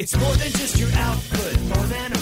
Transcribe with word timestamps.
It's 0.00 0.16
more 0.16 0.32
than 0.36 0.52
just 0.52 0.78
your 0.78 0.92
output, 0.92 1.60
more 1.62 1.86
than 1.86 2.17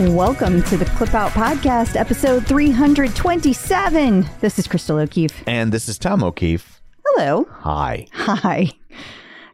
Welcome 0.00 0.62
to 0.62 0.78
the 0.78 0.86
Clip 0.86 1.12
Out 1.12 1.32
Podcast, 1.32 1.94
episode 1.94 2.46
327. 2.46 4.26
This 4.40 4.58
is 4.58 4.66
Crystal 4.66 4.96
O'Keefe. 4.96 5.44
And 5.46 5.70
this 5.72 5.90
is 5.90 5.98
Tom 5.98 6.24
O'Keefe. 6.24 6.80
Hello. 7.04 7.46
Hi. 7.50 8.06
Hi. 8.12 8.70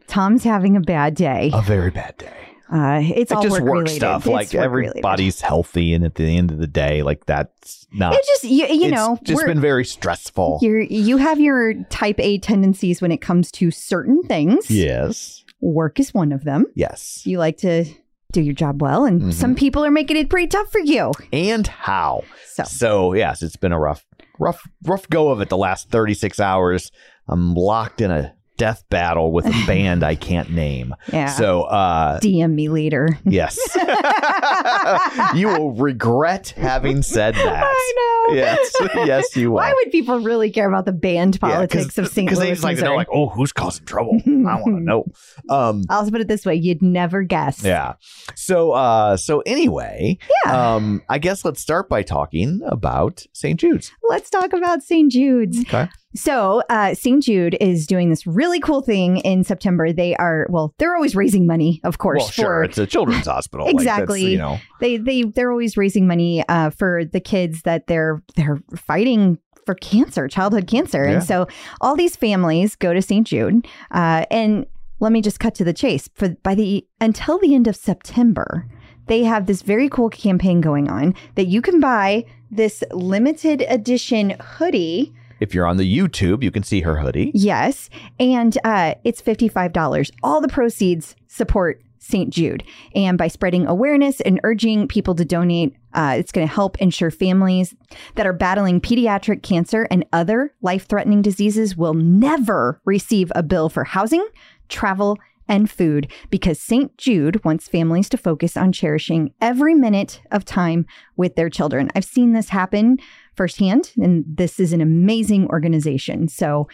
Tom's 0.07 0.45
having 0.45 0.77
a 0.77 0.79
bad 0.79 1.15
day. 1.15 1.51
A 1.53 1.61
very 1.61 1.91
bad 1.91 2.15
day. 2.17 2.33
Uh, 2.71 3.01
it's 3.03 3.29
all 3.33 3.43
just 3.43 3.59
work, 3.59 3.63
work 3.63 3.73
related. 3.73 3.95
stuff. 3.97 4.21
It's 4.21 4.27
like 4.27 4.53
work 4.53 4.71
related. 4.71 4.91
everybody's 4.91 5.41
healthy, 5.41 5.93
and 5.93 6.05
at 6.05 6.15
the 6.15 6.37
end 6.37 6.51
of 6.51 6.59
the 6.59 6.67
day, 6.67 7.03
like 7.03 7.25
that's 7.25 7.85
not. 7.91 8.13
It 8.13 8.25
just 8.25 8.45
you, 8.45 8.67
you 8.67 8.83
it's 8.85 8.91
know 8.91 9.19
just 9.23 9.45
been 9.45 9.59
very 9.59 9.83
stressful. 9.83 10.59
you're, 10.61 10.79
you 10.79 11.17
have 11.17 11.41
your 11.41 11.73
type 11.89 12.21
A 12.21 12.37
tendencies 12.37 13.01
when 13.01 13.11
it 13.11 13.17
comes 13.17 13.51
to 13.51 13.69
certain 13.69 14.23
things. 14.23 14.71
Yes. 14.71 15.43
Work 15.59 15.99
is 15.99 16.13
one 16.13 16.31
of 16.31 16.45
them. 16.45 16.67
Yes. 16.73 17.23
You 17.25 17.37
like 17.37 17.57
to 17.57 17.83
do 18.31 18.41
your 18.41 18.53
job 18.53 18.81
well, 18.81 19.05
and 19.05 19.21
Mhm. 19.21 19.33
some 19.33 19.55
people 19.55 19.83
are 19.85 19.91
making 19.91 20.17
it 20.17 20.29
pretty 20.29 20.47
tough 20.47 20.71
for 20.71 20.79
you. 20.81 21.11
And 21.31 21.65
how? 21.67 22.23
So 22.45 22.63
So 22.63 23.13
yes, 23.13 23.41
it's 23.41 23.55
been 23.55 23.71
a 23.71 23.79
rough, 23.79 24.05
rough, 24.39 24.61
rough 24.85 25.07
go 25.09 25.29
of 25.29 25.41
it. 25.41 25.49
The 25.49 25.57
last 25.57 25.89
thirty 25.89 26.13
six 26.13 26.39
hours. 26.39 26.91
I'm 27.29 27.53
locked 27.53 28.01
in 28.01 28.09
a 28.11 28.33
death 28.57 28.83
battle 28.89 29.31
with 29.31 29.45
a 29.45 29.63
band 29.67 30.03
I 30.03 30.15
can't 30.15 30.49
name. 30.51 30.93
yeah, 31.11 31.27
So 31.27 31.63
uh 31.63 32.19
DM 32.19 32.53
me 32.53 32.69
later. 32.69 33.17
yes, 33.25 33.57
you 35.35 35.47
will 35.47 35.71
regret 35.73 36.49
having 36.57 37.01
said 37.01 37.35
that. 37.35 37.63
I 37.65 37.93
know. 37.95 38.35
Yes, 38.35 38.75
yes, 38.95 39.35
you 39.35 39.51
will. 39.51 39.57
Why 39.57 39.73
would 39.73 39.91
people 39.91 40.19
really 40.19 40.51
care 40.51 40.67
about 40.67 40.85
the 40.85 40.91
band 40.91 41.39
politics 41.39 41.97
of 41.97 42.07
St. 42.09 42.27
Because 42.27 42.39
Louis, 42.39 42.47
they 42.47 42.51
just 42.53 42.63
like 42.63 42.77
to 42.77 42.83
know, 42.83 42.95
like, 42.95 43.07
oh, 43.13 43.29
who's 43.29 43.53
causing 43.53 43.85
trouble? 43.85 44.19
I 44.25 44.29
want 44.55 44.65
to 44.65 44.79
know. 44.83 45.05
Um, 45.49 45.83
I'll 45.89 46.09
put 46.09 46.19
it 46.21 46.27
this 46.27 46.45
way: 46.45 46.55
you'd 46.55 46.81
never 46.81 47.23
guess. 47.23 47.63
yeah. 47.63 47.93
So, 48.35 48.71
uh, 48.71 49.15
so 49.17 49.41
anyway, 49.45 50.17
Yeah. 50.45 50.75
um, 50.75 51.01
I 51.09 51.19
guess 51.19 51.45
let's 51.45 51.61
start 51.61 51.87
by 51.89 52.03
talking 52.03 52.61
about 52.65 53.25
St. 53.33 53.59
Jude's. 53.59 53.91
Let's 54.09 54.29
talk 54.29 54.51
about 54.53 54.83
St. 54.83 55.11
Jude's. 55.11 55.61
Okay. 55.61 55.87
So, 56.17 56.63
uh, 56.69 56.93
St. 56.95 57.21
Jude 57.23 57.55
is 57.61 57.85
doing 57.87 58.09
this 58.09 58.25
really 58.25 58.59
cool 58.59 58.81
thing 58.81 59.17
in 59.17 59.43
September. 59.43 59.93
They 59.93 60.15
are 60.15 60.47
well, 60.49 60.73
they're 60.79 60.95
always 60.95 61.15
raising 61.15 61.45
money, 61.45 61.79
of 61.83 61.97
course. 61.99 62.21
Well, 62.23 62.29
sure, 62.29 62.45
for 62.45 62.63
it's 62.63 62.77
a 62.77 62.85
children's 62.87 63.27
hospital. 63.35 63.65
Like, 63.67 63.75
Exactly. 63.75 64.31
you 64.31 64.37
know, 64.37 64.57
they 64.79 64.97
they 64.97 65.23
they're 65.23 65.51
always 65.51 65.77
raising 65.77 66.07
money 66.07 66.43
uh, 66.49 66.71
for 66.71 67.05
the 67.05 67.19
kids 67.19 67.61
that 67.63 67.87
they're 67.87 68.21
they're 68.35 68.59
fighting 68.75 69.37
for 69.65 69.75
cancer, 69.75 70.27
childhood 70.27 70.65
cancer, 70.67 71.05
Yeah. 71.05 71.11
and 71.15 71.23
so 71.23 71.47
all 71.81 71.95
these 71.95 72.15
families 72.15 72.75
go 72.75 72.93
to 72.93 73.01
St. 73.01 73.27
Jude, 73.27 73.67
uh, 73.91 74.25
and 74.31 74.65
let 74.99 75.11
me 75.11 75.21
just 75.21 75.39
cut 75.39 75.53
to 75.55 75.63
the 75.63 75.73
chase. 75.73 76.09
For 76.15 76.29
by 76.41 76.55
the 76.55 76.85
until 76.99 77.37
the 77.37 77.53
end 77.53 77.67
of 77.67 77.75
September, 77.75 78.65
they 79.07 79.23
have 79.23 79.45
this 79.45 79.61
very 79.61 79.89
cool 79.89 80.09
campaign 80.09 80.61
going 80.61 80.89
on 80.89 81.13
that 81.35 81.47
you 81.47 81.61
can 81.61 81.79
buy 81.79 82.25
this 82.49 82.83
limited 82.91 83.63
edition 83.69 84.35
hoodie. 84.41 85.13
If 85.39 85.53
you're 85.53 85.67
on 85.67 85.77
the 85.77 85.97
YouTube, 85.97 86.43
you 86.43 86.51
can 86.51 86.63
see 86.63 86.81
her 86.81 86.97
hoodie. 86.97 87.31
Yes, 87.33 87.89
and 88.19 88.57
uh, 88.63 88.95
it's 89.03 89.21
fifty 89.21 89.47
five 89.47 89.73
dollars. 89.73 90.11
All 90.23 90.41
the 90.41 90.47
proceeds 90.47 91.15
support 91.27 91.81
St. 91.99 92.29
Jude, 92.29 92.63
and 92.95 93.17
by 93.17 93.27
spreading 93.27 93.67
awareness 93.67 94.21
and 94.21 94.39
urging 94.43 94.87
people 94.87 95.13
to 95.15 95.25
donate, 95.25 95.75
uh, 95.93 96.15
it's 96.17 96.31
going 96.31 96.47
to 96.47 96.53
help 96.53 96.77
ensure 96.77 97.11
families 97.11 97.75
that 98.15 98.25
are 98.25 98.33
battling 98.33 98.79
pediatric 98.79 99.43
cancer 99.43 99.87
and 99.91 100.05
other 100.13 100.53
life 100.61 100.87
threatening 100.87 101.21
diseases 101.21 101.75
will 101.75 101.93
never 101.93 102.81
receive 102.85 103.31
a 103.35 103.43
bill 103.43 103.69
for 103.69 103.83
housing, 103.83 104.25
travel. 104.69 105.17
And 105.49 105.71
food 105.71 106.11
because 106.29 106.59
St. 106.59 106.97
Jude 106.97 107.41
wants 107.45 107.69
families 107.69 108.09
to 108.09 108.17
focus 108.17 108.57
on 108.57 108.73
cherishing 108.73 109.33
every 109.39 109.73
minute 109.75 110.19
of 110.29 110.43
time 110.43 110.85
with 111.15 111.37
their 111.37 111.49
children. 111.49 111.89
I've 111.95 112.03
seen 112.03 112.33
this 112.33 112.49
happen 112.49 112.97
firsthand, 113.37 113.93
and 113.97 114.25
this 114.27 114.59
is 114.59 114.73
an 114.73 114.81
amazing 114.81 115.47
organization. 115.47 116.27
So, 116.27 116.67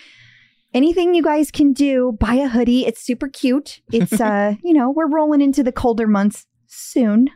anything 0.73 1.13
you 1.13 1.21
guys 1.21 1.51
can 1.51 1.73
do, 1.73 2.17
buy 2.19 2.35
a 2.35 2.47
hoodie. 2.47 2.85
It's 2.85 3.01
super 3.01 3.27
cute. 3.27 3.81
It's 3.91 4.13
uh, 4.21 4.55
you 4.63 4.73
know, 4.73 4.89
we're 4.89 5.09
rolling 5.09 5.41
into 5.41 5.61
the 5.63 5.71
colder 5.71 6.07
months 6.07 6.47
soon. 6.67 7.29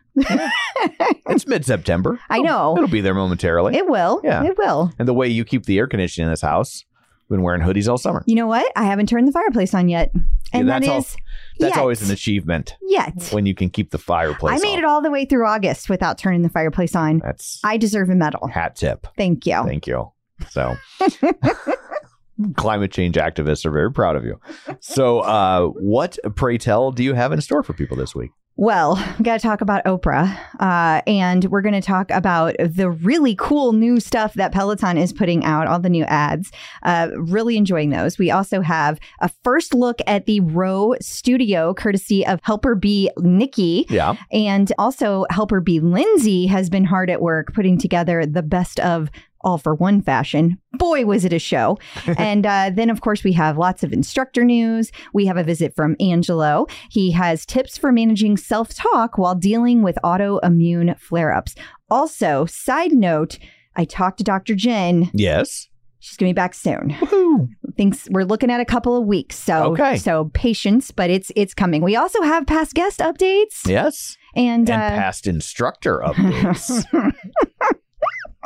It's 1.29 1.45
mid 1.45 1.65
September. 1.65 2.19
I 2.29 2.39
know. 2.39 2.75
It'll 2.75 2.89
be 2.89 3.01
there 3.01 3.13
momentarily. 3.13 3.75
It 3.75 3.87
will. 3.87 4.21
Yeah. 4.23 4.43
It 4.43 4.57
will. 4.57 4.91
and 4.97 5.07
the 5.07 5.13
way 5.13 5.27
you 5.27 5.45
keep 5.45 5.65
the 5.65 5.77
air 5.77 5.85
conditioning 5.87 6.27
in 6.27 6.31
this 6.31 6.41
house, 6.41 6.85
been 7.29 7.41
wearing 7.41 7.61
hoodies 7.61 7.87
all 7.89 7.97
summer. 7.97 8.23
You 8.25 8.35
know 8.35 8.47
what? 8.47 8.71
I 8.75 8.83
haven't 8.85 9.07
turned 9.09 9.27
the 9.27 9.31
fireplace 9.31 9.73
on 9.73 9.89
yet. 9.89 10.11
And 10.53 10.67
Yeah, 10.67 10.79
that 10.79 10.85
that's 10.85 11.09
is 11.09 11.13
al- 11.15 11.19
That's 11.59 11.75
yet. 11.75 11.81
always 11.81 12.01
an 12.07 12.11
achievement 12.13 12.75
yet. 12.83 13.29
when 13.31 13.45
you 13.45 13.53
can 13.53 13.69
keep 13.69 13.91
the 13.91 13.97
fireplace. 13.97 14.59
I 14.59 14.61
made 14.63 14.73
on. 14.73 14.79
it 14.79 14.85
all 14.85 15.01
the 15.01 15.11
way 15.11 15.25
through 15.25 15.45
August 15.45 15.89
without 15.89 16.17
turning 16.17 16.41
the 16.41 16.49
fireplace 16.49 16.95
on. 16.95 17.19
That's 17.19 17.59
I 17.63 17.77
deserve 17.77 18.09
a 18.09 18.15
medal. 18.15 18.47
hat 18.47 18.75
tip. 18.77 19.07
Thank 19.17 19.45
you. 19.45 19.61
Thank 19.65 19.87
you. 19.87 20.11
So, 20.49 20.77
climate 22.55 22.91
change 22.91 23.15
activists 23.15 23.65
are 23.65 23.71
very 23.71 23.91
proud 23.91 24.15
of 24.15 24.23
you. 24.23 24.39
So, 24.79 25.19
uh, 25.21 25.67
what, 25.67 26.17
pray 26.35 26.57
tell, 26.57 26.91
do 26.91 27.03
you 27.03 27.13
have 27.13 27.31
in 27.31 27.41
store 27.41 27.63
for 27.63 27.73
people 27.73 27.97
this 27.97 28.13
week? 28.15 28.31
Well, 28.59 28.95
we 29.19 29.23
got 29.23 29.39
to 29.39 29.47
talk 29.47 29.61
about 29.61 29.85
Oprah, 29.85 30.35
uh, 30.59 31.03
and 31.05 31.45
we're 31.45 31.61
going 31.61 31.79
to 31.79 31.81
talk 31.81 32.09
about 32.09 32.55
the 32.57 32.89
really 32.89 33.35
cool 33.35 33.71
new 33.71 33.99
stuff 33.99 34.33
that 34.33 34.51
Peloton 34.51 34.97
is 34.97 35.13
putting 35.13 35.45
out, 35.45 35.67
all 35.67 35.79
the 35.79 35.91
new 35.91 36.05
ads. 36.05 36.51
Uh, 36.81 37.09
really 37.15 37.55
enjoying 37.55 37.91
those. 37.91 38.17
We 38.17 38.31
also 38.31 38.61
have 38.61 38.99
a 39.21 39.29
first 39.43 39.75
look 39.75 39.99
at 40.07 40.25
the 40.25 40.39
Row 40.39 40.95
Studio, 40.99 41.75
courtesy 41.75 42.25
of 42.25 42.39
Helper 42.41 42.73
Bee 42.73 43.11
Nikki. 43.19 43.85
Yeah. 43.89 44.15
And 44.31 44.73
also, 44.79 45.27
Helper 45.29 45.61
Bee 45.61 45.79
Lindsey 45.79 46.47
has 46.47 46.67
been 46.67 46.83
hard 46.83 47.11
at 47.11 47.21
work 47.21 47.53
putting 47.53 47.77
together 47.77 48.25
the 48.25 48.41
best 48.41 48.79
of 48.79 49.11
all 49.41 49.57
for 49.57 49.75
one 49.75 50.01
fashion. 50.01 50.59
Boy, 50.73 51.05
was 51.05 51.25
it 51.25 51.33
a 51.33 51.39
show. 51.39 51.77
and 52.17 52.45
uh, 52.45 52.71
then, 52.73 52.89
of 52.89 53.01
course, 53.01 53.23
we 53.23 53.33
have 53.33 53.57
lots 53.57 53.83
of 53.83 53.93
instructor 53.93 54.43
news. 54.43 54.91
We 55.13 55.25
have 55.27 55.37
a 55.37 55.43
visit 55.43 55.75
from 55.75 55.95
Angelo. 55.99 56.67
He 56.89 57.11
has 57.11 57.45
tips 57.45 57.77
for 57.77 57.91
managing 57.91 58.37
self 58.37 58.73
talk 58.73 59.17
while 59.17 59.35
dealing 59.35 59.81
with 59.83 59.97
autoimmune 60.03 60.99
flare 60.99 61.33
ups. 61.33 61.55
Also, 61.89 62.45
side 62.45 62.91
note, 62.93 63.39
I 63.75 63.85
talked 63.85 64.17
to 64.19 64.23
Dr. 64.23 64.55
Jen. 64.55 65.09
Yes. 65.13 65.67
She's 65.99 66.15
going 66.17 66.29
to 66.29 66.33
be 66.33 66.35
back 66.35 66.53
soon. 66.53 66.91
Woohoo. 66.91 67.49
Thinks 67.75 68.07
we're 68.09 68.23
looking 68.23 68.49
at 68.51 68.59
a 68.59 68.65
couple 68.65 68.95
of 68.95 69.05
weeks. 69.05 69.35
So, 69.37 69.73
Okay. 69.73 69.97
so 69.97 70.31
patience, 70.33 70.91
but 70.91 71.09
it's 71.09 71.31
it's 71.35 71.53
coming. 71.53 71.81
We 71.83 71.95
also 71.95 72.21
have 72.21 72.45
past 72.45 72.73
guest 72.75 72.99
updates. 72.99 73.67
Yes. 73.67 74.15
And, 74.35 74.69
And 74.69 74.81
uh, 74.81 74.89
past 74.97 75.27
instructor 75.27 75.99
updates. 76.05 76.83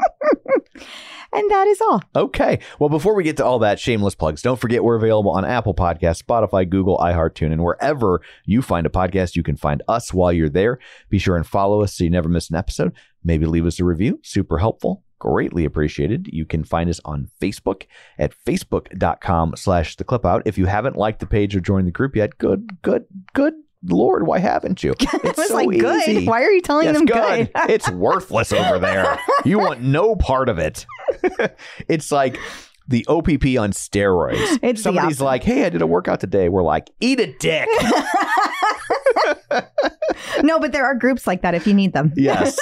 and 1.33 1.49
that 1.49 1.67
is 1.67 1.81
all. 1.81 2.01
Okay. 2.15 2.59
Well, 2.79 2.89
before 2.89 3.15
we 3.15 3.23
get 3.23 3.37
to 3.37 3.45
all 3.45 3.59
that, 3.59 3.79
shameless 3.79 4.15
plugs. 4.15 4.41
Don't 4.41 4.59
forget 4.59 4.83
we're 4.83 4.95
available 4.95 5.31
on 5.31 5.45
Apple 5.45 5.73
Podcasts, 5.73 6.23
Spotify, 6.23 6.69
Google, 6.69 6.97
iHeartTune, 6.97 7.51
and 7.51 7.63
wherever 7.63 8.21
you 8.45 8.61
find 8.61 8.85
a 8.85 8.89
podcast, 8.89 9.35
you 9.35 9.43
can 9.43 9.55
find 9.55 9.81
us 9.87 10.13
while 10.13 10.33
you're 10.33 10.49
there. 10.49 10.79
Be 11.09 11.19
sure 11.19 11.35
and 11.35 11.45
follow 11.45 11.81
us 11.81 11.95
so 11.95 12.03
you 12.03 12.09
never 12.09 12.29
miss 12.29 12.49
an 12.49 12.55
episode. 12.55 12.93
Maybe 13.23 13.45
leave 13.45 13.65
us 13.65 13.79
a 13.79 13.85
review. 13.85 14.19
Super 14.23 14.57
helpful. 14.57 15.03
Greatly 15.19 15.65
appreciated. 15.65 16.27
You 16.31 16.45
can 16.45 16.63
find 16.63 16.89
us 16.89 16.99
on 17.05 17.29
Facebook 17.39 17.83
at 18.17 18.33
facebook.com 18.45 19.55
slash 19.55 19.95
the 19.95 20.03
clip 20.03 20.25
out. 20.25 20.41
If 20.45 20.57
you 20.57 20.65
haven't 20.65 20.95
liked 20.95 21.19
the 21.19 21.27
page 21.27 21.55
or 21.55 21.59
joined 21.59 21.87
the 21.87 21.91
group 21.91 22.15
yet, 22.15 22.39
good, 22.39 22.81
good, 22.81 23.05
good 23.33 23.53
Lord, 23.87 24.27
why 24.27 24.39
haven't 24.39 24.83
you? 24.83 24.93
It's 25.01 25.13
It 25.13 25.37
was 25.37 25.47
so 25.47 25.55
like 25.55 25.69
good. 25.79 26.07
easy. 26.07 26.27
Why 26.27 26.43
are 26.43 26.51
you 26.51 26.61
telling 26.61 26.85
Yes, 26.85 26.95
them 26.97 27.05
good? 27.05 27.49
it's 27.69 27.89
worthless 27.89 28.53
over 28.53 28.77
there. 28.79 29.19
You 29.45 29.59
want 29.59 29.81
no 29.81 30.15
part 30.15 30.49
of 30.49 30.59
it. 30.59 30.85
it's 31.87 32.11
like 32.11 32.37
the 32.87 33.05
OPP 33.07 33.57
on 33.59 33.71
steroids. 33.71 34.59
It's 34.61 34.81
Somebody's 34.83 35.21
like, 35.21 35.43
"Hey, 35.43 35.65
I 35.65 35.69
did 35.69 35.81
a 35.81 35.87
workout 35.87 36.19
today." 36.19 36.49
We're 36.49 36.63
like, 36.63 36.89
"Eat 36.99 37.19
a 37.19 37.33
dick." 37.39 37.67
no, 40.43 40.59
but 40.59 40.71
there 40.71 40.85
are 40.85 40.95
groups 40.95 41.27
like 41.27 41.41
that 41.41 41.53
if 41.55 41.65
you 41.67 41.73
need 41.73 41.93
them. 41.93 42.11
yes. 42.15 42.57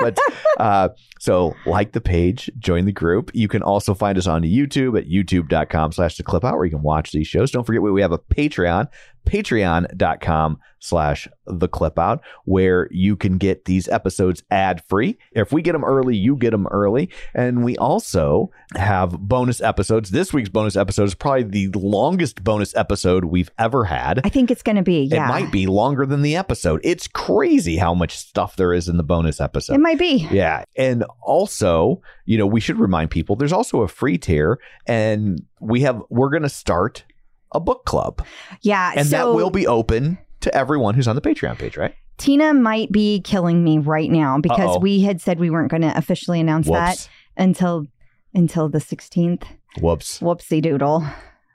But 0.00 0.18
uh, 0.58 0.88
so 1.20 1.54
like 1.66 1.92
the 1.92 2.00
page, 2.00 2.50
join 2.58 2.84
the 2.86 2.92
group. 2.92 3.30
You 3.34 3.46
can 3.48 3.62
also 3.62 3.94
find 3.94 4.18
us 4.18 4.26
on 4.26 4.42
YouTube 4.42 4.98
at 4.98 5.08
youtube.com 5.08 5.92
slash 5.92 6.16
the 6.16 6.22
clip 6.22 6.44
out 6.44 6.54
where 6.56 6.64
you 6.64 6.70
can 6.72 6.82
watch 6.82 7.12
these 7.12 7.26
shows. 7.26 7.50
Don't 7.50 7.64
forget 7.64 7.82
we 7.82 8.02
have 8.02 8.12
a 8.12 8.18
Patreon, 8.18 8.88
patreon.com 9.26 10.58
slash 10.78 11.28
the 11.46 11.68
clip 11.68 11.96
out 11.96 12.20
where 12.44 12.88
you 12.90 13.14
can 13.14 13.38
get 13.38 13.66
these 13.66 13.86
episodes 13.88 14.42
ad 14.50 14.82
free 14.88 15.16
if 15.30 15.52
we 15.52 15.62
get 15.62 15.72
them 15.72 15.84
early 15.84 16.16
you 16.16 16.34
get 16.34 16.50
them 16.50 16.66
early 16.72 17.08
and 17.34 17.62
we 17.64 17.76
also 17.76 18.50
have 18.74 19.12
bonus 19.20 19.60
episodes 19.60 20.10
this 20.10 20.32
week's 20.32 20.48
bonus 20.48 20.74
episode 20.74 21.04
is 21.04 21.14
probably 21.14 21.44
the 21.68 21.78
longest 21.78 22.42
bonus 22.42 22.74
episode 22.74 23.26
we've 23.26 23.50
ever 23.60 23.84
had 23.84 24.20
I 24.24 24.28
think 24.28 24.50
it's 24.50 24.62
going 24.62 24.74
to 24.74 24.82
be. 24.82 25.04
Yeah. 25.04 25.26
it 25.26 25.28
might 25.28 25.52
be 25.52 25.68
longer 25.68 26.04
than 26.04 26.22
the 26.22 26.34
episode 26.34 26.80
it's 26.82 27.06
crazy 27.06 27.76
how 27.76 27.94
much 27.94 28.16
stuff 28.16 28.56
there 28.56 28.72
is 28.72 28.88
in 28.88 28.96
the 28.96 29.04
bonus 29.04 29.40
episode 29.40 29.74
It 29.74 29.80
might 29.80 29.98
be. 30.00 30.26
yeah. 30.32 30.64
And 30.76 31.04
also, 31.22 32.02
you 32.24 32.38
know, 32.38 32.46
we 32.46 32.60
should 32.60 32.78
remind 32.80 33.10
people 33.12 33.36
there's 33.36 33.52
also 33.52 33.82
a 33.82 33.88
free 33.88 34.18
tier 34.18 34.58
and 34.86 35.42
we 35.60 35.82
have 35.82 36.02
we're 36.10 36.30
going 36.30 36.42
to 36.42 36.48
start 36.48 37.04
a 37.52 37.60
book 37.60 37.84
club. 37.84 38.24
Yeah. 38.62 38.92
And 38.96 39.06
so 39.06 39.16
that 39.16 39.34
will 39.34 39.50
be 39.50 39.66
open 39.66 40.18
to 40.40 40.54
everyone 40.54 40.94
who's 40.94 41.08
on 41.08 41.16
the 41.16 41.22
Patreon 41.22 41.58
page, 41.58 41.76
right? 41.76 41.94
Tina 42.18 42.54
might 42.54 42.92
be 42.92 43.20
killing 43.22 43.64
me 43.64 43.78
right 43.78 44.10
now 44.10 44.38
because 44.38 44.76
Uh-oh. 44.76 44.80
we 44.80 45.00
had 45.00 45.20
said 45.20 45.40
we 45.40 45.50
weren't 45.50 45.70
going 45.70 45.82
to 45.82 45.96
officially 45.96 46.40
announce 46.40 46.68
that 46.68 47.08
until 47.36 47.86
until 48.34 48.68
the 48.68 48.78
16th. 48.78 49.44
Whoops. 49.80 50.20
Whoopsie 50.20 50.62
doodle. 50.62 51.04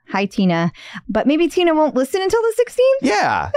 Hi, 0.10 0.26
Tina. 0.26 0.72
But 1.10 1.28
maybe 1.28 1.48
Tina 1.48 1.74
won't 1.74 1.96
listen 1.96 2.22
until 2.22 2.42
the 2.42 2.66
16th. 2.66 2.80
Yeah. 3.02 3.52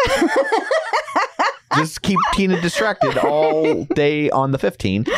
Just 1.77 2.03
keep 2.03 2.19
Tina 2.35 2.61
distracted 2.61 3.17
all 3.19 3.85
day 3.95 4.29
on 4.31 4.51
the 4.51 4.59
15th 4.59 5.09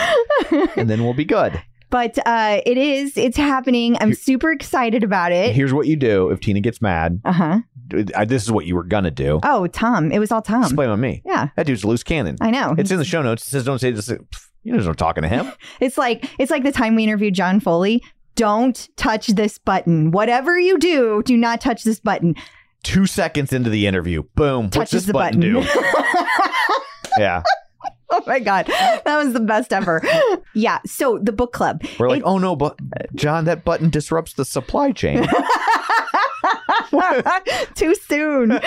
and 0.76 0.90
then 0.90 1.02
we'll 1.02 1.14
be 1.14 1.24
good. 1.24 1.60
But 1.92 2.18
uh, 2.26 2.60
it 2.66 2.76
is, 2.78 3.16
it's 3.16 3.36
happening. 3.36 3.96
I'm 4.00 4.08
Here- 4.08 4.16
super 4.16 4.50
excited 4.50 5.04
about 5.04 5.30
it. 5.30 5.54
Here's 5.54 5.72
what 5.72 5.86
you 5.86 5.94
do 5.94 6.30
if 6.30 6.40
Tina 6.40 6.60
gets 6.60 6.82
mad. 6.82 7.20
Uh 7.24 7.32
huh. 7.32 7.58
Uh, 8.14 8.24
This 8.24 8.42
is 8.42 8.50
what 8.50 8.66
you 8.66 8.74
were 8.74 8.82
going 8.84 9.04
to 9.04 9.10
do. 9.12 9.38
Oh, 9.44 9.66
Tom. 9.68 10.10
It 10.10 10.18
was 10.18 10.32
all 10.32 10.42
Tom. 10.42 10.62
Just 10.62 10.74
blame 10.74 10.90
on 10.90 10.98
me. 11.00 11.22
Yeah, 11.24 11.48
That 11.56 11.66
dude's 11.66 11.84
a 11.84 11.86
loose 11.86 12.02
cannon. 12.02 12.36
I 12.40 12.50
know. 12.50 12.74
It's 12.78 12.90
in 12.90 12.96
the 12.98 13.04
show 13.04 13.22
notes. 13.22 13.46
It 13.46 13.50
says 13.50 13.64
don't 13.64 13.78
say 13.78 13.90
this. 13.92 14.08
Pff, 14.08 14.46
You 14.64 14.72
know, 14.76 14.82
I'm 14.88 14.94
talking 14.94 15.22
to 15.22 15.28
him. 15.28 15.52
It's 15.80 15.98
like 15.98 16.28
it's 16.38 16.50
like 16.50 16.64
the 16.64 16.72
time 16.72 16.94
we 16.96 17.04
interviewed 17.04 17.34
John 17.34 17.60
Foley. 17.60 18.02
Don't 18.34 18.88
touch 18.96 19.26
this 19.26 19.58
button. 19.58 20.10
Whatever 20.12 20.58
you 20.58 20.78
do, 20.78 21.22
do 21.26 21.36
not 21.36 21.60
touch 21.60 21.84
this 21.84 22.00
button. 22.00 22.34
two 22.82 23.04
seconds 23.04 23.52
into 23.52 23.68
the 23.68 23.86
interview, 23.86 24.22
boom, 24.34 24.64
what's 24.64 24.76
Touches 24.76 24.92
this 25.04 25.06
the 25.08 25.12
button, 25.12 25.40
button. 25.40 25.62
do? 25.62 25.68
yeah, 27.18 27.42
oh 28.14 28.22
my 28.26 28.38
god, 28.38 28.66
that 28.66 29.16
was 29.24 29.32
the 29.32 29.40
best 29.40 29.72
ever. 29.72 30.02
yeah. 30.54 30.78
So 30.86 31.18
the 31.18 31.32
book 31.32 31.52
club. 31.52 31.82
we're 31.98 32.08
like, 32.08 32.18
It- 32.20 32.24
oh 32.24 32.38
no, 32.38 32.54
but 32.56 32.78
John, 33.14 33.44
that 33.46 33.64
button 33.64 33.90
disrupts 33.90 34.34
the 34.34 34.44
supply 34.44 34.92
chain. 34.92 35.26
Too 37.74 37.94
soon. 37.94 38.60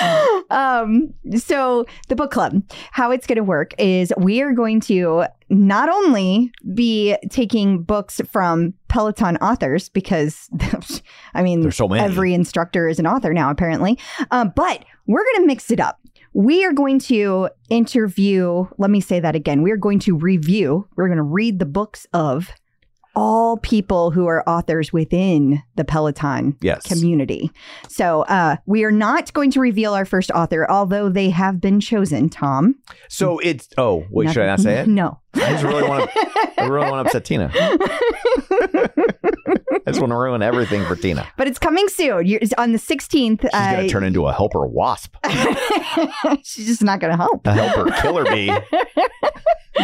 um 0.50 1.12
so 1.36 1.84
the 2.08 2.16
book 2.16 2.30
club 2.30 2.62
how 2.90 3.10
it's 3.10 3.26
going 3.26 3.36
to 3.36 3.44
work 3.44 3.74
is 3.78 4.12
we 4.16 4.40
are 4.40 4.52
going 4.52 4.80
to 4.80 5.24
not 5.48 5.88
only 5.88 6.50
be 6.74 7.16
taking 7.30 7.82
books 7.82 8.20
from 8.30 8.74
peloton 8.88 9.36
authors 9.38 9.88
because 9.88 10.50
i 11.34 11.42
mean 11.42 11.60
There's 11.62 11.76
so 11.76 11.88
many. 11.88 12.02
every 12.02 12.34
instructor 12.34 12.88
is 12.88 12.98
an 12.98 13.06
author 13.06 13.32
now 13.32 13.50
apparently 13.50 13.98
um, 14.30 14.52
but 14.54 14.84
we're 15.06 15.24
going 15.24 15.42
to 15.42 15.46
mix 15.46 15.70
it 15.70 15.80
up 15.80 15.98
we 16.34 16.64
are 16.64 16.72
going 16.72 16.98
to 16.98 17.48
interview 17.68 18.66
let 18.78 18.90
me 18.90 19.00
say 19.00 19.20
that 19.20 19.34
again 19.34 19.62
we 19.62 19.70
are 19.70 19.76
going 19.76 19.98
to 20.00 20.16
review 20.16 20.88
we're 20.96 21.08
going 21.08 21.16
to 21.18 21.22
read 21.22 21.58
the 21.58 21.66
books 21.66 22.06
of 22.12 22.50
all 23.14 23.56
people 23.58 24.10
who 24.10 24.26
are 24.26 24.48
authors 24.48 24.92
within 24.92 25.62
the 25.76 25.84
peloton 25.84 26.56
yes, 26.60 26.82
community 26.84 27.50
so 27.88 28.22
uh, 28.22 28.56
we 28.66 28.84
are 28.84 28.92
not 28.92 29.32
going 29.32 29.50
to 29.50 29.60
reveal 29.60 29.94
our 29.94 30.04
first 30.04 30.30
author 30.30 30.70
although 30.70 31.08
they 31.08 31.30
have 31.30 31.60
been 31.60 31.80
chosen 31.80 32.28
tom 32.28 32.74
so 33.08 33.38
it's. 33.38 33.68
Oh, 33.76 34.04
wait, 34.10 34.30
should 34.30 34.42
I 34.42 34.46
not 34.46 34.60
say 34.60 34.80
it? 34.80 34.88
no 34.88 35.18
I 35.34 35.52
just 35.52 35.64
really 35.64 35.88
want 35.88 36.10
to. 36.10 36.20
I 36.58 36.66
really 36.66 36.90
want 36.90 37.08
to 37.08 37.08
upset 37.08 37.24
Tina. 37.24 37.50
I 37.54 38.88
just 39.86 40.00
want 40.00 40.10
to 40.10 40.16
ruin 40.16 40.42
everything 40.42 40.84
for 40.84 40.94
Tina. 40.94 41.26
but 41.36 41.46
it's 41.46 41.58
coming 41.58 41.88
soon 41.88 42.26
You're, 42.26 42.38
it's 42.42 42.52
on 42.58 42.72
the 42.72 42.78
16th 42.78 43.40
She's 43.40 43.50
gonna 43.50 43.84
uh, 43.84 43.88
turn 43.88 44.04
into 44.04 44.26
a 44.26 44.32
helper 44.32 44.66
wasp, 44.66 45.16
she's 46.44 46.66
just 46.66 46.82
not 46.82 47.00
going 47.00 47.10
to 47.10 47.16
help 47.16 47.46
a 47.46 47.52
helper 47.52 47.90
killer 48.02 48.24
bee. 48.24 48.50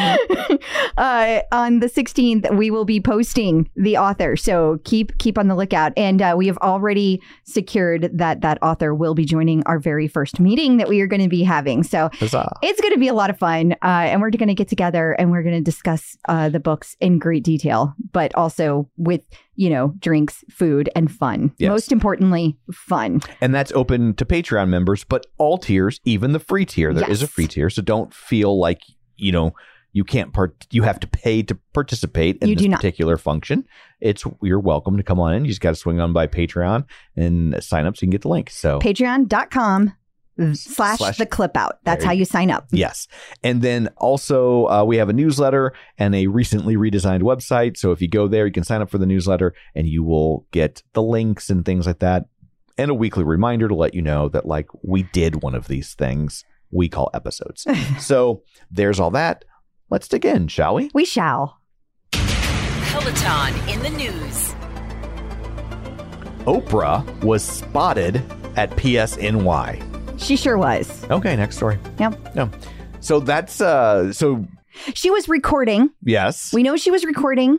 uh, 0.98 1.40
on 1.52 1.80
the 1.80 1.86
16th, 1.86 2.54
we 2.56 2.70
will 2.70 2.84
be 2.84 3.00
posting 3.00 3.68
the 3.76 3.96
author. 3.96 4.36
So 4.36 4.78
keep 4.84 5.16
keep 5.18 5.38
on 5.38 5.48
the 5.48 5.54
lookout. 5.54 5.92
And 5.96 6.20
uh, 6.20 6.34
we 6.36 6.46
have 6.46 6.58
already 6.58 7.22
secured 7.44 8.10
that 8.12 8.40
that 8.42 8.62
author 8.62 8.94
will 8.94 9.14
be 9.14 9.24
joining 9.24 9.62
our 9.64 9.78
very 9.78 10.08
first 10.08 10.40
meeting 10.40 10.76
that 10.76 10.88
we 10.88 11.00
are 11.00 11.06
going 11.06 11.22
to 11.22 11.28
be 11.28 11.42
having. 11.42 11.82
So 11.82 12.10
Huzzah. 12.14 12.52
it's 12.62 12.80
going 12.80 12.92
to 12.92 13.00
be 13.00 13.08
a 13.08 13.14
lot 13.14 13.30
of 13.30 13.38
fun. 13.38 13.72
Uh, 13.82 14.08
and 14.08 14.20
we're 14.20 14.30
going 14.30 14.48
to 14.48 14.54
get 14.54 14.68
together 14.68 15.12
and 15.12 15.30
we're 15.30 15.42
going 15.42 15.56
to 15.56 15.62
discuss 15.62 16.16
uh, 16.28 16.48
the 16.48 16.60
books 16.60 16.96
in 17.00 17.18
great 17.18 17.44
detail, 17.44 17.94
but 18.12 18.34
also 18.34 18.88
with, 18.96 19.22
you 19.56 19.70
know, 19.70 19.94
drinks, 19.98 20.44
food, 20.50 20.88
and 20.94 21.10
fun. 21.10 21.52
Yes. 21.58 21.68
Most 21.68 21.92
importantly, 21.92 22.56
fun. 22.72 23.20
And 23.40 23.54
that's 23.54 23.72
open 23.72 24.14
to 24.14 24.24
Patreon 24.24 24.68
members, 24.68 25.04
but 25.04 25.26
all 25.38 25.58
tiers, 25.58 26.00
even 26.04 26.32
the 26.32 26.38
free 26.38 26.64
tier. 26.64 26.92
There 26.92 27.10
is 27.10 27.22
a 27.22 27.26
free 27.26 27.46
tier, 27.46 27.70
so 27.70 27.82
don't 27.82 28.12
feel 28.12 28.58
like 28.58 28.80
you 29.16 29.32
know 29.32 29.52
you 29.92 30.04
can't 30.04 30.32
part. 30.32 30.66
You 30.70 30.82
have 30.82 31.00
to 31.00 31.06
pay 31.06 31.42
to 31.42 31.58
participate 31.72 32.38
in 32.38 32.48
You 32.48 32.56
this 32.56 32.68
particular 32.68 33.16
function. 33.16 33.66
It's 34.00 34.24
you're 34.42 34.60
welcome 34.60 34.96
to 34.96 35.02
come 35.02 35.18
on 35.18 35.34
in. 35.34 35.44
You 35.44 35.50
just 35.50 35.60
got 35.60 35.70
to 35.70 35.76
swing 35.76 36.00
on 36.00 36.12
by 36.12 36.26
Patreon 36.26 36.84
and 37.16 37.62
sign 37.62 37.86
up 37.86 37.96
so 37.96 38.02
you 38.02 38.06
can 38.06 38.10
get 38.10 38.22
the 38.22 38.28
link. 38.28 38.50
So 38.50 38.78
Patreon.com 38.78 39.94
slash, 40.52 40.98
Slash- 40.98 41.18
the 41.18 41.26
clip 41.26 41.56
out. 41.56 41.78
That's 41.84 42.04
how 42.04 42.12
you 42.12 42.18
you 42.18 42.24
sign 42.24 42.50
up. 42.50 42.66
Yes. 42.72 43.06
And 43.44 43.62
then 43.62 43.88
also, 43.96 44.66
uh, 44.66 44.84
we 44.84 44.96
have 44.96 45.08
a 45.08 45.12
newsletter 45.12 45.72
and 45.98 46.14
a 46.14 46.26
recently 46.26 46.76
redesigned 46.76 47.22
website. 47.22 47.76
So 47.76 47.92
if 47.92 48.02
you 48.02 48.08
go 48.08 48.26
there, 48.26 48.46
you 48.46 48.52
can 48.52 48.64
sign 48.64 48.82
up 48.82 48.90
for 48.90 48.98
the 48.98 49.06
newsletter 49.06 49.54
and 49.74 49.86
you 49.86 50.02
will 50.02 50.46
get 50.50 50.82
the 50.94 51.02
links 51.02 51.48
and 51.48 51.64
things 51.64 51.86
like 51.86 52.00
that. 52.00 52.26
And 52.76 52.90
a 52.90 52.94
weekly 52.94 53.24
reminder 53.24 53.68
to 53.68 53.74
let 53.74 53.94
you 53.94 54.02
know 54.02 54.28
that, 54.28 54.46
like, 54.46 54.66
we 54.82 55.04
did 55.04 55.42
one 55.42 55.54
of 55.54 55.66
these 55.68 55.94
things 55.94 56.44
we 56.70 56.88
call 56.88 57.10
episodes. 57.14 57.66
so 57.98 58.42
there's 58.70 59.00
all 59.00 59.10
that. 59.12 59.44
Let's 59.90 60.08
dig 60.08 60.24
in, 60.24 60.48
shall 60.48 60.74
we? 60.74 60.90
We 60.94 61.04
shall. 61.04 61.58
Peloton 62.12 63.54
in 63.68 63.80
the 63.82 63.90
news. 63.90 64.54
Oprah 66.46 67.04
was 67.22 67.42
spotted 67.42 68.16
at 68.56 68.70
PSNY. 68.72 70.20
She 70.20 70.36
sure 70.36 70.58
was. 70.58 71.04
Okay, 71.10 71.36
next 71.36 71.56
story. 71.56 71.78
Yep. 71.98 72.34
No. 72.34 72.50
So 73.00 73.20
that's, 73.20 73.60
uh, 73.60 74.12
so 74.12 74.46
She 74.94 75.10
was 75.10 75.28
recording. 75.28 75.90
yes. 76.02 76.52
We 76.52 76.62
know 76.62 76.76
she 76.76 76.90
was 76.90 77.04
recording. 77.04 77.58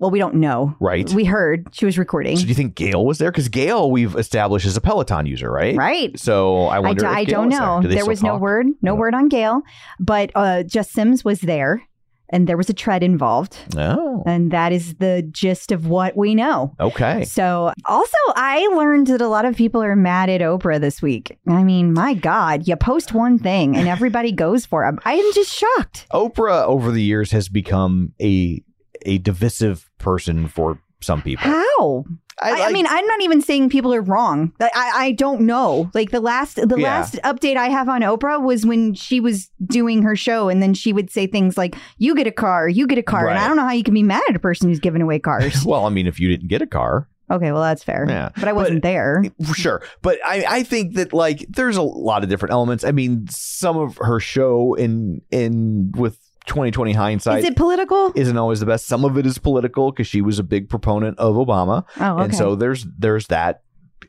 Well, 0.00 0.10
we 0.10 0.18
don't 0.18 0.36
know. 0.36 0.74
Right. 0.80 1.08
We 1.12 1.24
heard 1.26 1.68
she 1.72 1.84
was 1.84 1.98
recording. 1.98 2.36
So 2.36 2.42
do 2.42 2.48
you 2.48 2.54
think 2.54 2.74
Gail 2.74 3.04
was 3.04 3.18
there? 3.18 3.30
Because 3.30 3.48
Gail, 3.50 3.90
we've 3.90 4.16
established 4.16 4.64
is 4.66 4.76
a 4.76 4.80
Peloton 4.80 5.26
user, 5.26 5.50
right? 5.50 5.76
Right. 5.76 6.18
So 6.18 6.64
I 6.66 6.76
I, 6.76 6.80
wonder. 6.80 7.00
do, 7.02 7.06
if 7.06 7.12
I 7.16 7.24
don't 7.24 7.50
know. 7.50 7.80
There, 7.82 7.90
Do 7.90 7.94
There 7.96 8.06
was 8.06 8.22
no 8.22 8.36
word, 8.38 8.66
no 8.66 8.72
No. 8.92 8.94
word 8.94 9.14
on 9.14 9.28
Gail, 9.28 9.60
but 10.00 10.30
uh, 10.34 10.62
Jess 10.62 10.90
Sims 10.90 11.22
was 11.22 11.40
there, 11.42 11.82
and 12.30 12.48
there 12.48 12.56
was 12.56 12.70
a 12.70 12.72
tread 12.72 13.02
involved, 13.02 13.58
Oh, 13.76 14.22
and 14.24 14.50
that 14.52 14.72
is 14.72 14.94
the 14.94 15.20
gist 15.30 15.70
of 15.70 15.86
what 15.86 16.16
we 16.16 16.34
know. 16.34 16.74
okay. 16.80 17.24
So, 17.24 17.70
also, 17.84 18.16
I 18.36 18.66
learned 18.74 19.08
that 19.08 19.20
a 19.20 19.28
lot 19.28 19.44
of 19.44 19.54
people 19.54 19.82
are 19.82 19.96
mad 19.96 20.30
at 20.30 20.40
Oprah 20.40 20.80
this 20.80 21.02
week. 21.02 21.38
I 21.46 21.62
mean, 21.62 21.92
my 21.92 22.14
God, 22.14 22.66
you 22.66 22.74
post 22.76 23.12
one 23.12 23.38
thing 23.38 23.76
and 23.76 23.86
everybody 23.86 24.32
goes 24.32 24.64
for 24.64 24.88
it. 24.88 24.94
I 25.04 25.14
am 25.14 25.30
just 25.34 25.52
shocked. 25.52 26.06
Oprah 26.12 26.64
over 26.66 26.90
the 26.90 27.02
years 27.02 27.32
has 27.32 27.48
become 27.50 28.12
a 28.18 28.62
a 29.06 29.18
divisive 29.18 29.88
person 29.98 30.48
for 30.48 30.80
some 31.00 31.22
people. 31.22 31.44
How? 31.50 32.04
I, 32.42 32.68
I 32.68 32.72
mean, 32.72 32.86
I'm 32.88 33.06
not 33.06 33.20
even 33.20 33.42
saying 33.42 33.68
people 33.68 33.92
are 33.92 34.00
wrong. 34.00 34.52
I, 34.60 34.70
I, 34.74 34.90
I 35.06 35.12
don't 35.12 35.42
know. 35.42 35.90
Like 35.92 36.10
the 36.10 36.20
last, 36.20 36.56
the 36.56 36.76
Yeah. 36.78 36.84
last 36.88 37.14
update 37.22 37.56
I 37.58 37.68
have 37.68 37.86
on 37.88 38.00
Oprah 38.00 38.42
was 38.42 38.64
when 38.64 38.94
she 38.94 39.20
was 39.20 39.50
doing 39.66 40.02
her 40.04 40.16
show, 40.16 40.48
and 40.48 40.62
then 40.62 40.72
she 40.72 40.94
would 40.94 41.10
say 41.10 41.26
things 41.26 41.58
like, 41.58 41.76
"You 41.98 42.14
get 42.14 42.26
a 42.26 42.32
car, 42.32 42.66
you 42.66 42.86
get 42.86 42.96
a 42.96 43.02
car," 43.02 43.28
and 43.28 43.38
I 43.38 43.46
don't 43.46 43.56
know 43.58 43.64
how 43.66 43.72
you 43.72 43.82
can 43.84 43.92
be 43.92 44.02
mad 44.02 44.22
at 44.28 44.36
a 44.36 44.38
person 44.38 44.68
who's 44.68 44.80
giving 44.80 45.02
away 45.02 45.18
cars. 45.18 45.64
well, 45.66 45.84
I 45.84 45.90
mean, 45.90 46.06
if 46.06 46.18
you 46.18 46.28
didn't 46.28 46.48
get 46.48 46.62
a 46.62 46.66
car, 46.66 47.08
okay, 47.30 47.52
well 47.52 47.60
that's 47.62 47.84
fair. 47.84 48.06
Yeah. 48.08 48.30
but 48.36 48.48
I 48.48 48.52
wasn't 48.54 48.82
there. 48.82 49.22
sure. 49.54 49.82
But 50.00 50.18
I, 50.24 50.44
I 50.48 50.62
think 50.62 50.94
that 50.94 51.12
like 51.12 51.44
there's 51.50 51.76
a 51.76 51.82
lot 51.82 52.22
of 52.22 52.30
different 52.30 52.52
elements. 52.54 52.84
I 52.84 52.92
mean, 52.92 53.26
some 53.28 53.76
of 53.76 53.98
her 53.98 54.18
show 54.18 54.72
in 54.74 55.20
in 55.30 55.92
with 55.94 56.18
2020 56.46 56.92
hindsight 56.92 57.40
Is 57.40 57.44
it 57.44 57.56
political? 57.56 58.12
isn't 58.14 58.36
always 58.36 58.60
the 58.60 58.66
best. 58.66 58.86
Some 58.86 59.04
of 59.04 59.16
it 59.18 59.26
is 59.26 59.38
political 59.38 59.92
because 59.92 60.06
she 60.06 60.20
was 60.20 60.38
a 60.38 60.42
big 60.42 60.68
proponent 60.68 61.18
of 61.18 61.34
Obama. 61.36 61.84
Oh, 61.98 62.14
okay. 62.14 62.24
And 62.24 62.34
so 62.34 62.54
there's 62.54 62.86
there's 62.98 63.26
that 63.28 63.62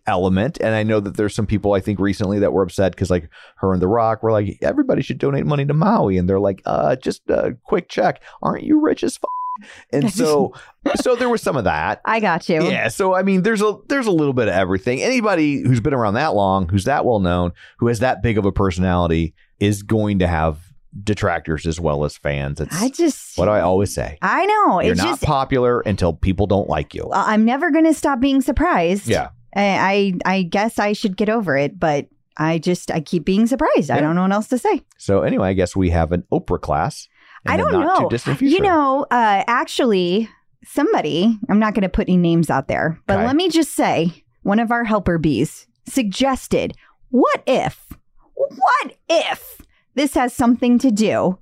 element. 0.07 0.57
And 0.61 0.73
I 0.75 0.83
know 0.83 0.99
that 0.99 1.17
there's 1.17 1.35
some 1.35 1.45
people 1.45 1.73
I 1.73 1.79
think 1.79 1.99
recently 1.99 2.39
that 2.39 2.53
were 2.53 2.63
upset 2.63 2.93
because 2.93 3.09
like 3.09 3.29
her 3.57 3.73
and 3.73 3.81
The 3.81 3.87
Rock 3.87 4.23
were 4.23 4.31
like, 4.31 4.57
everybody 4.61 5.01
should 5.01 5.17
donate 5.17 5.45
money 5.45 5.65
to 5.65 5.73
Maui. 5.73 6.17
And 6.17 6.27
they're 6.29 6.39
like, 6.39 6.61
uh, 6.65 6.95
just 6.95 7.21
a 7.29 7.57
quick 7.63 7.89
check. 7.89 8.21
Aren't 8.41 8.63
you 8.63 8.79
rich 8.79 9.03
as 9.03 9.17
f-? 9.17 9.67
And 9.91 10.11
so, 10.11 10.53
so 10.95 11.15
there 11.15 11.29
was 11.29 11.41
some 11.41 11.57
of 11.57 11.65
that. 11.65 12.01
I 12.05 12.19
got 12.19 12.47
you. 12.49 12.63
Yeah, 12.63 12.87
so 12.87 13.13
I 13.13 13.21
mean, 13.21 13.43
there's 13.43 13.61
a 13.61 13.77
there's 13.89 14.07
a 14.07 14.11
little 14.11 14.33
bit 14.33 14.47
of 14.47 14.53
everything. 14.53 15.01
Anybody 15.01 15.61
who's 15.61 15.81
been 15.81 15.93
around 15.93 16.15
that 16.15 16.33
long, 16.33 16.69
who's 16.69 16.85
that 16.85 17.05
well 17.05 17.19
known, 17.19 17.51
who 17.77 17.87
has 17.87 17.99
that 17.99 18.23
big 18.23 18.37
of 18.37 18.45
a 18.45 18.51
personality, 18.51 19.35
is 19.59 19.83
going 19.83 20.19
to 20.19 20.27
have 20.27 20.70
detractors 21.03 21.65
as 21.65 21.79
well 21.79 22.03
as 22.03 22.17
fans. 22.17 22.59
It's 22.59 22.81
I 22.81 22.89
just, 22.89 23.37
what 23.37 23.45
do 23.45 23.51
I 23.51 23.61
always 23.61 23.93
say. 23.93 24.17
I 24.21 24.45
know. 24.45 24.81
You're 24.81 24.95
not 24.95 25.05
just, 25.05 25.23
popular 25.23 25.81
until 25.81 26.13
people 26.13 26.47
don't 26.47 26.67
like 26.69 26.93
you. 26.93 27.09
I'm 27.13 27.45
never 27.45 27.71
going 27.71 27.85
to 27.85 27.93
stop 27.93 28.19
being 28.19 28.41
surprised. 28.41 29.07
Yeah. 29.07 29.29
I, 29.55 30.13
I 30.25 30.33
I 30.37 30.43
guess 30.43 30.79
I 30.79 30.93
should 30.93 31.17
get 31.17 31.27
over 31.29 31.57
it, 31.57 31.77
but 31.79 32.07
I 32.37 32.57
just 32.57 32.89
I 32.91 33.01
keep 33.01 33.25
being 33.25 33.47
surprised. 33.47 33.91
I 33.91 33.99
don't 33.99 34.15
know 34.15 34.21
what 34.21 34.31
else 34.31 34.47
to 34.49 34.57
say. 34.57 34.83
So 34.97 35.23
anyway, 35.23 35.49
I 35.49 35.53
guess 35.53 35.75
we 35.75 35.89
have 35.89 36.11
an 36.13 36.23
Oprah 36.31 36.61
class. 36.61 37.07
I 37.45 37.57
don't 37.57 37.71
know. 37.71 38.09
You 38.39 38.61
know, 38.61 39.05
uh, 39.11 39.43
actually, 39.47 40.29
somebody 40.63 41.37
I'm 41.49 41.59
not 41.59 41.73
going 41.73 41.83
to 41.83 41.89
put 41.89 42.07
any 42.07 42.17
names 42.17 42.49
out 42.49 42.67
there, 42.67 42.99
but 43.07 43.17
Okay. 43.17 43.25
let 43.27 43.35
me 43.35 43.49
just 43.49 43.71
say, 43.73 44.23
one 44.43 44.59
of 44.59 44.71
our 44.71 44.83
helper 44.85 45.17
bees 45.17 45.67
suggested, 45.87 46.73
"What 47.09 47.43
if? 47.45 47.91
What 48.35 48.95
if 49.09 49.59
this 49.95 50.13
has 50.15 50.33
something 50.33 50.77
to 50.79 50.91
do 50.91 51.37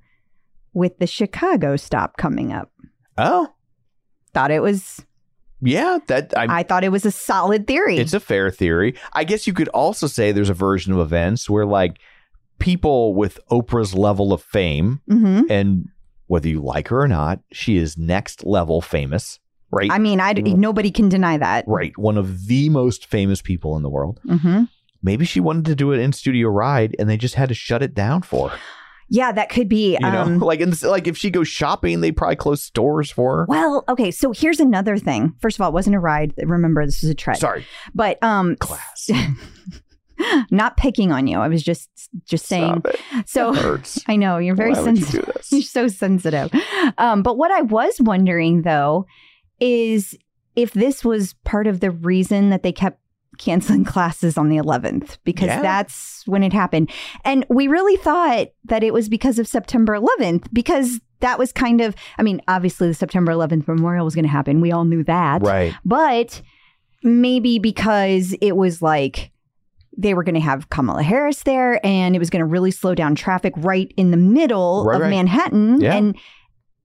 with 0.72 0.98
the 0.98 1.06
Chicago 1.06 1.76
stop 1.76 2.16
coming 2.16 2.52
up?" 2.52 2.70
Oh, 3.18 3.48
Thought 4.32 4.50
it 4.52 4.62
was. 4.62 5.04
yeah. 5.60 5.98
That 6.06 6.32
I, 6.38 6.60
I 6.60 6.62
thought 6.62 6.84
it 6.84 6.92
was 6.92 7.04
a 7.04 7.10
solid 7.10 7.66
theory. 7.66 7.96
it's 7.98 8.14
a 8.14 8.20
fair 8.20 8.50
theory. 8.50 8.94
I 9.12 9.24
guess 9.24 9.46
you 9.46 9.52
could 9.52 9.68
also 9.68 10.06
say 10.06 10.30
there's 10.32 10.50
a 10.50 10.54
version 10.54 10.92
of 10.92 11.00
events 11.00 11.50
where 11.50 11.66
like 11.66 11.98
people 12.58 13.14
with 13.14 13.40
Oprah's 13.50 13.94
level 13.94 14.32
of 14.32 14.42
fame 14.42 15.00
hmm 15.08 15.42
and 15.50 15.86
whether 16.28 16.48
you 16.48 16.60
like 16.62 16.86
her 16.88 17.00
or 17.00 17.08
not, 17.08 17.40
she 17.50 17.76
is 17.76 17.98
next 17.98 18.44
level 18.46 18.80
famous, 18.80 19.40
right? 19.72 19.90
I 19.90 19.98
mean, 19.98 20.20
I 20.20 20.32
nobody 20.34 20.92
can 20.92 21.08
deny 21.08 21.36
that. 21.38 21.64
right, 21.66 21.96
one 21.98 22.16
of 22.16 22.46
the 22.46 22.68
most 22.68 23.06
famous 23.06 23.42
people 23.42 23.76
in 23.76 23.82
the 23.82 23.90
world. 23.90 24.20
hmm 24.24 24.64
Maybe 25.02 25.24
she 25.24 25.40
wanted 25.40 25.64
to 25.66 25.74
do 25.74 25.92
an 25.92 26.00
in 26.00 26.12
studio 26.12 26.48
ride, 26.48 26.94
and 26.98 27.08
they 27.08 27.16
just 27.16 27.34
had 27.34 27.48
to 27.48 27.54
shut 27.54 27.82
it 27.82 27.94
down 27.94 28.22
for 28.22 28.50
her. 28.50 28.58
Yeah, 29.12 29.32
that 29.32 29.48
could 29.48 29.68
be. 29.68 29.94
You 29.94 30.00
know, 30.00 30.22
um, 30.22 30.38
like 30.40 30.60
in, 30.60 30.72
like 30.82 31.08
if 31.08 31.16
she 31.16 31.30
goes 31.30 31.48
shopping, 31.48 32.00
they 32.00 32.12
probably 32.12 32.36
close 32.36 32.62
stores 32.62 33.10
for 33.10 33.38
her. 33.38 33.46
well, 33.48 33.84
okay. 33.88 34.10
So 34.10 34.32
here's 34.32 34.60
another 34.60 34.96
thing. 34.96 35.34
First 35.40 35.58
of 35.58 35.62
all, 35.62 35.68
it 35.70 35.74
wasn't 35.74 35.96
a 35.96 36.00
ride. 36.00 36.32
Remember, 36.38 36.84
this 36.86 37.02
was 37.02 37.10
a 37.10 37.14
trek. 37.14 37.36
Sorry, 37.36 37.66
But 37.94 38.22
um, 38.22 38.56
class. 38.56 39.10
not 40.50 40.76
picking 40.76 41.12
on 41.12 41.26
you. 41.26 41.38
I 41.38 41.48
was 41.48 41.62
just 41.62 41.88
just 42.24 42.46
saying. 42.46 42.82
So. 43.26 43.80
I 44.06 44.16
know 44.16 44.38
you're 44.38 44.54
very 44.54 44.70
you 44.70 44.76
sensitive. 44.84 45.26
this? 45.34 45.52
You're 45.52 45.62
so 45.62 45.88
sensitive. 45.88 46.52
Um, 46.98 47.22
but 47.22 47.36
what 47.36 47.50
I 47.50 47.62
was 47.62 47.96
wondering 48.00 48.62
though 48.62 49.06
is 49.58 50.16
if 50.56 50.72
this 50.72 51.04
was 51.04 51.34
part 51.44 51.66
of 51.66 51.80
the 51.80 51.90
reason 51.90 52.50
that 52.50 52.62
they 52.62 52.72
kept 52.72 53.00
canceling 53.40 53.84
classes 53.84 54.38
on 54.38 54.48
the 54.50 54.56
11th 54.58 55.18
because 55.24 55.48
Yeah. 55.48 55.62
that's 55.62 56.22
when 56.26 56.42
it 56.44 56.52
happened. 56.52 56.90
And 57.24 57.44
we 57.48 57.66
really 57.66 57.96
thought 57.96 58.48
that 58.66 58.84
it 58.84 58.92
was 58.92 59.08
because 59.08 59.38
of 59.40 59.48
September 59.48 59.94
11th 59.98 60.46
because 60.52 61.00
that 61.20 61.38
was 61.38 61.50
kind 61.52 61.80
of 61.80 61.94
I 62.18 62.22
mean 62.22 62.40
obviously 62.48 62.86
the 62.88 62.94
September 62.94 63.32
11th 63.32 63.66
memorial 63.66 64.04
was 64.04 64.14
going 64.14 64.24
to 64.24 64.30
happen. 64.30 64.60
We 64.60 64.70
all 64.72 64.84
knew 64.84 65.02
that. 65.04 65.42
Right. 65.42 65.74
But 65.84 66.40
maybe 67.02 67.58
because 67.58 68.34
it 68.40 68.56
was 68.56 68.80
like 68.82 69.32
they 69.96 70.14
were 70.14 70.22
going 70.22 70.34
to 70.36 70.40
have 70.40 70.70
Kamala 70.70 71.02
Harris 71.02 71.42
there 71.42 71.84
and 71.84 72.14
it 72.14 72.18
was 72.20 72.30
going 72.30 72.40
to 72.40 72.46
really 72.46 72.70
slow 72.70 72.94
down 72.94 73.14
traffic 73.14 73.52
right 73.56 73.92
in 73.96 74.10
the 74.12 74.16
middle 74.16 74.84
Right, 74.84 74.96
of 74.96 75.00
right. 75.02 75.10
Manhattan. 75.10 75.80
Yeah. 75.80 75.96
And 75.96 76.16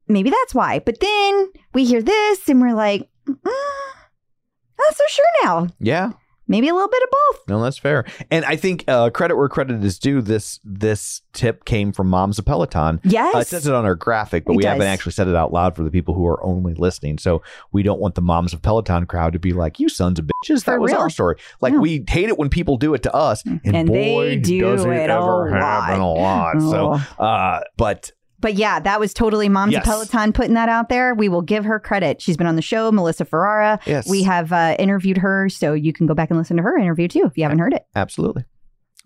maybe 0.07 0.29
that's 0.29 0.55
why. 0.55 0.79
But 0.79 0.99
then 0.99 1.47
we 1.73 1.85
hear 1.85 2.01
this 2.01 2.49
and 2.49 2.59
we're 2.61 2.73
like, 2.73 3.07
mm, 3.27 3.37
not 3.43 4.95
so 4.95 5.03
sure 5.07 5.25
now. 5.43 5.67
Yeah. 5.79 6.11
Maybe 6.47 6.67
a 6.69 6.73
little 6.73 6.89
bit 6.89 7.01
of 7.03 7.09
both. 7.09 7.49
No, 7.49 7.63
that's 7.63 7.77
fair. 7.79 8.05
And 8.29 8.45
I 8.45 8.55
think 8.55 8.83
uh, 8.87 9.09
credit 9.09 9.35
where 9.35 9.49
credit 9.49 9.83
is 9.83 9.97
due. 9.97 10.21
This 10.21 10.59
this 10.63 11.21
tip 11.33 11.65
came 11.65 11.91
from 11.91 12.07
Moms 12.07 12.37
of 12.37 12.45
Peloton. 12.45 13.01
Yes. 13.03 13.33
Uh, 13.33 13.39
it 13.39 13.47
says 13.47 13.65
it 13.65 13.73
on 13.73 13.83
our 13.85 13.95
graphic, 13.95 14.45
but 14.45 14.53
It 14.53 14.57
we 14.57 14.63
haven't 14.65 14.85
actually 14.87 15.13
said 15.13 15.27
it 15.27 15.35
out 15.35 15.51
loud 15.51 15.75
for 15.75 15.83
the 15.83 15.89
people 15.89 16.13
who 16.13 16.25
are 16.27 16.43
only 16.43 16.75
listening. 16.75 17.17
So 17.17 17.41
we 17.71 17.81
don't 17.81 17.99
want 17.99 18.13
the 18.15 18.21
Moms 18.21 18.53
of 18.53 18.61
Peloton 18.61 19.07
crowd 19.07 19.33
to 19.33 19.39
be 19.39 19.53
like, 19.53 19.79
"You 19.79 19.89
sons 19.89 20.19
of 20.19 20.25
bitches." 20.25 20.63
For 20.63 20.71
that 20.71 20.79
was 20.81 20.91
real. 20.91 21.01
our 21.01 21.09
story. 21.09 21.37
Like 21.61 21.73
we 21.73 22.03
hate 22.07 22.29
it 22.29 22.37
when 22.37 22.49
people 22.49 22.77
do 22.77 22.93
it 22.93 23.01
to 23.03 23.13
us, 23.15 23.43
and, 23.43 23.59
And 23.65 23.87
they 23.89 24.13
boy, 24.13 24.39
do 24.39 24.61
does 24.61 24.85
it, 24.85 24.89
it 24.91 25.09
a 25.09 25.13
ever 25.13 25.49
lot. 25.49 25.51
happen 25.51 26.01
a 26.01 26.13
lot. 26.13 26.61
So, 26.61 26.99
Oh. 27.19 27.23
uh, 27.23 27.61
but 27.77 28.11
But 28.45 28.53
yeah, 28.53 28.79
that 28.79 28.99
was 28.99 29.11
totally 29.11 29.49
Moms 29.49 29.73
Yes. 29.73 29.83
Peloton 29.83 30.31
putting 30.33 30.53
that 30.53 30.69
out 30.69 30.87
there. 30.89 31.15
We 31.15 31.29
will 31.29 31.41
give 31.41 31.65
her 31.65 31.79
credit. 31.79 32.21
She's 32.21 32.37
been 32.37 32.45
on 32.45 32.55
the 32.55 32.61
show, 32.61 32.91
Melissa 32.91 33.25
Ferrara. 33.25 33.79
yes, 33.87 34.07
We 34.07 34.21
have 34.21 34.51
uh, 34.53 34.75
interviewed 34.77 35.17
her, 35.17 35.49
so 35.49 35.73
you 35.73 35.91
can 35.91 36.05
go 36.05 36.13
back 36.13 36.29
and 36.29 36.37
listen 36.37 36.55
to 36.57 36.61
her 36.61 36.77
interview 36.77 37.07
too 37.07 37.23
if 37.25 37.35
you 37.39 37.43
haven't 37.43 37.57
heard 37.57 37.73
it. 37.73 37.87
absolutely. 37.95 38.45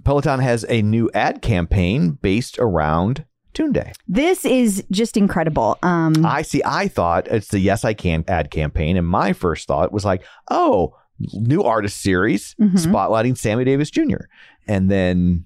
Peloton 0.03 0.41
has 0.41 0.65
a 0.67 0.81
new 0.81 1.09
ad 1.13 1.41
campaign 1.41 2.11
based 2.21 2.59
around 2.59 3.23
Tunde. 3.53 3.93
This 4.09 4.43
is 4.43 4.83
just 4.91 5.15
incredible. 5.15 5.77
Um, 5.83 6.25
I 6.25 6.41
see. 6.41 6.61
I 6.65 6.89
thought 6.89 7.27
it's 7.29 7.47
the 7.47 7.59
Yes 7.59 7.85
I 7.85 7.93
Can 7.93 8.25
ad 8.27 8.51
campaign, 8.51 8.97
and 8.97 9.07
my 9.07 9.31
first 9.31 9.69
thought 9.69 9.93
was 9.93 10.03
like, 10.03 10.23
oh, 10.51 10.95
new 11.33 11.63
artist 11.63 12.01
series 12.01 12.55
Mhm. 12.59 12.71
spotlighting 12.77 13.37
Sammy 13.37 13.63
Davis 13.63 13.89
Jr. 13.89 14.25
And 14.67 14.91
then, 14.91 15.45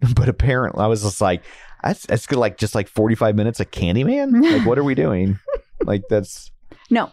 but 0.14 0.28
apparently, 0.28 0.82
I 0.82 0.86
was 0.86 1.02
just 1.02 1.20
like, 1.20 1.42
that's 1.82 2.06
that's. 2.06 2.30
Like 2.30 2.58
just 2.58 2.74
like 2.74 2.88
forty 2.88 3.14
five 3.14 3.34
minutes 3.36 3.60
of 3.60 3.70
Candyman. 3.70 4.42
Like, 4.42 4.66
what 4.66 4.78
are 4.78 4.84
we 4.84 4.94
doing? 4.94 5.38
like 5.84 6.02
that's 6.10 6.50
no, 6.90 7.10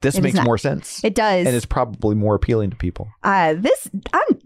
this 0.00 0.20
makes 0.20 0.40
more 0.42 0.58
sense, 0.58 1.02
it 1.04 1.14
does. 1.14 1.46
and 1.46 1.54
it's 1.56 1.66
probably 1.66 2.14
more 2.14 2.34
appealing 2.34 2.70
to 2.70 2.76
people. 2.76 3.08
uh, 3.24 3.54
this, 3.54 3.90
I'm, 4.12 4.38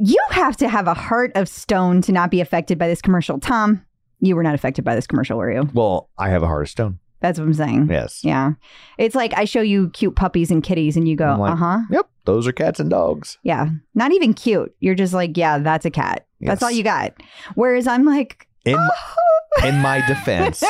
you 0.00 0.18
have 0.30 0.56
to 0.58 0.68
have 0.68 0.86
a 0.88 0.94
heart 0.94 1.32
of 1.34 1.48
stone 1.48 2.02
to 2.02 2.12
not 2.12 2.30
be 2.30 2.40
affected 2.40 2.78
by 2.78 2.88
this 2.88 3.00
commercial. 3.02 3.38
Tom, 3.38 3.84
you 4.20 4.34
were 4.34 4.42
not 4.42 4.54
affected 4.54 4.84
by 4.84 4.94
this 4.94 5.06
commercial, 5.06 5.38
were 5.38 5.52
you? 5.52 5.68
Well, 5.74 6.08
I 6.18 6.30
have 6.30 6.42
a 6.42 6.46
heart 6.46 6.62
of 6.62 6.68
stone. 6.70 6.98
That's 7.20 7.38
what 7.38 7.46
I'm 7.46 7.54
saying. 7.54 7.88
Yes. 7.90 8.22
Yeah. 8.22 8.52
It's 8.98 9.14
like 9.14 9.32
I 9.36 9.44
show 9.46 9.60
you 9.62 9.90
cute 9.90 10.16
puppies 10.16 10.50
and 10.50 10.62
kitties, 10.62 10.96
and 10.96 11.08
you 11.08 11.16
go, 11.16 11.36
like- 11.38 11.52
uh 11.52 11.56
huh. 11.56 11.78
Yep. 11.90 12.08
Those 12.24 12.46
are 12.46 12.52
cats 12.52 12.80
and 12.80 12.90
dogs. 12.90 13.38
Yeah. 13.42 13.68
Not 13.94 14.12
even 14.12 14.34
cute. 14.34 14.74
You're 14.80 14.96
just 14.96 15.14
like, 15.14 15.36
yeah, 15.36 15.58
that's 15.58 15.84
a 15.86 15.90
cat. 15.90 16.26
That's 16.40 16.62
all 16.62 16.70
you 16.72 16.82
got. 16.82 17.14
Whereas 17.54 17.86
I'm 17.86 18.04
like, 18.04 18.46
In 18.66 18.78
in 19.64 19.80
my 19.80 20.06
defense, 20.06 20.62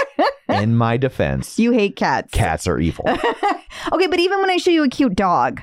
in 0.49 0.77
my 0.77 0.97
defense, 0.97 1.59
you 1.59 1.73
hate 1.73 1.97
cats. 1.97 2.31
cats 2.33 2.67
are 2.67 2.79
evil. 2.79 3.05
okay, 3.93 4.07
but 4.07 4.21
even 4.21 4.41
when 4.41 4.51
I 4.51 4.59
show 4.59 4.71
you 4.71 4.85
a 4.85 4.89
cute 4.89 5.17
dog, 5.17 5.61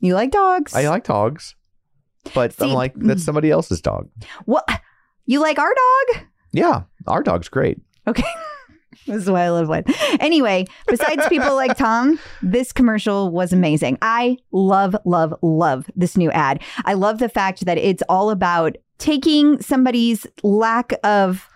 you 0.00 0.14
like 0.14 0.30
dogs. 0.30 0.74
I 0.74 0.88
like 0.88 1.04
dogs, 1.04 1.54
but 2.34 2.54
I'm 2.60 2.72
like 2.72 2.94
mm. 2.94 3.06
that's 3.06 3.24
somebody 3.24 3.50
else's 3.50 3.80
dog. 3.80 4.08
What? 4.46 4.68
You 5.26 5.40
like 5.40 5.58
our 5.58 5.74
dog? 5.74 6.24
Yeah, 6.52 6.82
our 7.06 7.22
dog's 7.22 7.48
great. 7.48 7.78
Okay. 8.06 8.24
this 9.06 9.22
is 9.22 9.30
why 9.30 9.42
I 9.42 9.50
live 9.50 9.68
with. 9.68 9.86
Anyway, 10.20 10.66
besides 10.86 11.26
people 11.28 11.54
like 11.54 11.76
Tom, 11.76 12.18
this 12.42 12.72
commercial 12.72 13.30
was 13.30 13.52
amazing. 13.52 13.98
I 14.00 14.38
love, 14.52 14.96
love, 15.04 15.34
love 15.42 15.90
this 15.94 16.16
new 16.16 16.30
ad. 16.30 16.62
I 16.84 16.94
love 16.94 17.18
the 17.18 17.28
fact 17.28 17.66
that 17.66 17.76
it's 17.76 18.02
all 18.08 18.30
about 18.30 18.76
taking 18.98 19.60
somebody's 19.60 20.26
lack 20.42 20.92
of 21.04 21.48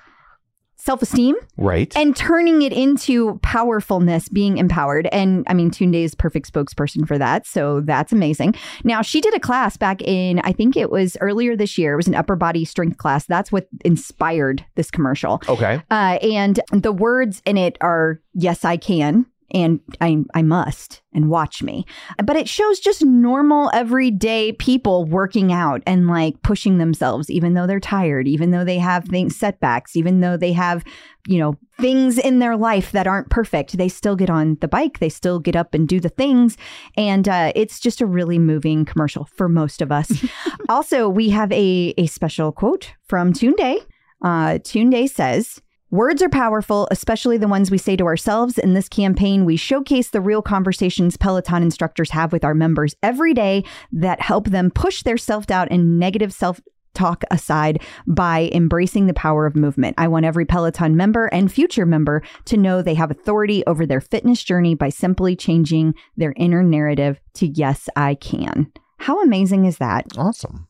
self 0.84 1.00
esteem 1.00 1.36
Right. 1.56 1.96
and 1.96 2.16
turning 2.16 2.62
it 2.62 2.72
into 2.72 3.38
powerfulness, 3.42 4.28
being 4.28 4.58
empowered. 4.58 5.08
And 5.12 5.44
I 5.46 5.54
mean, 5.54 5.70
Tunde 5.70 5.94
is 6.02 6.14
perfect 6.16 6.52
spokesperson 6.52 7.06
for 7.06 7.18
that. 7.18 7.46
So 7.46 7.80
that's 7.82 8.12
amazing. 8.12 8.56
Now, 8.82 9.00
she 9.00 9.20
did 9.20 9.32
a 9.34 9.38
class 9.38 9.76
back 9.76 10.02
in, 10.02 10.40
I 10.40 10.52
think 10.52 10.76
it 10.76 10.90
was 10.90 11.16
earlier 11.20 11.54
this 11.56 11.78
year. 11.78 11.92
It 11.92 11.96
was 11.96 12.08
an 12.08 12.16
upper 12.16 12.34
body 12.34 12.64
strength 12.64 12.98
class. 12.98 13.26
That's 13.26 13.52
what 13.52 13.68
inspired 13.84 14.64
this 14.74 14.90
commercial. 14.90 15.40
okay. 15.48 15.80
Uh, 15.90 16.18
and 16.20 16.58
the 16.72 16.92
words 16.92 17.42
in 17.46 17.56
it 17.56 17.78
are, 17.80 18.20
yes, 18.34 18.64
I 18.64 18.76
can. 18.76 19.26
And 19.52 19.80
I, 20.00 20.18
I 20.34 20.42
must 20.42 21.02
and 21.14 21.28
watch 21.28 21.62
me. 21.62 21.84
But 22.24 22.36
it 22.36 22.48
shows 22.48 22.80
just 22.80 23.04
normal, 23.04 23.70
everyday 23.74 24.52
people 24.52 25.04
working 25.04 25.52
out 25.52 25.82
and 25.86 26.08
like 26.08 26.40
pushing 26.42 26.78
themselves, 26.78 27.30
even 27.30 27.54
though 27.54 27.66
they're 27.66 27.80
tired, 27.80 28.26
even 28.26 28.50
though 28.50 28.64
they 28.64 28.78
have 28.78 29.04
things, 29.04 29.36
setbacks, 29.36 29.94
even 29.94 30.20
though 30.20 30.36
they 30.36 30.52
have, 30.52 30.84
you 31.26 31.38
know, 31.38 31.56
things 31.78 32.18
in 32.18 32.38
their 32.38 32.56
life 32.56 32.92
that 32.92 33.06
aren't 33.06 33.30
perfect. 33.30 33.76
They 33.76 33.88
still 33.88 34.16
get 34.16 34.30
on 34.30 34.56
the 34.60 34.68
bike, 34.68 34.98
they 34.98 35.08
still 35.08 35.38
get 35.38 35.56
up 35.56 35.74
and 35.74 35.86
do 35.86 36.00
the 36.00 36.08
things. 36.08 36.56
And 36.96 37.28
uh, 37.28 37.52
it's 37.54 37.80
just 37.80 38.00
a 38.00 38.06
really 38.06 38.38
moving 38.38 38.84
commercial 38.84 39.26
for 39.36 39.48
most 39.48 39.82
of 39.82 39.92
us. 39.92 40.24
also, 40.68 41.08
we 41.08 41.30
have 41.30 41.52
a, 41.52 41.94
a 41.98 42.06
special 42.06 42.52
quote 42.52 42.94
from 43.06 43.32
Tunde. 43.32 43.78
Uh, 44.24 44.58
Day 44.58 45.06
says, 45.06 45.60
Words 45.92 46.22
are 46.22 46.30
powerful, 46.30 46.88
especially 46.90 47.36
the 47.36 47.46
ones 47.46 47.70
we 47.70 47.76
say 47.76 47.96
to 47.96 48.06
ourselves. 48.06 48.56
In 48.56 48.72
this 48.72 48.88
campaign, 48.88 49.44
we 49.44 49.56
showcase 49.56 50.08
the 50.08 50.22
real 50.22 50.40
conversations 50.40 51.18
Peloton 51.18 51.62
instructors 51.62 52.12
have 52.12 52.32
with 52.32 52.44
our 52.44 52.54
members 52.54 52.96
every 53.02 53.34
day 53.34 53.62
that 53.92 54.18
help 54.22 54.48
them 54.48 54.70
push 54.70 55.02
their 55.02 55.18
self 55.18 55.44
doubt 55.44 55.68
and 55.70 55.98
negative 55.98 56.32
self 56.32 56.62
talk 56.94 57.24
aside 57.30 57.82
by 58.06 58.48
embracing 58.54 59.06
the 59.06 59.12
power 59.12 59.44
of 59.44 59.54
movement. 59.54 59.94
I 59.98 60.08
want 60.08 60.24
every 60.24 60.46
Peloton 60.46 60.96
member 60.96 61.26
and 61.26 61.52
future 61.52 61.84
member 61.84 62.22
to 62.46 62.56
know 62.56 62.80
they 62.80 62.94
have 62.94 63.10
authority 63.10 63.62
over 63.66 63.84
their 63.84 64.00
fitness 64.00 64.42
journey 64.42 64.74
by 64.74 64.88
simply 64.88 65.36
changing 65.36 65.92
their 66.16 66.32
inner 66.38 66.62
narrative 66.62 67.20
to 67.34 67.46
yes, 67.46 67.90
I 67.96 68.14
can. 68.14 68.72
How 68.96 69.20
amazing 69.20 69.66
is 69.66 69.76
that? 69.76 70.06
Awesome. 70.16 70.68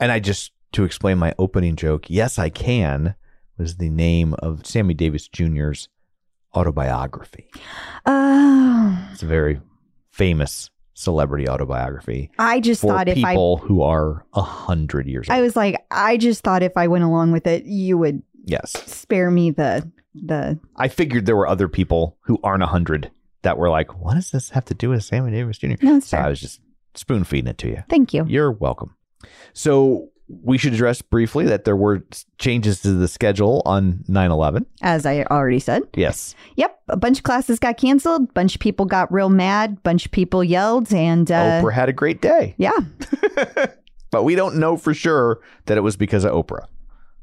And 0.00 0.10
I 0.10 0.18
just, 0.18 0.50
to 0.72 0.82
explain 0.82 1.18
my 1.18 1.34
opening 1.38 1.76
joke, 1.76 2.06
Yes, 2.10 2.36
I 2.36 2.48
Can 2.48 3.14
was 3.58 3.76
the 3.76 3.90
name 3.90 4.34
of 4.40 4.66
Sammy 4.66 4.94
Davis 4.94 5.28
Jr.'s 5.28 5.88
autobiography. 6.54 7.48
Oh, 8.06 9.08
It's 9.12 9.22
a 9.22 9.26
very 9.26 9.60
famous 10.10 10.70
celebrity 10.94 11.46
autobiography 11.46 12.30
I 12.38 12.58
just 12.58 12.80
thought 12.80 13.06
if 13.06 13.22
I 13.22 13.32
people 13.32 13.58
who 13.58 13.82
are 13.82 14.24
a 14.32 14.40
hundred 14.40 15.06
years 15.06 15.28
old. 15.28 15.36
I 15.38 15.42
was 15.42 15.54
like, 15.54 15.84
I 15.90 16.16
just 16.16 16.42
thought 16.42 16.62
if 16.62 16.72
I 16.76 16.86
went 16.86 17.04
along 17.04 17.32
with 17.32 17.46
it, 17.46 17.64
you 17.66 17.98
would 17.98 18.22
yes. 18.44 18.72
spare 18.90 19.30
me 19.30 19.50
the 19.50 19.90
the 20.14 20.58
I 20.76 20.88
figured 20.88 21.26
there 21.26 21.36
were 21.36 21.46
other 21.46 21.68
people 21.68 22.16
who 22.22 22.38
aren't 22.42 22.62
a 22.62 22.66
hundred 22.68 23.10
that 23.42 23.58
were 23.58 23.68
like, 23.68 24.00
what 24.00 24.14
does 24.14 24.30
this 24.30 24.50
have 24.50 24.64
to 24.66 24.74
do 24.74 24.88
with 24.88 25.04
Sammy 25.04 25.30
Davis 25.32 25.58
Jr.? 25.58 25.74
no, 25.82 25.96
it's 25.98 26.08
So 26.08 26.16
fair. 26.16 26.24
I 26.26 26.28
was 26.30 26.40
just 26.40 26.60
spoon 26.94 27.24
feeding 27.24 27.48
it 27.50 27.58
to 27.58 27.68
you. 27.68 27.84
Thank 27.90 28.14
you. 28.14 28.24
You're 28.26 28.50
welcome. 28.50 28.96
So 29.52 30.08
we 30.28 30.58
should 30.58 30.72
address 30.74 31.02
briefly 31.02 31.44
that 31.46 31.64
there 31.64 31.76
were 31.76 32.04
changes 32.38 32.80
to 32.82 32.92
the 32.92 33.06
schedule 33.08 33.62
on 33.64 34.04
9 34.08 34.30
11. 34.30 34.66
As 34.82 35.06
I 35.06 35.22
already 35.24 35.60
said. 35.60 35.82
Yes. 35.94 36.34
Yep, 36.56 36.80
a 36.88 36.96
bunch 36.96 37.18
of 37.18 37.24
classes 37.24 37.58
got 37.58 37.76
canceled. 37.76 38.32
Bunch 38.34 38.54
of 38.56 38.60
people 38.60 38.86
got 38.86 39.12
real 39.12 39.28
mad. 39.28 39.82
Bunch 39.82 40.06
of 40.06 40.12
people 40.12 40.42
yelled, 40.42 40.92
and 40.92 41.30
uh, 41.30 41.62
Oprah 41.62 41.72
had 41.72 41.88
a 41.88 41.92
great 41.92 42.20
day, 42.20 42.54
yeah, 42.58 42.76
but 44.10 44.24
we 44.24 44.34
don't 44.34 44.56
know 44.56 44.76
for 44.76 44.94
sure 44.94 45.40
that 45.66 45.76
it 45.78 45.82
was 45.82 45.96
because 45.96 46.24
of 46.24 46.32
Oprah. 46.32 46.66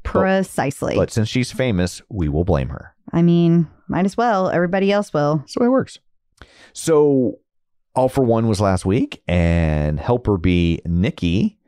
precisely. 0.02 0.94
But 0.96 1.10
since 1.10 1.28
she's 1.28 1.52
famous, 1.52 2.00
we 2.08 2.28
will 2.28 2.44
blame 2.44 2.68
her. 2.68 2.94
I 3.12 3.22
mean, 3.22 3.68
might 3.88 4.04
as 4.06 4.16
well. 4.16 4.48
Everybody 4.50 4.90
else 4.92 5.12
will. 5.12 5.38
That's 5.38 5.54
the 5.54 5.60
way 5.60 5.66
it 5.66 5.70
works. 5.70 5.98
So, 6.72 7.38
All 7.94 8.08
for 8.08 8.24
One 8.24 8.48
was 8.48 8.60
last 8.60 8.84
week, 8.84 9.22
and 9.28 10.00
Helper 10.00 10.36
Bee 10.38 10.80
Nikki 10.86 11.58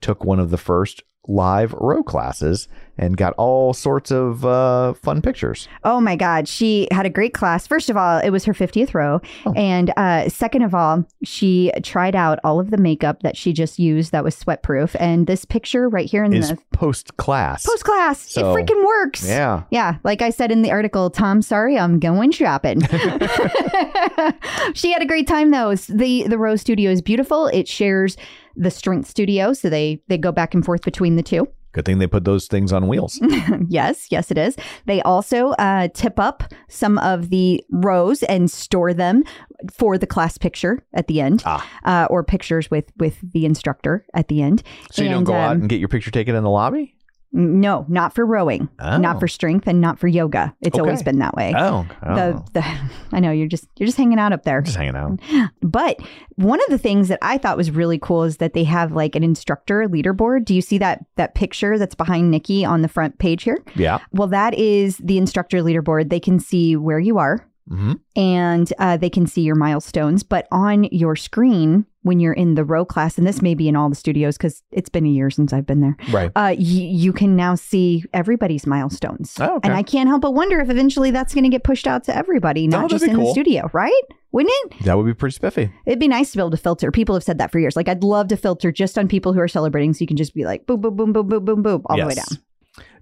took 0.00 0.24
one 0.24 0.38
of 0.40 0.50
the 0.50 0.58
first 0.58 1.02
live 1.28 1.72
row 1.72 2.04
classes 2.04 2.68
and 2.98 3.16
got 3.16 3.34
all 3.36 3.74
sorts 3.74 4.10
of 4.12 4.44
uh, 4.46 4.94
fun 4.94 5.20
pictures. 5.20 5.68
Oh 5.84 6.00
my 6.00 6.14
God, 6.16 6.46
she 6.48 6.88
had 6.92 7.04
a 7.04 7.10
great 7.10 7.34
class. 7.34 7.66
First 7.66 7.90
of 7.90 7.96
all, 7.96 8.18
it 8.20 8.30
was 8.30 8.44
her 8.44 8.54
50th 8.54 8.94
row. 8.94 9.20
Oh. 9.44 9.52
And 9.54 9.92
uh, 9.96 10.28
second 10.28 10.62
of 10.62 10.72
all, 10.74 11.04
she 11.24 11.72
tried 11.82 12.14
out 12.14 12.38
all 12.44 12.60
of 12.60 12.70
the 12.70 12.76
makeup 12.78 13.22
that 13.22 13.36
she 13.36 13.52
just 13.52 13.78
used 13.78 14.12
that 14.12 14.24
was 14.24 14.36
sweat 14.36 14.62
proof. 14.62 14.94
And 15.00 15.26
this 15.26 15.44
picture 15.44 15.88
right 15.88 16.08
here 16.08 16.22
in 16.24 16.32
Is 16.32 16.50
the 16.50 16.58
post 16.72 17.16
class. 17.16 17.66
post 17.66 17.84
class, 17.84 18.20
So, 18.20 18.52
it 18.52 18.54
freaking 18.64 18.84
works. 18.86 19.26
Yeah. 19.28 19.64
Yeah, 19.70 19.96
like 20.04 20.22
I 20.22 20.30
said 20.30 20.52
in 20.52 20.62
the 20.62 20.70
article, 20.70 21.10
Tom, 21.10 21.42
sorry, 21.42 21.76
I'm 21.76 21.98
going 21.98 22.30
shopping. 22.30 22.80
she 24.74 24.92
had 24.92 25.02
a 25.02 25.06
great 25.06 25.26
time 25.26 25.50
though. 25.50 25.74
The 25.74 26.26
the 26.28 26.38
Rose 26.38 26.60
Studio 26.60 26.90
is 26.90 27.02
beautiful. 27.02 27.48
It 27.48 27.68
shares 27.68 28.16
the 28.56 28.70
Strength 28.70 29.08
Studio, 29.08 29.52
so 29.52 29.68
they 29.70 30.00
they 30.08 30.18
go 30.18 30.32
back 30.32 30.54
and 30.54 30.64
forth 30.64 30.82
between 30.82 31.16
the 31.16 31.22
two. 31.22 31.46
Good 31.72 31.84
thing 31.84 31.98
they 31.98 32.06
put 32.06 32.24
those 32.24 32.46
things 32.46 32.72
on 32.72 32.88
wheels. 32.88 33.20
yes, 33.68 34.06
yes, 34.10 34.30
it 34.30 34.38
is. 34.38 34.56
They 34.86 35.02
also 35.02 35.50
uh, 35.58 35.88
tip 35.92 36.18
up 36.18 36.42
some 36.68 36.96
of 36.98 37.28
the 37.28 37.62
rows 37.70 38.22
and 38.22 38.50
store 38.50 38.94
them 38.94 39.24
for 39.70 39.98
the 39.98 40.06
class 40.06 40.38
picture 40.38 40.82
at 40.94 41.06
the 41.06 41.20
end, 41.20 41.42
Ah. 41.44 41.68
uh, 41.84 42.06
or 42.08 42.24
pictures 42.24 42.70
with 42.70 42.90
with 42.96 43.18
the 43.32 43.44
instructor 43.44 44.06
at 44.14 44.28
the 44.28 44.40
end. 44.40 44.62
So 44.90 45.02
you 45.02 45.10
don't 45.10 45.18
And, 45.18 45.26
go 45.26 45.34
out 45.34 45.50
um, 45.56 45.60
and 45.62 45.68
get 45.68 45.78
your 45.78 45.88
picture 45.88 46.10
taken 46.10 46.34
in 46.34 46.42
the 46.42 46.50
lobby? 46.50 46.95
No, 47.32 47.84
not 47.88 48.14
for 48.14 48.24
rowing, 48.24 48.68
Oh. 48.80 48.96
not 48.96 49.20
for 49.20 49.28
strength, 49.28 49.66
and 49.66 49.80
not 49.80 49.98
for 49.98 50.08
yoga. 50.08 50.54
It's 50.62 50.78
always 50.78 51.02
been 51.02 51.18
that 51.18 51.34
way. 51.34 51.52
Oh, 51.56 51.86
oh. 52.02 52.14
the, 52.14 52.42
the 52.54 52.80
I 53.12 53.20
know 53.20 53.30
you're 53.30 53.48
just 53.48 53.66
you're 53.76 53.86
just 53.86 53.98
hanging 53.98 54.18
out 54.18 54.32
up 54.32 54.44
there. 54.44 54.62
just 54.62 54.76
hanging 54.76 54.96
out. 54.96 55.20
But 55.60 56.00
one 56.36 56.60
of 56.60 56.68
the 56.70 56.78
things 56.78 57.08
that 57.08 57.18
I 57.22 57.36
thought 57.38 57.56
was 57.56 57.70
really 57.70 57.98
cool 57.98 58.22
is 58.24 58.38
that 58.38 58.54
they 58.54 58.64
have 58.64 58.92
like 58.92 59.14
an 59.14 59.22
instructor 59.24 59.86
leaderboard. 59.88 60.44
Do 60.44 60.54
you 60.54 60.62
see 60.62 60.78
that 60.78 61.04
that 61.16 61.34
picture 61.34 61.78
that's 61.78 61.94
behind 61.94 62.30
Nikki 62.30 62.64
on 62.64 62.82
the 62.82 62.88
front 62.88 63.18
page 63.18 63.42
here? 63.42 63.58
Yeah. 63.74 63.98
Well, 64.12 64.28
that 64.28 64.54
is 64.54 64.96
the 64.98 65.18
instructor 65.18 65.58
leaderboard. 65.58 66.08
They 66.10 66.20
can 66.20 66.38
see 66.38 66.76
where 66.76 66.98
you 66.98 67.18
are 67.18 67.46
hmm 67.68 67.94
and 68.14 68.72
uh, 68.78 68.96
they 68.96 69.10
can 69.10 69.26
see 69.26 69.42
your 69.42 69.56
milestones. 69.56 70.22
But 70.22 70.46
on 70.50 70.84
your 70.84 71.16
screen, 71.16 71.84
when 72.06 72.18
you're 72.20 72.32
in 72.32 72.54
the 72.54 72.64
row 72.64 72.84
class, 72.84 73.18
and 73.18 73.26
this 73.26 73.42
may 73.42 73.54
be 73.54 73.68
in 73.68 73.76
all 73.76 73.88
the 73.90 73.94
studios 73.94 74.36
because 74.38 74.62
it's 74.72 74.88
been 74.88 75.04
a 75.04 75.08
year 75.10 75.28
since 75.28 75.52
I've 75.52 75.66
been 75.66 75.80
there, 75.80 75.96
Right. 76.10 76.28
uh, 76.34 76.54
y- 76.54 76.54
you 76.56 77.12
can 77.12 77.36
now 77.36 77.54
see 77.54 78.04
everybody's 78.14 78.66
milestones. 78.66 79.36
Oh, 79.38 79.56
okay. 79.56 79.68
And 79.68 79.76
I 79.76 79.82
can't 79.82 80.08
help 80.08 80.22
but 80.22 80.32
wonder 80.34 80.58
if 80.60 80.70
eventually 80.70 81.10
that's 81.10 81.34
going 81.34 81.44
to 81.44 81.50
get 81.50 81.62
pushed 81.64 81.86
out 81.86 82.04
to 82.04 82.16
everybody, 82.16 82.66
not 82.66 82.78
that'd 82.82 82.90
just 82.90 83.04
be 83.04 83.10
in 83.10 83.16
the 83.18 83.22
cool. 83.24 83.32
studio, 83.32 83.68
right? 83.74 83.92
Wouldn't 84.32 84.52
it? 84.72 84.84
that 84.84 84.96
would 84.96 85.06
be 85.06 85.14
pretty 85.14 85.34
spiffy. 85.34 85.70
It'd 85.86 85.98
be 85.98 86.08
nice 86.08 86.30
to 86.32 86.38
be 86.38 86.42
able 86.42 86.50
to 86.50 86.56
filter. 86.56 86.90
People 86.90 87.14
have 87.14 87.24
said 87.24 87.38
that 87.38 87.50
for 87.52 87.58
years. 87.58 87.74
Like, 87.76 87.88
I'd 87.88 88.02
love 88.04 88.28
to 88.28 88.36
filter 88.36 88.70
just 88.70 88.98
on 88.98 89.08
people 89.08 89.32
who 89.32 89.40
are 89.40 89.48
celebrating 89.48 89.94
so 89.94 89.98
you 90.00 90.06
can 90.06 90.16
just 90.16 90.34
be 90.34 90.44
like, 90.44 90.66
boom, 90.66 90.80
boom, 90.80 90.94
boom, 90.96 91.12
boom, 91.12 91.26
boom, 91.28 91.44
boom, 91.44 91.62
boom, 91.62 91.82
all 91.86 91.96
the 91.96 92.04
way 92.06 92.14
Yes. 92.16 92.28
down. 92.30 92.38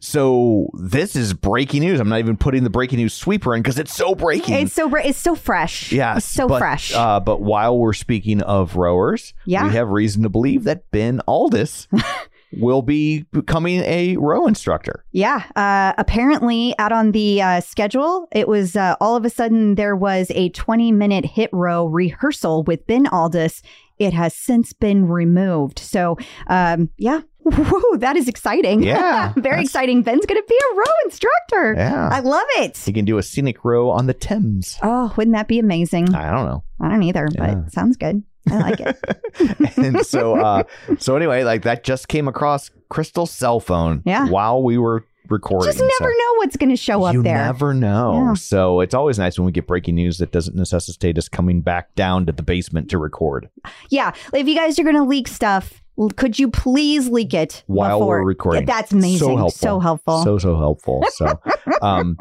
So 0.00 0.68
this 0.74 1.16
is 1.16 1.32
breaking 1.32 1.80
news. 1.80 1.98
I'm 1.98 2.08
not 2.10 2.18
even 2.18 2.36
putting 2.36 2.62
the 2.62 2.70
breaking 2.70 2.98
news 2.98 3.14
sweeper 3.14 3.54
in 3.54 3.62
because 3.62 3.78
it's 3.78 3.94
so 3.94 4.14
breaking. 4.14 4.54
It's 4.56 4.74
so, 4.74 4.94
it's 4.96 5.18
so 5.18 5.34
fresh. 5.34 5.92
Yes, 5.92 6.18
It's 6.18 6.26
so 6.26 6.46
but, 6.46 6.58
fresh. 6.58 6.92
Uh, 6.94 7.20
but 7.20 7.40
while 7.40 7.78
we're 7.78 7.94
speaking 7.94 8.42
of 8.42 8.76
rowers, 8.76 9.32
Yeah. 9.46 9.66
we 9.66 9.72
have 9.72 9.88
reason 9.88 10.22
to 10.24 10.28
believe 10.28 10.64
that 10.64 10.90
Ben 10.90 11.22
Alldis 11.26 11.86
will 12.52 12.82
be 12.82 13.22
becoming 13.32 13.80
a 13.80 14.16
row 14.18 14.46
instructor. 14.46 15.06
Yeah. 15.12 15.42
Uh, 15.56 15.94
apparently, 15.96 16.74
out 16.78 16.92
on 16.92 17.12
the 17.12 17.40
uh, 17.40 17.60
schedule, 17.62 18.28
it 18.30 18.46
was 18.46 18.76
uh, 18.76 18.96
all 19.00 19.16
of 19.16 19.24
a 19.24 19.30
sudden 19.30 19.74
there 19.76 19.96
was 19.96 20.30
a 20.34 20.50
20 20.50 20.92
minute 20.92 21.24
HIIT 21.24 21.48
row 21.52 21.86
rehearsal 21.86 22.62
with 22.64 22.86
Ben 22.86 23.06
Alldis. 23.06 23.62
It 23.98 24.12
has 24.12 24.34
since 24.34 24.72
been 24.72 25.06
removed. 25.08 25.78
So, 25.78 26.18
um, 26.48 26.90
yeah. 26.98 27.20
Woo, 27.44 27.98
that 27.98 28.16
is 28.16 28.28
exciting. 28.28 28.82
Yeah, 28.82 29.32
Very 29.36 29.62
exciting. 29.62 30.02
Ben's 30.02 30.24
going 30.26 30.40
to 30.40 30.46
be 30.48 30.58
a 30.72 30.76
row 30.76 30.84
instructor. 31.04 31.74
Yeah, 31.76 32.08
I 32.10 32.20
love 32.20 32.46
it. 32.56 32.76
he 32.78 32.92
can 32.92 33.04
do 33.04 33.18
a 33.18 33.22
scenic 33.22 33.64
row 33.64 33.90
on 33.90 34.06
the 34.06 34.14
Thames. 34.14 34.78
Oh, 34.82 35.12
wouldn't 35.16 35.34
that 35.36 35.48
be 35.48 35.58
amazing? 35.58 36.14
I 36.14 36.30
don't 36.30 36.46
know. 36.46 36.64
I 36.80 36.88
don't 36.88 37.02
either, 37.02 37.28
Yeah. 37.34 37.54
but 37.54 37.72
sounds 37.72 37.96
good. 37.96 38.22
I 38.50 38.58
like 38.58 38.80
it. 38.80 39.76
and 39.78 40.04
so, 40.06 40.36
uh, 40.38 40.64
so 40.98 41.16
anyway, 41.16 41.44
like 41.44 41.62
that 41.62 41.82
just 41.84 42.08
came 42.08 42.28
across 42.28 42.70
Crystal's 42.90 43.30
cell 43.30 43.60
phone. 43.60 44.02
Yeah. 44.04 44.28
while 44.28 44.62
we 44.62 44.76
were 44.78 45.04
recording. 45.30 45.66
Just 45.72 45.78
never 45.80 45.92
so- 46.12 46.18
know 46.18 46.34
what's 46.36 46.56
going 46.58 46.68
to 46.70 46.76
show 46.76 47.04
up 47.04 47.14
you 47.14 47.22
there. 47.22 47.38
never 47.38 47.72
know. 47.72 48.12
Yeah. 48.12 48.34
So 48.34 48.80
it's 48.80 48.92
always 48.94 49.18
nice 49.18 49.38
when 49.38 49.46
we 49.46 49.52
get 49.52 49.66
breaking 49.66 49.94
news 49.94 50.18
that 50.18 50.30
doesn't 50.32 50.54
necessitate 50.56 51.16
us 51.16 51.28
coming 51.28 51.62
back 51.62 51.94
down 51.94 52.26
to 52.26 52.32
the 52.32 52.42
basement 52.42 52.90
to 52.90 52.98
record 52.98 53.48
Yeah. 53.90 54.12
If 54.34 54.46
you 54.46 54.54
guys 54.54 54.78
are 54.78 54.82
going 54.84 54.96
to 54.96 55.04
leak 55.04 55.26
stuff, 55.28 55.82
could 56.16 56.38
you 56.38 56.50
please 56.50 57.08
leak 57.08 57.34
it 57.34 57.62
while 57.66 57.98
before- 57.98 58.20
we're 58.20 58.24
recording. 58.24 58.66
That's 58.66 58.92
amazing. 58.92 59.18
So 59.18 59.36
helpful. 59.36 59.50
So 59.50 59.80
helpful. 59.80 60.24
So 60.24 60.38
so 60.38 60.56
helpful. 60.56 61.04
So, 61.12 61.40
um, 61.82 62.16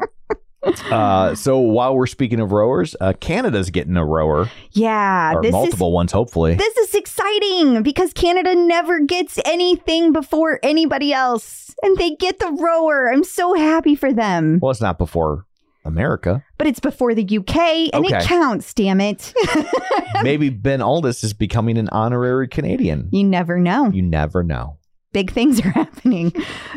uh, 0.90 1.34
so 1.34 1.58
while 1.58 1.94
we're 1.94 2.06
speaking 2.06 2.40
of 2.40 2.52
rowers, 2.52 2.96
uh, 3.00 3.12
Canada's 3.20 3.70
getting 3.70 3.96
a 3.96 4.04
rower 4.04 4.50
yeah. 4.72 5.34
or 5.34 5.42
multiple 5.42 5.92
ones, 5.92 6.12
hopefully. 6.12 6.54
this 6.54 6.76
is 6.76 6.94
exciting 6.94 7.82
because 7.82 8.12
Canada 8.12 8.54
never 8.54 9.00
gets 9.00 9.38
anything 9.44 10.12
before 10.12 10.60
anybody 10.62 11.12
else, 11.12 11.74
and 11.82 11.96
they 11.96 12.10
get 12.16 12.38
the 12.38 12.50
rower. 12.52 13.12
I'm 13.12 13.24
so 13.24 13.54
happy 13.54 13.94
for 13.94 14.12
them. 14.12 14.58
well, 14.62 14.70
it's 14.70 14.80
not 14.80 14.98
before 14.98 15.46
America. 15.84 16.42
But 16.58 16.66
it's 16.66 16.80
before 16.80 17.14
the 17.14 17.22
UK, 17.38 17.56
and 17.92 18.04
it 18.06 18.22
counts. 18.24 18.72
Damn 18.74 19.00
it! 19.00 19.32
Maybe 20.22 20.48
Ben 20.50 20.80
Alldis 20.80 21.24
is 21.24 21.32
becoming 21.32 21.78
an 21.78 21.88
honorary 21.90 22.48
Canadian. 22.48 23.08
you 23.12 23.24
never 23.24 23.58
know. 23.58 23.90
You 23.90 24.02
never 24.02 24.42
know. 24.42 24.78
big 25.12 25.30
things 25.30 25.60
are 25.60 25.68
happening. 25.82 26.32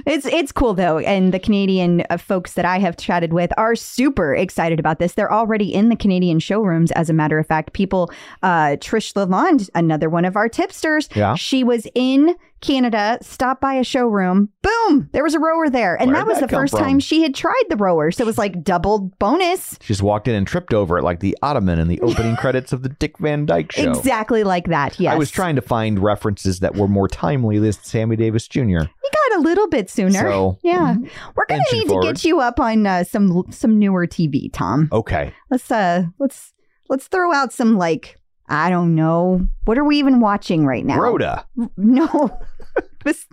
It's 0.05 0.25
it's 0.25 0.51
cool 0.51 0.73
though, 0.73 0.99
and 0.99 1.33
the 1.33 1.39
Canadian 1.39 2.03
uh, 2.09 2.17
folks 2.17 2.53
that 2.53 2.65
I 2.65 2.77
have 2.79 2.95
chatted 2.97 3.33
with 3.33 3.51
are 3.57 3.75
super 3.75 4.35
excited 4.35 4.79
about 4.79 4.99
this. 4.99 5.13
They're 5.13 5.31
already 5.33 5.73
in 5.73 5.89
the 5.89 5.95
Canadian 5.95 6.39
showrooms. 6.39 6.91
As 6.91 7.09
a 7.09 7.13
matter 7.13 7.39
of 7.39 7.47
fact, 7.47 7.73
people, 7.73 8.11
uh, 8.43 8.77
Trish 8.79 9.13
Lalonde, 9.13 9.69
another 9.73 10.09
one 10.09 10.23
of 10.25 10.35
our 10.35 10.47
tipsters, 10.49 11.09
Yeah. 11.15 11.33
she 11.35 11.63
was 11.63 11.87
in 11.95 12.35
Canada, 12.61 13.17
stopped 13.21 13.61
by 13.61 13.75
a 13.75 13.83
showroom, 13.83 14.49
boom, 14.61 15.09
there 15.13 15.23
was 15.23 15.33
a 15.33 15.39
rower 15.39 15.69
there, 15.69 15.95
and 15.95 16.11
Where'd 16.11 16.21
that 16.21 16.27
was 16.27 16.39
that 16.39 16.49
the 16.49 16.55
first 16.55 16.71
from? 16.71 16.81
time 16.81 16.99
she 16.99 17.21
had 17.21 17.35
tried 17.35 17.63
the 17.69 17.75
rower, 17.77 18.11
so 18.11 18.23
it 18.23 18.27
was 18.27 18.37
like 18.37 18.63
double 18.63 19.11
bonus. 19.19 19.77
She 19.81 19.87
just 19.87 20.01
walked 20.01 20.27
in 20.27 20.35
and 20.35 20.47
tripped 20.47 20.73
over 20.73 20.97
it 20.97 21.03
like 21.03 21.19
the 21.19 21.37
Ottoman 21.41 21.79
in 21.79 21.87
the 21.87 22.01
opening 22.01 22.35
credits 22.37 22.73
of 22.73 22.83
the 22.83 22.89
Dick 22.89 23.17
Van 23.19 23.45
Dyke 23.45 23.71
Show. 23.71 23.91
Exactly 23.91 24.43
like 24.43 24.67
that. 24.67 24.99
Yes, 24.99 25.13
I 25.13 25.17
was 25.17 25.29
trying 25.31 25.55
to 25.55 25.61
find 25.61 25.99
references 25.99 26.59
that 26.59 26.75
were 26.75 26.87
more 26.87 27.07
timely 27.07 27.59
than 27.59 27.73
Sammy 27.73 28.15
Davis 28.15 28.47
Jr. 28.47 28.61
You 28.61 28.77
got 28.79 29.37
a 29.37 29.41
little 29.41 29.67
bit 29.67 29.89
sooner. 29.89 30.19
So, 30.19 30.57
yeah, 30.63 30.95
we're 31.35 31.45
gonna 31.47 31.63
need 31.71 31.87
forward. 31.87 32.01
to 32.03 32.07
get 32.13 32.23
you 32.23 32.39
up 32.39 32.59
on 32.59 32.85
uh, 32.87 33.03
some 33.03 33.43
some 33.51 33.77
newer 33.79 34.07
TV, 34.07 34.51
Tom. 34.51 34.89
Okay. 34.91 35.33
let's 35.51 35.69
uh 35.71 36.03
let's 36.19 36.53
let's 36.89 37.07
throw 37.07 37.33
out 37.33 37.53
some 37.53 37.77
like 37.77 38.17
I 38.49 38.69
don't 38.69 38.95
know 38.95 39.47
what 39.65 39.77
are 39.77 39.83
we 39.83 39.97
even 39.99 40.19
watching 40.19 40.65
right 40.65 40.85
now? 40.85 40.99
Rhoda. 40.99 41.45
No, 41.75 42.39
this 43.05 43.25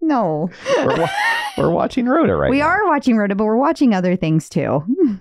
No. 0.00 0.50
We're, 0.78 1.00
wa- 1.00 1.10
we're 1.58 1.70
watching 1.70 2.06
Rhoda 2.06 2.34
right 2.36 2.50
we 2.50 2.58
now. 2.58 2.66
are 2.66 2.86
watching 2.86 3.16
Rhoda, 3.16 3.34
but 3.34 3.44
we're 3.44 3.56
watching 3.56 3.94
other 3.94 4.16
things 4.16 4.48
too. 4.48 4.84
Hmm. 4.86 5.14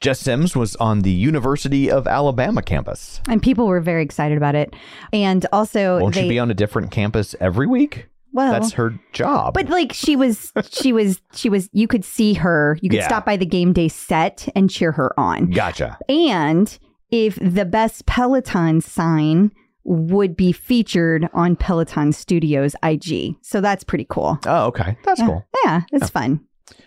Jess 0.00 0.20
Sims 0.20 0.54
was 0.54 0.76
on 0.76 1.00
the 1.00 1.10
University 1.10 1.90
of 1.90 2.06
Alabama 2.06 2.60
campus. 2.62 3.20
And 3.28 3.42
people 3.42 3.66
were 3.66 3.80
very 3.80 4.02
excited 4.02 4.36
about 4.36 4.54
it. 4.54 4.74
And 5.12 5.46
also 5.52 6.00
Won't 6.00 6.14
they 6.14 6.22
she 6.24 6.28
be 6.28 6.38
on 6.38 6.50
a 6.50 6.54
different 6.54 6.90
campus 6.90 7.34
every 7.40 7.66
week? 7.66 8.06
well 8.32 8.52
That's 8.52 8.72
her 8.72 8.98
job. 9.14 9.54
But 9.54 9.70
like 9.70 9.94
she 9.94 10.14
was, 10.14 10.52
she 10.70 10.92
was, 10.92 11.22
she 11.32 11.48
was. 11.48 11.70
You 11.72 11.88
could 11.88 12.04
see 12.04 12.34
her. 12.34 12.78
You 12.82 12.90
could 12.90 12.98
Yeah. 12.98 13.06
stop 13.06 13.24
by 13.24 13.38
the 13.38 13.46
game 13.46 13.72
day 13.72 13.88
set 13.88 14.46
and 14.54 14.68
cheer 14.68 14.92
her 14.92 15.18
on. 15.18 15.50
gotcha. 15.50 15.96
And 16.10 16.78
if 17.10 17.36
the 17.36 17.64
best 17.64 18.06
Peloton 18.06 18.80
sign 18.80 19.52
would 19.84 20.36
be 20.36 20.50
featured 20.52 21.28
on 21.32 21.54
Peloton 21.56 22.12
Studios 22.12 22.74
IG, 22.82 23.36
so 23.42 23.60
that's 23.60 23.84
pretty 23.84 24.06
cool. 24.08 24.38
Oh, 24.46 24.66
okay. 24.66 24.96
That's 25.04 25.20
yeah. 25.20 25.26
cool. 25.26 25.46
Yeah, 25.64 25.82
it's 25.92 26.10
fun. 26.10 26.40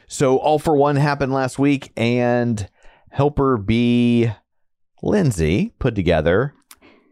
So 0.08 0.38
All 0.38 0.60
for 0.60 0.76
One 0.76 0.98
happened 0.98 1.34
last 1.34 1.58
week, 1.58 1.92
and 1.96 2.70
Helper 3.12 3.58
Bee 3.58 4.32
Lindsey 5.02 5.74
put 5.80 5.96
together 5.96 6.54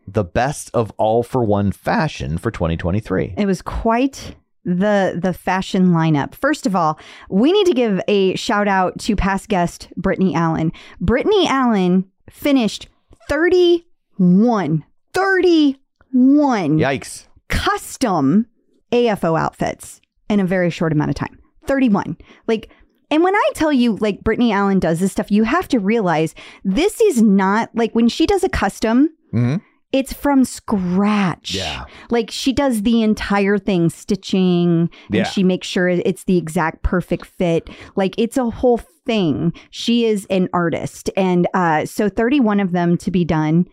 the 0.07 0.23
best 0.23 0.69
of 0.73 0.91
All 0.97 1.23
for 1.23 1.43
One 1.43 1.71
fashion 1.71 2.37
for 2.37 2.51
2023. 2.51 3.35
It 3.37 3.45
was 3.45 3.61
quite 3.61 4.35
the 4.65 5.17
the 5.21 5.31
fashion 5.33 5.91
lineup. 5.91 6.35
First 6.35 6.65
of 6.65 6.75
all, 6.75 6.99
we 7.29 7.53
need 7.53 7.67
to 7.67 7.73
give 7.73 8.01
a 8.07 8.35
shout 8.35 8.67
out 8.67 8.99
to 8.99 9.15
past 9.15 9.47
guest 9.47 9.87
Brittany 9.95 10.35
Allen. 10.35 10.73
Brittany 10.99 11.47
Allen 11.47 12.05
finished 12.29 12.89
31 13.27 14.83
31 15.13 16.77
Yikes. 16.79 17.27
custom 17.49 18.45
AFO 18.91 19.39
outfits 19.39 19.99
in 20.29 20.39
a 20.39 20.45
very 20.45 20.69
short 20.69 20.91
amount 20.91 21.09
of 21.09 21.15
time. 21.15 21.39
31. 21.65 22.17
Like 22.47 22.69
and 23.09 23.23
when 23.23 23.35
I 23.35 23.51
tell 23.55 23.71
you 23.71 23.95
like 23.97 24.23
Brittany 24.23 24.51
Allen 24.51 24.79
does 24.79 24.99
this 24.99 25.11
stuff, 25.13 25.31
you 25.31 25.43
have 25.43 25.67
to 25.69 25.79
realize 25.79 26.35
this 26.65 26.99
is 27.01 27.21
not 27.21 27.69
like 27.73 27.93
when 27.95 28.09
she 28.09 28.25
does 28.25 28.43
a 28.43 28.49
custom, 28.49 29.09
Mhm. 29.33 29.61
It's 29.91 30.11
from 30.13 30.43
scratch. 30.43 31.53
Yeah. 31.55 31.85
Like 32.09 32.29
she 32.31 32.51
does 32.53 32.81
the 32.83 33.01
entire 33.03 33.57
thing, 33.57 33.89
stitching, 33.89 34.89
and 35.07 35.15
Yeah. 35.15 35.23
she 35.23 35.43
makes 35.43 35.67
sure 35.67 35.87
it's 35.89 36.23
the 36.25 36.37
exact 36.37 36.83
perfect 36.83 37.25
fit. 37.25 37.69
Like 37.95 38.15
it's 38.17 38.37
a 38.37 38.49
whole 38.49 38.77
thing. 39.05 39.53
She 39.69 40.05
is 40.05 40.25
an 40.29 40.49
artist. 40.53 41.09
And 41.15 41.47
uh, 41.53 41.85
so 41.85 42.09
31 42.09 42.59
of 42.59 42.71
them 42.73 42.97
to 42.97 43.11
be 43.11 43.23
done. 43.23 43.65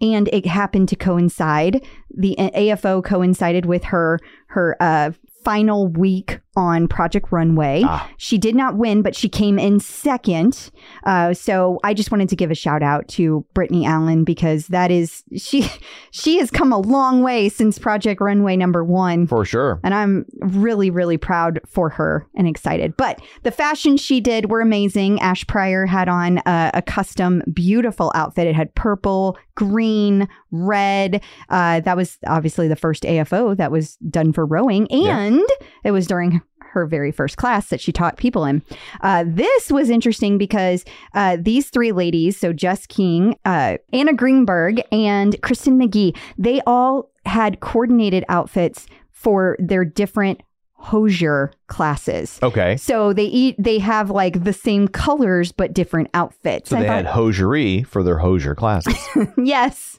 And 0.00 0.28
it 0.32 0.46
happened 0.46 0.88
to 0.90 0.96
coincide. 0.96 1.84
The 2.14 2.36
AFO 2.38 3.02
coincided 3.02 3.64
with 3.66 3.84
her 3.84 4.18
her 4.48 4.76
uh, 4.78 5.12
final 5.42 5.88
week 5.88 6.40
on 6.56 6.88
Project 6.88 7.30
Runway. 7.30 7.82
Ah. 7.84 8.10
She 8.16 8.38
did 8.38 8.56
not 8.56 8.76
win, 8.76 9.02
but 9.02 9.14
she 9.14 9.28
came 9.28 9.58
in 9.58 9.78
second. 9.78 10.70
Uh, 11.04 11.34
so 11.34 11.78
I 11.84 11.94
just 11.94 12.10
wanted 12.10 12.28
to 12.30 12.36
give 12.36 12.50
a 12.50 12.54
shout 12.54 12.82
out 12.82 13.06
to 13.08 13.44
Brittany 13.54 13.86
Allen 13.86 14.24
because 14.24 14.68
that 14.68 14.90
is 14.90 15.22
she 15.36 15.70
she 16.10 16.38
has 16.38 16.50
come 16.50 16.72
a 16.72 16.78
long 16.78 17.22
way 17.22 17.48
since 17.48 17.78
Project 17.78 18.20
Runway 18.20 18.56
number 18.56 18.82
one. 18.84 19.26
For 19.26 19.44
sure. 19.44 19.80
And 19.84 19.94
I'm 19.94 20.24
really, 20.40 20.90
really 20.90 21.18
proud 21.18 21.60
for 21.66 21.90
her 21.90 22.26
and 22.34 22.48
excited. 22.48 22.96
But 22.96 23.20
the 23.42 23.50
fashion 23.50 23.96
she 23.96 24.20
did 24.20 24.50
were 24.50 24.60
amazing. 24.60 25.20
Ash 25.20 25.46
Pryor 25.46 25.86
had 25.86 26.08
on 26.08 26.38
a, 26.46 26.70
a 26.74 26.82
custom, 26.82 27.42
beautiful 27.52 28.10
outfit. 28.14 28.46
It 28.46 28.54
had 28.54 28.74
purple, 28.74 29.36
green, 29.54 30.28
red. 30.50 31.22
Uh, 31.48 31.80
that 31.80 31.96
was 31.96 32.18
obviously 32.26 32.68
the 32.68 32.76
first 32.76 33.02
AFO 33.02 33.56
that 33.56 33.70
was 33.70 33.96
done 34.08 34.32
for 34.32 34.46
rowing. 34.46 34.86
Yeah. 34.90 35.18
And 35.18 35.42
it 35.84 35.90
was 35.90 36.06
during 36.06 36.40
her 36.76 36.86
very 36.86 37.10
first 37.10 37.36
class 37.38 37.68
that 37.70 37.80
she 37.80 37.90
taught 37.90 38.16
people 38.18 38.44
in. 38.44 38.62
Uh, 39.00 39.24
this 39.26 39.70
was 39.70 39.88
interesting 39.90 40.38
because 40.38 40.84
uh, 41.14 41.36
these 41.40 41.70
three 41.70 41.90
ladies, 41.92 42.36
so 42.38 42.52
Jess 42.52 42.86
King, 42.86 43.34
uh, 43.44 43.78
Anna 43.92 44.12
Greenberg, 44.12 44.82
and 44.92 45.32
Kristin 45.42 45.82
McGee, 45.82 46.16
they 46.38 46.60
all 46.66 47.10
had 47.24 47.60
coordinated 47.60 48.24
outfits 48.28 48.86
for 49.10 49.56
their 49.58 49.84
different 49.84 50.42
hosier 50.74 51.50
classes. 51.68 52.38
Okay. 52.42 52.76
So 52.76 53.12
they 53.12 53.24
eat 53.24 53.56
they 53.58 53.78
have 53.78 54.10
like 54.10 54.44
the 54.44 54.52
same 54.52 54.86
colors 54.86 55.50
but 55.50 55.72
different 55.72 56.10
outfits. 56.14 56.70
So 56.70 56.76
I 56.76 56.80
they 56.82 56.86
thought- 56.86 56.96
had 56.96 57.06
hosiery 57.06 57.82
for 57.82 58.02
their 58.02 58.18
hosier 58.18 58.54
classes. 58.54 58.94
yes. 59.38 59.98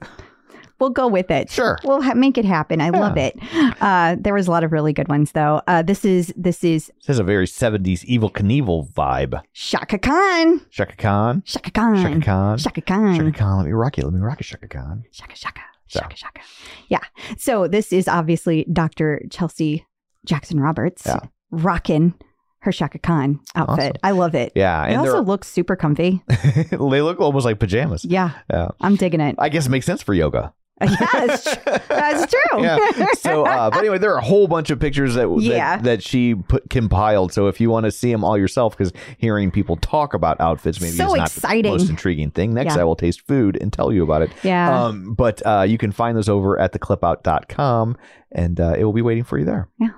We'll 0.80 0.92
go 0.92 1.08
with 1.08 1.32
it. 1.32 1.50
Sure. 1.50 1.80
We'll 1.84 2.02
ha- 2.02 2.14
make 2.14 2.38
it 2.38 2.46
happen. 2.46 2.82
I 2.82 2.90
love 2.90 3.18
it. 3.18 3.36
Uh, 3.82 4.16
there 4.20 4.34
was 4.34 4.48
a 4.48 4.52
lot 4.52 4.64
of 4.64 4.72
really 4.72 4.94
good 4.94 5.08
ones 5.08 5.32
though. 5.32 5.62
Uh, 5.68 5.82
this 5.82 6.06
is 6.06 6.34
this 6.38 6.64
is 6.64 6.88
this 6.98 7.08
has 7.08 7.20
a 7.20 7.24
very 7.24 7.48
70s 7.48 8.06
Evel 8.06 8.32
Knievel 8.32 8.92
vibe. 8.94 9.42
Chaka 9.54 9.98
Khan. 9.98 10.62
Chaka 10.70 10.96
Khan. 10.96 11.42
Chaka 11.46 11.72
Khan. 11.72 11.96
Chaka 12.04 12.22
Khan. 12.22 12.58
Chaka 12.60 12.82
Khan. 12.82 13.16
Chaka 13.18 13.32
Khan. 13.32 13.58
Let 13.58 13.66
me 13.66 13.72
rock 13.74 13.98
it. 13.98 14.04
Let 14.04 14.14
me 14.14 14.20
rock 14.20 14.40
it, 14.40 14.44
Chaka 14.46 14.68
Khan. 14.68 15.04
Chaka 15.12 15.36
Chaka. 15.36 15.62
So. 15.88 16.00
Chaka 16.02 16.16
Chaka. 16.16 16.42
Yeah. 16.90 17.00
So 17.38 17.68
this 17.68 17.92
is 17.92 18.08
obviously 18.08 18.66
Dr. 18.72 19.22
Chelsea 19.32 19.86
Jackson 20.26 20.60
Roberts 20.60 21.04
Yeah. 21.06 21.20
rocking 21.50 22.14
her 22.60 22.72
Chaka 22.72 23.00
Khan 23.00 23.40
outfit. 23.56 23.80
Awesome. 23.80 24.00
I 24.04 24.12
love 24.12 24.36
it. 24.36 24.52
Yeah. 24.56 24.86
It 24.88 24.96
also 24.96 25.22
looks 25.22 25.48
super 25.48 25.76
comfy. 25.76 26.22
they 26.72 27.02
look 27.02 27.20
almost 27.22 27.46
like 27.46 27.60
pajamas. 27.60 28.04
Yeah. 28.04 28.32
Yeah. 28.50 28.70
I'm 28.82 28.96
digging 28.96 29.22
it. 29.22 29.36
I 29.40 29.50
guess 29.50 29.68
it 29.68 29.70
makes 29.70 29.86
sense 29.86 30.02
for 30.04 30.14
yoga. 30.14 30.54
yeah, 30.82 30.96
that's, 31.26 31.44
tr- 31.56 31.60
that's 31.90 32.32
true. 32.32 32.62
yeah. 32.64 32.78
So, 33.18 33.46
uh, 33.46 33.70
but 33.72 33.80
anyway, 33.80 33.98
there 33.98 34.14
are 34.14 34.20
a 34.20 34.24
whole 34.24 34.48
bunch 34.48 34.70
of 34.70 34.80
pictures 34.80 35.16
that 35.16 35.28
Yeah. 35.42 35.78
that, 35.78 35.84
that 35.84 36.04
she 36.04 36.36
put 36.36 36.70
compiled. 36.70 37.34
So 37.34 37.48
if 37.48 37.60
you 37.60 37.70
want 37.70 37.86
to 37.86 37.92
see 37.92 38.12
them 38.12 38.24
all 38.24 38.38
yourself, 38.38 38.78
because 38.78 38.94
hearing 39.18 39.50
people 39.50 39.78
talk 39.78 40.14
about 40.14 40.40
outfits 40.40 40.80
maybe 40.80 40.96
So 40.96 41.08
is 41.08 41.14
not 41.18 41.28
exciting. 41.28 41.64
the 41.72 41.78
most 41.78 41.90
intriguing 41.90 42.30
thing. 42.32 42.54
Next, 42.54 42.76
Yeah. 42.76 42.82
I 42.82 42.84
will 42.84 42.96
taste 42.96 43.22
food 43.28 43.58
and 43.60 43.74
tell 43.74 43.92
you 43.92 44.04
about 44.04 44.22
it. 44.22 44.32
Yeah. 44.44 44.86
Um, 44.86 45.14
but 45.16 45.42
uh, 45.46 45.66
you 45.68 45.78
can 45.78 45.92
find 45.92 46.16
those 46.16 46.30
over 46.30 46.60
at 46.60 46.74
theclipout.com 46.74 47.98
and 48.32 48.60
uh, 48.60 48.76
it 48.78 48.84
will 48.84 48.94
be 48.94 49.02
waiting 49.02 49.24
for 49.24 49.38
you 49.40 49.46
there. 49.46 49.68
Yeah. 49.80 49.90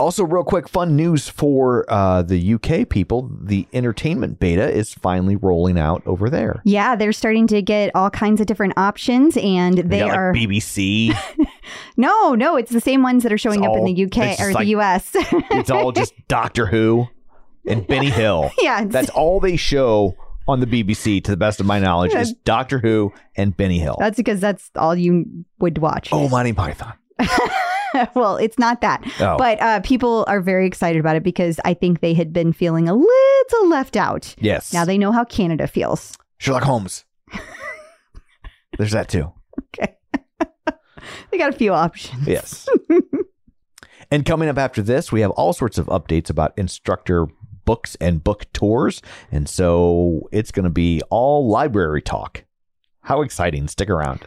Also, 0.00 0.24
real 0.24 0.44
quick, 0.44 0.68
fun 0.68 0.96
news 0.96 1.28
for 1.28 1.84
uh, 1.88 2.22
the 2.22 2.54
UK 2.54 2.88
people: 2.88 3.30
the 3.40 3.66
entertainment 3.72 4.40
beta 4.40 4.70
is 4.70 4.92
finally 4.94 5.36
rolling 5.36 5.78
out 5.78 6.02
over 6.06 6.28
there. 6.28 6.60
Yeah, 6.64 6.96
they're 6.96 7.12
starting 7.12 7.46
to 7.48 7.62
get 7.62 7.90
all 7.94 8.10
kinds 8.10 8.40
of 8.40 8.46
different 8.46 8.74
options, 8.76 9.36
and 9.36 9.78
they 9.78 10.00
got, 10.00 10.08
like, 10.08 10.16
are 10.18 10.32
BBC. 10.32 11.16
no, 11.96 12.34
no, 12.34 12.56
it's 12.56 12.72
the 12.72 12.80
same 12.80 13.02
ones 13.02 13.22
that 13.22 13.32
are 13.32 13.38
showing 13.38 13.62
It's 13.62 13.68
up 13.68 13.76
in 13.76 13.84
the 13.84 14.04
UK 14.04 14.38
or 14.40 14.52
just 14.52 14.58
the 14.58 14.66
US. 14.66 15.10
it's 15.14 15.70
all 15.70 15.92
just 15.92 16.12
Doctor 16.28 16.66
Who 16.66 17.06
and 17.66 17.86
Benny 17.86 18.10
Hill. 18.10 18.50
yeah, 18.60 18.84
That's 18.84 19.10
all 19.10 19.40
they 19.40 19.56
show 19.56 20.16
on 20.46 20.60
the 20.60 20.66
BBC, 20.66 21.24
to 21.24 21.30
the 21.30 21.36
best 21.38 21.58
of 21.60 21.66
my 21.66 21.78
knowledge, 21.78 22.14
is 22.14 22.34
Doctor 22.44 22.78
Who 22.78 23.12
and 23.36 23.56
Benny 23.56 23.78
Hill. 23.78 23.96
that's 23.98 24.16
because 24.16 24.40
that's 24.40 24.70
all 24.76 24.94
you 24.94 25.44
would 25.58 25.78
watch. 25.78 26.10
oh, 26.12 26.28
Monty 26.28 26.52
Python. 26.52 26.92
well, 28.14 28.36
it's 28.36 28.58
not 28.58 28.80
that. 28.80 29.02
Oh. 29.20 29.36
But 29.36 29.60
uh, 29.60 29.80
people 29.80 30.24
are 30.28 30.40
very 30.40 30.66
excited 30.66 31.00
about 31.00 31.16
it 31.16 31.22
because 31.22 31.60
I 31.64 31.74
think 31.74 32.00
they 32.00 32.14
had 32.14 32.32
been 32.32 32.52
feeling 32.52 32.88
a 32.88 32.94
little 32.94 33.68
left 33.68 33.96
out. 33.96 34.34
Yes. 34.38 34.72
Now 34.72 34.84
they 34.84 34.98
know 34.98 35.12
how 35.12 35.24
Canada 35.24 35.66
feels. 35.66 36.16
Sherlock 36.38 36.64
Holmes. 36.64 37.04
There's 38.78 38.92
that 38.92 39.08
too. 39.08 39.32
Okay. 39.76 39.94
they 41.30 41.38
got 41.38 41.54
a 41.54 41.56
few 41.56 41.72
options. 41.72 42.26
Yes. 42.26 42.68
and 44.10 44.24
coming 44.24 44.48
up 44.48 44.58
after 44.58 44.82
this, 44.82 45.12
we 45.12 45.20
have 45.20 45.30
all 45.32 45.52
sorts 45.52 45.78
of 45.78 45.86
updates 45.86 46.30
about 46.30 46.52
instructor 46.58 47.26
books 47.64 47.96
and 48.00 48.22
book 48.22 48.44
tours. 48.52 49.00
And 49.30 49.48
so 49.48 50.28
it's 50.32 50.50
going 50.50 50.64
to 50.64 50.70
be 50.70 51.00
all 51.10 51.48
library 51.48 52.02
talk. 52.02 52.44
How 53.02 53.22
exciting. 53.22 53.68
Stick 53.68 53.90
around. 53.90 54.26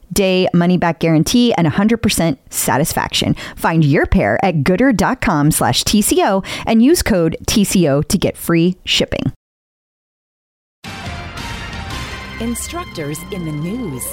day 0.13 0.47
money 0.53 0.77
back 0.77 0.99
guarantee 0.99 1.53
and 1.53 1.67
100% 1.67 2.37
satisfaction. 2.49 3.35
Find 3.55 3.83
your 3.83 4.05
pair 4.05 4.43
at 4.43 4.57
goodr.com 4.57 5.51
slash 5.51 5.83
TCO 5.83 6.45
and 6.65 6.83
use 6.83 7.01
code 7.01 7.37
TCO 7.45 8.07
to 8.07 8.17
get 8.17 8.37
free 8.37 8.77
shipping. 8.85 9.31
Instructors 12.39 13.19
in 13.31 13.45
the 13.45 13.51
news. 13.51 14.03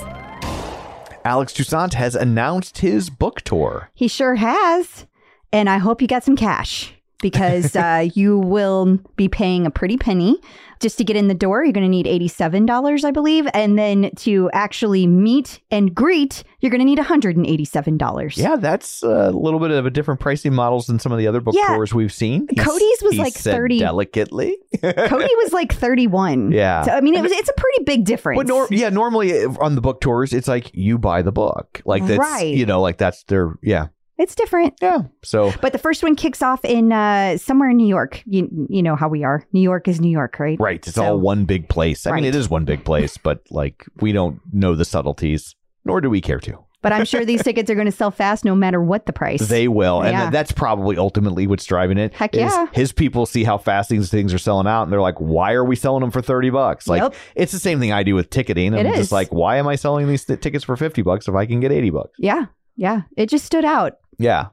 Alex 1.24 1.52
Toussaint 1.52 1.94
has 1.94 2.14
announced 2.14 2.78
his 2.78 3.10
book 3.10 3.40
tour. 3.40 3.90
He 3.94 4.06
sure 4.06 4.34
has. 4.36 5.06
And 5.50 5.68
I 5.68 5.78
hope 5.78 6.02
you 6.02 6.08
got 6.08 6.24
some 6.24 6.36
cash 6.36 6.92
because 7.20 7.74
uh, 7.76 8.08
you 8.14 8.38
will 8.38 8.98
be 9.16 9.28
paying 9.28 9.66
a 9.66 9.70
pretty 9.70 9.96
penny. 9.96 10.38
Just 10.80 10.96
to 10.98 11.04
get 11.04 11.16
in 11.16 11.26
the 11.26 11.34
door, 11.34 11.64
you're 11.64 11.72
going 11.72 11.82
to 11.84 11.88
need 11.90 12.06
$87, 12.06 13.04
I 13.04 13.10
believe. 13.10 13.48
And 13.52 13.76
then 13.76 14.12
to 14.18 14.48
actually 14.52 15.08
meet 15.08 15.58
and 15.72 15.92
greet, 15.92 16.44
you're 16.60 16.70
going 16.70 16.78
to 16.78 16.84
need 16.84 17.00
$187. 17.00 18.36
Yeah, 18.36 18.56
that's 18.56 19.02
a 19.02 19.30
little 19.30 19.58
bit 19.60 19.70
of 19.72 19.86
a 19.86 19.90
different 19.90 20.20
pricing 20.20 20.54
models 20.54 20.86
than 20.86 20.98
some 20.98 21.12
of 21.12 21.18
the 21.18 21.26
other 21.26 21.40
book 21.40 21.54
Yeah. 21.56 21.74
tours 21.74 21.92
we've 21.94 22.12
seen. 22.12 22.46
He's- 22.50 22.64
Cody's 22.64 23.02
was 23.02 23.18
like 23.18 23.32
said 23.34 23.54
30 23.54 23.78
delicately. 23.80 24.56
Cody 24.80 25.34
was 25.42 25.52
like 25.52 25.72
31. 25.72 26.52
Yeah. 26.52 26.82
So, 26.82 26.92
I 26.92 27.00
mean, 27.00 27.14
it 27.14 27.22
was 27.22 27.32
it's 27.32 27.48
a 27.48 27.54
pretty 27.54 27.84
big 27.84 28.04
difference. 28.04 28.38
But 28.38 28.46
nor- 28.46 28.68
yeah, 28.70 28.88
normally 28.90 29.44
uh, 29.44 29.54
on 29.60 29.74
the 29.74 29.80
book 29.80 30.00
tours, 30.00 30.32
it's 30.32 30.48
like 30.48 30.70
you 30.74 30.98
buy 30.98 31.22
the 31.22 31.32
book, 31.32 31.82
like 31.84 32.06
that's 32.06 32.18
Right. 32.18 32.54
you 32.54 32.66
know, 32.66 32.80
like 32.80 32.98
that's 32.98 33.24
their 33.24 33.58
yeah 33.62 33.88
it's 34.18 34.34
different. 34.34 34.74
yeah. 34.82 35.02
So 35.24 35.52
But 35.60 35.72
the 35.72 35.78
first 35.78 36.02
one 36.02 36.16
kicks 36.16 36.42
off 36.42 36.64
in 36.64 36.92
uh, 36.92 37.38
somewhere 37.38 37.70
in 37.70 37.76
New 37.76 37.86
York. 37.86 38.22
You, 38.26 38.66
you 38.68 38.82
know 38.82 38.96
how 38.96 39.08
we 39.08 39.24
are. 39.24 39.44
New 39.52 39.60
York 39.60 39.88
is 39.88 40.00
New 40.00 40.10
York, 40.10 40.38
right? 40.38 40.58
right, 40.60 40.84
it's 40.86 40.94
So- 40.96 41.04
all 41.04 41.18
one 41.20 41.44
big 41.44 41.68
place. 41.68 42.06
I 42.06 42.12
mean, 42.12 42.24
it 42.24 42.34
is 42.34 42.50
one 42.50 42.64
big 42.64 42.84
place, 42.84 43.16
but 43.22 43.42
like 43.50 43.84
we 44.00 44.12
don't 44.12 44.40
know 44.52 44.74
the 44.74 44.84
subtleties, 44.84 45.54
nor 45.84 46.00
do 46.00 46.10
we 46.10 46.20
care 46.20 46.40
to. 46.40 46.64
But 46.80 46.92
I'm 46.92 47.04
sure 47.04 47.24
these 47.24 47.42
tickets 47.48 47.68
are 47.70 47.74
going 47.74 47.86
to 47.86 47.92
sell 47.92 48.12
fast 48.12 48.44
no 48.44 48.54
matter 48.54 48.80
what 48.80 49.06
the 49.06 49.12
price. 49.12 49.48
They 49.48 49.66
will, 49.66 50.00
and 50.00 50.12
Yeah. 50.12 50.30
that's 50.30 50.52
probably 50.52 50.96
ultimately 50.96 51.48
what's 51.48 51.64
driving 51.64 51.98
it. 51.98 52.14
Heck 52.14 52.36
yeah. 52.36 52.66
His 52.72 52.92
people 52.92 53.26
see 53.26 53.42
how 53.42 53.58
fast 53.58 53.90
these 53.90 54.10
things 54.10 54.32
are 54.32 54.38
selling 54.38 54.68
out, 54.68 54.84
and 54.84 54.92
they're 54.92 55.00
like, 55.00 55.18
"Why 55.18 55.54
are 55.54 55.64
we 55.64 55.74
selling 55.74 56.02
them 56.02 56.12
for 56.12 56.22
thirty 56.22 56.50
bucks?" 56.50 56.86
Like 56.86 57.02
Yep. 57.02 57.14
it's 57.34 57.50
the 57.50 57.58
same 57.58 57.80
thing 57.80 57.90
I 57.92 58.04
do 58.04 58.14
with 58.14 58.30
ticketing. 58.30 58.74
I'm 58.74 58.86
It 58.86 58.90
just 58.90 59.00
is. 59.00 59.12
like, 59.12 59.32
"Why 59.32 59.56
am 59.56 59.66
I 59.66 59.74
selling 59.74 60.06
these 60.06 60.24
th- 60.24 60.40
tickets 60.40 60.62
for 60.64 60.76
fifty 60.76 61.02
bucks 61.02 61.26
if 61.26 61.34
I 61.34 61.46
can 61.46 61.58
get 61.58 61.72
eighty 61.72 61.90
bucks?" 61.90 62.12
yeah. 62.18 62.46
Yeah. 62.76 63.02
It 63.16 63.28
just 63.28 63.44
stood 63.44 63.64
out. 63.64 63.94
Yeah. 64.18 64.48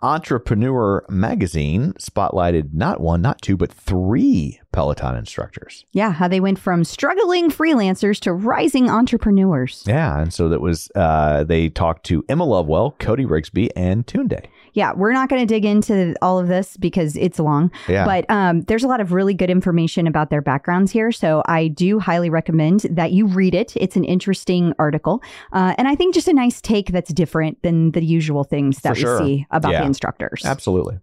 Entrepreneur 0.00 1.04
Magazine 1.08 1.92
spotlighted 1.94 2.72
not 2.72 3.00
one, 3.00 3.20
not 3.20 3.42
two, 3.42 3.56
but 3.56 3.72
three 3.72 4.60
Peloton 4.70 5.16
instructors. 5.16 5.84
Yeah. 5.90 6.12
How 6.12 6.28
they 6.28 6.38
went 6.38 6.60
from 6.60 6.84
struggling 6.84 7.50
freelancers 7.50 8.20
to 8.20 8.32
rising 8.32 8.88
entrepreneurs. 8.88 9.82
Yeah, 9.86 10.20
and 10.20 10.32
so 10.32 10.48
that 10.50 10.60
was 10.60 10.88
uh, 10.94 11.42
they 11.42 11.68
talked 11.68 12.06
to 12.06 12.24
Emma 12.28 12.44
Lovewell, 12.44 12.92
Cody 13.00 13.24
Rigsby, 13.24 13.70
and 13.74 14.06
Tunde. 14.06 14.46
Yeah. 14.74 14.92
We're 14.94 15.12
not 15.12 15.28
going 15.28 15.40
to 15.40 15.46
dig 15.46 15.64
into 15.64 16.14
all 16.22 16.38
of 16.38 16.48
this 16.48 16.76
because 16.76 17.16
it's 17.16 17.38
long. 17.38 17.70
Yeah, 17.88 18.04
But 18.04 18.24
um, 18.30 18.62
there's 18.62 18.84
a 18.84 18.88
lot 18.88 19.00
of 19.00 19.12
really 19.12 19.34
good 19.34 19.50
information 19.50 20.06
about 20.06 20.30
their 20.30 20.42
backgrounds 20.42 20.92
here. 20.92 21.12
So 21.12 21.42
I 21.46 21.68
do 21.68 21.98
highly 21.98 22.30
recommend 22.30 22.80
that 22.90 23.12
you 23.12 23.26
read 23.26 23.54
it. 23.54 23.72
It's 23.76 23.96
an 23.96 24.04
interesting 24.04 24.72
article. 24.78 25.22
Uh, 25.52 25.74
and 25.78 25.88
I 25.88 25.94
think 25.94 26.14
just 26.14 26.28
a 26.28 26.32
nice 26.32 26.60
take 26.60 26.92
that's 26.92 27.12
different 27.12 27.62
than 27.62 27.92
the 27.92 28.04
usual 28.04 28.44
things 28.44 28.80
that 28.80 28.96
sure. 28.96 29.20
we 29.20 29.26
see 29.26 29.46
about 29.50 29.72
Yeah. 29.72 29.80
the 29.80 29.86
instructors. 29.86 30.42
absolutely. 30.44 30.98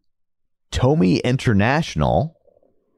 Tomy 0.71 1.23
International, 1.23 2.36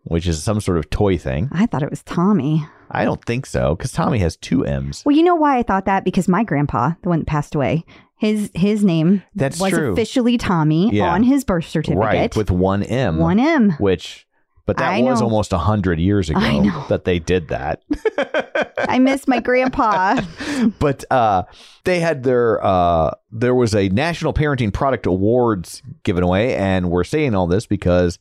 which 0.03 0.25
is 0.27 0.41
some 0.41 0.59
sort 0.61 0.77
of 0.77 0.89
toy 0.89 1.17
thing. 1.17 1.49
I 1.51 1.65
thought 1.65 1.83
it 1.83 1.89
was 1.89 2.01
Tommy. 2.03 2.65
I 2.89 3.03
don't 3.03 3.23
think 3.25 3.45
so, 3.45 3.75
because 3.75 3.91
Tommy 3.91 4.19
has 4.19 4.37
two 4.37 4.65
M's. 4.65 5.03
Well, 5.05 5.15
you 5.15 5.21
know 5.23 5.35
why 5.35 5.57
I 5.57 5.63
thought 5.63 5.85
that? 5.85 6.05
Because 6.05 6.27
my 6.27 6.43
grandpa, 6.43 6.91
the 7.03 7.09
one 7.09 7.19
that 7.19 7.27
passed 7.27 7.53
away, 7.53 7.83
his 8.17 8.51
his 8.53 8.83
name 8.83 9.23
That's 9.35 9.59
was 9.59 9.71
true. 9.71 9.93
officially 9.93 10.37
Tommy 10.37 10.89
Yeah. 10.91 11.11
on 11.13 11.23
his 11.23 11.43
birth 11.43 11.67
certificate. 11.67 11.99
Right, 12.03 12.35
with 12.35 12.51
one 12.51 12.83
M. 12.83 13.17
one 13.17 13.39
M. 13.39 13.71
Which, 13.79 14.27
but 14.65 14.77
that 14.77 14.91
I 14.93 15.01
was 15.01 15.19
know. 15.21 15.27
almost 15.27 15.53
a 15.53 15.57
hundred 15.59 15.99
years 15.99 16.29
ago 16.29 16.39
I 16.39 16.59
know. 16.59 16.85
that 16.89 17.05
they 17.05 17.19
did 17.19 17.47
that. 17.49 17.83
I 18.79 18.99
miss 18.99 19.27
my 19.27 19.39
grandpa. 19.39 20.21
but 20.79 21.03
uh, 21.11 21.43
they 21.83 21.99
had 21.99 22.23
their 22.23 22.63
uh, 22.65 23.11
there 23.31 23.55
was 23.55 23.73
a 23.75 23.89
National 23.89 24.33
Parenting 24.33 24.73
Product 24.73 25.05
Awards 25.05 25.81
given 26.03 26.23
away, 26.23 26.55
and 26.55 26.89
we're 26.89 27.03
saying 27.03 27.35
all 27.35 27.47
this 27.47 27.65
because 27.65 28.19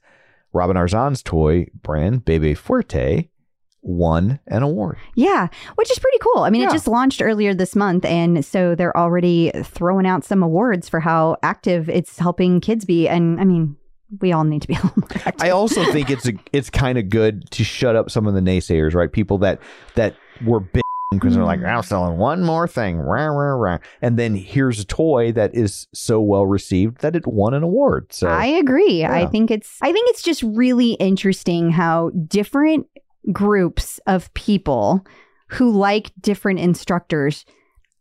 Robin 0.53 0.77
Arzon's 0.77 1.23
toy 1.23 1.67
brand 1.83 2.25
Bebe 2.25 2.55
Fuerte 2.55 3.29
won 3.87 4.41
an 4.49 4.63
award. 4.63 4.99
Yeah, 5.15 5.49
which 5.77 5.91
is 5.91 5.99
pretty 5.99 6.19
cool. 6.19 6.43
I 6.43 6.51
mean, 6.51 6.63
Yeah. 6.63 6.69
it 6.69 6.73
just 6.73 6.89
launched 6.89 7.23
earlier 7.23 7.55
this 7.55 7.75
month, 7.77 8.05
and 8.05 8.45
so 8.45 8.75
they're 8.75 8.97
already 8.97 9.53
throwing 9.63 10.07
out 10.07 10.25
some 10.25 10.43
awards 10.43 10.89
for 10.89 11.01
how 11.01 11.37
active 11.43 11.89
it's 11.89 12.19
helping 12.19 12.61
kids 12.61 12.85
be. 12.85 13.09
And 13.09 13.41
I 13.41 13.45
mean, 13.45 13.77
we 14.21 14.33
all 14.33 14.45
need 14.45 14.63
to 14.63 14.69
be 14.69 14.75
a 14.75 14.77
little 14.83 14.93
more 14.97 15.09
active. 15.25 15.41
I 15.43 15.51
also 15.51 15.85
think 15.93 16.11
it's 16.11 16.29
a, 16.29 16.33
it's 16.53 16.71
kind 16.71 16.99
of 16.99 17.09
good 17.09 17.51
to 17.53 17.65
shut 17.65 17.97
up 17.97 18.11
some 18.11 18.27
of 18.27 18.35
the 18.35 18.41
naysayers, 18.41 18.95
right? 18.95 19.11
People 19.11 19.39
that 19.39 19.61
that 19.95 20.17
were 20.45 20.61
big 20.61 20.83
because 21.13 21.35
they're 21.37 21.45
like, 21.45 21.61
mm. 21.61 21.69
I'm 21.73 21.83
selling 21.85 22.19
one 22.19 22.43
more 22.43 22.67
thing, 22.67 22.99
rah, 22.99 23.27
rah, 23.27 23.55
rah. 23.55 23.79
and 24.03 24.19
then 24.19 24.35
here's 24.35 24.81
a 24.81 24.85
toy 24.85 25.31
that 25.33 25.55
is 25.55 25.87
so 25.95 26.21
well 26.21 26.45
received 26.45 27.01
that 27.03 27.15
it 27.15 27.27
won 27.27 27.55
an 27.55 27.63
award. 27.63 28.13
So 28.13 28.27
I 28.29 28.47
agree. 28.47 29.05
I 29.05 29.27
think 29.27 29.51
it's 29.53 29.79
I 29.81 29.93
think 29.93 30.11
it's 30.11 30.23
just 30.23 30.43
really 30.43 30.93
interesting 30.95 31.71
how 31.71 32.11
different 32.11 32.89
groups 33.33 33.99
of 34.07 34.33
people 34.35 35.05
who 35.49 35.71
like 35.71 36.13
different 36.21 36.59
instructors 36.59 37.45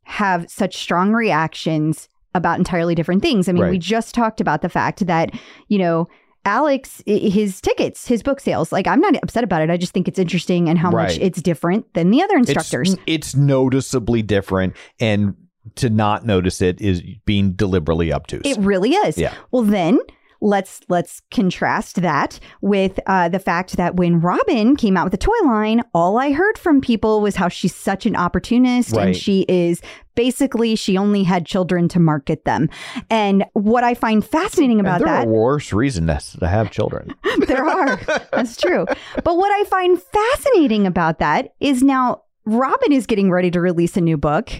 have 0.03 0.49
such 0.49 0.77
strong 0.77 1.13
reactions 1.13 2.09
about 2.33 2.57
entirely 2.57 2.95
different 2.95 3.21
things. 3.21 3.47
I 3.47 3.53
mean, 3.53 3.69
we 3.69 3.77
just 3.79 4.13
talked 4.13 4.41
about 4.41 4.61
the 4.61 4.69
fact 4.69 5.05
that, 5.07 5.31
you 5.67 5.77
know, 5.77 6.07
Alex, 6.43 7.01
his 7.07 7.59
tickets, 7.59 8.07
his 8.07 8.21
book 8.21 8.39
sales, 8.39 8.71
like 8.71 8.85
I'm 8.87 8.99
not 8.99 9.15
upset 9.23 9.43
about 9.43 9.61
it. 9.61 9.71
I 9.71 9.77
just 9.77 9.93
think 9.93 10.07
it's 10.07 10.19
interesting 10.19 10.69
and 10.69 10.77
how 10.77 10.91
much 10.91 11.17
it's 11.17 11.41
different 11.41 11.91
than 11.95 12.11
the 12.11 12.21
other 12.21 12.35
It's- 12.37 12.49
instructors. 12.49 12.95
It's, 13.07 13.35
noticeably 13.35 14.21
different, 14.21 14.75
and 14.99 15.33
to 15.75 15.89
not 15.89 16.23
notice 16.25 16.61
it 16.61 16.79
is 16.79 17.01
being 17.25 17.53
deliberately 17.53 18.13
obtuse. 18.13 18.43
It 18.45 18.59
really 18.59 18.93
is. 18.93 19.17
Yeah. 19.17 19.33
Well, 19.49 19.63
then 19.63 19.97
let's 20.45 20.81
let's 20.89 21.21
contrast 21.31 22.01
that 22.03 22.39
with 22.61 22.99
uh, 23.07 23.27
the 23.27 23.39
fact 23.39 23.77
that 23.77 23.95
when 23.95 24.21
Robin 24.21 24.75
came 24.75 24.95
out 24.95 25.05
with 25.05 25.11
the 25.11 25.17
toy 25.17 25.33
line, 25.43 25.81
all 25.93 26.17
I 26.19 26.31
heard 26.31 26.57
from 26.57 26.79
people 26.79 27.19
was 27.19 27.35
how 27.35 27.49
she's 27.49 27.73
such 27.73 28.05
an 28.05 28.15
opportunist 28.15 28.95
and 28.95 29.15
she 29.15 29.45
is 29.49 29.81
basically 30.13 30.75
she 30.75 30.97
only 30.97 31.23
had 31.23 31.45
children 31.45 31.89
to 31.89 31.99
market 31.99 32.45
them. 32.45 32.69
And 33.09 33.43
what 33.53 33.83
I 33.83 33.95
find 33.95 34.23
fascinating 34.23 34.79
about 34.79 34.99
there 34.99 35.07
that 35.07 35.27
are 35.27 35.29
worse 35.29 35.73
reasons 35.73 36.33
to 36.39 36.47
have 36.47 36.69
children. 36.69 37.13
there 37.47 37.65
are. 37.65 37.97
That's 38.31 38.55
true. 38.55 38.85
But 39.23 39.37
what 39.37 39.51
I 39.51 39.63
find 39.65 40.01
fascinating 40.01 40.85
about 40.85 41.19
that 41.19 41.55
is 41.59 41.81
now 41.81 42.21
Robin 42.45 42.91
is 42.91 43.07
getting 43.07 43.31
ready 43.31 43.49
to 43.49 43.59
release 43.59 43.97
a 43.97 44.01
new 44.01 44.15
book 44.15 44.51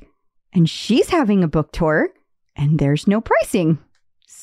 and 0.51 0.67
she's 0.67 1.09
having 1.09 1.43
a 1.43 1.47
book 1.47 1.71
tour 1.71 2.09
and 2.55 2.79
there's 2.79 3.07
no 3.07 3.21
pricing. 3.21 3.77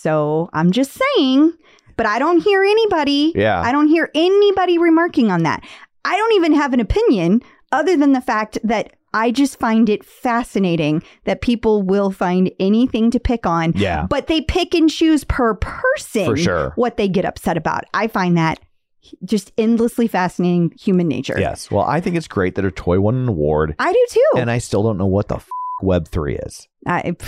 So 0.03 0.51
I'm 0.53 0.73
just 0.73 0.99
saying, 1.17 1.53
but 1.97 2.07
I 2.07 2.19
don't 2.19 2.43
hear 2.43 2.63
anybody. 2.65 3.33
Yeah. 3.37 3.61
I 3.61 3.71
don't 3.71 3.89
hear 3.89 4.11
anybody 4.15 4.79
remarking 4.79 5.31
on 5.31 5.45
that. 5.45 5.63
I 6.05 6.17
don't 6.17 6.33
even 6.35 6.53
have 6.55 6.73
an 6.73 6.81
opinion 6.81 7.43
other 7.71 7.97
than 7.97 8.13
the 8.13 8.21
fact 8.21 8.59
that 8.65 8.95
I 9.15 9.31
just 9.31 9.59
find 9.61 9.89
it 9.89 10.05
fascinating 10.05 11.03
that 11.25 11.41
people 11.43 11.83
will 11.83 12.11
find 12.11 12.51
anything 12.59 13.11
to 13.13 13.21
pick 13.21 13.47
on 13.47 13.75
Yeah. 13.77 14.07
but 14.09 14.27
they 14.27 14.41
pick 14.41 14.75
and 14.75 14.89
choose 14.91 15.23
per 15.23 15.55
person 15.55 16.25
For 16.25 16.37
sure. 16.37 16.73
what 16.77 16.97
they 16.97 17.09
get 17.09 17.25
upset 17.25 17.57
about. 17.57 17.85
I 17.95 18.09
find 18.09 18.37
that 18.39 18.59
just 19.25 19.53
endlessly 19.59 20.09
fascinating 20.09 20.73
human 20.81 21.09
nature. 21.09 21.37
Yes. 21.39 21.71
Well, 21.71 21.85
I 21.85 22.01
think 22.01 22.17
it's 22.17 22.27
great 22.29 22.55
that 22.57 22.65
her 22.65 22.71
toy 22.71 23.01
won 23.01 23.15
an 23.17 23.29
award, 23.29 23.75
I 23.79 23.93
do 23.93 24.07
too. 24.09 24.39
and 24.39 24.51
I 24.51 24.59
still 24.59 24.83
don't 24.83 24.97
know 24.99 25.07
what 25.07 25.29
the 25.29 25.37
f- 25.37 25.49
Web 25.83 26.09
three 26.09 26.37
is. 26.37 26.69
I, 26.87 27.13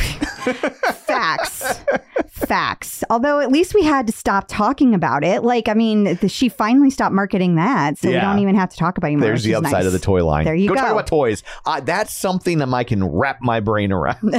facts. 1.07 1.81
Facts. 2.29 3.05
Although 3.09 3.38
at 3.40 3.53
least 3.53 3.75
we 3.75 3.85
had 3.85 4.07
to 4.09 4.12
stop 4.12 4.47
talking 4.49 4.95
about 4.95 5.23
it. 5.23 5.45
Like, 5.45 5.69
I 5.69 5.75
mean, 5.75 6.17
the, 6.17 6.29
she 6.29 6.49
finally 6.49 6.90
stopped 6.90 7.14
marketing 7.14 7.55
that, 7.55 7.97
so 7.99 8.09
we 8.09 8.14
don't 8.14 8.40
even 8.40 8.57
have 8.57 8.71
to 8.71 8.77
talk 8.77 8.99
about 8.99 9.09
it 9.09 9.12
anymore. 9.12 9.29
There's 9.29 9.45
the 9.45 9.55
upside 9.55 9.73
nice. 9.73 9.87
of 9.87 9.93
the 9.93 9.99
toy 10.01 10.25
line. 10.25 10.45
There 10.45 10.55
you 10.55 10.69
talk 10.69 10.77
go. 10.77 10.83
Talk 10.83 10.93
about 10.93 11.07
toys. 11.07 11.43
Uh, 11.64 11.81
that's 11.81 12.17
something 12.17 12.59
that 12.59 12.69
I 12.69 12.85
can 12.85 13.05
wrap 13.05 13.38
my 13.40 13.61
brain 13.61 13.93
around. 13.93 14.19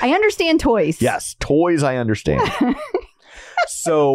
I 0.00 0.12
understand 0.14 0.60
toys. 0.60 1.02
yes, 1.02 1.34
toys. 1.40 1.82
I 1.82 1.96
understand. 1.96 2.48
so 3.66 4.14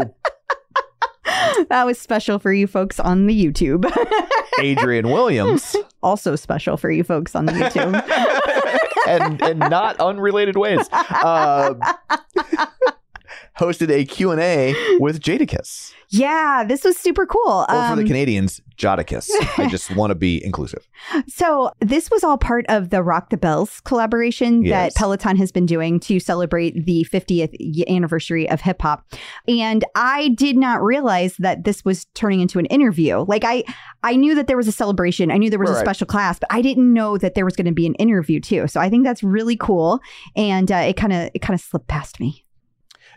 That 1.69 1.85
was 1.85 1.99
special 1.99 2.39
for 2.39 2.51
you 2.53 2.67
folks 2.67 2.99
on 2.99 3.27
the 3.27 3.45
YouTube. 3.45 3.85
Adrian 4.61 5.09
Williams, 5.09 5.75
also 6.01 6.35
special 6.35 6.77
for 6.77 6.89
you 6.89 7.03
folks 7.03 7.35
on 7.35 7.45
the 7.45 7.51
YouTube. 7.51 8.58
And 9.07 9.41
and 9.41 9.59
not 9.59 9.99
unrelated 9.99 10.55
ways, 10.57 10.87
uh, 10.91 11.73
hosted 13.59 13.89
a 13.91 14.05
Q 14.05 14.31
and 14.31 14.41
A 14.41 14.73
with 14.99 15.19
Jadakiss, 15.21 15.93
yeah, 16.11 16.63
this 16.67 16.83
was 16.83 16.97
super 16.97 17.25
cool. 17.27 17.65
or 17.69 17.87
for 17.89 17.95
the 17.95 18.01
Um, 18.01 18.07
Canadians, 18.07 18.61
Jadakiss. 18.77 19.29
I 19.59 19.67
just 19.67 19.93
want 19.95 20.09
to 20.11 20.15
be 20.15 20.43
inclusive. 20.43 20.87
So 21.27 21.71
this 21.81 22.09
was 22.09 22.23
all 22.23 22.37
part 22.37 22.65
of 22.69 22.89
the 22.89 23.03
Rock 23.03 23.29
the 23.29 23.37
Bells 23.37 23.79
collaboration 23.81 24.63
Yes. 24.63 24.93
that 24.93 24.97
Peloton 24.99 25.35
has 25.37 25.51
been 25.51 25.65
doing 25.67 25.99
to 26.01 26.19
celebrate 26.19 26.85
the 26.85 27.05
50th 27.11 27.87
anniversary 27.87 28.49
of 28.49 28.61
hip 28.61 28.81
hop. 28.81 29.05
And 29.47 29.83
I 29.93 30.29
did 30.29 30.57
not 30.57 30.81
realize 30.81 31.35
that 31.37 31.63
this 31.65 31.85
was 31.85 32.05
turning 32.15 32.39
into 32.39 32.57
an 32.57 32.65
interview. 32.67 33.23
Like 33.27 33.43
I 33.45 33.63
I 34.01 34.15
knew 34.15 34.33
that 34.35 34.47
there 34.47 34.57
was 34.57 34.67
a 34.67 34.71
celebration. 34.71 35.29
I 35.29 35.37
knew 35.37 35.49
there 35.49 35.59
was 35.59 35.69
a 35.71 35.79
special 35.79 36.07
class, 36.07 36.39
but 36.39 36.47
I 36.51 36.61
didn't 36.61 36.91
know 36.91 37.17
that 37.17 37.35
there 37.35 37.45
was 37.45 37.55
going 37.55 37.65
to 37.67 37.71
be 37.73 37.85
an 37.85 37.95
interview 37.95 38.39
too. 38.39 38.67
So 38.67 38.79
I 38.79 38.89
think 38.89 39.03
that's 39.03 39.21
really 39.21 39.57
cool 39.57 39.99
and 40.35 40.71
uh, 40.71 40.75
it 40.77 40.95
kind 40.95 41.13
of 41.13 41.29
it 41.35 41.39
kind 41.39 41.53
of 41.53 41.61
slipped 41.61 41.87
past 41.87 42.19
me. 42.19 42.45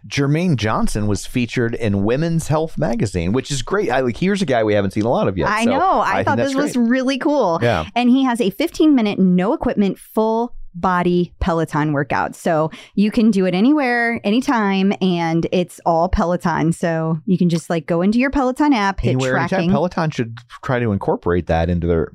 Jermaine 0.07 0.57
Johnson 0.57 1.07
was 1.07 1.27
featured 1.27 1.75
in 1.75 2.05
Women's 2.05 2.49
Health 2.49 2.77
magazine, 2.77 3.33
which 3.33 3.51
is 3.51 3.63
great. 3.63 3.91
I 3.91 4.01
like 4.01 4.17
here's 4.17 4.43
a 4.43 4.47
guy 4.47 4.65
we 4.65 4.75
haven't 4.75 4.93
seen 4.93 5.05
a 5.05 5.11
lot 5.11 5.29
of 5.29 5.39
yet. 5.39 5.49
I 5.49 5.65
so 5.65 5.71
know. 5.71 6.01
I, 6.01 6.17
think 6.17 6.27
thought 6.27 6.37
this 6.39 6.55
was 6.55 6.77
really 6.77 7.19
cool. 7.19 7.61
Yeah. 7.63 7.87
And 7.95 8.11
he 8.11 8.25
has 8.25 8.41
a 8.41 8.51
15 8.51 8.95
minute, 8.95 9.19
no 9.19 9.53
equipment, 9.53 9.99
full 9.99 10.55
body 10.75 11.35
Peloton 11.41 11.93
workout. 11.93 12.35
So 12.35 12.71
you 12.95 13.11
can 13.11 13.31
do 13.31 13.45
it 13.47 13.55
anywhere, 13.55 14.21
anytime, 14.25 14.93
and 15.01 15.47
it's 15.53 15.81
all 15.87 16.09
Peloton. 16.09 16.73
So 16.73 17.21
you 17.27 17.39
can 17.39 17.49
just 17.49 17.71
like 17.71 17.87
go 17.87 18.03
into 18.03 18.19
your 18.19 18.31
Peloton 18.31 18.73
app, 18.73 19.01
hit 19.01 19.11
Anywhere, 19.11 19.37
anytime. 19.37 19.71
Peloton 19.71 20.11
should 20.11 20.39
try 20.65 20.79
to 20.79 20.93
incorporate 20.93 21.47
that 21.47 21.69
into 21.69 21.87
their 21.87 22.13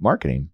marketing. 0.00 0.50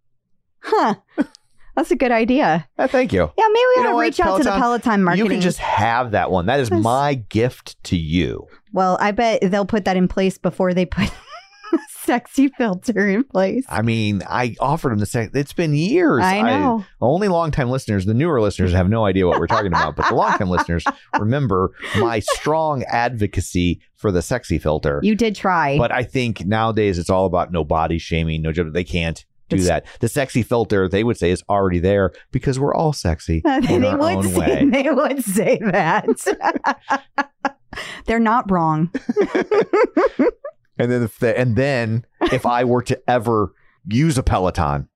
huh. 0.62 0.94
That's 1.74 1.90
a 1.90 1.96
good 1.96 2.12
idea. 2.12 2.68
Thank 2.78 3.12
you. 3.12 3.20
Yeah, 3.38 3.44
maybe 3.48 3.52
we 3.54 3.74
You 3.76 3.82
know 3.84 3.94
what, 3.94 4.02
reach 4.02 4.20
out 4.20 4.36
to 4.38 4.44
the 4.44 4.50
Peloton 4.50 5.02
marketing. 5.04 5.24
You 5.26 5.30
can 5.30 5.40
just 5.40 5.58
have 5.58 6.10
that 6.10 6.30
one. 6.30 6.46
That 6.46 6.60
is 6.60 6.70
Yes. 6.70 6.82
my 6.82 7.14
gift 7.14 7.82
to 7.84 7.96
you. 7.96 8.46
well, 8.72 8.98
I 9.00 9.10
bet 9.12 9.40
they'll 9.50 9.64
put 9.66 9.84
that 9.86 9.96
in 9.96 10.06
place 10.08 10.36
before 10.38 10.74
they 10.74 10.84
put 10.84 11.10
sexy 11.88 12.48
filter 12.48 13.08
in 13.08 13.24
place. 13.24 13.64
I 13.68 13.80
mean, 13.82 14.22
I 14.28 14.54
offered 14.60 14.92
him 14.92 14.98
the 14.98 15.06
sec. 15.06 15.30
It's 15.34 15.52
been 15.52 15.74
years. 15.74 16.22
I 16.22 16.42
know. 16.42 16.84
only 17.00 17.28
longtime 17.28 17.70
listeners, 17.70 18.04
the 18.04 18.12
newer 18.14 18.40
listeners, 18.40 18.72
have 18.72 18.88
no 18.90 19.04
idea 19.06 19.26
what 19.26 19.38
we're 19.40 19.46
talking 19.46 19.68
about. 19.68 19.96
But 19.96 20.08
the 20.08 20.14
longtime 20.14 20.50
listeners 20.50 20.84
remember 21.18 21.70
my 21.98 22.18
strong 22.18 22.82
advocacy 22.84 23.80
for 23.96 24.10
the 24.12 24.20
sexy 24.20 24.58
filter. 24.58 25.00
you 25.02 25.14
did 25.14 25.34
try. 25.36 25.78
But 25.78 25.92
I 25.92 26.02
think 26.02 26.44
nowadays 26.44 26.98
it's 26.98 27.08
all 27.10 27.24
about 27.24 27.52
no 27.52 27.64
body 27.64 27.98
shaming, 27.98 28.42
no. 28.42 28.52
They 28.52 28.84
can't 28.84 29.24
do 29.56 29.62
It's- 29.62 29.68
that. 29.68 29.86
The 30.00 30.08
sexy 30.08 30.42
filter, 30.42 30.88
they 30.88 31.04
would 31.04 31.16
say, 31.16 31.30
is 31.30 31.42
already 31.48 31.78
there 31.78 32.12
because 32.30 32.58
we're 32.60 32.74
all 32.74 32.92
sexy 32.92 33.40
they 33.44 33.74
in 33.74 33.84
our 33.84 33.96
would 33.98 34.16
own 34.16 34.22
say, 34.28 34.38
way. 34.38 34.64
they 34.70 34.90
would 34.90 35.24
say 35.24 35.58
that. 35.62 36.06
They're 38.06 38.18
not 38.20 38.50
wrong. 38.50 38.90
And 40.78 40.90
then, 40.90 41.02
if 41.04 41.18
the, 41.18 41.38
and 41.38 41.54
then 41.56 42.04
if 42.32 42.44
I 42.44 42.64
were 42.64 42.82
to 42.82 43.00
ever 43.08 43.52
use 43.86 44.18
a 44.18 44.22
Peloton, 44.22 44.88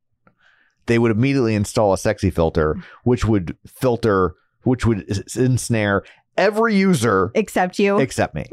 they 0.86 0.98
would 0.98 1.10
immediately 1.10 1.54
install 1.54 1.92
a 1.92 1.98
sexy 1.98 2.30
filter, 2.30 2.76
which 3.04 3.24
would 3.24 3.56
filter, 3.66 4.34
which 4.62 4.84
would 4.86 5.08
ensnare 5.36 6.02
every 6.36 6.74
user 6.76 7.30
Except 7.34 7.78
you. 7.78 7.98
except 7.98 8.34
me. 8.34 8.44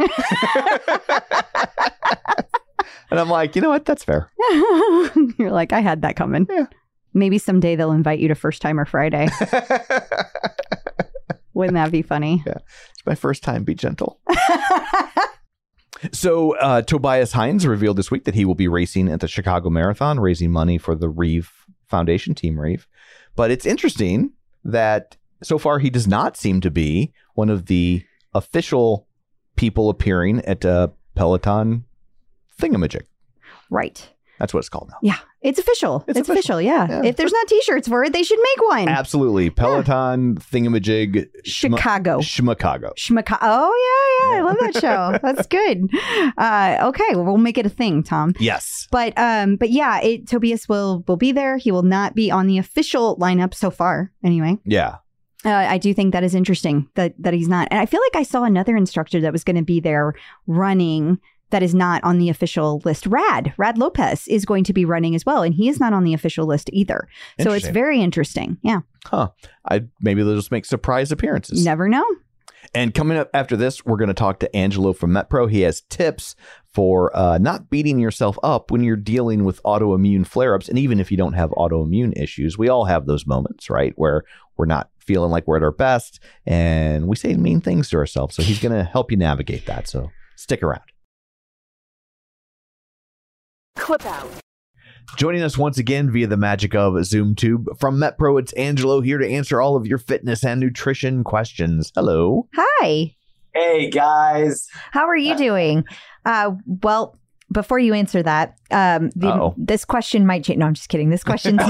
And 3.14 3.20
I'm 3.20 3.30
like, 3.30 3.56
you 3.56 3.62
know 3.62 3.70
what? 3.70 3.86
That's 3.86 4.04
fair. 4.04 4.32
You're 5.38 5.52
like, 5.52 5.72
I 5.72 5.82
had 5.82 6.02
that 6.02 6.16
coming. 6.16 6.48
Yeah. 6.50 6.66
Maybe 7.14 7.38
someday 7.38 7.76
they'll 7.76 7.92
invite 7.92 8.18
you 8.18 8.28
to 8.28 8.34
First 8.34 8.60
Timer 8.60 8.86
Friday. 8.86 9.28
Wouldn't 11.54 11.76
that 11.76 11.92
be 11.92 12.02
funny? 12.02 12.42
Yeah. 12.44 12.58
It's 12.90 13.06
my 13.06 13.14
first 13.14 13.44
time. 13.44 13.66
Be 13.66 13.76
gentle. 13.76 14.20
So 16.12 16.58
uh, 16.58 16.82
Tobias 16.82 17.32
Heinze 17.32 17.66
revealed 17.66 17.98
this 17.98 18.12
week 18.12 18.26
that 18.26 18.36
he 18.36 18.44
will 18.44 18.56
be 18.56 18.68
racing 18.68 19.08
at 19.08 19.22
the 19.22 19.28
Chicago 19.30 19.70
Marathon, 19.70 20.20
raising 20.20 20.52
money 20.52 20.78
for 20.78 20.96
the 20.96 21.08
Reeve 21.08 21.50
Foundation, 21.88 22.36
Team 22.36 22.60
Reeve. 22.60 22.90
But 23.38 23.52
it's 23.52 23.66
interesting 23.66 24.34
that 24.66 25.16
so 25.42 25.58
far 25.58 25.80
he 25.80 25.90
does 25.90 26.06
not 26.06 26.36
seem 26.36 26.60
to 26.60 26.70
be 26.70 27.14
one 27.36 27.50
of 27.50 27.68
the 27.68 28.04
official 28.34 29.08
people 29.56 29.90
appearing 29.90 30.42
at 30.42 30.66
uh, 30.66 30.90
Peloton 31.16 31.86
Thingamajig. 32.64 33.04
Right. 33.70 34.10
That's 34.40 34.54
what 34.54 34.60
it's 34.60 34.70
called 34.70 34.90
now. 34.90 34.98
Yeah. 35.04 35.18
It's 35.42 35.60
official. 35.60 36.04
It's 36.08 36.18
It's, 36.20 36.28
official. 36.30 36.60
Yeah. 36.62 36.88
Yeah. 36.90 37.02
If 37.06 37.18
there's 37.18 37.32
not 37.32 37.48
t 37.48 37.62
shirts 37.62 37.88
for 37.88 38.04
it, 38.04 38.14
they 38.14 38.24
should 38.24 38.40
make 38.40 38.70
one. 38.70 38.88
Absolutely. 38.90 39.50
Peloton 39.52 40.36
Thingamajig 40.36 41.28
Shma- 41.46 41.78
Chicago. 41.78 42.18
Schmacago. 42.20 42.92
Schmaca- 42.98 43.38
oh, 43.42 44.26
yeah, 44.30 44.36
yeah. 44.36 44.40
I 44.40 44.42
love 44.42 44.58
that 44.60 44.82
show. 44.82 45.20
That's 45.24 45.48
good. 45.48 45.88
Uh, 46.38 46.78
okay. 46.90 47.16
Well, 47.16 47.26
we'll 47.26 47.38
make 47.38 47.58
it 47.58 47.66
a 47.66 47.70
thing, 47.70 48.04
Tom. 48.04 48.34
Yes. 48.40 48.88
But 48.92 49.14
um, 49.18 49.56
but 49.58 49.70
yeah, 49.70 50.02
it, 50.02 50.28
Tobias 50.28 50.68
will 50.68 51.04
will 51.08 51.18
be 51.18 51.32
there. 51.32 51.58
He 51.58 51.72
will 51.72 51.84
not 51.84 52.16
be 52.16 52.32
on 52.32 52.48
the 52.48 52.58
official 52.58 53.18
lineup 53.18 53.54
so 53.54 53.70
far. 53.70 54.12
Anyway, 54.24 54.58
Yeah. 54.66 54.96
uh, 55.46 55.50
I 55.52 55.78
do 55.78 55.94
think 55.94 56.12
that 56.14 56.24
is 56.24 56.34
interesting 56.36 56.88
that 56.96 57.14
that 57.20 57.34
he's 57.34 57.48
not. 57.48 57.68
And 57.72 57.80
I 57.80 57.86
feel 57.86 58.02
like 58.12 58.20
I 58.20 58.24
saw 58.24 58.44
another 58.44 58.76
instructor 58.76 59.22
that 59.22 59.32
was 59.32 59.44
going 59.44 59.58
to 59.58 59.64
be 59.64 59.80
there 59.80 60.14
running 60.48 61.20
that 61.54 61.64
is 61.64 61.74
not 61.74 62.04
on 62.04 62.18
the 62.18 62.30
official 62.30 62.82
list. 62.84 63.06
Rad 63.06 63.54
Rad 63.58 63.78
Lopez 63.78 64.28
is 64.28 64.44
going 64.44 64.64
to 64.66 64.74
be 64.74 64.84
running 64.84 65.16
as 65.16 65.26
well, 65.26 65.44
and 65.44 65.54
he 65.54 65.70
is 65.70 65.80
not 65.80 65.94
on 65.94 66.04
the 66.04 66.14
official 66.14 66.46
list 66.46 66.70
either. 66.74 67.08
So 67.42 67.52
it's 67.52 67.68
very 67.68 68.02
interesting. 68.02 68.58
Yeah, 68.62 68.82
Huh. 69.06 69.30
I 69.70 69.84
maybe 70.02 70.24
they'll 70.24 70.36
just 70.36 70.52
make 70.52 70.66
surprise 70.66 71.12
appearances. 71.12 71.64
never 71.64 71.88
know. 71.88 72.06
And 72.74 72.94
coming 72.94 73.18
up 73.18 73.30
after 73.34 73.56
this, 73.56 73.86
we're 73.86 73.98
going 73.98 74.08
to 74.08 74.14
talk 74.16 74.40
to 74.40 74.56
Angelo 74.56 74.94
from 74.94 75.12
MetPro. 75.12 75.52
He 75.52 75.62
has 75.62 75.82
tips 75.90 76.36
for 76.74 77.16
uh, 77.16 77.38
not 77.38 77.70
beating 77.70 78.00
yourself 78.00 78.40
up 78.42 78.72
when 78.72 78.84
you're 78.84 78.96
dealing 78.96 79.44
with 79.44 79.62
autoimmune 79.64 80.26
flare 80.26 80.56
ups. 80.56 80.70
And 80.70 80.80
even 80.80 81.00
if 81.00 81.12
you 81.12 81.18
don't 81.18 81.34
have 81.34 81.52
autoimmune 81.52 82.20
issues, 82.20 82.58
we 82.58 82.70
all 82.70 82.86
have 82.86 83.06
those 83.06 83.28
moments, 83.28 83.70
right? 83.70 83.94
Where 83.96 84.24
we're 84.58 84.66
not 84.66 84.90
feeling 84.98 85.30
like 85.30 85.46
we're 85.46 85.58
at 85.58 85.64
our 85.64 85.72
best 85.72 86.20
and 86.48 87.08
we 87.08 87.16
say 87.16 87.36
mean 87.36 87.62
things 87.62 87.90
to 87.90 87.98
ourselves. 87.98 88.36
So 88.36 88.42
he's 88.42 88.60
going 88.60 88.74
to 88.74 88.84
help 88.84 89.12
you 89.12 89.18
navigate 89.18 89.66
that. 89.68 89.88
So 89.88 90.10
stick 90.36 90.64
around. 90.64 90.93
Clip 93.76 94.06
out. 94.06 94.30
Joining 95.18 95.42
us 95.42 95.58
once 95.58 95.78
again 95.78 96.12
via 96.12 96.28
the 96.28 96.38
magic 96.38 96.74
of 96.76 96.94
ZoomTube 96.94 97.80
from 97.80 97.98
MetPro, 97.98 98.40
it's 98.40 98.54
Angelo 98.54 99.02
here 99.02 99.18
to 99.18 99.28
answer 99.28 99.62
all 99.62 99.76
of 99.76 99.86
your 99.86 99.98
fitness 99.98 100.44
and 100.46 100.60
nutrition 100.60 101.24
questions. 101.24 101.92
Hello. 101.94 102.48
Hi. 102.56 103.16
Hey 103.54 103.90
guys. 103.90 104.68
How 104.92 105.08
are 105.08 105.18
you 105.18 105.36
doing? 105.36 105.86
Uh, 106.26 106.52
well, 106.66 107.20
before 107.52 107.78
you 107.80 107.94
answer 107.94 108.24
that, 108.24 108.58
um, 108.72 109.12
the, 109.16 109.54
this 109.58 109.86
question 109.86 110.26
might 110.26 110.44
change. 110.44 110.58
No, 110.60 110.66
I'm 110.66 110.74
just 110.74 110.90
kidding. 110.90 111.10
This 111.10 111.24
question's 111.26 111.62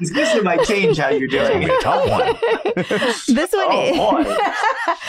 This 0.00 0.12
question 0.12 0.44
might 0.44 0.62
change 0.64 0.98
how 0.98 1.08
you're 1.08 1.28
doing 1.28 1.64
A 1.64 1.66
it. 1.72 1.82
tough 1.82 2.08
one. 2.08 2.74
this 3.34 3.52
one. 3.52 3.66
Oh, 3.68 4.18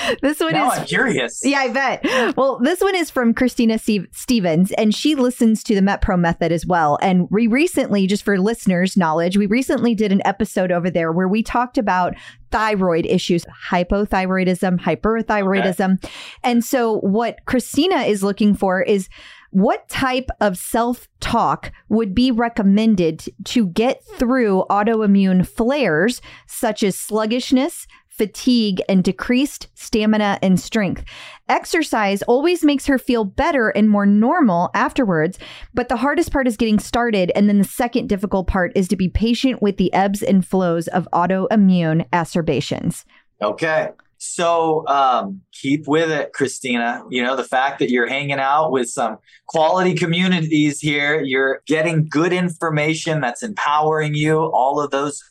is, 0.10 0.20
this 0.22 0.40
one 0.40 0.54
Now 0.54 0.72
is 0.72 0.80
I'm 0.80 0.86
curious. 0.86 1.42
Yeah, 1.44 1.60
I 1.60 1.70
bet. 1.70 2.36
Well, 2.38 2.60
this 2.62 2.80
one 2.82 2.96
is 2.96 3.10
from 3.10 3.34
Christina 3.34 3.78
Steve- 3.78 4.08
Stevens, 4.12 4.72
and 4.74 4.94
she 4.96 5.16
listens 5.16 5.64
to 5.64 5.76
the 5.76 5.82
MetPro 5.82 6.18
method 6.20 6.52
as 6.52 6.66
well. 6.66 6.98
And 7.02 7.28
we 7.30 7.48
recently, 7.48 8.08
just 8.08 8.24
for 8.24 8.40
listeners' 8.40 8.96
knowledge, 8.98 9.38
we 9.38 9.46
recently 9.48 9.96
did 9.96 10.12
an 10.12 10.22
episode 10.26 10.72
over 10.72 10.90
there 10.90 11.12
where 11.12 11.28
we 11.28 11.44
talked 11.44 11.78
about 11.78 12.14
thyroid 12.52 13.06
issues, 13.06 13.46
hypothyroidism, 13.70 14.80
hyperthyroidism. 14.80 16.04
And 16.44 16.64
so, 16.64 17.00
what 17.00 17.40
Christina 17.46 17.98
is 18.04 18.24
looking 18.24 18.54
for 18.56 18.82
is 18.82 19.10
what 19.52 19.88
type 19.90 20.30
of 20.42 20.58
self 20.58 21.08
talk 21.20 21.72
would 21.90 22.14
be 22.14 22.32
recommended 22.32 23.26
to 23.46 23.68
get 23.68 24.04
through 24.18 24.66
autoimmune 24.70 25.48
flares 25.48 26.22
such 26.48 26.84
as 26.84 26.96
sluggishness, 26.96 27.88
fatigue, 28.10 28.82
and 28.90 29.04
decreased 29.04 29.68
stamina 29.76 30.40
and 30.42 30.60
strength. 30.60 31.04
Exercise 31.48 32.24
always 32.24 32.64
makes 32.64 32.88
her 32.88 32.98
feel 32.98 33.24
better 33.24 33.70
and 33.70 33.90
more 33.90 34.06
normal 34.06 34.72
afterwards, 34.74 35.38
but 35.74 35.88
the 35.88 35.98
hardest 35.98 36.32
part 36.32 36.48
is 36.48 36.58
getting 36.58 36.80
started. 36.80 37.32
And 37.36 37.48
then 37.48 37.60
the 37.60 37.64
second 37.64 38.08
difficult 38.10 38.48
part 38.48 38.72
is 38.76 38.88
to 38.90 38.96
be 38.96 39.08
patient 39.08 39.62
with 39.62 39.78
the 39.78 39.94
ebbs 39.94 40.24
and 40.24 40.46
flows 40.46 40.88
of 40.88 41.08
autoimmune 41.14 42.10
acerbations. 42.10 43.06
Okay. 43.42 43.90
So 44.18 44.88
um, 44.88 45.42
keep 45.52 45.88
with 45.88 46.10
it, 46.10 46.34
Christina. 46.34 47.04
You 47.10 47.24
know, 47.24 47.36
the 47.36 47.44
fact 47.44 47.80
that 47.80 47.90
you're 47.90 48.08
hanging 48.08 48.40
out 48.40 48.72
with 48.72 48.90
some 48.90 49.18
quality 49.48 49.94
communities 49.94 50.80
here, 50.80 51.22
you're 51.22 51.62
getting 51.68 52.08
good 52.10 52.34
information 52.34 53.22
that's 53.22 53.44
empowering 53.44 54.16
you, 54.16 54.40
all 54.40 54.82
of 54.82 54.92
those. 54.92 55.22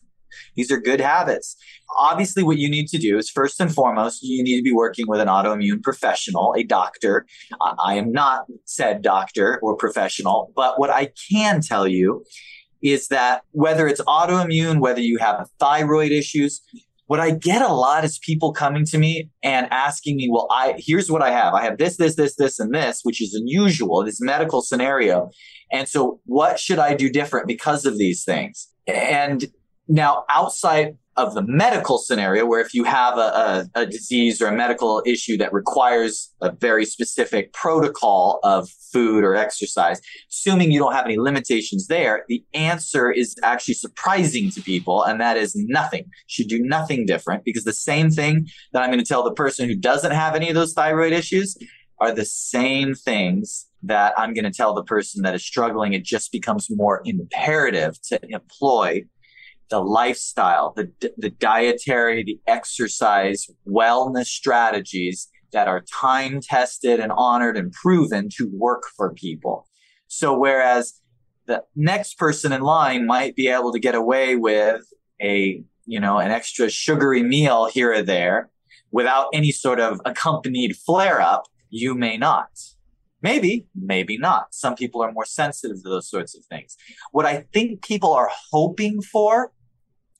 These 0.54 0.70
are 0.70 0.78
good 0.78 1.00
habits. 1.00 1.56
Obviously, 1.98 2.42
what 2.42 2.58
you 2.58 2.68
need 2.68 2.88
to 2.88 2.98
do 2.98 3.16
is 3.16 3.30
first 3.30 3.60
and 3.60 3.72
foremost, 3.72 4.22
you 4.22 4.42
need 4.42 4.56
to 4.56 4.62
be 4.62 4.72
working 4.72 5.06
with 5.08 5.20
an 5.20 5.28
autoimmune 5.28 5.82
professional, 5.82 6.54
a 6.56 6.62
doctor. 6.62 7.26
I 7.60 7.94
am 7.94 8.12
not 8.12 8.44
said 8.64 9.02
doctor 9.02 9.58
or 9.62 9.76
professional, 9.76 10.52
but 10.54 10.78
what 10.78 10.90
I 10.90 11.10
can 11.30 11.60
tell 11.60 11.88
you 11.88 12.24
is 12.82 13.08
that 13.08 13.42
whether 13.52 13.88
it's 13.88 14.00
autoimmune, 14.02 14.80
whether 14.80 15.00
you 15.00 15.18
have 15.18 15.48
thyroid 15.58 16.12
issues, 16.12 16.60
what 17.06 17.20
I 17.20 17.30
get 17.30 17.62
a 17.62 17.72
lot 17.72 18.04
is 18.04 18.18
people 18.18 18.52
coming 18.52 18.84
to 18.86 18.98
me 18.98 19.30
and 19.42 19.68
asking 19.70 20.16
me, 20.16 20.28
well, 20.30 20.48
I 20.50 20.74
here's 20.76 21.10
what 21.10 21.22
I 21.22 21.30
have. 21.30 21.54
I 21.54 21.62
have 21.62 21.78
this, 21.78 21.96
this, 21.96 22.16
this, 22.16 22.36
this, 22.36 22.58
and 22.58 22.74
this, 22.74 23.00
which 23.02 23.22
is 23.22 23.34
unusual, 23.34 24.04
this 24.04 24.20
medical 24.20 24.60
scenario. 24.60 25.30
And 25.72 25.88
so 25.88 26.20
what 26.26 26.58
should 26.58 26.78
I 26.78 26.94
do 26.94 27.10
different 27.10 27.46
because 27.46 27.86
of 27.86 27.98
these 27.98 28.24
things? 28.24 28.68
And 28.86 29.44
now 29.88 30.24
outside 30.28 30.96
of 31.16 31.34
the 31.34 31.42
medical 31.42 31.98
scenario, 31.98 32.44
where 32.44 32.60
if 32.60 32.74
you 32.74 32.84
have 32.84 33.16
a, 33.16 33.66
a, 33.74 33.82
a 33.82 33.86
disease 33.86 34.42
or 34.42 34.48
a 34.48 34.56
medical 34.56 35.02
issue 35.06 35.36
that 35.38 35.52
requires 35.52 36.34
a 36.42 36.52
very 36.52 36.84
specific 36.84 37.52
protocol 37.52 38.38
of 38.42 38.68
food 38.92 39.24
or 39.24 39.34
exercise, 39.34 40.00
assuming 40.30 40.70
you 40.70 40.78
don't 40.78 40.92
have 40.92 41.06
any 41.06 41.18
limitations 41.18 41.86
there, 41.86 42.24
the 42.28 42.44
answer 42.52 43.10
is 43.10 43.34
actually 43.42 43.74
surprising 43.74 44.50
to 44.50 44.60
people, 44.60 45.02
and 45.02 45.20
that 45.20 45.36
is 45.36 45.54
nothing. 45.56 46.04
Should 46.26 46.48
do 46.48 46.60
nothing 46.60 47.06
different 47.06 47.44
because 47.44 47.64
the 47.64 47.72
same 47.72 48.10
thing 48.10 48.48
that 48.72 48.82
I'm 48.82 48.90
going 48.90 49.02
to 49.02 49.04
tell 49.04 49.22
the 49.22 49.32
person 49.32 49.68
who 49.68 49.74
doesn't 49.74 50.12
have 50.12 50.34
any 50.34 50.48
of 50.48 50.54
those 50.54 50.74
thyroid 50.74 51.12
issues 51.12 51.56
are 51.98 52.12
the 52.12 52.24
same 52.26 52.94
things 52.94 53.66
that 53.82 54.12
I'm 54.18 54.34
going 54.34 54.44
to 54.44 54.50
tell 54.50 54.74
the 54.74 54.84
person 54.84 55.22
that 55.22 55.34
is 55.34 55.44
struggling. 55.44 55.92
It 55.92 56.04
just 56.04 56.30
becomes 56.32 56.68
more 56.68 57.00
imperative 57.04 58.00
to 58.08 58.20
employ 58.28 59.04
the 59.68 59.80
lifestyle, 59.80 60.72
the, 60.76 60.92
the 61.16 61.30
dietary, 61.30 62.22
the 62.22 62.38
exercise, 62.46 63.46
wellness 63.66 64.26
strategies 64.26 65.28
that 65.52 65.68
are 65.68 65.82
time 65.82 66.40
tested 66.40 67.00
and 67.00 67.12
honored 67.16 67.56
and 67.56 67.72
proven 67.72 68.28
to 68.36 68.50
work 68.52 68.84
for 68.96 69.12
people. 69.14 69.66
So, 70.08 70.38
whereas 70.38 71.00
the 71.46 71.62
next 71.74 72.18
person 72.18 72.52
in 72.52 72.62
line 72.62 73.06
might 73.06 73.36
be 73.36 73.48
able 73.48 73.72
to 73.72 73.78
get 73.78 73.94
away 73.94 74.36
with 74.36 74.82
a, 75.20 75.62
you 75.84 76.00
know, 76.00 76.18
an 76.18 76.30
extra 76.30 76.68
sugary 76.68 77.22
meal 77.22 77.66
here 77.66 77.92
or 77.92 78.02
there 78.02 78.50
without 78.90 79.28
any 79.32 79.50
sort 79.50 79.80
of 79.80 80.00
accompanied 80.04 80.76
flare 80.76 81.20
up, 81.20 81.44
you 81.70 81.94
may 81.94 82.16
not. 82.16 82.48
Maybe, 83.22 83.66
maybe 83.74 84.18
not. 84.18 84.54
Some 84.54 84.74
people 84.74 85.02
are 85.02 85.10
more 85.10 85.24
sensitive 85.24 85.82
to 85.82 85.88
those 85.88 86.08
sorts 86.08 86.36
of 86.36 86.44
things. 86.44 86.76
What 87.12 87.26
I 87.26 87.46
think 87.52 87.82
people 87.82 88.12
are 88.12 88.30
hoping 88.52 89.00
for 89.02 89.52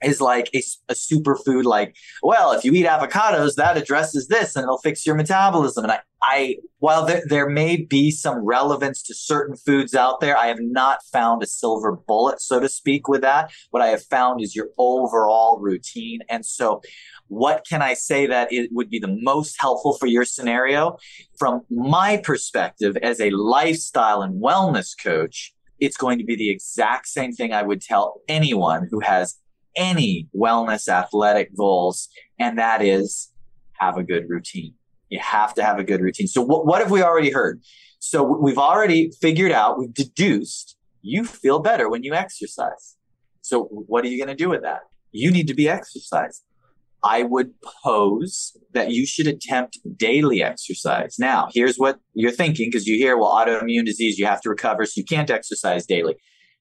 is 0.02 0.20
like 0.20 0.50
a, 0.54 0.62
a 0.88 0.94
superfood 0.94 1.64
like 1.64 1.96
well 2.22 2.52
if 2.52 2.64
you 2.64 2.72
eat 2.72 2.86
avocados 2.86 3.54
that 3.54 3.76
addresses 3.76 4.28
this 4.28 4.54
and 4.56 4.64
it'll 4.64 4.78
fix 4.78 5.06
your 5.06 5.14
metabolism. 5.14 5.84
And 5.84 5.92
i, 5.92 6.00
I 6.22 6.56
while 6.78 7.06
there, 7.06 7.22
there 7.26 7.48
may 7.48 7.76
be 7.76 8.10
some 8.10 8.38
relevance 8.38 9.02
to 9.04 9.14
certain 9.14 9.56
foods 9.56 9.94
out 9.94 10.20
there 10.20 10.36
i 10.36 10.46
have 10.46 10.60
not 10.60 11.00
found 11.12 11.42
a 11.42 11.46
silver 11.46 11.92
bullet 11.92 12.40
so 12.40 12.60
to 12.60 12.68
speak 12.68 13.08
with 13.08 13.22
that. 13.22 13.50
What 13.70 13.82
i 13.82 13.88
have 13.88 14.02
found 14.04 14.42
is 14.42 14.54
your 14.54 14.68
overall 14.78 15.58
routine. 15.60 16.20
And 16.28 16.44
so 16.44 16.82
what 17.28 17.66
can 17.68 17.82
i 17.82 17.94
say 17.94 18.26
that 18.26 18.52
it 18.52 18.70
would 18.72 18.90
be 18.90 18.98
the 18.98 19.16
most 19.20 19.56
helpful 19.58 19.96
for 19.96 20.06
your 20.06 20.24
scenario? 20.24 20.96
From 21.38 21.62
my 21.70 22.18
perspective 22.18 22.96
as 23.02 23.20
a 23.20 23.30
lifestyle 23.30 24.22
and 24.22 24.42
wellness 24.42 24.94
coach 25.00 25.52
it's 25.78 25.96
going 25.98 26.16
to 26.18 26.24
be 26.24 26.36
the 26.36 26.50
exact 26.50 27.06
same 27.06 27.32
thing 27.32 27.52
i 27.52 27.62
would 27.62 27.82
tell 27.82 28.20
anyone 28.28 28.88
who 28.90 29.00
has 29.00 29.36
any 29.76 30.28
wellness 30.36 30.88
athletic 30.88 31.56
goals, 31.56 32.08
and 32.38 32.58
that 32.58 32.82
is 32.82 33.32
have 33.74 33.96
a 33.96 34.02
good 34.02 34.28
routine. 34.28 34.74
You 35.08 35.20
have 35.20 35.54
to 35.54 35.62
have 35.62 35.78
a 35.78 35.84
good 35.84 36.00
routine. 36.00 36.26
So, 36.26 36.42
what, 36.42 36.66
what 36.66 36.80
have 36.80 36.90
we 36.90 37.02
already 37.02 37.30
heard? 37.30 37.60
So, 37.98 38.22
we've 38.22 38.58
already 38.58 39.10
figured 39.20 39.52
out, 39.52 39.78
we've 39.78 39.94
deduced 39.94 40.76
you 41.06 41.24
feel 41.24 41.60
better 41.60 41.88
when 41.88 42.02
you 42.02 42.14
exercise. 42.14 42.96
So, 43.40 43.64
what 43.64 44.04
are 44.04 44.08
you 44.08 44.18
going 44.18 44.36
to 44.36 44.42
do 44.42 44.48
with 44.48 44.62
that? 44.62 44.80
You 45.12 45.30
need 45.30 45.46
to 45.46 45.54
be 45.54 45.68
exercised. 45.68 46.42
I 47.04 47.22
would 47.22 47.52
pose 47.84 48.56
that 48.72 48.90
you 48.90 49.06
should 49.06 49.28
attempt 49.28 49.78
daily 49.96 50.42
exercise. 50.42 51.16
Now, 51.18 51.48
here's 51.54 51.76
what 51.76 52.00
you're 52.14 52.32
thinking 52.32 52.68
because 52.68 52.86
you 52.86 52.96
hear, 52.96 53.16
well, 53.16 53.30
autoimmune 53.30 53.84
disease, 53.84 54.18
you 54.18 54.26
have 54.26 54.40
to 54.40 54.48
recover, 54.48 54.84
so 54.84 54.94
you 54.96 55.04
can't 55.04 55.30
exercise 55.30 55.86
daily. 55.86 56.16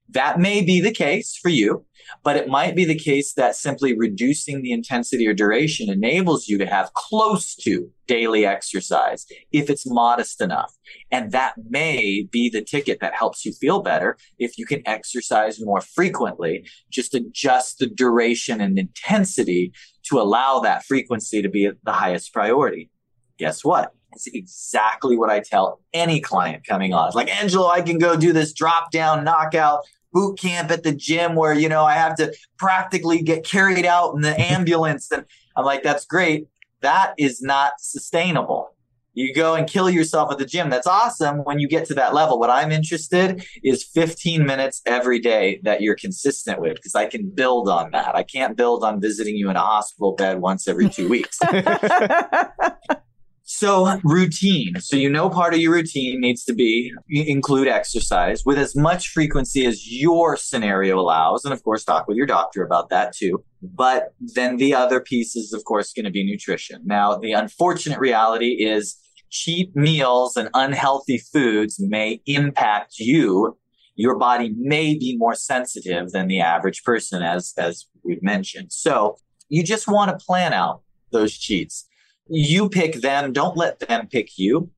That 0.10 0.39
may 0.39 0.64
be 0.64 0.82
the 0.82 0.93
case 0.93 1.38
for 1.41 1.49
you, 1.49 1.86
but 2.24 2.38
it 2.38 2.47
might 2.47 2.76
be 2.76 2.86
the 2.86 2.97
case 2.97 3.34
that 3.34 3.56
simply 3.56 3.97
reducing 3.97 4.62
the 4.62 4.72
intensity 4.72 5.28
or 5.28 5.34
duration 5.34 5.89
enables 5.89 6.47
you 6.47 6.58
to 6.60 6.66
have 6.66 6.93
close 6.93 7.56
to 7.56 7.89
daily 8.08 8.45
exercise 8.45 9.26
if 9.51 9.70
it's 9.70 9.89
modest 9.89 10.41
enough. 10.41 10.74
And 11.12 11.32
that 11.32 11.56
may 11.70 12.28
be 12.32 12.49
the 12.49 12.62
ticket 12.62 12.99
that 13.01 13.16
helps 13.16 13.45
you 13.45 13.53
feel 13.53 13.82
better 13.82 14.18
if 14.38 14.58
you 14.58 14.66
can 14.66 14.84
exercise 14.88 15.60
more 15.60 15.82
frequently, 15.82 16.68
just 16.91 17.16
adjust 17.16 17.80
the 17.80 17.88
duration 17.88 18.62
and 18.62 18.78
intensity 18.78 19.74
to 20.03 20.20
allow 20.20 20.60
that 20.60 20.84
frequency 20.86 21.41
to 21.41 21.49
be 21.49 21.72
the 21.84 21.91
highest 21.91 22.32
priority. 22.32 22.91
Guess 23.39 23.66
what? 23.66 23.91
It's 24.16 24.28
exactly 24.28 25.18
what 25.18 25.30
I 25.30 25.39
tell 25.39 25.82
any 25.93 26.20
client 26.20 26.66
coming 26.66 26.93
on. 26.93 27.07
It's 27.07 27.16
like, 27.16 27.30
Angelo, 27.30 27.68
I 27.68 27.82
can 27.82 27.97
go 27.97 28.16
do 28.16 28.34
this 28.34 28.53
drop 28.53 28.91
down 28.91 29.24
knockout 29.24 29.86
boot 30.13 30.39
camp 30.39 30.72
at 30.72 30.84
the 30.84 30.93
gym 30.93 31.36
where, 31.36 31.53
you 31.53 31.68
know, 31.68 31.84
I 31.84 31.93
have 31.93 32.16
to 32.16 32.34
practically 32.57 33.22
get 33.22 33.45
carried 33.45 33.86
out 33.86 34.16
in 34.16 34.22
the 34.22 34.39
ambulance. 34.51 35.11
And 35.11 35.26
I'm 35.57 35.66
like, 35.66 35.84
that's 35.84 36.05
great. 36.05 36.47
That 36.82 37.13
is 37.18 37.41
not 37.41 37.74
sustainable. 37.80 38.72
You 39.13 39.34
go 39.34 39.55
and 39.55 39.68
kill 39.68 39.89
yourself 39.89 40.32
at 40.32 40.38
the 40.38 40.45
gym. 40.45 40.70
That's 40.70 40.88
awesome 40.88 41.39
when 41.39 41.59
you 41.59 41.70
get 41.70 41.86
to 41.88 41.93
that 41.95 42.13
level. 42.13 42.38
What 42.38 42.49
I'm 42.49 42.72
interested 42.72 43.45
is 43.63 43.84
15 43.84 44.45
minutes 44.45 44.82
every 44.86 45.20
day 45.20 45.61
that 45.63 45.82
you're 45.82 45.95
consistent 45.95 46.59
with 46.59 46.76
because 46.76 46.95
I 46.95 47.05
can 47.05 47.30
build 47.30 47.70
on 47.70 47.91
that. 47.91 48.13
I 48.13 48.24
can't 48.24 48.57
build 48.57 48.84
on 48.84 48.99
visiting 48.99 49.38
you 49.38 49.49
in 49.49 49.55
a 49.55 49.61
hospital 49.61 50.13
bed 50.13 50.41
once 50.41 50.68
every 50.68 50.89
two 50.89 51.07
weeks. 51.07 51.39
So 53.48 54.00
routine. 54.04 54.80
So 54.80 54.98
you 54.98 55.10
know 55.10 55.30
part 55.30 55.54
of 55.54 55.60
your 55.60 55.72
routine 55.72 56.20
needs 56.20 56.43
to 56.46 56.54
be 56.54 56.91
include 57.08 57.68
exercise 57.68 58.43
with 58.46 58.58
as 58.58 58.76
much 58.76 59.10
frequency 59.10 59.66
as 59.66 59.88
your 59.88 60.36
scenario 60.36 61.00
allows. 61.00 61.46
And 61.46 61.54
of 61.54 61.64
course, 61.64 61.84
talk 61.84 62.08
with 62.08 62.18
your 62.18 62.26
doctor 62.26 62.64
about 62.64 62.89
that 62.89 63.16
too. 63.16 63.43
But 63.62 64.14
then 64.20 64.58
the 64.58 64.74
other 64.74 65.00
piece 65.00 65.36
is, 65.36 65.54
of 65.54 65.64
course, 65.64 65.93
going 65.93 66.06
to 66.06 66.12
be 66.12 66.26
nutrition. 66.26 66.82
Now, 66.86 67.18
the 67.18 67.34
unfortunate 67.34 68.00
reality 68.00 68.64
is 68.66 68.98
cheap 69.30 69.76
meals 69.76 70.36
and 70.36 70.50
unhealthy 70.54 71.20
foods 71.20 71.80
may 71.80 72.22
impact 72.26 72.96
you 72.98 73.58
your 73.96 74.18
body 74.18 74.54
may 74.58 74.98
be 74.98 75.16
more 75.18 75.36
sensitive 75.36 76.12
than 76.12 76.28
the 76.28 76.41
average 76.41 76.84
person, 76.84 77.24
as 77.24 77.54
as 77.58 77.86
we've 78.04 78.22
mentioned. 78.22 78.72
So 78.72 79.18
you 79.50 79.64
just 79.64 79.88
want 79.88 80.12
to 80.18 80.26
plan 80.26 80.54
out 80.54 80.82
those 81.12 81.38
cheats. 81.38 81.88
You 82.28 82.69
pick 82.69 83.01
them. 83.01 83.34
Don't 83.34 83.55
let 83.55 83.80
them 83.80 84.07
pick 84.07 84.38
you. 84.38 84.71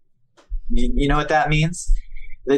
You, 0.70 1.08
know 1.08 1.16
what 1.16 1.30
that 1.30 1.50
means? 1.50 1.94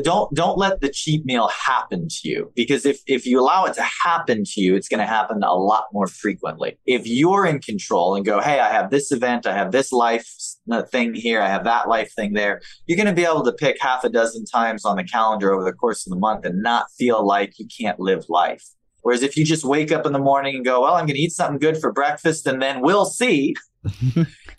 Don't 0.04 0.34
don't 0.36 0.58
let 0.58 0.82
the 0.82 0.90
cheat 0.90 1.26
meal 1.26 1.48
happen 1.48 2.08
to 2.08 2.30
you 2.30 2.52
because 2.56 2.86
if 2.86 3.00
if 3.08 3.26
you 3.26 3.40
allow 3.40 3.66
it 3.66 3.74
to 3.74 3.82
happen 3.82 4.44
to 4.46 4.62
you, 4.62 4.76
it's 4.76 4.88
going 4.88 5.00
to 5.00 5.08
happen 5.08 5.42
a 5.42 5.54
lot 5.56 5.86
more 5.92 6.06
frequently. 6.06 6.78
If 6.86 7.08
you're 7.08 7.46
in 7.46 7.60
control 7.60 8.16
and 8.16 8.24
go, 8.24 8.40
hey, 8.40 8.60
I 8.60 8.72
have 8.72 8.92
this 8.92 9.12
event, 9.12 9.48
I 9.48 9.54
have 9.54 9.72
this 9.72 9.92
life 9.92 10.32
uh, 10.72 10.84
thing 10.84 11.16
here, 11.16 11.42
I 11.42 11.48
have 11.48 11.64
that 11.64 11.88
life 11.88 12.12
thing 12.16 12.34
there, 12.34 12.62
you're 12.86 12.98
going 12.98 13.08
to 13.08 13.14
be 13.14 13.26
able 13.26 13.44
to 13.46 13.52
pick 13.52 13.82
half 13.82 14.04
a 14.04 14.10
dozen 14.10 14.46
times 14.46 14.86
on 14.86 14.98
the 14.98 15.04
calendar 15.04 15.52
over 15.54 15.64
the 15.64 15.74
course 15.74 16.06
of 16.06 16.12
the 16.12 16.20
month 16.20 16.46
and 16.46 16.62
not 16.62 16.92
feel 16.92 17.26
like 17.26 17.58
you 17.58 17.68
can't 17.76 18.00
live 18.00 18.26
life. 18.30 18.64
Whereas 19.02 19.24
if 19.24 19.36
you 19.38 19.44
just 19.44 19.64
wake 19.64 19.92
up 19.92 20.06
in 20.06 20.14
the 20.14 20.20
morning 20.20 20.56
and 20.56 20.66
go, 20.66 20.82
well, 20.82 20.94
I'm 20.94 21.06
going 21.06 21.16
to 21.16 21.22
eat 21.22 21.32
something 21.32 21.58
good 21.58 21.78
for 21.78 21.92
breakfast 21.92 22.46
and 22.46 22.62
then 22.62 22.82
we'll 22.82 23.06
see. 23.06 23.56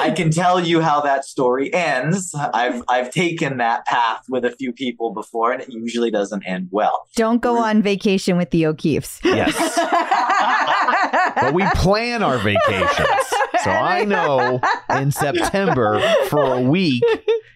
I 0.00 0.10
can 0.10 0.30
tell 0.30 0.60
you 0.60 0.80
how 0.80 1.00
that 1.02 1.24
story 1.24 1.72
ends. 1.72 2.34
I've 2.34 2.82
I've 2.88 3.10
taken 3.10 3.58
that 3.58 3.86
path 3.86 4.24
with 4.28 4.44
a 4.44 4.50
few 4.50 4.72
people 4.72 5.12
before, 5.12 5.52
and 5.52 5.62
it 5.62 5.68
usually 5.68 6.10
doesn't 6.10 6.42
end 6.44 6.68
well. 6.70 7.06
Don't 7.14 7.40
go 7.40 7.58
on 7.58 7.82
vacation 7.82 8.36
with 8.36 8.50
the 8.50 8.66
O'Keefes. 8.66 9.20
Yes. 9.24 9.54
but 11.40 11.54
we 11.54 11.64
plan 11.74 12.22
our 12.22 12.38
vacations. 12.38 13.08
So 13.62 13.70
I 13.70 14.04
know 14.04 14.60
in 14.90 15.12
September 15.12 16.00
for 16.28 16.54
a 16.54 16.60
week, 16.60 17.02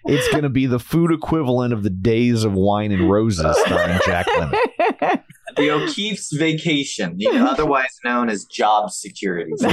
it's 0.05 0.29
going 0.31 0.43
to 0.43 0.49
be 0.49 0.67
the 0.67 0.79
food 0.79 1.13
equivalent 1.13 1.73
of 1.73 1.83
the 1.83 1.91
days 1.91 2.45
of 2.45 2.53
wine 2.53 2.93
and 2.93 3.11
roses 3.11 3.57
starring 3.65 3.99
Jack 4.05 4.27
Lemmon. 4.27 5.23
The 5.61 5.71
O'Keefe's 5.71 6.33
vacation, 6.33 7.15
you 7.19 7.33
know, 7.39 7.47
otherwise 7.47 7.99
known 8.05 8.29
as 8.29 8.45
job 8.45 8.91
security. 8.91 9.53
no, 9.61 9.71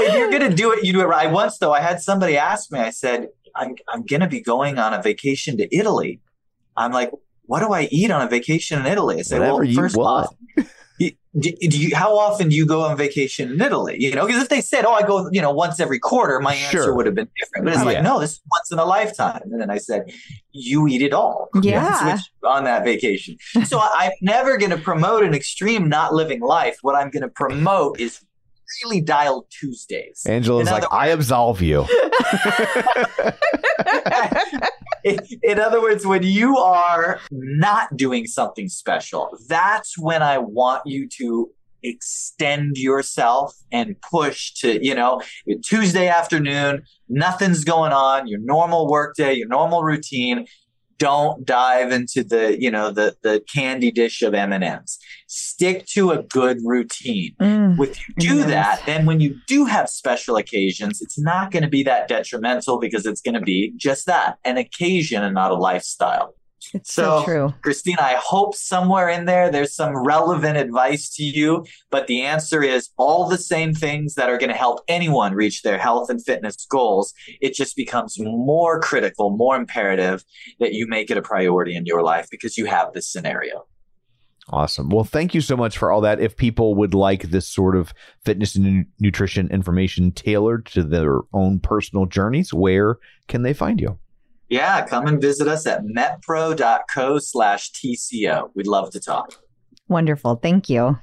if 0.00 0.14
you're 0.14 0.30
gonna 0.30 0.54
do 0.54 0.72
it, 0.72 0.84
you 0.84 0.92
do 0.92 1.00
it 1.00 1.06
right. 1.06 1.30
Once 1.30 1.58
though, 1.58 1.72
I 1.72 1.80
had 1.80 2.00
somebody 2.00 2.36
ask 2.36 2.72
me. 2.72 2.78
I 2.78 2.90
said, 2.90 3.28
"I'm 3.54 3.74
I'm 3.88 4.04
gonna 4.04 4.28
be 4.28 4.40
going 4.40 4.78
on 4.78 4.94
a 4.94 5.02
vacation 5.02 5.56
to 5.58 5.76
Italy." 5.76 6.20
I'm 6.76 6.92
like, 6.92 7.10
"What 7.42 7.60
do 7.60 7.72
I 7.72 7.88
eat 7.90 8.10
on 8.10 8.22
a 8.22 8.28
vacation 8.28 8.80
in 8.80 8.86
Italy?" 8.86 9.18
I 9.18 9.22
said, 9.22 9.40
Whatever 9.40 9.64
"Well, 9.64 9.74
first 9.74 9.96
want." 9.96 10.28
off." 10.28 10.36
You- 11.36 11.52
Do, 11.56 11.68
do 11.68 11.78
you, 11.78 11.94
how 11.96 12.16
often 12.16 12.48
do 12.48 12.56
you 12.56 12.66
go 12.66 12.82
on 12.82 12.96
vacation 12.96 13.52
in 13.52 13.60
Italy? 13.60 13.96
You 13.98 14.14
know, 14.14 14.26
because 14.26 14.42
if 14.42 14.48
they 14.48 14.60
said, 14.60 14.84
"Oh, 14.84 14.92
I 14.94 15.02
go," 15.06 15.28
you 15.32 15.40
know, 15.42 15.52
once 15.52 15.78
every 15.80 15.98
quarter, 15.98 16.40
my 16.40 16.54
answer 16.54 16.84
Sure. 16.84 16.94
would 16.94 17.06
have 17.06 17.14
been 17.14 17.28
different. 17.38 17.64
But 17.66 17.74
it's 17.74 17.82
Oh, 17.82 17.86
like, 17.86 18.02
no, 18.02 18.18
this 18.20 18.32
is 18.32 18.40
once 18.50 18.70
in 18.72 18.78
a 18.78 18.84
lifetime. 18.84 19.42
And 19.44 19.60
then 19.60 19.70
I 19.70 19.78
said, 19.78 20.10
"You 20.52 20.86
eat 20.88 21.02
it 21.02 21.12
all." 21.12 21.48
Yeah. 21.62 22.18
On 22.44 22.64
that 22.64 22.84
vacation. 22.84 23.36
So 23.64 23.78
I- 23.78 23.90
I'm 24.06 24.12
never 24.22 24.56
going 24.56 24.70
to 24.70 24.78
promote 24.78 25.22
an 25.24 25.34
extreme 25.34 25.88
not 25.88 26.14
living 26.14 26.40
life. 26.40 26.78
What 26.82 26.94
I'm 26.94 27.10
going 27.10 27.22
to 27.22 27.28
promote 27.28 28.00
is 28.00 28.20
really 28.82 29.00
dialed 29.00 29.46
Tuesdays. 29.50 30.24
Angelo's 30.26 30.66
like, 30.70 30.84
other 30.84 30.92
I 30.92 31.08
absolve 31.08 31.62
you. 31.62 31.86
in, 35.04 35.18
in 35.42 35.60
other 35.60 35.80
words, 35.80 36.06
when 36.06 36.22
you 36.22 36.56
are 36.58 37.20
not 37.30 37.96
doing 37.96 38.26
something 38.26 38.68
special, 38.68 39.36
that's 39.48 39.98
when 39.98 40.22
I 40.22 40.38
want 40.38 40.82
you 40.86 41.08
to 41.18 41.50
extend 41.82 42.76
yourself 42.76 43.54
and 43.70 44.00
push 44.00 44.52
to, 44.54 44.84
you 44.84 44.94
know, 44.94 45.22
Tuesday 45.64 46.08
afternoon, 46.08 46.82
nothing's 47.08 47.64
going 47.64 47.92
on, 47.92 48.26
your 48.26 48.40
normal 48.40 48.88
workday, 48.88 49.34
your 49.34 49.48
normal 49.48 49.82
routine. 49.82 50.46
Don't 50.98 51.44
dive 51.44 51.92
into 51.92 52.24
the, 52.24 52.60
you 52.60 52.70
know, 52.70 52.90
the 52.90 53.16
the 53.22 53.42
candy 53.52 53.90
dish 53.90 54.22
of 54.22 54.32
M&Ms. 54.34 54.98
Stick 55.26 55.84
to 55.88 56.12
a 56.12 56.22
good 56.22 56.58
routine. 56.64 57.34
Mm. 57.40 57.78
If 57.82 57.98
you 58.08 58.14
do 58.18 58.44
that, 58.44 58.82
then 58.86 59.04
when 59.04 59.20
you 59.20 59.36
do 59.46 59.64
have 59.64 59.88
special 59.88 60.36
occasions, 60.36 61.02
it's 61.02 61.18
not 61.18 61.50
going 61.50 61.64
to 61.64 61.68
be 61.68 61.82
that 61.82 62.08
detrimental 62.08 62.78
because 62.78 63.04
it's 63.04 63.20
going 63.20 63.34
to 63.34 63.40
be 63.40 63.72
just 63.76 64.06
that 64.06 64.38
an 64.44 64.56
occasion 64.56 65.22
and 65.22 65.34
not 65.34 65.50
a 65.50 65.56
lifestyle. 65.56 66.35
It's 66.74 66.92
so, 66.92 67.20
So- 67.20 67.24
true. 67.24 67.54
Christina, 67.62 68.02
I 68.02 68.16
hope 68.18 68.54
somewhere 68.54 69.08
in 69.08 69.24
there 69.24 69.50
there's 69.50 69.74
some 69.74 69.96
relevant 69.96 70.56
advice 70.56 71.08
to 71.16 71.22
you, 71.22 71.64
but 71.90 72.06
the 72.06 72.22
answer 72.22 72.62
is 72.62 72.90
all 72.96 73.28
the 73.28 73.38
same 73.38 73.72
things 73.74 74.14
that 74.14 74.28
are 74.28 74.38
going 74.38 74.50
to 74.50 74.56
help 74.56 74.80
anyone 74.88 75.34
reach 75.34 75.62
their 75.62 75.78
health 75.78 76.10
and 76.10 76.24
fitness 76.24 76.66
goals. 76.68 77.14
It 77.40 77.54
just 77.54 77.76
becomes 77.76 78.16
more 78.18 78.80
critical, 78.80 79.30
more 79.36 79.56
imperative 79.56 80.24
that 80.60 80.72
you 80.74 80.86
make 80.86 81.10
it 81.10 81.16
a 81.16 81.22
priority 81.22 81.76
in 81.76 81.86
your 81.86 82.02
life 82.02 82.28
because 82.30 82.58
you 82.58 82.66
have 82.66 82.92
this 82.92 83.10
scenario. 83.10 83.66
Awesome. 84.50 84.90
Well, 84.90 85.02
thank 85.02 85.34
you 85.34 85.40
so 85.40 85.56
much 85.56 85.76
for 85.76 85.90
all 85.90 86.00
that. 86.02 86.20
If 86.20 86.36
people 86.36 86.76
would 86.76 86.94
like 86.94 87.22
this 87.22 87.48
sort 87.48 87.74
of 87.74 87.92
fitness 88.24 88.54
and 88.54 88.86
nutrition 89.00 89.50
information 89.50 90.12
tailored 90.12 90.66
to 90.66 90.84
their 90.84 91.18
own 91.32 91.58
personal 91.58 92.06
journeys, 92.06 92.54
where 92.54 92.98
can 93.26 93.42
they 93.42 93.52
find 93.52 93.80
you? 93.80 93.98
Yeah, 94.48 94.86
come 94.86 95.06
and 95.06 95.20
visit 95.20 95.48
us 95.48 95.66
at 95.66 95.82
metpro.co 95.84 97.18
slash 97.18 97.72
TCO. 97.72 98.50
We'd 98.54 98.66
love 98.66 98.90
to 98.92 99.00
talk. 99.00 99.34
Wonderful. 99.88 100.36
Thank 100.36 100.68
you. 100.68 100.98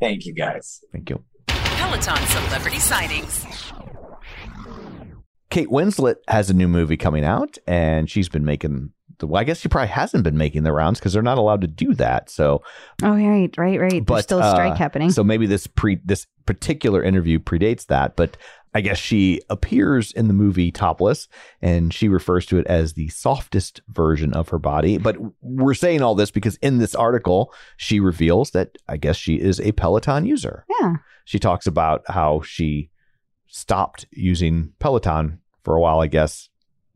Thank 0.00 0.26
you 0.26 0.34
guys. 0.34 0.80
Thank 0.92 1.10
you. 1.10 1.22
Peloton 1.46 2.16
celebrity 2.26 2.78
sightings. 2.78 3.44
Kate 5.50 5.68
Winslet 5.68 6.16
has 6.28 6.50
a 6.50 6.54
new 6.54 6.68
movie 6.68 6.96
coming 6.96 7.24
out, 7.24 7.56
and 7.66 8.10
she's 8.10 8.28
been 8.28 8.44
making. 8.44 8.90
The, 9.18 9.26
well, 9.26 9.40
I 9.40 9.44
guess 9.44 9.60
she 9.60 9.68
probably 9.68 9.88
hasn't 9.88 10.24
been 10.24 10.36
making 10.36 10.64
the 10.64 10.72
rounds 10.72 10.98
because 10.98 11.14
they're 11.14 11.22
not 11.22 11.38
allowed 11.38 11.62
to 11.62 11.66
do 11.66 11.94
that. 11.94 12.28
So, 12.28 12.62
Oh, 13.02 13.12
right, 13.16 13.48
right, 13.56 13.80
right. 13.80 14.04
but 14.04 14.14
There's 14.14 14.24
still 14.24 14.40
a 14.42 14.50
strike 14.50 14.72
uh, 14.72 14.76
happening. 14.76 15.10
So 15.10 15.24
maybe 15.24 15.46
this 15.46 15.66
pre 15.66 16.00
this 16.04 16.26
particular 16.44 17.02
interview 17.02 17.38
predates 17.38 17.86
that, 17.86 18.16
but 18.16 18.36
I 18.76 18.82
guess 18.82 18.98
she 18.98 19.40
appears 19.48 20.12
in 20.12 20.28
the 20.28 20.34
movie 20.34 20.70
topless, 20.70 21.28
and 21.62 21.94
she 21.94 22.08
refers 22.08 22.44
to 22.46 22.58
it 22.58 22.66
as 22.66 22.92
the 22.92 23.08
softest 23.08 23.80
version 23.88 24.34
of 24.34 24.50
her 24.50 24.58
body. 24.58 24.98
But 24.98 25.16
we're 25.40 25.72
saying 25.72 26.02
all 26.02 26.14
this 26.14 26.30
because 26.30 26.56
in 26.56 26.76
this 26.76 26.94
article, 26.94 27.54
she 27.78 28.00
reveals 28.00 28.50
that 28.50 28.76
I 28.86 28.98
guess 28.98 29.16
she 29.16 29.36
is 29.36 29.60
a 29.60 29.72
Peloton 29.72 30.26
user. 30.26 30.66
yeah. 30.78 30.96
She 31.24 31.38
talks 31.38 31.66
about 31.66 32.02
how 32.08 32.42
she 32.42 32.90
stopped 33.46 34.04
using 34.10 34.74
Peloton 34.78 35.40
for 35.64 35.74
a 35.74 35.80
while. 35.80 36.00
I 36.00 36.06
guess 36.06 36.50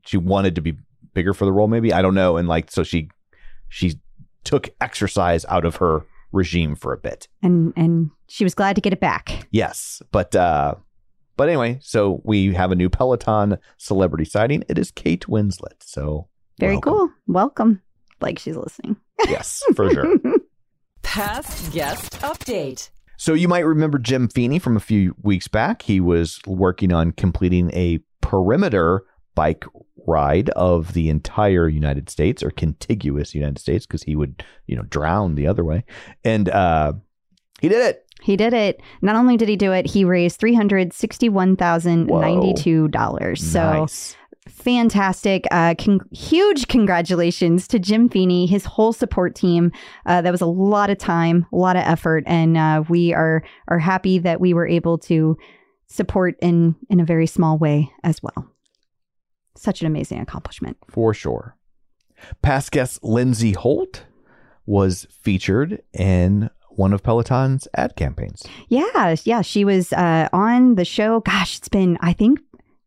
she 0.04 0.18
wanted 0.18 0.56
to 0.56 0.60
be 0.60 0.76
bigger 1.14 1.32
for 1.32 1.46
the 1.46 1.52
role, 1.52 1.66
maybe 1.66 1.94
I 1.94 2.02
don't 2.02 2.14
know, 2.14 2.36
and 2.36 2.46
like 2.46 2.70
so 2.70 2.82
she 2.82 3.08
she 3.70 3.94
took 4.44 4.68
exercise 4.82 5.46
out 5.46 5.64
of 5.64 5.76
her 5.76 6.04
regime 6.30 6.76
for 6.76 6.92
a 6.92 6.98
bit. 6.98 7.26
And 7.42 7.72
and 7.74 8.10
she 8.28 8.44
was 8.44 8.54
glad 8.54 8.74
to 8.74 8.82
get 8.82 8.92
it 8.92 9.00
back. 9.00 9.48
Yes, 9.50 10.02
but 10.12 10.36
uh 10.36 10.74
but 11.40 11.48
anyway, 11.48 11.78
so 11.80 12.20
we 12.22 12.52
have 12.52 12.70
a 12.70 12.74
new 12.74 12.90
Peloton 12.90 13.56
celebrity 13.78 14.26
sighting. 14.26 14.62
It 14.68 14.76
is 14.76 14.90
Kate 14.90 15.24
Winslet. 15.26 15.82
So 15.82 16.28
Very 16.58 16.74
welcome. 16.74 16.92
cool. 16.92 17.10
Welcome. 17.28 17.82
Like 18.20 18.38
she's 18.38 18.56
listening. 18.56 18.96
Yes, 19.26 19.62
for 19.74 19.90
sure. 19.90 20.18
Past 21.02 21.72
guest 21.72 22.12
update. 22.20 22.90
So 23.16 23.32
you 23.32 23.48
might 23.48 23.60
remember 23.60 23.98
Jim 23.98 24.28
Feeney 24.28 24.58
from 24.58 24.76
a 24.76 24.80
few 24.80 25.16
weeks 25.22 25.48
back. 25.48 25.80
He 25.80 25.98
was 25.98 26.40
working 26.46 26.92
on 26.92 27.12
completing 27.12 27.70
a 27.72 28.00
perimeter 28.20 29.04
bike 29.34 29.64
ride 30.06 30.50
of 30.50 30.92
the 30.92 31.08
entire 31.08 31.68
United 31.68 32.10
States 32.10 32.42
or 32.42 32.50
contiguous 32.50 33.34
United 33.34 33.58
States 33.58 33.86
because 33.86 34.02
he 34.02 34.14
would, 34.14 34.44
you 34.66 34.76
know, 34.76 34.82
drown 34.82 35.36
the 35.36 35.46
other 35.46 35.64
way. 35.64 35.84
And 36.22 36.50
uh 36.50 36.92
he 37.60 37.68
did 37.68 37.82
it. 37.82 38.06
He 38.22 38.36
did 38.36 38.52
it. 38.52 38.80
Not 39.00 39.16
only 39.16 39.36
did 39.36 39.48
he 39.48 39.56
do 39.56 39.72
it, 39.72 39.86
he 39.86 40.04
raised 40.04 40.38
three 40.38 40.54
hundred 40.54 40.92
sixty-one 40.92 41.56
thousand 41.56 42.06
ninety-two 42.06 42.88
dollars. 42.88 43.42
So 43.42 43.80
nice. 43.80 44.16
fantastic! 44.46 45.46
Uh, 45.50 45.74
con- 45.78 46.00
huge 46.12 46.68
congratulations 46.68 47.66
to 47.68 47.78
Jim 47.78 48.08
Feeney, 48.08 48.46
his 48.46 48.64
whole 48.66 48.92
support 48.92 49.34
team. 49.34 49.72
Uh, 50.04 50.20
that 50.20 50.30
was 50.30 50.42
a 50.42 50.46
lot 50.46 50.90
of 50.90 50.98
time, 50.98 51.46
a 51.52 51.56
lot 51.56 51.76
of 51.76 51.82
effort, 51.84 52.24
and 52.26 52.56
uh, 52.58 52.82
we 52.88 53.14
are 53.14 53.42
are 53.68 53.78
happy 53.78 54.18
that 54.18 54.40
we 54.40 54.52
were 54.52 54.68
able 54.68 54.98
to 54.98 55.36
support 55.86 56.36
in 56.42 56.76
in 56.90 57.00
a 57.00 57.04
very 57.04 57.26
small 57.26 57.56
way 57.58 57.90
as 58.04 58.22
well. 58.22 58.46
Such 59.56 59.80
an 59.80 59.86
amazing 59.86 60.20
accomplishment. 60.20 60.76
for 60.88 61.12
sure. 61.14 61.56
Past 62.42 62.70
guest 62.70 63.02
Lindsey 63.02 63.52
Holt 63.52 64.04
was 64.66 65.06
featured 65.22 65.82
in 65.92 66.50
one 66.80 66.94
of 66.94 67.02
Peloton's 67.02 67.68
ad 67.76 67.94
campaigns. 67.94 68.42
Yeah, 68.68 69.14
yeah, 69.24 69.42
she 69.42 69.64
was 69.66 69.92
uh, 69.92 70.28
on 70.32 70.76
the 70.76 70.84
show. 70.86 71.20
Gosh, 71.20 71.58
it's 71.58 71.68
been 71.68 71.98
I 72.00 72.14
think 72.14 72.40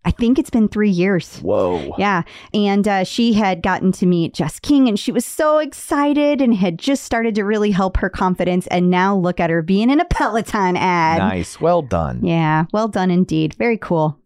I 0.04 0.12
think 0.12 0.38
it's 0.40 0.50
been 0.50 0.68
three 0.68 0.90
years. 0.90 1.38
Whoa. 1.40 1.96
Yeah. 1.98 2.24
And 2.54 2.86
uh, 2.88 3.04
she 3.06 3.34
had 3.34 3.62
gotten 3.62 3.94
to 3.94 4.06
meet 4.06 4.34
Jess 4.34 4.60
King 4.60 4.90
and 4.90 5.00
she 5.00 5.14
was 5.14 5.26
so 5.26 5.60
excited 5.60 6.42
and 6.42 6.54
had 6.54 6.78
just 6.78 7.06
started 7.06 7.36
to 7.36 7.44
really 7.44 7.72
help 7.72 7.96
her 7.98 8.10
confidence. 8.10 8.68
And 8.68 8.90
now 8.90 9.16
look 9.16 9.40
at 9.40 9.50
her 9.50 9.62
being 9.62 9.90
in 9.90 10.02
a 10.02 10.06
Peloton 10.06 10.76
ad. 10.76 11.20
Nice. 11.20 11.62
Well 11.62 11.82
done. 11.84 12.20
Yeah. 12.26 12.66
Well 12.74 12.90
done 12.90 13.12
indeed. 13.12 13.54
Very 13.54 13.78
cool. 13.78 14.20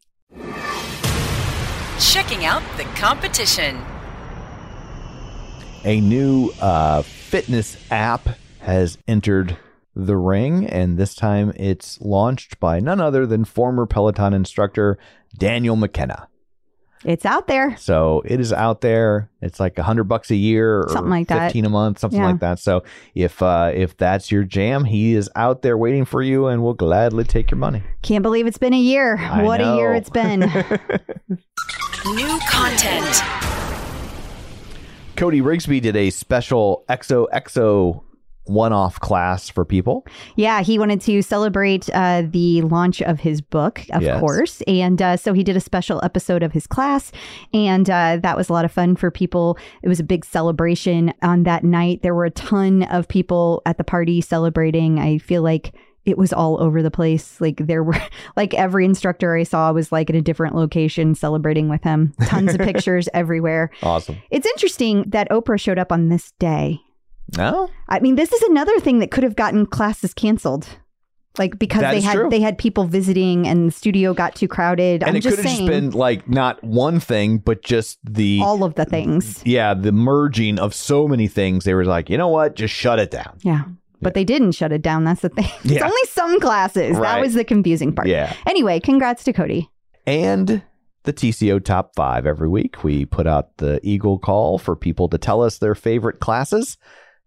Checking 1.99 2.43
out 2.45 2.63
the 2.77 2.85
competition. 2.95 3.77
a 5.83 6.01
new 6.01 6.51
uh, 6.59 7.03
fitness 7.03 7.77
app 7.91 8.27
has 8.67 8.97
entered 9.07 9.57
the 9.95 10.15
ring, 10.17 10.67
and 10.67 10.97
this 10.97 11.15
time 11.15 11.51
it's 11.55 11.99
launched 12.01 12.59
by 12.59 12.79
none 12.79 13.01
other 13.01 13.25
than 13.25 13.43
former 13.45 13.85
Peloton 13.87 14.33
instructor 14.33 14.99
Daniel 15.37 15.75
McKenna. 15.75 16.27
It's 17.05 17.25
out 17.25 17.47
there. 17.47 17.77
So 17.77 18.21
it 18.25 18.39
is 18.39 18.51
out 18.51 18.81
there. 18.81 19.29
It's 19.41 19.59
like 19.59 19.77
a 19.77 19.83
hundred 19.83 20.05
bucks 20.05 20.29
a 20.31 20.35
year, 20.35 20.81
or 20.81 20.89
Something 20.89 21.09
like 21.11 21.27
that. 21.27 21.47
fifteen 21.47 21.65
a 21.65 21.69
month, 21.69 21.99
something 21.99 22.19
Yeah. 22.19 22.25
like 22.27 22.39
that. 22.41 22.59
So 22.59 22.83
if 23.15 23.41
uh, 23.41 23.71
if 23.73 23.95
that's 23.97 24.31
your 24.31 24.43
jam, 24.43 24.83
he 24.83 25.13
is 25.15 25.29
out 25.35 25.61
there 25.61 25.77
waiting 25.77 26.05
for 26.05 26.21
you, 26.21 26.47
and 26.47 26.61
will 26.63 26.73
gladly 26.73 27.23
take 27.23 27.49
your 27.51 27.59
money. 27.59 27.83
Can't 28.01 28.23
believe 28.23 28.45
it's 28.47 28.57
been 28.57 28.73
a 28.73 28.79
year. 28.79 29.17
I 29.17 29.43
what 29.43 29.61
a 29.61 29.75
year 29.77 29.93
it's 29.93 30.09
been. 30.09 30.39
New 32.05 32.39
content. 32.49 33.21
Cody 35.15 35.41
Rigsby 35.41 35.81
did 35.81 35.95
a 35.95 36.09
special 36.11 36.83
XOXO 36.89 38.01
one-off 38.47 38.99
class 38.99 39.49
for 39.49 39.65
people. 39.65 40.05
Yeah, 40.35 40.61
he 40.61 40.79
wanted 40.79 41.01
to 41.01 41.21
celebrate 41.21 41.89
uh, 41.93 42.23
the 42.27 42.61
launch 42.63 43.01
of 43.01 43.19
his 43.19 43.41
book, 43.41 43.81
of 43.91 44.01
Yes. 44.01 44.19
course. 44.19 44.61
And 44.67 45.01
uh, 45.01 45.17
so 45.17 45.33
he 45.33 45.43
did 45.43 45.55
a 45.57 45.61
special 45.61 45.99
episode 46.03 46.43
of 46.43 46.51
his 46.51 46.67
class. 46.67 47.11
And 47.53 47.89
uh, 47.89 48.17
that 48.21 48.37
was 48.37 48.49
a 48.49 48.53
lot 48.53 48.65
of 48.65 48.71
fun 48.71 48.95
for 48.95 49.11
people. 49.11 49.57
It 49.83 49.87
was 49.89 49.99
a 49.99 50.03
big 50.03 50.25
celebration 50.25 51.13
on 51.21 51.43
that 51.43 51.63
night. 51.63 52.01
There 52.03 52.15
were 52.15 52.25
a 52.25 52.31
ton 52.31 52.83
of 52.83 53.07
people 53.07 53.61
at 53.65 53.77
the 53.77 53.83
party 53.83 54.21
celebrating. 54.21 54.99
I 54.99 55.17
feel 55.17 55.41
like 55.41 55.73
it 56.05 56.17
was 56.17 56.31
all 56.31 56.61
over 56.63 56.81
the 56.81 56.89
place. 56.89 57.41
Like 57.41 57.57
there 57.67 57.83
were, 57.83 57.97
like 58.37 58.53
every 58.53 58.85
instructor 58.85 59.35
I 59.35 59.43
saw 59.43 59.73
was 59.73 59.91
like 59.91 60.09
in 60.09 60.15
a 60.15 60.21
different 60.21 60.55
location 60.55 61.15
celebrating 61.15 61.67
with 61.67 61.83
him. 61.83 62.13
Tons 62.23 62.53
of 62.53 62.61
pictures 62.61 63.09
everywhere. 63.13 63.71
Awesome. 63.83 64.15
It's 64.31 64.47
interesting 64.47 65.03
that 65.09 65.29
Oprah 65.29 65.59
showed 65.59 65.77
up 65.77 65.91
on 65.91 66.07
this 66.07 66.31
day. 66.39 66.79
No, 67.35 67.69
I 67.89 67.99
mean, 67.99 68.15
this 68.15 68.31
is 68.31 68.41
another 68.43 68.79
thing 68.79 68.99
that 68.99 69.11
could 69.11 69.23
have 69.23 69.35
gotten 69.35 69.65
classes 69.65 70.13
canceled. 70.13 70.67
Like 71.37 71.59
because 71.59 71.81
That 71.81 71.91
they 71.91 72.01
had 72.01 72.13
true. 72.15 72.29
they 72.29 72.39
had 72.39 72.57
people 72.57 72.85
visiting 72.85 73.47
and 73.47 73.67
the 73.67 73.71
studio 73.71 74.13
got 74.15 74.33
too 74.35 74.47
crowded. 74.47 75.03
and 75.03 75.09
I'm 75.11 75.15
it 75.17 75.23
could 75.23 75.35
have 75.37 75.45
just 75.45 75.65
been 75.67 75.91
like 75.91 76.27
not 76.27 76.63
one 76.63 76.99
thing, 76.99 77.37
but 77.37 77.61
just 77.63 77.99
the 78.03 78.39
all 78.41 78.63
of 78.63 78.73
the 78.73 78.85
things. 78.85 79.43
yeah 79.45 79.75
the 79.75 79.91
merging 79.91 80.57
of 80.57 80.73
so 80.73 81.07
many 81.07 81.27
things. 81.27 81.63
They 81.63 81.75
were 81.75 81.85
like, 81.85 82.09
you 82.09 82.17
know 82.17 82.27
what, 82.29 82.55
just 82.55 82.73
shut 82.73 82.97
it 82.97 83.11
down. 83.11 83.37
Yeah. 83.43 83.65
But 84.01 84.13
they 84.15 84.23
didn't 84.23 84.53
shut 84.53 84.71
it 84.71 84.81
down. 84.81 85.03
That's 85.03 85.21
the 85.21 85.29
thing. 85.29 85.45
It's 85.63 85.73
Yeah. 85.73 85.85
only 85.85 86.03
some 86.09 86.39
classes. 86.39 86.97
That 86.97 87.19
was 87.21 87.35
the 87.35 87.43
confusing 87.43 87.93
part. 87.93 88.07
Yeah. 88.07 88.33
Anyway, 88.47 88.79
congrats 88.79 89.23
to 89.25 89.33
Cody. 89.33 89.69
and 90.07 90.63
the 91.03 91.13
TCO 91.13 91.63
top 91.63 91.95
five. 91.95 92.25
Every 92.25 92.49
week, 92.49 92.83
we 92.83 93.05
put 93.05 93.27
out 93.27 93.57
the 93.57 93.79
Eagle 93.83 94.17
call 94.17 94.57
for 94.57 94.75
people 94.75 95.07
to 95.09 95.17
tell 95.19 95.41
us 95.43 95.57
their 95.59 95.75
favorite 95.75 96.19
classes, 96.19 96.77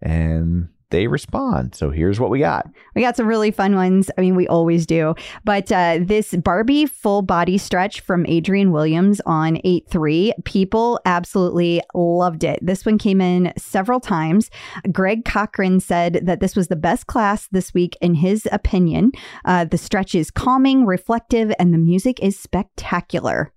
and 0.03 0.68
they 0.90 1.07
respond. 1.07 1.74
So 1.74 1.90
here's 1.90 2.20
what 2.20 2.30
we 2.30 2.40
got. 2.40 2.68
We 2.94 3.03
got 3.03 3.16
some 3.16 3.26
really 3.26 3.51
fun 3.51 3.74
ones. 3.74 4.11
I 4.18 4.20
mean, 4.20 4.34
we 4.34 4.46
always 4.48 4.86
do. 4.86 5.14
But 5.44 5.70
uh, 5.72 5.98
this 6.03 6.34
Barbie 6.34 6.86
full 6.86 7.22
body 7.22 7.59
stretch 7.59 8.01
from 8.01 8.26
Adrian 8.26 8.72
Williams 8.72 9.20
on 9.24 9.61
8 9.64 9.88
3, 9.88 10.34
people 10.44 11.01
absolutely 11.07 11.80
loved 11.94 12.44
it. 12.44 12.59
This 12.62 12.84
one 12.84 12.98
came 12.98 13.20
in 13.20 13.53
several 13.57 14.01
times. 14.01 14.51
Greg 14.92 15.24
Cochran 15.24 15.80
said 15.80 16.20
that 16.24 16.40
this 16.40 16.57
was 16.57 16.68
the 16.68 16.76
best 16.76 17.07
class 17.07 17.48
this 17.48 17.72
week, 17.72 17.96
in 18.01 18.14
his 18.14 18.48
opinion. 18.53 19.12
Uh, 19.44 19.64
the 19.64 19.78
stretch 19.78 20.14
is 20.14 20.30
calming, 20.30 20.84
reflective, 20.84 21.53
and 21.59 21.72
the 21.72 21.78
music 21.78 22.20
is 22.20 22.38
spectacular. 22.38 23.53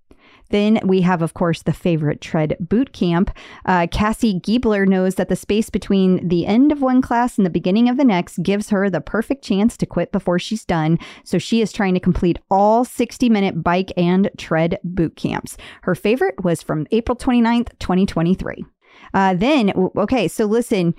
Then 0.54 0.78
we 0.84 1.00
have, 1.00 1.20
of 1.20 1.34
course, 1.34 1.62
the 1.62 1.72
favorite 1.72 2.20
tread 2.20 2.56
boot 2.60 2.92
camp. 2.92 3.36
Uh, 3.64 3.88
Cassie 3.90 4.38
Giebler 4.38 4.86
knows 4.86 5.16
that 5.16 5.28
the 5.28 5.34
space 5.34 5.68
between 5.68 6.28
the 6.28 6.46
end 6.46 6.70
of 6.70 6.80
one 6.80 7.02
class 7.02 7.36
and 7.36 7.44
the 7.44 7.50
beginning 7.50 7.88
of 7.88 7.96
the 7.96 8.04
next 8.04 8.40
gives 8.40 8.70
her 8.70 8.88
the 8.88 9.00
perfect 9.00 9.42
chance 9.42 9.76
to 9.76 9.84
quit 9.84 10.12
before 10.12 10.38
she's 10.38 10.64
done. 10.64 11.00
So 11.24 11.38
she 11.38 11.60
is 11.60 11.72
trying 11.72 11.94
to 11.94 12.00
complete 12.00 12.38
all 12.52 12.84
60 12.84 13.28
minute 13.28 13.64
bike 13.64 13.90
and 13.96 14.30
tread 14.38 14.78
boot 14.84 15.16
camps. 15.16 15.56
Her 15.82 15.96
favorite 15.96 16.44
was 16.44 16.62
from 16.62 16.86
April 16.92 17.16
29th, 17.16 17.76
2023. 17.80 18.64
Uh, 19.12 19.34
then, 19.34 19.72
okay, 19.96 20.28
so 20.28 20.44
listen, 20.44 20.94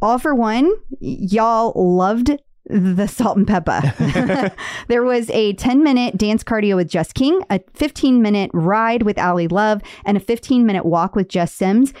all 0.00 0.18
for 0.18 0.34
one, 0.34 0.72
y'all 0.98 1.74
loved 1.76 2.38
the 2.68 3.06
salt 3.06 3.36
and 3.36 3.46
pepper. 3.46 3.80
there 4.88 5.02
was 5.02 5.30
a 5.30 5.54
10 5.54 5.82
minute 5.82 6.16
dance 6.16 6.44
cardio 6.44 6.76
with 6.76 6.88
Jess 6.88 7.12
King, 7.12 7.42
a 7.50 7.60
15 7.74 8.22
minute 8.22 8.50
ride 8.54 9.02
with 9.02 9.18
Ally 9.18 9.46
Love, 9.50 9.82
and 10.04 10.16
a 10.16 10.20
15 10.20 10.64
minute 10.66 10.84
walk 10.84 11.16
with 11.16 11.28
Jess 11.28 11.52
Sims. 11.52 11.92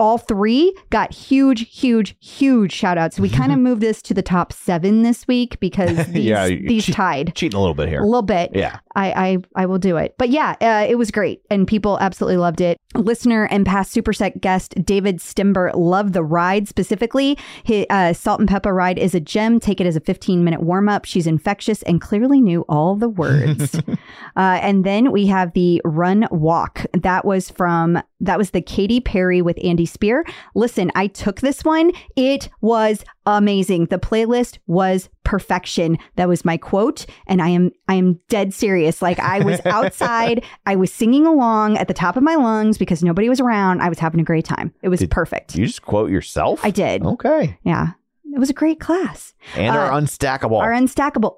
All 0.00 0.16
three 0.16 0.74
got 0.88 1.12
huge, 1.12 1.68
huge, 1.70 2.16
huge 2.20 2.72
shout 2.72 2.96
outs. 2.96 3.20
We 3.20 3.28
kind 3.28 3.52
of 3.52 3.58
moved 3.68 3.82
this 3.82 4.00
to 4.02 4.14
the 4.14 4.22
top 4.22 4.50
seven 4.50 5.02
this 5.02 5.28
week 5.28 5.60
because 5.60 6.06
these, 6.06 6.24
Yeah, 6.24 6.48
these 6.48 6.86
cheat- 6.86 6.94
tied 6.94 7.34
Cheating 7.34 7.56
a 7.58 7.60
little 7.60 7.74
bit 7.74 7.88
here. 7.90 8.00
a 8.00 8.06
little 8.06 8.22
bit. 8.22 8.52
Yeah. 8.54 8.78
I, 8.98 9.28
I 9.54 9.62
I 9.62 9.66
will 9.66 9.78
do 9.78 9.96
it. 9.96 10.16
But 10.18 10.30
yeah, 10.30 10.56
uh, 10.60 10.86
it 10.88 10.96
was 10.96 11.12
great, 11.12 11.42
and 11.50 11.68
people 11.68 11.98
absolutely 12.00 12.36
loved 12.36 12.60
it. 12.60 12.78
Listener 12.96 13.44
and 13.44 13.64
past 13.64 13.94
Supersec 13.94 14.40
guest 14.40 14.74
David 14.84 15.18
Stimber 15.18 15.70
loved 15.74 16.14
the 16.14 16.24
ride 16.24 16.66
specifically. 16.66 17.38
His 17.62 17.86
uh, 17.90 18.12
salt 18.12 18.40
and 18.40 18.48
pepper 18.48 18.74
ride 18.74 18.98
is 18.98 19.14
a 19.14 19.20
gem. 19.20 19.60
Take 19.60 19.80
it 19.80 19.86
as 19.86 19.94
a 19.94 20.00
15 20.00 20.42
minute 20.42 20.62
warm 20.62 20.88
up. 20.88 21.04
She's 21.04 21.28
infectious 21.28 21.82
and 21.82 22.00
clearly 22.00 22.40
knew 22.40 22.64
all 22.68 22.96
the 22.96 23.08
words. 23.08 23.74
uh, 23.88 23.94
and 24.36 24.84
then 24.84 25.12
we 25.12 25.26
have 25.26 25.52
the 25.52 25.80
run 25.84 26.26
walk. 26.32 26.84
That 26.92 27.24
was 27.24 27.50
from 27.50 28.02
that 28.20 28.36
was 28.36 28.50
the 28.50 28.60
Katy 28.60 29.00
Perry 29.00 29.40
with 29.42 29.58
Andy 29.62 29.86
Speer. 29.86 30.24
Listen, 30.56 30.90
I 30.96 31.06
took 31.06 31.40
this 31.40 31.62
one. 31.62 31.92
It 32.16 32.48
was 32.60 33.04
amazing. 33.36 33.86
The 33.86 33.98
playlist 33.98 34.58
was 34.66 35.08
perfection. 35.24 35.98
That 36.16 36.28
was 36.28 36.44
my 36.44 36.56
quote, 36.56 37.04
and 37.26 37.42
I 37.42 37.48
am 37.48 37.70
I 37.88 37.94
am 37.94 38.18
dead 38.28 38.54
serious. 38.54 39.02
Like 39.02 39.18
I 39.20 39.40
was 39.40 39.60
outside, 39.66 40.44
I 40.66 40.76
was 40.76 40.92
singing 40.92 41.26
along 41.26 41.76
at 41.76 41.88
the 41.88 41.94
top 41.94 42.16
of 42.16 42.22
my 42.22 42.34
lungs 42.36 42.78
because 42.78 43.02
nobody 43.02 43.28
was 43.28 43.40
around. 43.40 43.80
I 43.82 43.88
was 43.88 43.98
having 43.98 44.20
a 44.20 44.24
great 44.24 44.44
time. 44.44 44.72
It 44.82 44.88
was 44.88 45.00
Did- 45.00 45.10
perfect. 45.10 45.54
You 45.56 45.66
just 45.66 45.82
quote 45.82 46.10
yourself? 46.10 46.64
I 46.64 46.70
did. 46.70 47.04
Okay. 47.04 47.58
Yeah. 47.62 47.90
It 48.34 48.38
was 48.38 48.50
a 48.50 48.54
great 48.54 48.78
class. 48.80 49.34
And 49.56 49.74
Uh, 49.74 49.80
are 49.80 49.90
unstackable. 49.90 50.60
Our 50.60 50.72
unstackable. 50.72 51.36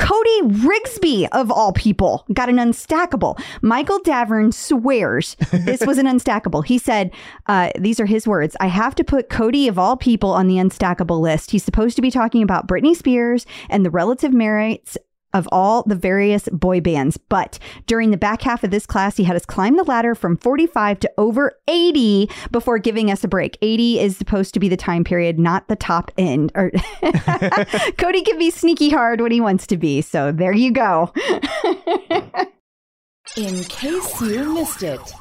Cody 0.00 0.42
Rigsby, 0.42 1.28
of 1.32 1.50
all 1.50 1.72
people, 1.72 2.24
got 2.32 2.48
an 2.48 2.56
unstackable. 2.56 3.40
Michael 3.60 4.00
Davern 4.00 4.52
swears 4.52 5.36
this 5.52 5.84
was 5.86 5.98
an 5.98 6.06
unstackable. 6.12 6.64
He 6.64 6.78
said, 6.78 7.12
uh, 7.46 7.70
These 7.78 8.00
are 8.00 8.06
his 8.06 8.26
words. 8.26 8.56
I 8.60 8.68
have 8.68 8.94
to 8.96 9.04
put 9.04 9.28
Cody, 9.28 9.68
of 9.68 9.78
all 9.78 9.96
people, 9.96 10.30
on 10.30 10.48
the 10.48 10.56
unstackable 10.56 11.20
list. 11.20 11.50
He's 11.50 11.62
supposed 11.62 11.96
to 11.96 12.02
be 12.02 12.10
talking 12.10 12.42
about 12.42 12.66
Britney 12.66 12.96
Spears 12.96 13.46
and 13.68 13.84
the 13.84 13.90
relative 13.90 14.32
merits 14.32 14.96
of 15.32 15.48
all 15.52 15.82
the 15.84 15.94
various 15.94 16.48
boy 16.50 16.80
bands. 16.80 17.16
But 17.16 17.58
during 17.86 18.10
the 18.10 18.16
back 18.16 18.42
half 18.42 18.64
of 18.64 18.70
this 18.70 18.86
class, 18.86 19.16
he 19.16 19.24
had 19.24 19.36
us 19.36 19.46
climb 19.46 19.76
the 19.76 19.84
ladder 19.84 20.14
from 20.14 20.36
45 20.36 21.00
to 21.00 21.10
over 21.18 21.52
80 21.68 22.30
before 22.50 22.78
giving 22.78 23.10
us 23.10 23.24
a 23.24 23.28
break. 23.28 23.58
80 23.62 24.00
is 24.00 24.16
supposed 24.16 24.54
to 24.54 24.60
be 24.60 24.68
the 24.68 24.76
time 24.76 25.04
period, 25.04 25.38
not 25.38 25.68
the 25.68 25.76
top 25.76 26.10
end. 26.18 26.52
Or 26.54 26.70
Cody 27.98 28.22
can 28.22 28.38
be 28.38 28.50
sneaky 28.50 28.90
hard 28.90 29.20
when 29.20 29.32
he 29.32 29.40
wants 29.40 29.66
to 29.68 29.76
be. 29.76 30.02
So 30.02 30.32
there 30.32 30.52
you 30.52 30.72
go. 30.72 31.12
In 33.36 33.62
case 33.64 34.20
you 34.20 34.54
missed 34.54 34.82
it. 34.82 35.14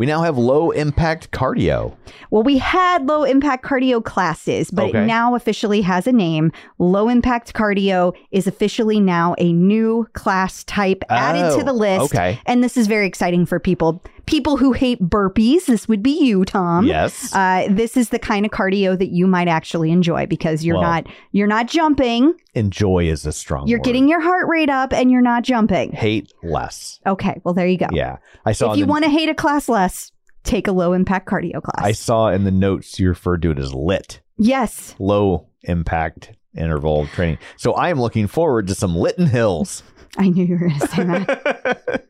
We 0.00 0.06
now 0.06 0.22
have 0.22 0.38
low 0.38 0.70
impact 0.70 1.30
cardio. 1.30 1.94
Well, 2.30 2.42
we 2.42 2.56
had 2.56 3.06
low 3.06 3.22
impact 3.24 3.62
cardio 3.66 4.02
classes, 4.02 4.70
but 4.70 4.86
Okay. 4.88 5.02
it 5.02 5.06
now 5.06 5.34
officially 5.34 5.82
has 5.82 6.06
a 6.06 6.12
name. 6.12 6.52
Low 6.78 7.10
impact 7.10 7.52
cardio 7.52 8.14
is 8.30 8.46
officially 8.46 8.98
now 8.98 9.34
a 9.36 9.52
new 9.52 10.08
class 10.14 10.64
type 10.64 11.04
added 11.10 11.54
to 11.54 11.60
Oh, 11.60 11.64
the 11.64 11.74
list. 11.74 12.04
okay. 12.14 12.40
And 12.46 12.64
this 12.64 12.78
is 12.78 12.86
very 12.86 13.06
exciting 13.06 13.44
for 13.44 13.60
people. 13.60 14.02
People 14.30 14.56
who 14.56 14.72
hate 14.72 15.00
burpees, 15.02 15.66
this 15.66 15.88
would 15.88 16.02
be 16.02 16.12
you, 16.24 16.44
Tom. 16.44 16.86
Yes. 16.86 17.34
Uh, 17.34 17.66
this 17.68 17.96
is 17.96 18.10
the 18.10 18.18
kind 18.18 18.46
of 18.46 18.52
cardio 18.52 18.96
that 18.96 19.10
you 19.10 19.26
might 19.26 19.48
actually 19.48 19.90
enjoy 19.90 20.26
because 20.26 20.64
you're 20.64 20.76
Well, 20.76 20.84
not 20.84 21.06
you're 21.32 21.48
not 21.48 21.66
jumping. 21.66 22.34
Enjoy 22.54 23.08
is 23.08 23.26
a 23.26 23.32
strong 23.32 23.66
You're 23.66 23.80
word. 23.80 23.84
getting 23.84 24.08
your 24.08 24.20
heart 24.20 24.46
rate 24.48 24.68
up 24.70 24.92
and 24.92 25.10
you're 25.10 25.20
not 25.20 25.42
jumping. 25.42 25.92
hate 25.92 26.32
less. 26.44 27.00
Okay, 27.06 27.40
well 27.44 27.54
there 27.54 27.66
you 27.66 27.76
go. 27.78 27.88
Yeah. 27.92 28.18
I 28.46 28.52
saw 28.52 28.70
if 28.72 28.78
you 28.78 28.84
the- 28.86 28.90
want 28.90 29.04
to 29.04 29.10
hate 29.10 29.28
a 29.28 29.34
class 29.34 29.68
less, 29.68 30.12
take 30.44 30.68
a 30.68 30.72
low 30.72 30.92
impact 30.92 31.28
cardio 31.28 31.60
class. 31.62 31.84
I 31.84 31.92
saw 31.92 32.28
in 32.28 32.44
the 32.44 32.50
notes 32.52 33.00
you 33.00 33.08
referred 33.08 33.42
to 33.42 33.50
it 33.50 33.58
as 33.58 33.74
lit. 33.74 34.20
yes. 34.38 34.94
Low 35.00 35.48
impact 35.64 36.32
interval 36.56 37.06
training. 37.08 37.38
So 37.56 37.72
I 37.72 37.90
am 37.90 38.00
looking 38.00 38.26
forward 38.28 38.68
to 38.68 38.74
some 38.76 38.94
Lytton 38.96 39.26
Hills. 39.26 39.82
I 40.18 40.28
knew 40.28 40.44
you 40.44 40.54
were 40.54 40.68
going 40.68 40.78
to 40.80 40.86
say 40.88 41.04
that. 41.04 42.06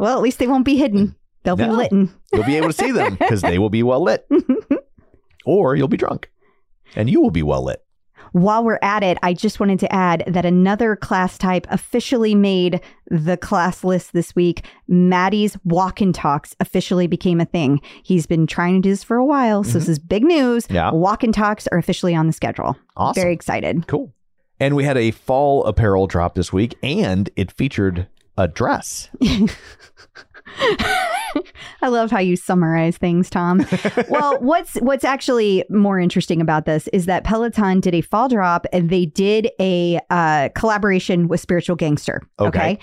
well, 0.00 0.16
at 0.16 0.22
least 0.22 0.38
they 0.38 0.46
won't 0.46 0.64
be 0.64 0.76
hidden. 0.76 1.14
They'll 1.42 1.56
be 1.56 1.66
lit. 1.66 1.92
You'll 1.92 2.44
be 2.44 2.56
able 2.56 2.68
to 2.68 2.72
see 2.72 2.90
them 2.90 3.14
because 3.16 3.42
they 3.42 3.58
will 3.58 3.70
be 3.70 3.82
well 3.82 4.02
lit. 4.02 4.26
or 5.44 5.76
you'll 5.76 5.88
be 5.88 5.96
drunk. 5.96 6.30
And 6.96 7.08
you 7.08 7.20
will 7.20 7.30
be 7.30 7.42
well 7.42 7.64
lit. 7.64 7.84
while 8.32 8.64
we're 8.64 8.78
at 8.82 9.02
it, 9.02 9.18
I 9.22 9.34
just 9.34 9.60
wanted 9.60 9.78
to 9.80 9.92
add 9.92 10.24
that 10.26 10.46
another 10.46 10.96
class 10.96 11.36
type 11.36 11.66
officially 11.70 12.34
made 12.34 12.80
the 13.10 13.36
class 13.36 13.84
list 13.84 14.12
this 14.12 14.34
week. 14.34 14.64
Matty's 14.88 15.56
walk 15.64 16.00
and 16.00 16.14
talks 16.14 16.54
officially 16.60 17.06
became 17.06 17.40
a 17.40 17.44
thing. 17.44 17.80
He's 18.02 18.26
been 18.26 18.46
trying 18.46 18.74
to 18.74 18.80
do 18.80 18.90
this 18.90 19.04
for 19.04 19.16
a 19.16 19.24
while, 19.24 19.64
so 19.64 19.74
this 19.74 19.84
mm-hmm. 19.84 19.92
is 19.92 19.98
big 19.98 20.24
news. 20.24 20.66
Yeah. 20.70 20.92
Walk 20.92 21.22
and 21.22 21.34
talks 21.34 21.66
are 21.68 21.78
officially 21.78 22.14
on 22.14 22.26
the 22.26 22.32
schedule. 22.32 22.76
Awesome. 22.96 23.20
Very 23.20 23.34
excited. 23.34 23.86
Cool. 23.86 24.14
And 24.58 24.76
we 24.76 24.84
had 24.84 24.96
a 24.96 25.10
fall 25.10 25.64
apparel 25.64 26.06
drop 26.06 26.34
this 26.34 26.52
week, 26.52 26.76
and 26.82 27.28
it 27.36 27.50
featured 27.50 28.08
a 28.40 28.48
dress. 28.48 29.08
I 31.82 31.88
love 31.88 32.10
how 32.10 32.18
you 32.18 32.36
summarize 32.36 32.98
things, 32.98 33.30
Tom. 33.30 33.64
well, 34.08 34.38
what's 34.40 34.74
what's 34.76 35.04
actually 35.04 35.64
more 35.70 35.98
interesting 35.98 36.40
about 36.40 36.64
this 36.64 36.88
is 36.88 37.06
that 37.06 37.24
Peloton 37.24 37.80
did 37.80 37.94
a 37.94 38.00
fall 38.00 38.28
drop 38.28 38.66
and 38.72 38.90
they 38.90 39.06
did 39.06 39.50
a 39.60 40.00
uh, 40.10 40.48
collaboration 40.54 41.28
with 41.28 41.40
Spiritual 41.40 41.76
Gangster. 41.76 42.22
Okay. 42.38 42.78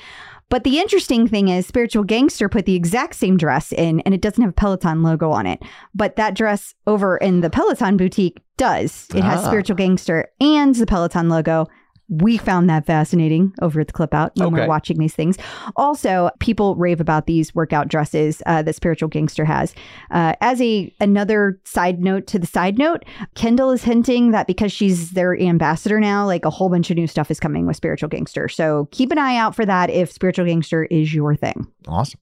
But 0.50 0.64
the 0.64 0.80
interesting 0.80 1.28
thing 1.28 1.50
is, 1.50 1.68
Spiritual 1.68 2.06
Gangster 2.06 2.48
put 2.48 2.66
the 2.66 2.76
exact 2.76 3.16
same 3.16 3.36
dress 3.36 3.74
in, 3.74 4.00
and 4.02 4.14
it 4.14 4.22
doesn't 4.22 4.42
have 4.42 4.52
a 4.52 4.54
Peloton 4.54 5.04
logo 5.04 5.30
on 5.30 5.46
it. 5.46 5.62
But 5.94 6.16
that 6.16 6.36
dress 6.36 6.74
over 6.88 7.18
in 7.18 7.42
the 7.42 7.50
Peloton 7.50 7.98
boutique 7.98 8.40
does. 8.56 9.08
It 9.14 9.26
has 9.26 9.42
Ah. 9.44 9.48
Spiritual 9.48 9.76
Gangster 9.76 10.30
and 10.40 10.74
the 10.74 10.86
Peloton 10.86 11.28
logo. 11.28 11.68
We 12.10 12.38
found 12.38 12.70
that 12.70 12.86
fascinating 12.86 13.54
over 13.62 13.82
at 13.82 13.88
the 13.88 13.94
Clip 13.94 14.14
Out 14.14 14.32
when 14.36 14.48
Okay. 14.48 14.62
we're 14.62 14.68
watching 14.68 14.98
these 14.98 15.14
things. 15.14 15.38
Also, 15.76 16.30
people 16.40 16.76
rave 16.78 17.02
about 17.02 17.28
these 17.28 17.54
workout 17.54 17.90
dresses 17.90 18.42
uh, 18.46 18.62
that 18.62 18.76
Spiritual 18.76 19.10
Gangster 19.10 19.44
has. 19.44 19.76
Uh, 20.10 20.34
as 20.40 20.62
a 20.62 20.94
another 21.02 21.60
side 21.66 22.00
note 22.02 22.26
to 22.28 22.40
the 22.40 22.48
side 22.48 22.78
note, 22.78 23.04
Kendall 23.36 23.72
is 23.72 23.84
hinting 23.84 24.32
that 24.32 24.48
because 24.48 24.72
she's 24.72 25.12
their 25.12 25.38
ambassador 25.38 26.00
now, 26.00 26.26
like 26.26 26.46
a 26.46 26.50
whole 26.50 26.70
bunch 26.70 26.90
of 26.90 26.96
new 26.96 27.08
stuff 27.08 27.30
is 27.30 27.40
coming 27.42 27.68
with 27.68 27.76
Spiritual 27.76 28.08
Gangster. 28.10 28.48
So 28.48 28.88
keep 28.92 29.12
an 29.12 29.18
eye 29.18 29.36
out 29.36 29.54
for 29.56 29.66
that 29.66 29.90
if 29.90 30.12
Spiritual 30.12 30.46
Gangster 30.46 30.86
is 30.86 31.14
your 31.14 31.36
thing. 31.36 31.68
Awesome. 31.88 32.20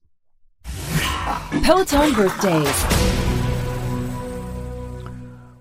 Peloton 1.63 2.13
birthdays. 2.13 2.86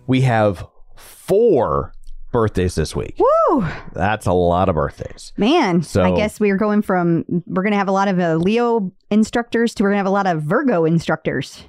We 0.06 0.20
have 0.22 0.66
four 0.96 1.93
birthdays 2.34 2.74
this 2.74 2.94
week. 2.94 3.18
Woo! 3.18 3.64
That's 3.94 4.26
a 4.26 4.32
lot 4.32 4.68
of 4.68 4.74
birthdays. 4.74 5.32
Man, 5.38 5.82
So- 5.82 6.02
I 6.02 6.14
guess 6.14 6.38
we're 6.38 6.56
going 6.58 6.82
from 6.82 7.24
we're 7.46 7.62
going 7.62 7.72
to 7.72 7.78
have 7.78 7.88
a 7.88 7.92
lot 7.92 8.08
of 8.08 8.18
uh, 8.18 8.34
Leo 8.34 8.92
instructors 9.10 9.74
to 9.74 9.82
we're 9.82 9.90
going 9.90 9.94
to 9.96 10.00
have 10.00 10.06
a 10.06 10.10
lot 10.10 10.26
of 10.26 10.42
Virgo 10.42 10.84
instructors. 10.84 11.64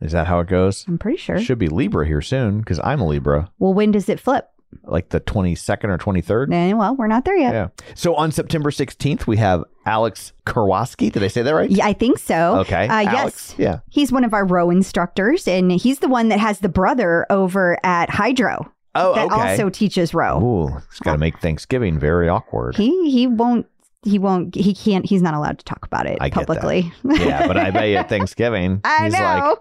Is 0.00 0.12
that 0.12 0.26
how 0.26 0.40
it 0.40 0.48
goes? 0.48 0.84
I'm 0.86 0.98
pretty 0.98 1.16
sure. 1.18 1.40
Should 1.40 1.58
be 1.58 1.68
Libra 1.68 2.06
here 2.06 2.20
soon 2.20 2.58
because 2.60 2.78
I'm 2.84 3.00
a 3.00 3.06
Libra, 3.06 3.50
Well, 3.58 3.72
when 3.74 3.90
does 3.92 4.08
it 4.08 4.20
flip? 4.20 4.48
like 4.84 5.08
the 5.08 5.20
22nd 5.20 5.84
or 5.84 5.96
23rd. 5.96 6.52
Eh, 6.52 6.74
well, 6.74 6.94
we're 6.94 7.06
not 7.06 7.24
there 7.24 7.36
yet. 7.38 7.54
Yeah. 7.54 7.68
So 7.94 8.14
on 8.16 8.30
September 8.30 8.70
16th, 8.70 9.26
we 9.26 9.38
have 9.38 9.64
Alex 9.86 10.34
Karwoski. 10.44 11.10
Did 11.10 11.24
I 11.24 11.28
say 11.28 11.40
that 11.40 11.54
right? 11.54 11.70
Yeah, 11.70 11.86
I 11.86 11.94
think 11.94 12.18
so. 12.18 12.56
Okay. 12.58 12.86
Uh, 12.86 13.04
Alex. 13.08 13.54
yes. 13.56 13.58
Yeah. 13.58 13.78
He's 13.88 14.12
one 14.12 14.24
of 14.24 14.34
our 14.34 14.44
row 14.44 14.68
instructors, 14.68 15.48
and 15.48 15.72
he's 15.72 16.00
the 16.00 16.08
one 16.08 16.28
that 16.28 16.38
has 16.38 16.60
the 16.60 16.68
brother 16.68 17.24
over 17.30 17.78
at 17.82 18.10
Hydrow 18.10 18.70
Oh, 18.98 19.14
that 19.14 19.26
okay. 19.26 19.50
also 19.50 19.70
teaches 19.70 20.12
row. 20.14 20.42
Ooh, 20.42 20.76
it's 20.90 21.00
got 21.00 21.12
to 21.12 21.18
make 21.18 21.38
Thanksgiving 21.40 21.98
very 21.98 22.28
awkward. 22.28 22.76
He 22.76 23.10
he 23.10 23.26
won't 23.26 23.66
he 24.04 24.18
won't 24.18 24.54
he 24.54 24.74
can't 24.74 25.04
he's 25.06 25.22
not 25.22 25.34
allowed 25.34 25.58
to 25.58 25.64
talk 25.64 25.84
about 25.84 26.06
it 26.06 26.18
I 26.20 26.30
publicly. 26.30 26.92
yeah, 27.04 27.46
but 27.46 27.56
I 27.56 27.70
bet 27.70 27.88
you 27.88 27.96
at 27.96 28.08
Thanksgiving, 28.10 28.80
I 28.84 29.04
he's 29.04 29.12
know. 29.14 29.18
like, 29.20 29.58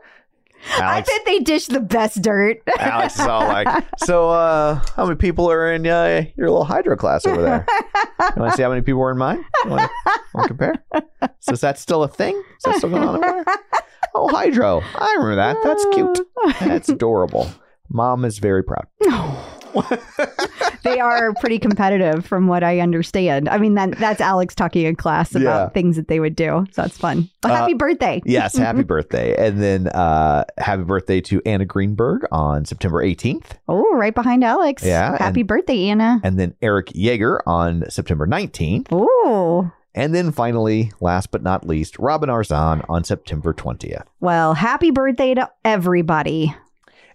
I 0.79 1.01
bet 1.01 1.21
they 1.25 1.39
dish 1.39 1.67
the 1.67 1.79
best 1.79 2.21
dirt. 2.21 2.61
Alex 2.79 3.19
is 3.19 3.27
all 3.27 3.41
like, 3.47 3.67
so 3.99 4.29
uh, 4.29 4.81
how 4.95 5.05
many 5.05 5.15
people 5.15 5.49
are 5.51 5.71
in 5.71 5.85
uh, 5.85 6.23
your 6.35 6.49
little 6.49 6.65
Hydrow 6.65 6.95
class 6.95 7.25
over 7.27 7.41
there? 7.41 7.65
You 8.19 8.41
want 8.41 8.51
to 8.51 8.57
see 8.57 8.63
how 8.63 8.69
many 8.69 8.81
people 8.81 8.99
were 8.99 9.11
in 9.11 9.17
mine? 9.17 9.45
You 9.63 9.69
want 9.71 9.91
to 10.35 10.47
compare? 10.47 10.73
So 11.39 11.53
is 11.53 11.61
that 11.61 11.77
still 11.77 12.03
a 12.03 12.07
thing? 12.07 12.35
Is 12.35 12.63
that 12.65 12.77
still 12.77 12.89
going 12.89 13.03
on 13.03 13.23
over 13.23 13.43
there? 13.45 13.55
Oh, 14.15 14.27
Hydrow. 14.29 14.81
I 14.95 15.13
remember 15.19 15.35
that. 15.35 15.57
That's 15.63 15.85
cute. 15.93 16.19
That's 16.59 16.89
adorable. 16.89 17.49
Mom 17.89 18.25
is 18.25 18.39
very 18.39 18.63
proud. 18.63 18.87
they 20.83 20.99
are 20.99 21.33
pretty 21.35 21.59
competitive 21.59 22.25
from 22.25 22.47
what 22.47 22.63
I 22.63 22.79
understand. 22.79 23.49
I 23.49 23.57
mean 23.57 23.75
that 23.75 23.97
that's 23.97 24.21
Alex 24.21 24.55
talking 24.55 24.85
in 24.85 24.95
class 24.95 25.35
about 25.35 25.43
Yeah. 25.43 25.69
things 25.69 25.95
that 25.97 26.07
they 26.07 26.19
would 26.19 26.35
do. 26.35 26.65
So 26.71 26.81
that's 26.83 26.97
fun. 26.97 27.29
Uh, 27.43 27.49
happy 27.49 27.73
birthday. 27.73 28.21
Yes, 28.25 28.55
happy 28.57 28.83
birthday. 28.83 29.35
And 29.37 29.61
then 29.61 29.87
uh, 29.87 30.45
happy 30.57 30.83
birthday 30.83 31.21
to 31.21 31.41
Anna 31.45 31.65
Greenberg 31.65 32.25
on 32.31 32.65
September 32.65 33.03
18th. 33.03 33.51
Oh, 33.67 33.93
right 33.95 34.15
behind 34.15 34.43
Alex. 34.43 34.83
Yeah, 34.83 35.17
Happy 35.17 35.41
and- 35.41 35.47
birthday, 35.47 35.89
Anna. 35.89 36.19
And 36.23 36.39
then 36.39 36.55
Erik 36.61 36.87
Jager 36.93 37.41
on 37.47 37.83
September 37.89 38.25
19th. 38.27 38.87
Oh. 38.91 39.71
And 39.93 40.13
then 40.13 40.31
finally, 40.31 40.91
last 41.01 41.31
but 41.31 41.41
not 41.41 41.65
least, 41.67 41.97
Robin 41.97 42.29
Arzon 42.29 42.85
on 42.87 43.03
September 43.03 43.51
20th. 43.53 44.05
Well, 44.19 44.53
happy 44.53 44.91
birthday 44.91 45.33
to 45.33 45.49
everybody. 45.65 46.55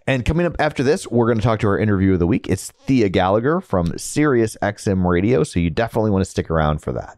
And 0.05 0.25
coming 0.25 0.45
up 0.45 0.55
after 0.59 0.83
this, 0.83 1.07
we're 1.07 1.27
going 1.27 1.37
to 1.37 1.43
talk 1.43 1.59
to 1.59 1.67
our 1.67 1.77
interview 1.79 2.13
of 2.13 2.19
the 2.19 2.27
week. 2.27 2.49
It's 2.49 2.71
Thea 2.71 3.07
Gallagher 3.07 3.61
from 3.61 3.97
Sirius 3.97 4.57
XM 4.61 5.05
Radio. 5.05 5.43
So 5.43 5.59
you 5.59 5.69
definitely 5.69 6.11
want 6.11 6.25
to 6.25 6.29
stick 6.29 6.49
around 6.49 6.79
for 6.79 6.91
that. 6.91 7.17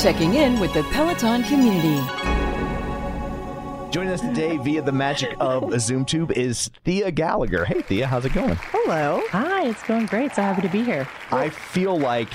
Checking 0.00 0.34
in 0.34 0.60
with 0.60 0.72
the 0.74 0.84
Peloton 0.84 1.42
community. 1.42 2.00
Joining 3.90 4.12
us 4.12 4.20
today 4.20 4.56
via 4.58 4.82
the 4.82 4.92
magic 4.92 5.34
of 5.40 5.62
ZoomTube 5.70 6.32
is 6.32 6.70
Thea 6.84 7.10
Gallagher. 7.10 7.64
Hey, 7.64 7.82
Thea, 7.82 8.06
how's 8.06 8.24
it 8.24 8.32
going? 8.32 8.56
Hello. 8.56 9.22
Hi, 9.30 9.66
it's 9.66 9.82
going 9.82 10.06
great. 10.06 10.34
So 10.34 10.42
happy 10.42 10.62
to 10.62 10.68
be 10.68 10.84
here. 10.84 11.08
I 11.32 11.48
feel 11.48 11.98
like, 11.98 12.30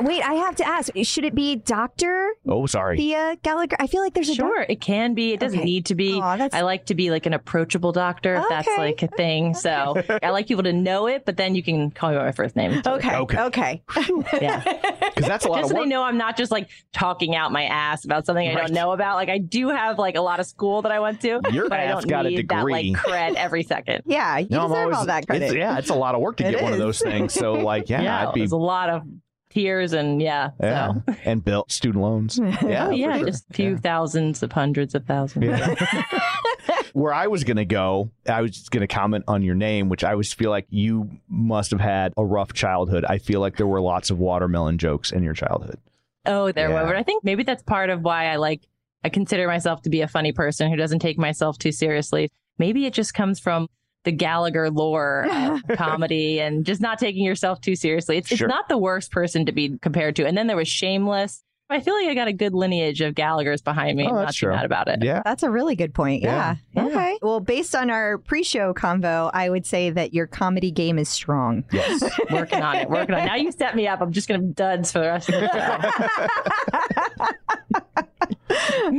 Wait, 0.00 0.22
I 0.22 0.34
have 0.34 0.56
to 0.56 0.66
ask. 0.66 0.90
Should 1.02 1.24
it 1.24 1.34
be 1.34 1.56
Dr. 1.56 2.32
oh, 2.48 2.66
sorry. 2.66 2.96
Thea 2.96 3.36
Gallagher? 3.42 3.76
I 3.78 3.86
feel 3.86 4.00
like 4.02 4.14
there's 4.14 4.28
a 4.30 4.34
doc- 4.36 4.46
Sure, 4.46 4.66
it 4.68 4.80
can 4.80 5.14
be. 5.14 5.32
It 5.32 5.40
doesn't 5.40 5.58
Okay. 5.60 5.64
need 5.66 5.86
to 5.86 5.94
be. 5.94 6.20
Aw, 6.20 6.48
I 6.52 6.62
like 6.62 6.86
to 6.86 6.94
be 6.94 7.10
like 7.10 7.26
an 7.26 7.34
approachable 7.34 7.92
doctor 7.92 8.34
if 8.36 8.44
that's 8.48 8.68
like 8.78 9.02
a 9.02 9.08
thing. 9.08 9.54
So 9.54 10.02
I 10.22 10.30
like 10.30 10.46
people 10.48 10.64
to 10.64 10.72
know 10.72 11.06
it, 11.06 11.24
but 11.24 11.36
then 11.36 11.54
you 11.54 11.62
can 11.62 11.90
call 11.90 12.10
me 12.10 12.16
by 12.16 12.24
my 12.24 12.32
first 12.32 12.56
name. 12.56 12.80
Okay. 12.86 13.16
Okay. 13.16 13.38
Okay. 13.38 13.82
Yeah. 14.40 14.62
Because 15.14 15.28
that's 15.28 15.44
a 15.44 15.48
lot 15.48 15.58
Just 15.60 15.70
of 15.72 15.76
so 15.76 15.82
they 15.82 15.88
know 15.88 16.02
I'm 16.02 16.16
not 16.16 16.36
just 16.36 16.50
like 16.50 16.68
talking 16.92 17.36
out 17.36 17.52
my 17.52 17.64
ass 17.64 18.04
about 18.04 18.24
something 18.26 18.48
I 18.48 18.54
Right. 18.54 18.66
don't 18.66 18.72
know 18.74 18.92
about. 18.92 19.16
Like 19.16 19.28
I 19.28 19.38
do 19.38 19.68
have 19.68 19.98
like 19.98 20.16
a 20.16 20.20
lot 20.20 20.40
of 20.40 20.46
school 20.46 20.82
that 20.82 20.92
I 20.92 21.00
went 21.00 21.20
to, 21.20 21.40
Your 21.50 21.68
but 21.68 21.78
I 21.80 21.84
ass 21.84 22.02
don't 22.02 22.08
got 22.08 22.26
a 22.26 22.30
need 22.30 22.48
that 22.48 22.64
like 22.64 22.84
degree. 22.84 22.94
cred 22.94 23.34
every 23.34 23.62
second. 23.62 24.02
Yeah, 24.06 24.38
you 24.38 24.48
No, 24.50 24.62
deserve 24.68 24.78
always- 24.78 24.96
all 24.96 25.06
that 25.06 25.26
credit. 25.26 25.44
It's, 25.46 25.54
yeah, 25.54 25.78
it's 25.78 25.90
a 25.90 25.94
lot 25.94 26.14
of 26.14 26.20
work 26.20 26.36
to 26.38 26.46
It 26.46 26.52
get 26.52 26.62
one 26.62 26.72
of 26.72 26.78
those 26.78 27.00
things. 27.00 27.32
So, 27.34 27.52
like, 27.54 27.88
yeah, 27.90 28.26
I'd 28.28 28.34
be 28.34 28.44
a 28.44 28.48
lot 28.56 28.90
of 28.90 29.02
tears 29.52 29.92
and 29.92 30.20
yeah. 30.22 30.50
Yeah. 30.60 30.92
So. 31.06 31.14
And 31.24 31.44
built 31.44 31.70
student 31.70 32.02
loans. 32.02 32.38
Yeah. 32.62 32.86
Oh, 32.86 32.90
yeah, 32.90 33.18
sure. 33.18 33.26
just 33.26 33.50
a 33.50 33.54
few 33.54 33.70
Yeah. 33.72 33.76
thousands 33.78 34.42
of 34.42 34.52
hundreds 34.52 34.94
of 34.94 35.04
thousands. 35.04 35.46
Where 36.92 37.12
I 37.14 37.26
was 37.26 37.42
going 37.44 37.56
to 37.56 37.64
go, 37.64 38.10
I 38.28 38.42
was 38.42 38.50
just 38.52 38.70
going 38.70 38.82
to 38.82 38.86
comment 38.86 39.24
on 39.26 39.42
your 39.42 39.54
name, 39.54 39.88
which 39.88 40.04
I 40.04 40.12
always 40.12 40.32
feel 40.32 40.50
like 40.50 40.66
you 40.68 41.08
must 41.28 41.70
have 41.70 41.80
had 41.80 42.12
a 42.18 42.24
rough 42.24 42.52
childhood. 42.52 43.04
I 43.08 43.16
feel 43.18 43.40
like 43.40 43.56
there 43.56 43.66
were 43.66 43.80
lots 43.80 44.10
of 44.10 44.18
watermelon 44.18 44.76
jokes 44.78 45.10
in 45.10 45.22
your 45.22 45.32
childhood. 45.34 45.78
Oh, 46.26 46.52
there 46.52 46.68
Yeah. 46.68 46.82
were. 46.82 46.86
But 46.88 46.96
I 46.96 47.02
think 47.02 47.24
maybe 47.24 47.42
that's 47.44 47.62
part 47.62 47.88
of 47.90 48.02
why 48.02 48.26
I 48.26 48.36
like, 48.36 48.66
I 49.04 49.08
consider 49.08 49.46
myself 49.48 49.82
to 49.82 49.90
be 49.90 50.02
a 50.02 50.08
funny 50.08 50.32
person 50.32 50.70
who 50.70 50.76
doesn't 50.76 50.98
take 51.00 51.18
myself 51.18 51.58
too 51.58 51.72
seriously. 51.72 52.30
Maybe 52.58 52.84
it 52.86 52.92
just 52.92 53.14
comes 53.14 53.40
from 53.40 53.68
the 54.04 54.12
Gallagher 54.12 54.70
lore 54.70 55.26
of 55.30 55.60
comedy 55.76 56.40
and 56.40 56.64
just 56.66 56.80
not 56.80 56.98
taking 56.98 57.24
yourself 57.24 57.60
too 57.60 57.76
seriously. 57.76 58.16
It's, 58.18 58.28
Sure. 58.28 58.46
it's 58.48 58.52
not 58.54 58.68
the 58.68 58.78
worst 58.78 59.10
person 59.12 59.46
to 59.46 59.52
be 59.52 59.78
compared 59.78 60.16
to. 60.16 60.26
And 60.26 60.36
then 60.36 60.46
there 60.48 60.56
was 60.56 60.68
Shameless. 60.68 61.42
I 61.70 61.80
feel 61.80 61.94
like 61.94 62.06
I 62.08 62.14
got 62.14 62.28
a 62.28 62.34
good 62.34 62.52
lineage 62.52 63.00
of 63.00 63.14
Gallagher's 63.14 63.62
behind 63.62 63.96
me. 63.96 64.04
Oh, 64.04 64.10
I'm 64.10 64.14
that's 64.16 64.24
not 64.26 64.34
too 64.34 64.46
true. 64.46 64.54
mad 64.54 64.66
about 64.66 64.88
it. 64.88 65.02
Yeah. 65.02 65.22
That's 65.24 65.42
a 65.42 65.50
really 65.50 65.74
good 65.74 65.94
point. 65.94 66.22
Yeah. 66.22 66.56
Yeah. 66.74 66.82
Yeah. 66.82 66.88
Okay. 66.90 67.18
Well, 67.22 67.40
based 67.40 67.74
on 67.74 67.88
our 67.88 68.18
pre-show 68.18 68.74
convo, 68.74 69.30
I 69.32 69.48
would 69.48 69.64
say 69.64 69.88
that 69.88 70.12
your 70.12 70.26
comedy 70.26 70.70
game 70.70 70.98
is 70.98 71.08
strong. 71.08 71.64
Yes. 71.72 72.02
Working 72.30 72.60
on 72.60 72.76
it. 72.76 72.90
Working 72.90 73.14
on 73.14 73.22
it. 73.22 73.26
Now 73.26 73.36
you 73.36 73.50
set 73.52 73.74
me 73.74 73.86
up. 73.88 74.02
I'm 74.02 74.12
just 74.12 74.28
going 74.28 74.40
to 74.42 74.46
duds 74.48 74.92
for 74.92 74.98
the 74.98 75.06
rest 75.06 75.28
of 75.30 75.40
the 75.40 77.18
show. 77.18 77.28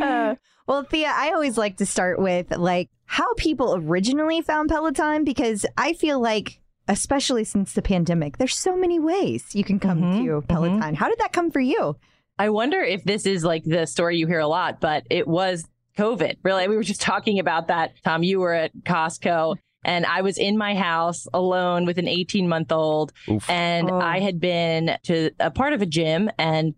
Uh, 0.01 0.35
well, 0.67 0.83
Thea, 0.83 1.11
I 1.13 1.31
always 1.31 1.57
like 1.57 1.77
to 1.77 1.85
start 1.85 2.19
with 2.19 2.51
like 2.55 2.89
how 3.05 3.33
people 3.35 3.75
originally 3.75 4.41
found 4.41 4.69
Peloton 4.69 5.23
because 5.23 5.65
I 5.77 5.93
feel 5.93 6.19
like 6.19 6.59
especially 6.87 7.43
since 7.43 7.73
the 7.73 7.81
pandemic, 7.81 8.37
there's 8.37 8.57
so 8.57 8.75
many 8.75 8.99
ways 8.99 9.55
you 9.55 9.63
can 9.63 9.79
come 9.79 10.01
Mhm, 10.01 10.25
to 10.25 10.41
Peloton. 10.47 10.95
How 10.95 11.07
did 11.09 11.19
that 11.19 11.31
come 11.31 11.49
for 11.51 11.59
you? 11.61 11.95
I 12.37 12.49
wonder 12.49 12.81
if 12.81 13.03
this 13.03 13.25
is 13.25 13.43
like 13.43 13.63
the 13.63 13.85
story 13.85 14.17
you 14.17 14.27
hear 14.27 14.39
a 14.39 14.47
lot, 14.47 14.81
but 14.81 15.05
it 15.09 15.27
was 15.27 15.65
COVID. 15.97 16.37
Really, 16.43 16.67
we 16.67 16.75
were 16.75 16.83
just 16.83 17.01
talking 17.01 17.39
about 17.39 17.67
that. 17.67 17.93
Tom, 18.03 18.23
you 18.23 18.39
were 18.39 18.53
at 18.53 18.71
Costco 18.83 19.55
and 19.85 20.05
I 20.05 20.21
was 20.21 20.37
in 20.37 20.57
my 20.57 20.75
house 20.75 21.27
alone 21.33 21.85
with 21.85 21.97
an 21.99 22.07
18 22.07 22.47
month 22.49 22.71
old. 22.71 23.13
Oof. 23.29 23.47
And 23.49 23.91
Oh. 23.91 23.99
I 23.99 24.19
had 24.19 24.39
been 24.39 24.97
to 25.03 25.29
a 25.39 25.51
part 25.51 25.73
of 25.73 25.81
a 25.81 25.85
gym 25.85 26.29
and 26.39 26.73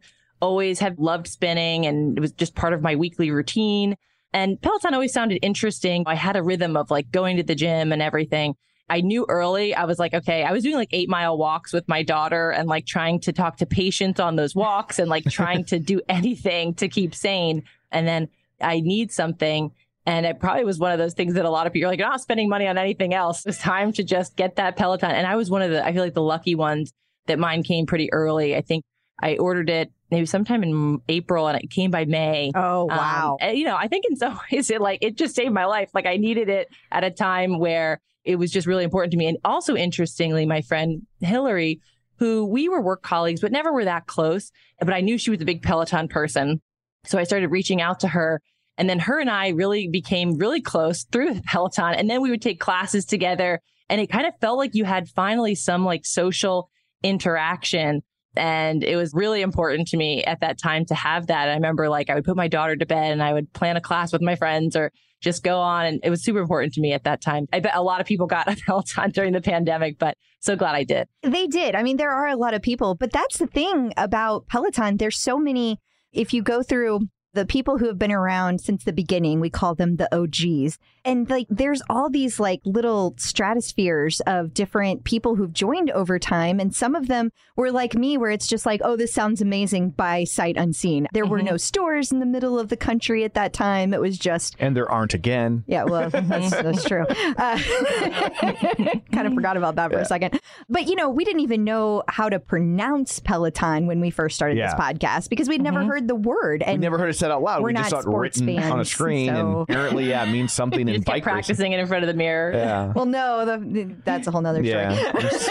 always 0.46 0.80
have 0.80 1.00
loved 1.00 1.28
spinning. 1.28 1.86
And 1.86 2.18
it 2.18 2.22
was 2.22 2.32
just 2.32 2.56
part 2.56 2.74
of 2.74 2.82
my 2.82 2.96
weekly 2.96 3.32
routine. 3.32 3.96
And 4.32 4.62
Peloton 4.62 4.94
always 4.94 5.14
sounded 5.14 5.40
interesting. 5.42 6.04
I 6.06 6.16
had 6.16 6.36
a 6.36 6.44
rhythm 6.44 6.78
of 6.78 6.92
like 6.92 7.10
going 7.12 7.38
to 7.38 7.44
the 7.44 7.56
gym 7.56 7.92
and 7.92 8.02
everything. 8.02 8.56
I 8.88 9.02
knew 9.02 9.26
early, 9.28 9.74
I 9.74 9.86
was 9.86 9.98
like, 9.98 10.14
okay, 10.14 10.44
I 10.44 10.52
was 10.52 10.62
doing 10.62 10.76
like 10.76 10.90
eight 10.92 11.10
mile 11.10 11.36
walks 11.38 11.74
with 11.74 11.88
my 11.88 12.04
daughter 12.04 12.52
and 12.52 12.70
like 12.70 12.86
trying 12.86 13.20
to 13.22 13.34
talk 13.34 13.58
to 13.58 13.66
patients 13.66 14.20
on 14.20 14.36
those 14.36 14.54
walks 14.54 15.00
and 15.00 15.10
like 15.10 15.24
trying 15.24 15.66
to 15.66 15.80
do 15.80 16.02
anything 16.10 16.76
to 16.76 16.88
keep 16.88 17.16
sane. 17.16 17.64
And 17.92 18.08
then 18.08 18.30
I 18.62 18.82
need 18.82 19.12
something. 19.12 19.72
And 20.06 20.28
it 20.28 20.40
probably 20.40 20.66
was 20.66 20.78
one 20.78 20.92
of 20.92 21.00
those 21.00 21.16
things 21.16 21.34
that 21.34 21.46
a 21.46 21.50
lot 21.50 21.66
of 21.66 21.74
people 21.74 21.88
are 21.88 21.94
like, 21.94 22.00
you're 22.00 22.08
not 22.08 22.22
spending 22.22 22.48
money 22.48 22.68
on 22.68 22.78
anything 22.78 23.16
else. 23.16 23.44
It's 23.48 23.58
time 23.58 23.92
to 23.94 24.04
just 24.04 24.36
get 24.36 24.58
that 24.58 24.76
Peloton. 24.76 25.10
And 25.10 25.26
I 25.26 25.36
was 25.36 25.50
one 25.50 25.64
of 25.64 25.72
the, 25.72 25.84
I 25.84 25.92
feel 25.92 26.04
like 26.04 26.14
the 26.14 26.22
lucky 26.22 26.54
ones 26.54 26.94
that 27.26 27.40
mine 27.40 27.64
came 27.64 27.88
pretty 27.88 28.14
early. 28.14 28.56
I 28.56 28.62
think 28.62 28.84
I 29.22 29.38
ordered 29.38 29.70
it 29.70 29.92
maybe 30.12 30.26
sometime 30.26 30.62
in 30.64 31.00
April 31.10 31.48
and 31.48 31.60
it 31.62 31.70
came 31.70 31.90
by 31.92 32.06
May. 32.06 32.52
Oh 32.56 32.82
Um, 32.90 32.98
wow. 32.98 33.38
and, 33.42 33.58
you 33.58 33.66
know, 33.66 33.76
I 33.76 33.88
think 33.88 34.06
in 34.10 34.16
some 34.18 34.40
ways 34.52 34.70
it 34.70 34.82
like 34.82 35.00
it 35.02 35.16
just 35.16 35.36
saved 35.36 35.54
my 35.54 35.66
life. 35.66 35.90
Like 35.94 36.06
I 36.06 36.18
needed 36.18 36.50
it 36.50 36.68
at 36.92 37.04
a 37.04 37.12
time 37.12 37.60
where 37.60 38.02
it 38.24 38.38
was 38.38 38.52
just 38.52 38.68
really 38.68 38.84
important 38.84 39.12
to 39.12 39.18
me. 39.18 39.28
And 39.28 39.38
also 39.46 39.76
interestingly, 39.76 40.46
my 40.46 40.62
friend 40.62 41.04
Hillary, 41.22 41.80
who 42.18 42.46
we 42.46 42.68
were 42.70 42.82
work 42.82 43.04
colleagues, 43.04 43.42
but 43.42 43.52
never 43.52 43.72
were 43.72 43.86
that 43.86 44.08
close. 44.08 44.52
But 44.80 44.94
I 44.94 45.02
knew 45.02 45.18
she 45.18 45.32
was 45.32 45.42
a 45.42 45.46
big 45.46 45.62
Peloton 45.64 46.08
person. 46.08 46.62
So 47.06 47.20
I 47.20 47.24
started 47.24 47.50
reaching 47.52 47.82
out 47.82 48.00
to 48.02 48.08
her. 48.10 48.42
And 48.78 48.90
then 48.90 49.00
her 49.00 49.20
and 49.20 49.30
I 49.30 49.50
really 49.50 49.88
became 49.88 50.38
really 50.38 50.60
close 50.62 51.04
through 51.06 51.40
Peloton. 51.46 51.94
And 51.94 52.10
then 52.10 52.22
we 52.22 52.30
would 52.32 52.42
take 52.42 52.60
classes 52.60 53.06
together. 53.06 53.62
And 53.90 54.02
it 54.02 54.08
kind 54.08 54.26
of 54.26 54.34
felt 54.42 54.58
like 54.58 54.76
you 54.76 54.84
had 54.86 55.08
finally 55.08 55.56
some 55.56 55.86
like 55.86 56.06
social 56.06 56.70
interaction. 57.04 58.02
And 58.38 58.84
it 58.84 58.96
was 58.96 59.12
really 59.14 59.42
important 59.42 59.88
to 59.90 59.98
me 59.98 60.24
at 60.24 60.42
that 60.42 60.58
time 60.58 60.86
to 60.86 60.96
have 60.96 61.28
that. 61.28 61.50
I 61.50 61.54
remember 61.54 61.90
like 61.90 62.10
I 62.10 62.16
would 62.16 62.24
put 62.24 62.36
my 62.36 62.48
daughter 62.48 62.76
to 62.76 62.86
bed 62.86 63.12
and 63.12 63.24
I 63.24 63.34
would 63.34 63.52
plan 63.54 63.78
a 63.78 63.82
class 63.82 64.12
with 64.12 64.22
my 64.22 64.36
friends 64.36 64.76
or 64.76 64.92
just 65.22 65.44
go 65.44 65.60
on. 65.60 65.86
And 65.86 66.00
it 66.04 66.10
was 66.10 66.24
super 66.24 66.40
important 66.40 66.74
to 66.74 66.82
me 66.82 66.94
at 66.94 67.04
that 67.04 67.22
time. 67.22 67.48
I 67.52 67.60
bet 67.60 67.76
a 67.76 67.82
lot 67.82 68.02
of 68.02 68.08
people 68.08 68.28
got 68.28 68.48
a 68.52 68.56
Peloton 68.56 69.12
during 69.12 69.34
the 69.34 69.42
pandemic, 69.42 69.98
but 69.98 70.18
so 70.40 70.56
glad 70.56 70.76
I 70.76 70.84
did. 70.84 71.08
They 71.24 71.48
did. 71.48 71.76
I 71.76 71.84
mean, 71.84 71.98
there 71.98 72.12
are 72.12 72.28
a 72.28 72.38
lot 72.38 72.54
of 72.54 72.62
people, 72.62 72.96
but 72.96 73.12
that's 73.12 73.38
the 73.38 73.48
thing 73.48 73.94
about 73.98 74.48
Peloton. 74.48 74.98
There's 74.98 75.18
so 75.18 75.38
many. 75.38 75.80
If 76.12 76.34
you 76.34 76.42
go 76.42 76.64
through 76.64 77.02
the 77.36 77.46
people 77.46 77.78
who 77.78 77.86
have 77.88 78.00
been 78.00 78.12
around 78.12 78.62
since 78.62 78.84
the 78.84 78.94
beginning, 78.94 79.40
we 79.40 79.50
call 79.52 79.76
them 79.76 79.98
the 79.98 80.10
OGs. 80.16 80.80
And 81.04 81.30
like, 81.30 81.46
there's 81.52 81.84
all 81.90 82.10
these 82.10 82.40
like 82.40 82.62
little 82.66 83.14
stratospheres 83.18 84.22
of 84.22 84.54
different 84.56 85.04
people 85.04 85.36
who've 85.36 85.54
joined 85.54 85.92
over 85.92 86.18
time. 86.18 86.60
And 86.60 86.74
some 86.74 86.96
of 86.96 87.08
them 87.08 87.32
were 87.56 87.72
like 87.72 87.94
me, 87.94 88.18
where 88.18 88.32
it's 88.32 88.48
just 88.48 88.66
like, 88.66 88.82
oh, 88.84 88.96
this 88.96 89.14
sounds 89.14 89.40
amazing 89.42 89.92
by 89.92 90.24
sight 90.24 90.58
unseen. 90.58 91.08
There 91.14 91.26
were 91.28 91.40
Mhm. 91.42 91.46
no 91.52 91.58
stores 91.58 92.12
in 92.12 92.20
the 92.20 92.26
middle 92.26 92.58
of 92.58 92.70
the 92.70 92.78
country 92.78 93.24
at 93.24 93.36
that 93.36 93.54
time. 93.54 93.94
It 93.94 94.02
was 94.02 94.18
just 94.18 94.56
And 94.60 94.76
there 94.76 94.90
aren't 94.92 95.14
again. 95.14 95.64
yeah, 95.68 95.84
well, 95.84 96.10
that's, 96.12 96.50
that's 96.50 96.84
true. 96.86 97.06
Uh, 97.38 97.60
kind 99.12 99.28
of 99.28 99.34
forgot 99.34 99.58
about 99.58 99.76
that 99.76 99.92
for 99.92 100.00
a 100.00 100.06
second. 100.06 100.40
But, 100.70 100.88
you 100.88 100.96
know, 100.96 101.10
we 101.10 101.24
didn't 101.24 101.42
even 101.42 101.64
know 101.64 102.04
how 102.08 102.30
to 102.30 102.40
pronounce 102.40 103.20
Peloton 103.20 103.86
when 103.88 104.00
we 104.00 104.10
first 104.10 104.36
started 104.36 104.58
this 104.58 104.74
podcast 104.74 105.30
because 105.30 105.48
we'd 105.48 105.62
never 105.62 105.84
heard 105.84 106.08
the 106.08 106.16
word. 106.16 106.64
We 106.66 106.74
And 106.74 106.82
never 106.82 106.98
heard 106.98 107.10
it 107.10 107.14
said 107.26 107.32
out 107.32 107.42
loud. 107.42 107.62
we're 107.62 107.70
We 107.70 107.74
just 107.74 107.84
not 107.84 107.90
saw 107.90 107.98
it 108.00 108.02
sports 108.12 108.40
written 108.40 108.58
on 108.60 108.72
a 108.72 108.76
fans, 108.78 108.90
screen, 108.92 109.30
and 109.30 109.56
apparently, 109.62 110.08
yeah, 110.10 110.24
it 110.28 110.32
means 110.32 110.54
something 110.54 110.80
in 110.88 110.88
Just 110.88 110.98
kept 111.00 111.06
bike 111.08 111.26
racing. 111.26 111.34
practicing 111.34 111.72
it 111.74 111.80
in 111.80 111.88
front 111.88 112.04
of 112.04 112.08
the 112.08 112.14
mirror. 112.14 112.54
Yeah, 112.54 112.94
well, 112.96 113.06
no, 113.06 113.46
the, 113.46 113.96
that's 114.04 114.28
a 114.28 114.32
whole 114.32 114.42
nother 114.42 114.64
story. 114.64 114.82
yeah. 114.84 115.12
Just- 115.20 115.50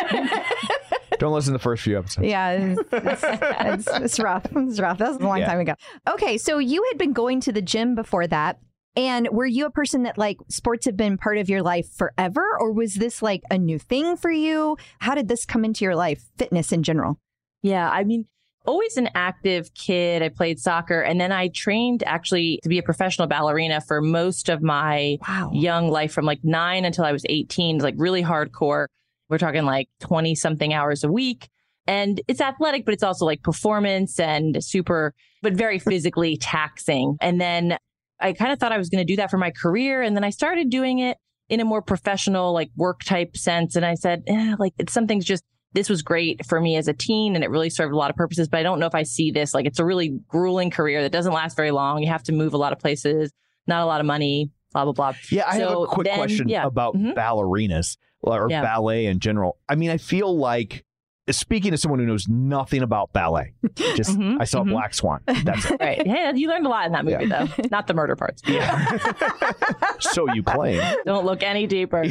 don't 1.18 1.32
listen 1.32 1.52
to 1.52 1.58
the 1.58 1.62
first 1.62 1.82
few 1.84 1.96
episodes. 1.98 2.26
Yeah, 2.26 2.50
it's, 2.50 2.80
it's, 2.92 3.22
it's, 3.24 3.88
it's 3.88 4.20
rough. 4.20 4.44
It's 4.54 4.80
rough. 4.80 4.98
That 4.98 5.08
was 5.12 5.16
a 5.18 5.20
long 5.24 5.38
Yeah. 5.38 5.46
time 5.46 5.60
ago. 5.60 5.74
Okay, 6.08 6.38
so 6.38 6.58
you 6.58 6.84
had 6.90 6.98
been 6.98 7.12
going 7.12 7.40
to 7.42 7.52
the 7.52 7.62
gym 7.62 7.94
before 7.94 8.26
that. 8.26 8.58
And 8.96 9.28
were 9.30 9.46
you 9.46 9.66
a 9.66 9.70
person 9.70 10.04
that 10.04 10.18
like 10.18 10.38
sports 10.48 10.86
have 10.86 10.96
been 10.96 11.16
part 11.18 11.38
of 11.38 11.48
your 11.48 11.62
life 11.62 11.88
forever, 11.96 12.44
or 12.60 12.72
was 12.72 12.94
this 12.94 13.22
like 13.22 13.42
a 13.50 13.58
new 13.58 13.78
thing 13.78 14.16
for 14.16 14.30
you? 14.30 14.76
How 15.00 15.14
did 15.14 15.26
this 15.28 15.44
come 15.44 15.64
into 15.64 15.84
your 15.84 15.96
life, 15.96 16.24
fitness 16.38 16.70
in 16.72 16.82
general? 16.84 17.18
Yeah, 17.62 17.88
I 17.90 18.04
mean, 18.04 18.26
always 18.66 18.96
an 18.96 19.08
active 19.14 19.72
kid. 19.74 20.22
I 20.22 20.28
played 20.28 20.58
soccer 20.58 21.00
and 21.00 21.20
then 21.20 21.32
I 21.32 21.48
trained 21.48 22.02
actually 22.06 22.60
to 22.62 22.68
be 22.68 22.78
a 22.78 22.82
professional 22.82 23.28
ballerina 23.28 23.80
for 23.80 24.00
most 24.00 24.48
of 24.48 24.62
my 24.62 25.18
Wow. 25.28 25.50
young 25.52 25.90
life 25.90 26.12
from 26.12 26.24
like 26.24 26.40
nine 26.42 26.84
until 26.84 27.04
I 27.04 27.12
was 27.12 27.24
18, 27.28 27.78
like 27.78 27.94
really 27.98 28.22
hardcore. 28.22 28.86
We're 29.28 29.38
talking 29.38 29.64
like 29.64 29.88
20 30.00 30.34
something 30.34 30.72
hours 30.72 31.04
a 31.04 31.10
week. 31.10 31.48
And 31.86 32.20
it's 32.28 32.40
athletic, 32.40 32.84
but 32.84 32.94
it's 32.94 33.02
also 33.02 33.26
like 33.26 33.42
performance 33.42 34.18
and 34.18 34.64
super, 34.64 35.12
but 35.42 35.52
very 35.52 35.78
physically 35.78 36.36
taxing. 36.40 37.16
And 37.20 37.40
then 37.40 37.76
I 38.20 38.32
kind 38.32 38.52
of 38.52 38.58
thought 38.58 38.72
I 38.72 38.78
was 38.78 38.88
going 38.88 39.06
to 39.06 39.12
do 39.12 39.16
that 39.16 39.30
for 39.30 39.38
my 39.38 39.50
career. 39.50 40.00
And 40.00 40.16
then 40.16 40.24
I 40.24 40.30
started 40.30 40.70
doing 40.70 41.00
it 41.00 41.18
in 41.50 41.60
a 41.60 41.64
more 41.64 41.82
professional, 41.82 42.54
like 42.54 42.70
work 42.76 43.04
type 43.04 43.36
sense. 43.36 43.76
And 43.76 43.84
I 43.84 43.94
said, 43.96 44.22
eh, 44.26 44.56
like 44.58 44.72
it's 44.78 44.94
something's 44.94 45.26
just, 45.26 45.44
this 45.74 45.90
was 45.90 46.02
great 46.02 46.46
for 46.46 46.60
me 46.60 46.76
as 46.76 46.88
a 46.88 46.92
teen 46.92 47.34
and 47.34 47.44
it 47.44 47.50
really 47.50 47.68
served 47.70 47.92
a 47.92 47.96
lot 47.96 48.08
of 48.10 48.16
purposes, 48.16 48.48
but 48.48 48.58
I 48.60 48.62
don't 48.62 48.78
know 48.80 48.86
if 48.86 48.94
I 48.94 49.02
see 49.02 49.30
this. 49.30 49.52
Like 49.54 49.66
it's 49.66 49.78
a 49.78 49.84
really 49.84 50.18
grueling 50.28 50.70
career 50.70 51.02
that 51.02 51.12
doesn't 51.12 51.32
last 51.32 51.56
very 51.56 51.70
long. 51.72 52.00
You 52.02 52.08
have 52.08 52.22
to 52.24 52.32
move 52.32 52.54
a 52.54 52.58
lot 52.58 52.72
of 52.72 52.78
places, 52.78 53.32
not 53.66 53.82
a 53.82 53.86
lot 53.86 54.00
of 54.00 54.06
money, 54.06 54.50
blah, 54.72 54.84
blah, 54.84 54.92
blah. 54.92 55.12
Yeah, 55.30 55.44
I 55.46 55.56
have 55.56 55.70
a 55.72 55.86
quick 55.86 56.06
then- 56.06 56.16
question 56.16 56.48
yeah. 56.48 56.64
about 56.66 56.94
Mhm. 56.96 57.14
ballerinas 57.14 57.96
or 58.22 58.48
Yeah. 58.50 58.62
ballet 58.62 59.06
in 59.06 59.18
general. 59.20 59.58
I 59.68 59.74
mean, 59.74 59.90
I 59.90 59.98
feel 59.98 60.36
like 60.36 60.84
speaking 61.30 61.70
to 61.70 61.78
someone 61.78 61.98
who 62.00 62.04
knows 62.06 62.28
nothing 62.28 62.82
about 62.82 63.10
ballet, 63.14 63.54
just 63.96 64.10
Mhm, 64.18 64.36
I 64.40 64.44
saw 64.44 64.62
mhm. 64.62 64.70
Black 64.70 64.92
Swan. 64.94 65.20
That's 65.42 65.70
it. 65.70 65.80
Right. 65.80 66.02
Yeah, 66.06 66.32
you 66.34 66.48
learned 66.48 66.66
a 66.66 66.68
lot 66.68 66.84
in 66.86 66.92
that 66.92 67.04
movie, 67.06 67.26
though. 67.26 67.48
Not 67.70 67.86
the 67.86 67.94
murder 67.94 68.14
parts. 68.14 68.42
so 70.00 70.32
you 70.34 70.42
claim. 70.42 70.80
Don't 71.06 71.24
look 71.24 71.42
any 71.42 71.66
deeper. 71.66 72.04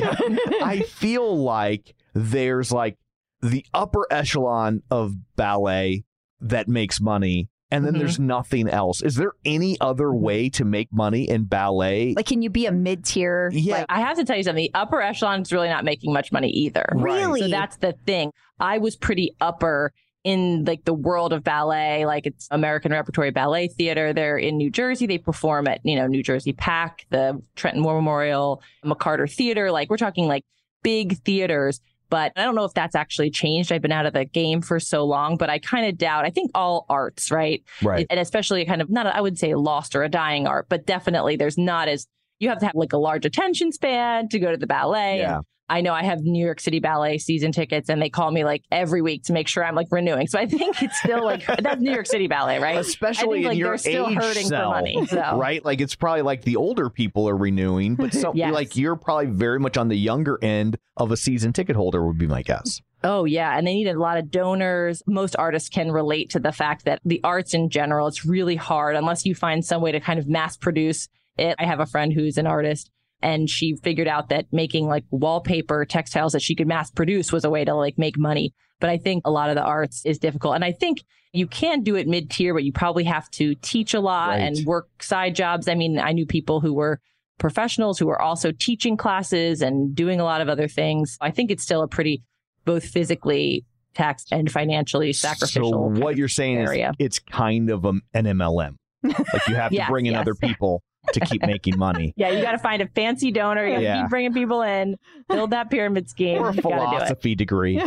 I 0.63 0.81
feel 0.87 1.37
like 1.43 1.93
there's 2.13 2.71
like 2.71 2.97
the 3.43 3.65
upper 3.73 4.07
echelon 4.09 4.81
of 4.89 5.13
ballet 5.35 6.03
that 6.41 6.67
makes 6.67 6.99
money, 7.01 7.49
and 7.69 7.85
then 7.85 7.93
Mhm. 7.95 7.99
there's 7.99 8.19
nothing 8.19 8.67
else. 8.69 9.01
Is 9.01 9.15
there 9.15 9.33
any 9.45 9.77
other 9.81 10.13
way 10.13 10.49
to 10.51 10.63
make 10.65 10.89
money 10.91 11.29
in 11.29 11.43
ballet? 11.45 12.13
Like, 12.15 12.25
can 12.27 12.41
you 12.41 12.49
be 12.49 12.65
a 12.65 12.71
mid 12.71 13.03
tier? 13.05 13.49
Yeah. 13.53 13.77
Like, 13.79 13.85
I 13.89 13.99
have 14.01 14.17
to 14.17 14.23
tell 14.23 14.37
you 14.37 14.43
something. 14.43 14.63
The 14.63 14.77
upper 14.77 15.01
echelon 15.01 15.41
is 15.41 15.51
really 15.51 15.69
not 15.69 15.83
making 15.85 16.13
much 16.13 16.31
money 16.31 16.49
either. 16.49 16.85
Really? 16.95 17.41
So 17.41 17.47
that's 17.49 17.77
the 17.77 17.93
thing. 18.05 18.31
I 18.59 18.77
was 18.79 18.95
pretty 18.95 19.35
upper 19.41 19.91
in 20.23 20.63
like 20.63 20.85
the 20.85 20.93
world 20.93 21.33
of 21.33 21.43
ballet. 21.43 22.05
Like 22.05 22.25
it's 22.25 22.47
American 22.49 22.93
Repertory 22.93 23.31
Ballet 23.31 23.67
Theater. 23.67 24.13
They're 24.13 24.37
in 24.37 24.55
New 24.57 24.69
Jersey. 24.69 25.05
They 25.05 25.17
perform 25.17 25.67
at, 25.67 25.81
you 25.83 25.97
know, 25.97 26.07
New 26.07 26.23
Jersey 26.23 26.53
PAC, 26.53 27.05
the 27.09 27.41
Trenton 27.57 27.83
War 27.83 27.95
Memorial, 27.95 28.61
McCarter 28.85 29.29
Theater. 29.29 29.69
Like 29.71 29.89
we're 29.89 29.97
talking 29.97 30.27
like 30.27 30.43
big 30.81 31.17
theaters. 31.23 31.81
But 32.13 32.31
I 32.35 32.43
don't 32.43 32.53
know 32.53 32.63
if 32.63 32.75
that's 32.75 32.93
actually 32.93 33.31
changed. 33.31 33.71
I've 33.71 33.81
been 33.81 33.91
out 33.91 34.05
of 34.05 34.13
the 34.13 34.23
game 34.23 34.61
for 34.61 34.79
so 34.79 35.03
long, 35.03 35.35
but 35.35 35.49
I 35.49 35.57
kind 35.57 35.87
of 35.87 35.97
doubt. 35.97 36.25
I 36.25 36.29
think 36.29 36.51
all 36.53 36.85
arts, 36.87 37.31
right? 37.31 37.63
right. 37.81 38.05
and 38.07 38.19
especially 38.19 38.63
kind 38.65 38.83
of 38.83 38.89
not 38.91 39.07
I 39.07 39.19
would 39.19 39.39
say 39.39 39.55
lost 39.55 39.95
or 39.95 40.03
a 40.03 40.09
dying 40.09 40.45
art, 40.45 40.67
but 40.69 40.85
definitely 40.85 41.37
there's 41.37 41.57
not 41.57 41.87
as 41.87 42.05
you 42.37 42.49
have 42.49 42.59
to 42.59 42.67
have 42.67 42.75
like 42.75 42.93
a 42.93 42.97
large 42.97 43.25
attention 43.25 43.71
span 43.71 44.29
to 44.29 44.37
go 44.37 44.51
to 44.51 44.57
the 44.57 44.67
ballet. 44.67 45.21
Yeah. 45.21 45.39
I 45.73 45.81
know 45.81 45.91
I 45.91 46.03
have 46.03 46.21
New 46.21 46.45
York 46.45 46.59
City 46.59 46.79
Ballet 46.79 47.17
season 47.17 47.51
tickets 47.51 47.89
and 47.89 47.99
they 47.99 48.09
call 48.11 48.29
me 48.29 48.45
like 48.45 48.63
every 48.71 49.01
week 49.01 49.23
to 49.23 49.33
make 49.33 49.47
sure 49.47 49.65
I'm 49.65 49.73
like 49.73 49.87
renewing. 49.89 50.27
So 50.27 50.37
I 50.37 50.45
think 50.45 50.83
it's 50.83 50.99
still 50.99 51.25
like 51.25 51.43
that's 51.63 51.81
New 51.81 51.91
York 51.91 52.05
City 52.05 52.27
Ballet, 52.27 52.59
right? 52.59 52.77
Especially 52.77 53.39
think, 53.39 53.45
in 53.45 53.49
like, 53.49 53.57
your 53.57 53.69
they're 53.69 53.77
still 53.79 54.09
age 54.09 54.17
hurting 54.17 54.47
cell, 54.47 54.69
for 54.69 54.75
money. 54.75 55.05
So 55.07 55.37
right? 55.39 55.65
Like 55.65 55.81
it's 55.81 55.95
probably 55.95 56.21
like 56.21 56.43
the 56.43 56.57
older 56.57 56.91
people 56.91 57.27
are 57.27 57.35
renewing, 57.35 57.95
but 57.95 58.13
so 58.23 58.33
Yes. 58.35 58.53
like 58.53 58.77
you're 58.77 58.95
probably 58.95 59.25
very 59.25 59.59
much 59.59 59.75
on 59.75 59.87
the 59.87 59.95
younger 59.97 60.37
end 60.43 60.77
of 60.95 61.11
a 61.11 61.17
season 61.17 61.53
ticket 61.53 61.75
holder 61.75 62.05
would 62.05 62.19
be 62.19 62.27
my 62.27 62.43
guess. 62.43 62.79
Oh, 63.03 63.25
yeah. 63.25 63.57
And 63.57 63.65
they 63.65 63.73
need 63.73 63.87
a 63.87 63.99
lot 63.99 64.19
of 64.19 64.29
donors. 64.29 65.01
Most 65.07 65.35
artists 65.37 65.69
can 65.69 65.91
relate 65.91 66.29
to 66.29 66.39
the 66.39 66.51
fact 66.51 66.85
that 66.85 67.01
the 67.03 67.19
arts 67.23 67.55
in 67.55 67.69
general, 67.69 68.07
it's 68.07 68.25
really 68.25 68.55
hard 68.55 68.95
unless 68.95 69.25
you 69.25 69.33
find 69.33 69.65
some 69.65 69.81
way 69.81 69.91
to 69.91 69.99
kind 69.99 70.19
of 70.19 70.27
mass 70.27 70.55
produce 70.55 71.09
it. 71.37 71.55
I 71.57 71.65
have 71.65 71.79
a 71.79 71.85
friend 71.87 72.13
who's 72.13 72.37
an 72.37 72.45
artist 72.47 72.91
and 73.23 73.49
she 73.49 73.75
figured 73.77 74.07
out 74.07 74.29
that 74.29 74.45
making 74.51 74.85
like 74.87 75.05
wallpaper 75.09 75.85
textiles 75.85 76.33
that 76.33 76.41
she 76.41 76.53
could 76.55 76.67
mass 76.67 76.91
produce 76.91 77.31
was 77.31 77.43
a 77.45 77.49
way 77.49 77.65
to 77.65 77.73
like 77.73 77.97
make 77.97 78.17
money. 78.19 78.53
But 78.79 78.89
I 78.89 78.97
think 78.97 79.25
a 79.25 79.31
lot 79.31 79.49
of 79.49 79.55
the 79.55 79.63
arts 79.63 80.05
is 80.05 80.19
difficult. 80.19 80.55
And 80.55 80.63
I 80.65 80.73
think 80.73 80.99
you 81.31 81.47
can 81.47 81.81
do 81.81 81.95
it 81.95 82.07
mid 82.07 82.29
tier, 82.29 82.53
but 82.53 82.63
you 82.63 82.71
probably 82.73 83.05
have 83.05 83.29
to 83.31 83.55
teach 83.55 83.93
a 83.93 83.99
lot 83.99 84.29
Right. 84.31 84.41
and 84.41 84.65
work 84.65 85.01
side 85.01 85.35
jobs. 85.35 85.67
I 85.67 85.73
mean, 85.75 85.97
I 85.97 86.11
knew 86.11 86.25
people 86.25 86.59
who 86.59 86.73
were 86.73 86.99
professionals 87.39 87.97
who 87.97 88.05
were 88.07 88.21
also 88.21 88.51
teaching 88.51 88.97
classes 88.97 89.61
and 89.61 89.95
doing 89.95 90.19
a 90.19 90.23
lot 90.23 90.41
of 90.41 90.49
other 90.49 90.67
things. 90.67 91.17
I 91.21 91.31
think 91.31 91.49
it's 91.49 91.63
still 91.63 91.81
a 91.81 91.87
pretty 91.87 92.21
both 92.65 92.83
physically 92.85 93.65
taxed 93.95 94.31
and 94.31 94.51
financially 94.51 95.13
sacrificial. 95.13 95.71
So 95.71 96.01
what 96.01 96.17
you're 96.17 96.27
saying 96.27 96.57
area. 96.57 96.89
is 96.99 97.05
it's 97.05 97.19
kind 97.19 97.69
of 97.69 97.85
an 97.85 98.01
MLM. 98.13 98.75
Like 99.03 99.47
you 99.47 99.55
have 99.55 99.71
to 99.71 99.75
Yes, 99.77 99.89
bring 99.89 100.05
in 100.05 100.13
yes. 100.13 100.21
other 100.21 100.35
people 100.35 100.81
to 101.11 101.19
keep 101.21 101.41
making 101.45 101.77
money. 101.77 102.13
yeah, 102.15 102.29
you 102.29 102.41
got 102.41 102.53
to 102.53 102.57
find 102.59 102.81
a 102.81 102.87
fancy 102.87 103.31
donor. 103.31 103.65
You 103.65 103.73
got 103.73 103.77
to 103.79 103.83
Yeah. 103.83 104.01
keep 104.03 104.09
bringing 104.09 104.33
people 104.33 104.61
in, 104.61 104.95
build 105.27 105.49
that 105.51 105.69
pyramid 105.69 106.09
scheme. 106.09 106.41
Or 106.41 106.49
a 106.49 106.55
You 106.55 106.61
do 106.61 106.69
philosophy 106.69 107.35
degree. 107.35 107.75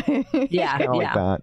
Yeah, 0.50 0.76
Kind 0.78 0.84
of 0.88 0.94
yeah. 0.94 1.14
like 1.14 1.14
that. 1.14 1.42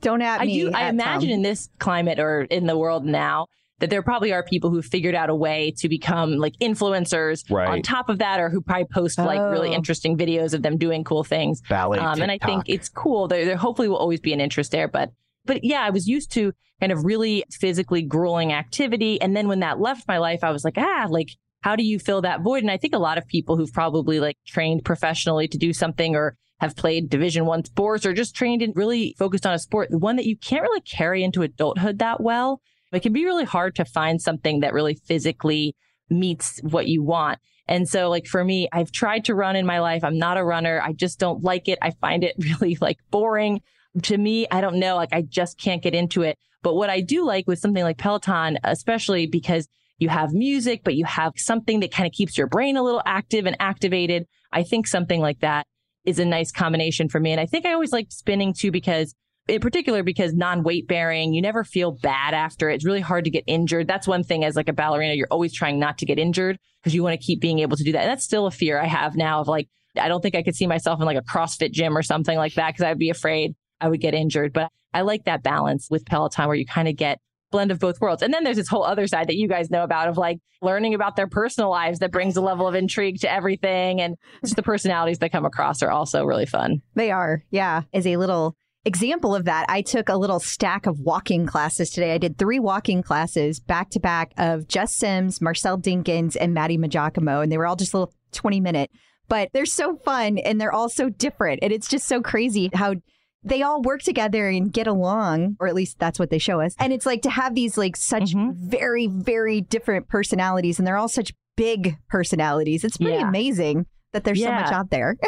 Don't 0.00 0.22
at 0.22 0.40
I 0.40 0.44
me. 0.46 0.60
do. 0.60 0.72
I 0.72 0.88
imagine 0.88 1.28
Tom. 1.28 1.34
in 1.34 1.42
this 1.42 1.68
climate 1.78 2.18
or 2.18 2.42
in 2.42 2.66
the 2.66 2.76
world 2.78 3.04
now 3.04 3.46
that 3.80 3.88
there 3.90 4.02
probably 4.02 4.30
are 4.32 4.42
people 4.42 4.68
who 4.70 4.82
figured 4.82 5.14
out 5.14 5.30
a 5.30 5.34
way 5.34 5.72
to 5.78 5.88
become 5.88 6.36
like 6.36 6.54
influencers 6.60 7.50
Right. 7.50 7.68
on 7.68 7.82
top 7.82 8.08
of 8.10 8.18
that, 8.18 8.38
or 8.38 8.50
who 8.50 8.60
probably 8.60 8.84
post 8.92 9.18
like 9.18 9.40
really 9.40 9.70
Oh. 9.70 9.74
interesting 9.74 10.18
videos 10.18 10.52
of 10.54 10.62
them 10.62 10.76
doing 10.76 11.02
cool 11.02 11.24
things. 11.24 11.62
Ballet. 11.68 11.98
Um, 11.98 12.20
and 12.20 12.30
I 12.30 12.38
think 12.38 12.64
it's 12.66 12.88
cool. 12.90 13.26
There, 13.28 13.44
there 13.46 13.56
hopefully 13.56 13.88
will 13.88 13.96
always 13.96 14.20
be 14.20 14.32
an 14.34 14.40
interest 14.40 14.70
there, 14.70 14.86
but 14.86 15.12
but 15.50 15.64
yeah, 15.64 15.82
I 15.82 15.90
was 15.90 16.06
used 16.06 16.30
to 16.34 16.52
kind 16.78 16.92
of 16.92 17.04
really 17.04 17.42
physically 17.50 18.02
grueling 18.02 18.52
activity, 18.52 19.20
and 19.20 19.36
then 19.36 19.48
when 19.48 19.58
that 19.60 19.80
left 19.80 20.06
my 20.06 20.18
life, 20.18 20.44
I 20.44 20.52
was 20.52 20.64
like, 20.64 20.78
ah, 20.78 21.08
like 21.10 21.30
how 21.62 21.74
do 21.74 21.82
you 21.82 21.98
fill 21.98 22.22
that 22.22 22.42
void? 22.42 22.62
And 22.62 22.70
I 22.70 22.76
think 22.76 22.94
a 22.94 23.00
lot 23.00 23.18
of 23.18 23.26
people 23.26 23.56
who've 23.56 23.72
probably 23.72 24.20
like 24.20 24.36
trained 24.46 24.84
professionally 24.84 25.48
to 25.48 25.58
do 25.58 25.72
something 25.72 26.14
or 26.14 26.36
have 26.60 26.76
played 26.76 27.10
Division 27.10 27.46
One 27.46 27.64
sports 27.64 28.06
or 28.06 28.12
just 28.12 28.36
trained 28.36 28.62
and 28.62 28.76
really 28.76 29.16
focused 29.18 29.44
on 29.44 29.52
a 29.52 29.58
sport, 29.58 29.90
the 29.90 29.98
one 29.98 30.14
that 30.16 30.24
you 30.24 30.36
can't 30.36 30.62
really 30.62 30.82
carry 30.82 31.24
into 31.24 31.42
adulthood 31.42 31.98
that 31.98 32.20
well. 32.20 32.60
It 32.92 33.00
can 33.00 33.12
be 33.12 33.24
really 33.24 33.44
hard 33.44 33.74
to 33.74 33.84
find 33.84 34.22
something 34.22 34.60
that 34.60 34.72
really 34.72 34.94
physically 34.94 35.74
meets 36.08 36.60
what 36.62 36.86
you 36.86 37.02
want. 37.02 37.40
And 37.66 37.88
so 37.88 38.08
like 38.08 38.26
for 38.28 38.44
me, 38.44 38.68
I've 38.72 38.92
tried 38.92 39.24
to 39.24 39.34
run 39.34 39.56
in 39.56 39.66
my 39.66 39.80
life. 39.80 40.04
I'm 40.04 40.18
not 40.18 40.38
a 40.38 40.44
runner. 40.44 40.80
I 40.80 40.92
just 40.92 41.18
don't 41.18 41.42
like 41.42 41.66
it. 41.66 41.80
I 41.82 41.90
find 41.90 42.22
it 42.22 42.36
really 42.38 42.78
like 42.80 42.98
boring. 43.10 43.62
To 44.02 44.16
me, 44.16 44.46
I 44.50 44.60
don't 44.60 44.78
know, 44.78 44.96
like 44.96 45.12
I 45.12 45.22
just 45.22 45.58
can't 45.58 45.82
get 45.82 45.94
into 45.94 46.22
it. 46.22 46.38
But 46.62 46.74
what 46.74 46.90
I 46.90 47.00
do 47.00 47.24
like 47.24 47.46
with 47.46 47.58
something 47.58 47.82
like 47.82 47.98
Peloton, 47.98 48.58
especially 48.64 49.26
because 49.26 49.66
you 49.98 50.08
have 50.08 50.32
music, 50.32 50.82
but 50.84 50.94
you 50.94 51.04
have 51.04 51.32
something 51.36 51.80
that 51.80 51.92
kind 51.92 52.06
of 52.06 52.12
keeps 52.12 52.36
your 52.38 52.46
brain 52.46 52.76
a 52.76 52.82
little 52.82 53.02
active 53.04 53.46
and 53.46 53.56
activated. 53.60 54.26
I 54.52 54.62
think 54.62 54.86
something 54.86 55.20
like 55.20 55.40
that 55.40 55.66
is 56.04 56.18
a 56.18 56.24
nice 56.24 56.50
combination 56.50 57.08
for 57.08 57.20
me. 57.20 57.32
And 57.32 57.40
I 57.40 57.46
think 57.46 57.66
I 57.66 57.72
always 57.72 57.92
like 57.92 58.06
spinning 58.10 58.52
too 58.52 58.70
because 58.70 59.14
in 59.48 59.60
particular 59.60 60.02
because 60.02 60.32
non-weight 60.32 60.86
bearing, 60.86 61.34
you 61.34 61.42
never 61.42 61.64
feel 61.64 61.92
bad 61.92 62.34
after. 62.34 62.70
It's 62.70 62.84
really 62.84 63.00
hard 63.00 63.24
to 63.24 63.30
get 63.30 63.44
injured. 63.46 63.88
That's 63.88 64.06
one 64.06 64.22
thing 64.22 64.44
as 64.44 64.56
like 64.56 64.68
a 64.68 64.72
ballerina, 64.72 65.14
you're 65.14 65.28
always 65.30 65.52
trying 65.52 65.78
not 65.78 65.98
to 65.98 66.06
get 66.06 66.18
injured 66.18 66.58
because 66.82 66.94
you 66.94 67.02
want 67.02 67.20
to 67.20 67.24
keep 67.24 67.40
being 67.40 67.58
able 67.58 67.76
to 67.76 67.84
do 67.84 67.92
that. 67.92 68.02
And 68.02 68.10
that's 68.10 68.24
still 68.24 68.46
a 68.46 68.50
fear 68.50 68.80
I 68.80 68.86
have 68.86 69.16
now 69.16 69.40
of 69.40 69.48
like, 69.48 69.68
I 69.98 70.08
don't 70.08 70.20
think 70.20 70.34
I 70.34 70.42
could 70.42 70.54
see 70.54 70.66
myself 70.66 71.00
in 71.00 71.06
like 71.06 71.18
a 71.18 71.22
CrossFit 71.22 71.72
gym 71.72 71.96
or 71.96 72.02
something 72.02 72.38
like 72.38 72.54
that 72.54 72.68
because 72.68 72.84
I'd 72.84 72.98
be 72.98 73.10
afraid 73.10 73.54
I 73.80 73.88
would 73.88 74.00
get 74.00 74.14
mm. 74.14 74.20
injured. 74.20 74.52
But 74.52 74.70
I 74.92 75.02
like 75.02 75.24
that 75.24 75.42
balance 75.42 75.88
with 75.90 76.06
Peloton 76.06 76.46
where 76.46 76.56
you 76.56 76.66
kind 76.66 76.88
of 76.88 76.96
get 76.96 77.18
blend 77.50 77.70
of 77.70 77.78
both 77.78 78.00
worlds. 78.00 78.22
And 78.22 78.32
then 78.32 78.44
there's 78.44 78.56
this 78.56 78.68
whole 78.68 78.84
other 78.84 79.06
side 79.06 79.28
that 79.28 79.36
you 79.36 79.48
guys 79.48 79.70
know 79.70 79.82
about 79.82 80.08
of 80.08 80.16
like 80.16 80.38
learning 80.62 80.94
about 80.94 81.16
their 81.16 81.26
personal 81.26 81.70
lives 81.70 81.98
that 81.98 82.12
brings 82.12 82.36
a 82.36 82.40
level 82.40 82.66
of 82.66 82.74
intrigue 82.74 83.20
to 83.20 83.32
everything. 83.32 84.00
And 84.00 84.16
just 84.44 84.56
the 84.56 84.62
personalities 84.62 85.18
that 85.18 85.32
come 85.32 85.44
across 85.44 85.82
are 85.82 85.90
also 85.90 86.24
really 86.24 86.46
fun. 86.46 86.82
They 86.94 87.10
are, 87.10 87.42
yeah. 87.50 87.82
As 87.92 88.06
a 88.06 88.16
little 88.16 88.56
example 88.84 89.34
of 89.34 89.44
that, 89.46 89.66
I 89.68 89.82
took 89.82 90.08
a 90.08 90.16
little 90.16 90.40
stack 90.40 90.86
of 90.86 91.00
walking 91.00 91.46
classes 91.46 91.90
today. 91.90 92.12
I 92.12 92.18
did 92.18 92.38
three 92.38 92.58
walking 92.58 93.02
classes 93.02 93.60
back 93.60 93.90
to 93.90 94.00
back 94.00 94.32
of 94.38 94.68
Jess 94.68 94.94
Sims, 94.94 95.40
Marcel 95.40 95.78
Dinkins, 95.78 96.36
and 96.40 96.54
Matty 96.54 96.78
Maggiacomo, 96.78 97.42
and 97.42 97.50
they 97.50 97.58
were 97.58 97.66
all 97.66 97.76
just 97.76 97.94
little 97.94 98.12
20 98.32 98.60
minute. 98.60 98.90
But 99.28 99.50
they're 99.52 99.66
so 99.66 99.96
fun 99.96 100.38
and 100.38 100.60
they're 100.60 100.72
all 100.72 100.88
so 100.88 101.08
different. 101.08 101.60
And 101.62 101.72
it's 101.72 101.88
just 101.88 102.08
so 102.08 102.20
crazy 102.20 102.68
how 102.74 102.94
they 103.42 103.62
all 103.62 103.80
work 103.82 104.02
together 104.02 104.48
and 104.48 104.72
get 104.72 104.86
along, 104.86 105.56
or 105.60 105.66
at 105.66 105.74
least 105.74 105.98
that's 105.98 106.18
what 106.18 106.30
they 106.30 106.38
show 106.38 106.60
us. 106.60 106.74
And 106.78 106.92
it's 106.92 107.06
like 107.06 107.22
to 107.22 107.30
have 107.30 107.54
these 107.54 107.78
like 107.78 107.96
such 107.96 108.34
Mhm. 108.34 108.54
very, 108.56 109.06
very 109.06 109.60
different 109.60 110.08
personalities, 110.08 110.78
and 110.78 110.86
they're 110.86 110.96
all 110.98 111.08
such 111.08 111.32
big 111.56 111.96
personalities. 112.08 112.84
It's 112.84 112.96
pretty 112.96 113.14
Yeah. 113.18 113.28
amazing 113.28 113.86
that 114.12 114.24
there's 114.24 114.42
so 114.42 114.50
much 114.50 114.72
out 114.72 114.90
there. 114.90 115.16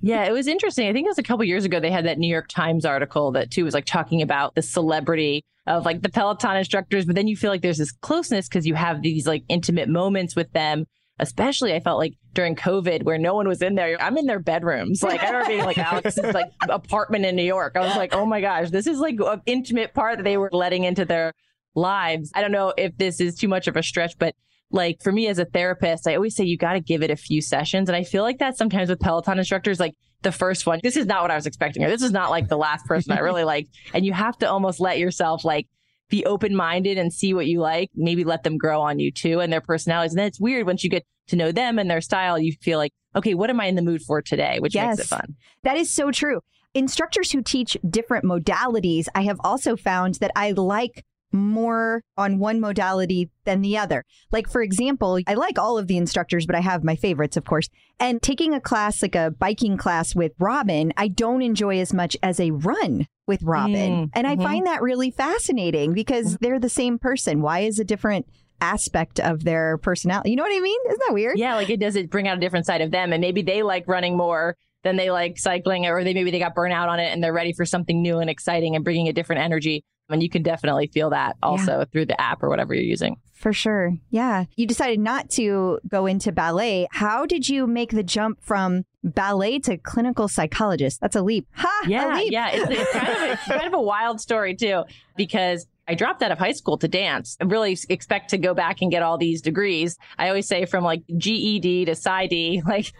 Yeah, 0.00 0.24
it 0.24 0.32
was 0.32 0.46
interesting. 0.46 0.86
I 0.88 0.92
think 0.92 1.06
it 1.06 1.10
was 1.10 1.18
a 1.18 1.22
couple 1.22 1.44
years 1.44 1.64
ago 1.64 1.80
they 1.80 1.90
had 1.90 2.04
that 2.06 2.18
New 2.18 2.28
York 2.30 2.48
Times 2.48 2.84
article 2.84 3.32
that 3.32 3.50
too 3.50 3.64
was 3.64 3.74
like 3.74 3.84
talking 3.86 4.22
about 4.22 4.54
the 4.54 4.62
celebrity 4.62 5.42
of 5.66 5.84
like 5.84 6.02
the 6.02 6.08
Peloton 6.08 6.56
instructors, 6.56 7.04
but 7.06 7.14
then 7.14 7.26
you 7.26 7.36
feel 7.36 7.50
like 7.50 7.62
there's 7.62 7.78
this 7.78 7.92
closeness 7.92 8.48
because 8.48 8.66
you 8.66 8.74
have 8.74 9.02
these 9.02 9.26
like 9.26 9.44
intimate 9.48 9.88
moments 9.88 10.36
with 10.36 10.52
them. 10.52 10.84
Especially, 11.20 11.74
I 11.74 11.80
felt 11.80 11.98
like 11.98 12.14
during 12.38 12.54
COVID 12.54 13.02
where 13.02 13.18
no 13.18 13.34
one 13.34 13.48
was 13.48 13.62
in 13.62 13.74
there. 13.74 14.00
I'm 14.00 14.16
in 14.16 14.26
their 14.26 14.38
bedrooms. 14.38 15.02
Like 15.02 15.24
I 15.24 15.26
remember 15.26 15.48
being 15.48 15.64
like 15.64 15.76
Alex's 15.76 16.32
like 16.32 16.52
apartment 16.68 17.24
in 17.24 17.34
New 17.34 17.42
York. 17.42 17.72
I 17.74 17.80
was 17.80 17.96
like, 17.96 18.14
oh 18.14 18.24
my 18.24 18.40
gosh, 18.40 18.70
this 18.70 18.86
is 18.86 19.00
like 19.00 19.18
an 19.18 19.42
intimate 19.44 19.92
part 19.92 20.18
that 20.18 20.22
they 20.22 20.36
were 20.36 20.48
letting 20.52 20.84
into 20.84 21.04
their 21.04 21.32
lives. 21.74 22.30
I 22.36 22.40
don't 22.40 22.52
know 22.52 22.72
if 22.78 22.96
this 22.96 23.20
is 23.20 23.34
too 23.34 23.48
much 23.48 23.66
of 23.66 23.76
a 23.76 23.82
stretch, 23.82 24.16
but 24.20 24.36
like 24.70 25.02
for 25.02 25.10
me 25.10 25.26
as 25.26 25.40
a 25.40 25.46
therapist, 25.46 26.06
I 26.06 26.14
always 26.14 26.36
say 26.36 26.44
you 26.44 26.56
got 26.56 26.74
to 26.74 26.80
give 26.80 27.02
it 27.02 27.10
a 27.10 27.16
few 27.16 27.42
sessions. 27.42 27.88
And 27.88 27.96
I 27.96 28.04
feel 28.04 28.22
like 28.22 28.38
that 28.38 28.56
sometimes 28.56 28.88
with 28.88 29.00
Peloton 29.00 29.40
instructors, 29.40 29.80
like 29.80 29.96
the 30.22 30.30
first 30.30 30.64
one, 30.64 30.78
this 30.84 30.96
is 30.96 31.06
not 31.06 31.22
what 31.22 31.32
I 31.32 31.34
was 31.34 31.46
expecting, 31.46 31.82
or 31.82 31.88
this 31.88 32.02
is 32.02 32.12
not 32.12 32.30
like 32.30 32.46
the 32.46 32.56
last 32.56 32.86
person 32.86 33.10
I 33.10 33.18
really 33.18 33.44
liked. 33.52 33.70
And 33.92 34.06
you 34.06 34.12
have 34.12 34.38
to 34.38 34.48
almost 34.48 34.78
let 34.78 35.00
yourself 35.00 35.44
like 35.44 35.66
be 36.08 36.24
open 36.24 36.54
minded 36.54 36.98
and 36.98 37.12
see 37.12 37.34
what 37.34 37.46
you 37.46 37.60
like. 37.60 37.90
Maybe 37.94 38.24
let 38.24 38.42
them 38.42 38.56
grow 38.56 38.80
on 38.80 38.98
you 38.98 39.12
too 39.12 39.40
and 39.40 39.52
their 39.52 39.60
personalities. 39.60 40.12
And 40.12 40.18
then 40.18 40.26
it's 40.26 40.40
weird 40.40 40.66
once 40.66 40.84
you 40.84 40.90
get 40.90 41.06
to 41.28 41.36
know 41.36 41.52
them 41.52 41.78
and 41.78 41.90
their 41.90 42.00
style, 42.00 42.38
you 42.38 42.52
feel 42.60 42.78
like, 42.78 42.92
okay, 43.14 43.34
what 43.34 43.50
am 43.50 43.60
I 43.60 43.66
in 43.66 43.74
the 43.74 43.82
mood 43.82 44.02
for 44.02 44.22
today? 44.22 44.58
Which 44.60 44.74
makes 44.74 44.98
it 44.98 45.06
fun. 45.06 45.36
That 45.62 45.76
is 45.76 45.90
so 45.90 46.10
true. 46.10 46.40
Instructors 46.74 47.32
who 47.32 47.42
teach 47.42 47.76
different 47.88 48.24
modalities, 48.24 49.06
I 49.14 49.22
have 49.22 49.38
also 49.42 49.76
found 49.76 50.16
that 50.16 50.30
I 50.36 50.52
like 50.52 51.04
more 51.32 52.02
on 52.16 52.38
one 52.38 52.60
modality 52.60 53.30
than 53.44 53.60
the 53.60 53.76
other. 53.76 54.04
Like, 54.32 54.48
for 54.48 54.62
example, 54.62 55.20
I 55.26 55.34
like 55.34 55.58
all 55.58 55.78
of 55.78 55.86
the 55.86 55.96
instructors, 55.96 56.46
but 56.46 56.54
I 56.54 56.60
have 56.60 56.84
my 56.84 56.96
favorites, 56.96 57.36
of 57.36 57.44
course. 57.44 57.68
And 58.00 58.22
taking 58.22 58.54
a 58.54 58.60
class 58.60 59.02
like 59.02 59.14
a 59.14 59.30
biking 59.30 59.76
class 59.76 60.14
with 60.14 60.32
Robin, 60.38 60.92
I 60.96 61.08
don't 61.08 61.42
enjoy 61.42 61.80
as 61.80 61.92
much 61.92 62.16
as 62.22 62.40
a 62.40 62.50
run 62.52 63.06
with 63.26 63.42
Robin. 63.42 64.06
Mm, 64.06 64.10
and 64.14 64.26
I 64.26 64.36
mhm. 64.36 64.42
find 64.42 64.66
that 64.66 64.82
really 64.82 65.10
fascinating 65.10 65.92
because 65.92 66.38
they're 66.40 66.58
the 66.58 66.68
same 66.68 66.98
person. 66.98 67.42
Why 67.42 67.60
is 67.60 67.78
a 67.78 67.84
different 67.84 68.26
aspect 68.60 69.20
of 69.20 69.44
their 69.44 69.78
personality? 69.78 70.30
You 70.30 70.36
know 70.36 70.42
what 70.42 70.56
I 70.56 70.60
mean? 70.60 70.80
Isn't 70.88 71.02
that 71.06 71.14
weird? 71.14 71.38
Yeah, 71.38 71.54
like 71.54 71.70
it 71.70 71.80
does 71.80 71.96
it 71.96 72.10
bring 72.10 72.26
out 72.26 72.38
a 72.38 72.40
different 72.40 72.66
side 72.66 72.80
of 72.80 72.90
them. 72.90 73.12
And 73.12 73.20
maybe 73.20 73.42
they 73.42 73.62
like 73.62 73.86
running 73.86 74.16
more 74.16 74.56
than 74.84 74.96
they 74.96 75.10
like 75.10 75.38
cycling, 75.38 75.86
or 75.86 76.02
they 76.02 76.14
maybe 76.14 76.30
they 76.30 76.38
got 76.38 76.54
burnt 76.54 76.72
out 76.72 76.88
on 76.88 77.00
it 77.00 77.12
and 77.12 77.22
they're 77.22 77.32
ready 77.32 77.52
for 77.52 77.64
something 77.64 78.00
new 78.00 78.18
and 78.18 78.30
exciting 78.30 78.74
and 78.76 78.84
bringing 78.84 79.08
a 79.08 79.12
different 79.12 79.42
energy. 79.42 79.84
And 80.08 80.22
you 80.22 80.30
can 80.30 80.42
definitely 80.42 80.86
feel 80.86 81.10
that 81.10 81.36
also 81.42 81.84
through 81.92 82.06
the 82.06 82.18
app 82.20 82.42
or 82.42 82.48
whatever 82.48 82.74
you're 82.74 82.82
using. 82.84 83.16
For 83.34 83.52
sure. 83.52 83.92
Yeah. 84.10 84.46
You 84.56 84.66
decided 84.66 84.98
not 84.98 85.30
to 85.30 85.78
go 85.86 86.06
into 86.06 86.32
ballet. 86.32 86.88
How 86.90 87.24
did 87.26 87.48
you 87.48 87.66
make 87.66 87.90
the 87.90 88.02
jump 88.02 88.42
from 88.42 88.84
ballet 89.04 89.58
to 89.60 89.76
clinical 89.76 90.26
psychologist? 90.26 91.00
That's 91.00 91.14
a 91.14 91.22
leap. 91.22 91.46
Ha! 91.52 91.82
a 91.84 91.88
Yeah, 91.88 92.16
leap. 92.16 92.32
yeah. 92.32 92.48
It's, 92.52 92.70
it's 92.70 92.92
kind 92.92 93.08
of 93.08 93.22
a, 93.22 93.32
it's 93.32 93.44
kind 93.44 93.66
of 93.66 93.74
a 93.74 93.80
wild 93.80 94.20
story 94.20 94.56
too, 94.56 94.84
because 95.16 95.66
I 95.86 95.94
dropped 95.94 96.22
out 96.22 96.32
of 96.32 96.38
high 96.38 96.52
school 96.52 96.78
to 96.78 96.88
dance. 96.88 97.36
I 97.40 97.44
really 97.44 97.78
expect 97.88 98.30
to 98.30 98.38
go 98.38 98.54
back 98.54 98.82
and 98.82 98.90
get 98.90 99.02
all 99.02 99.18
these 99.18 99.40
degrees. 99.40 99.96
I 100.18 100.28
always 100.28 100.48
say 100.48 100.64
from 100.64 100.82
like 100.84 101.02
GED 101.16 101.84
to 101.84 101.92
PsyD, 101.92 102.64
like 102.66 102.92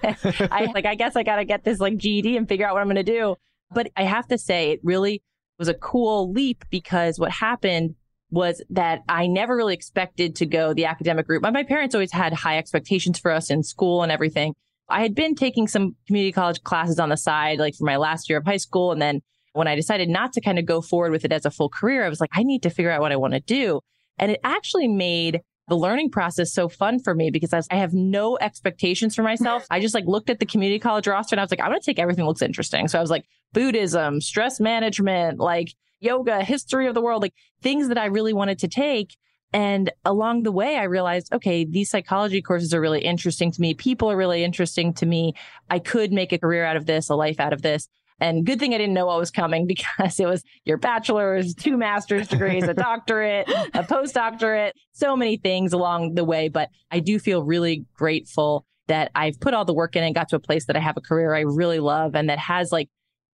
I 0.52 0.66
like 0.72 0.86
I 0.86 0.94
guess 0.94 1.16
I 1.16 1.22
got 1.24 1.36
to 1.36 1.44
get 1.44 1.64
this 1.64 1.80
like 1.80 1.96
GED 1.96 2.36
and 2.36 2.46
figure 2.48 2.66
out 2.66 2.74
what 2.74 2.80
I'm 2.80 2.86
going 2.86 2.96
to 2.96 3.02
do. 3.02 3.34
But 3.72 3.90
I 3.96 4.04
have 4.04 4.28
to 4.28 4.38
say, 4.38 4.70
it 4.70 4.80
really 4.84 5.22
was 5.58 5.68
a 5.68 5.74
cool 5.74 6.32
leap 6.32 6.64
because 6.70 7.18
what 7.18 7.30
happened 7.30 7.94
was 8.30 8.62
that 8.70 9.00
I 9.08 9.26
never 9.26 9.56
really 9.56 9.74
expected 9.74 10.36
to 10.36 10.46
go 10.46 10.74
the 10.74 10.84
academic 10.84 11.28
route. 11.28 11.42
My, 11.42 11.50
my 11.50 11.64
parents 11.64 11.94
always 11.94 12.12
had 12.12 12.32
high 12.32 12.58
expectations 12.58 13.18
for 13.18 13.30
us 13.30 13.50
in 13.50 13.62
school 13.62 14.02
and 14.02 14.12
everything. 14.12 14.54
I 14.88 15.02
had 15.02 15.14
been 15.14 15.34
taking 15.34 15.66
some 15.66 15.96
community 16.06 16.32
college 16.32 16.62
classes 16.62 16.98
on 16.98 17.08
the 17.08 17.16
side, 17.16 17.58
like 17.58 17.74
for 17.74 17.84
my 17.84 17.96
last 17.96 18.28
year 18.28 18.38
of 18.38 18.44
high 18.44 18.58
school. 18.58 18.92
And 18.92 19.02
then 19.02 19.20
when 19.52 19.66
I 19.66 19.74
decided 19.74 20.08
not 20.08 20.32
to 20.34 20.40
kind 20.40 20.58
of 20.58 20.66
go 20.66 20.80
forward 20.80 21.10
with 21.10 21.24
it 21.24 21.32
as 21.32 21.44
a 21.44 21.50
full 21.50 21.68
career, 21.68 22.04
I 22.04 22.08
was 22.08 22.20
like, 22.20 22.30
I 22.32 22.42
need 22.42 22.62
to 22.62 22.70
figure 22.70 22.90
out 22.90 23.00
what 23.00 23.12
I 23.12 23.16
want 23.16 23.34
to 23.34 23.40
do. 23.40 23.80
And 24.18 24.30
it 24.30 24.40
actually 24.44 24.88
made 24.88 25.40
the 25.68 25.76
learning 25.76 26.10
process 26.10 26.52
so 26.52 26.68
fun 26.68 26.98
for 26.98 27.14
me 27.14 27.30
because 27.30 27.52
I, 27.52 27.56
was, 27.58 27.68
I 27.70 27.76
have 27.76 27.92
no 27.92 28.38
expectations 28.40 29.14
for 29.14 29.22
myself. 29.22 29.66
I 29.70 29.80
just 29.80 29.94
like 29.94 30.06
looked 30.06 30.30
at 30.30 30.40
the 30.40 30.46
community 30.46 30.78
college 30.78 31.06
roster 31.06 31.34
and 31.34 31.40
I 31.40 31.44
was 31.44 31.50
like, 31.50 31.60
I'm 31.60 31.68
going 31.68 31.80
to 31.80 31.84
take 31.84 31.98
everything 31.98 32.24
that 32.24 32.28
looks 32.28 32.42
interesting. 32.42 32.88
So 32.88 32.98
I 32.98 33.00
was 33.00 33.10
like, 33.10 33.24
Buddhism, 33.52 34.20
stress 34.20 34.60
management, 34.60 35.38
like 35.38 35.74
yoga, 36.00 36.42
history 36.42 36.86
of 36.86 36.94
the 36.94 37.00
world, 37.00 37.22
like 37.22 37.34
things 37.62 37.88
that 37.88 37.98
I 37.98 38.06
really 38.06 38.32
wanted 38.32 38.58
to 38.60 38.68
take. 38.68 39.16
And 39.52 39.90
along 40.04 40.42
the 40.42 40.52
way, 40.52 40.76
I 40.76 40.84
realized, 40.84 41.32
okay, 41.32 41.64
these 41.64 41.88
psychology 41.88 42.42
courses 42.42 42.74
are 42.74 42.80
really 42.80 43.00
interesting 43.00 43.50
to 43.50 43.60
me. 43.60 43.72
People 43.72 44.10
are 44.10 44.16
really 44.16 44.44
interesting 44.44 44.92
to 44.94 45.06
me. 45.06 45.32
I 45.70 45.78
could 45.78 46.12
make 46.12 46.32
a 46.32 46.38
career 46.38 46.64
out 46.64 46.76
of 46.76 46.84
this, 46.84 47.08
a 47.08 47.14
life 47.14 47.40
out 47.40 47.54
of 47.54 47.62
this. 47.62 47.88
And 48.20 48.44
good 48.44 48.58
thing 48.58 48.74
I 48.74 48.78
didn't 48.78 48.94
know 48.94 49.06
what 49.06 49.18
was 49.18 49.30
coming 49.30 49.66
because 49.68 50.18
it 50.18 50.26
was 50.26 50.42
your 50.64 50.76
bachelor's, 50.76 51.54
two 51.54 51.76
master's 51.76 52.28
degrees, 52.28 52.64
a 52.64 52.74
doctorate, 52.74 53.48
a 53.48 53.84
postdoctorate, 53.84 54.72
so 54.92 55.16
many 55.16 55.36
things 55.36 55.72
along 55.72 56.14
the 56.14 56.24
way. 56.24 56.48
But 56.48 56.70
I 56.90 57.00
do 57.00 57.18
feel 57.18 57.42
really 57.42 57.84
grateful 57.94 58.64
that 58.88 59.10
I've 59.14 59.38
put 59.38 59.54
all 59.54 59.64
the 59.64 59.74
work 59.74 59.96
in 59.96 60.02
and 60.02 60.14
got 60.14 60.28
to 60.30 60.36
a 60.36 60.40
place 60.40 60.64
that 60.66 60.76
I 60.76 60.80
have 60.80 60.96
a 60.96 61.00
career 61.00 61.34
I 61.34 61.40
really 61.40 61.78
love 61.78 62.14
and 62.14 62.28
that 62.30 62.38
has 62.38 62.72
like 62.72 62.88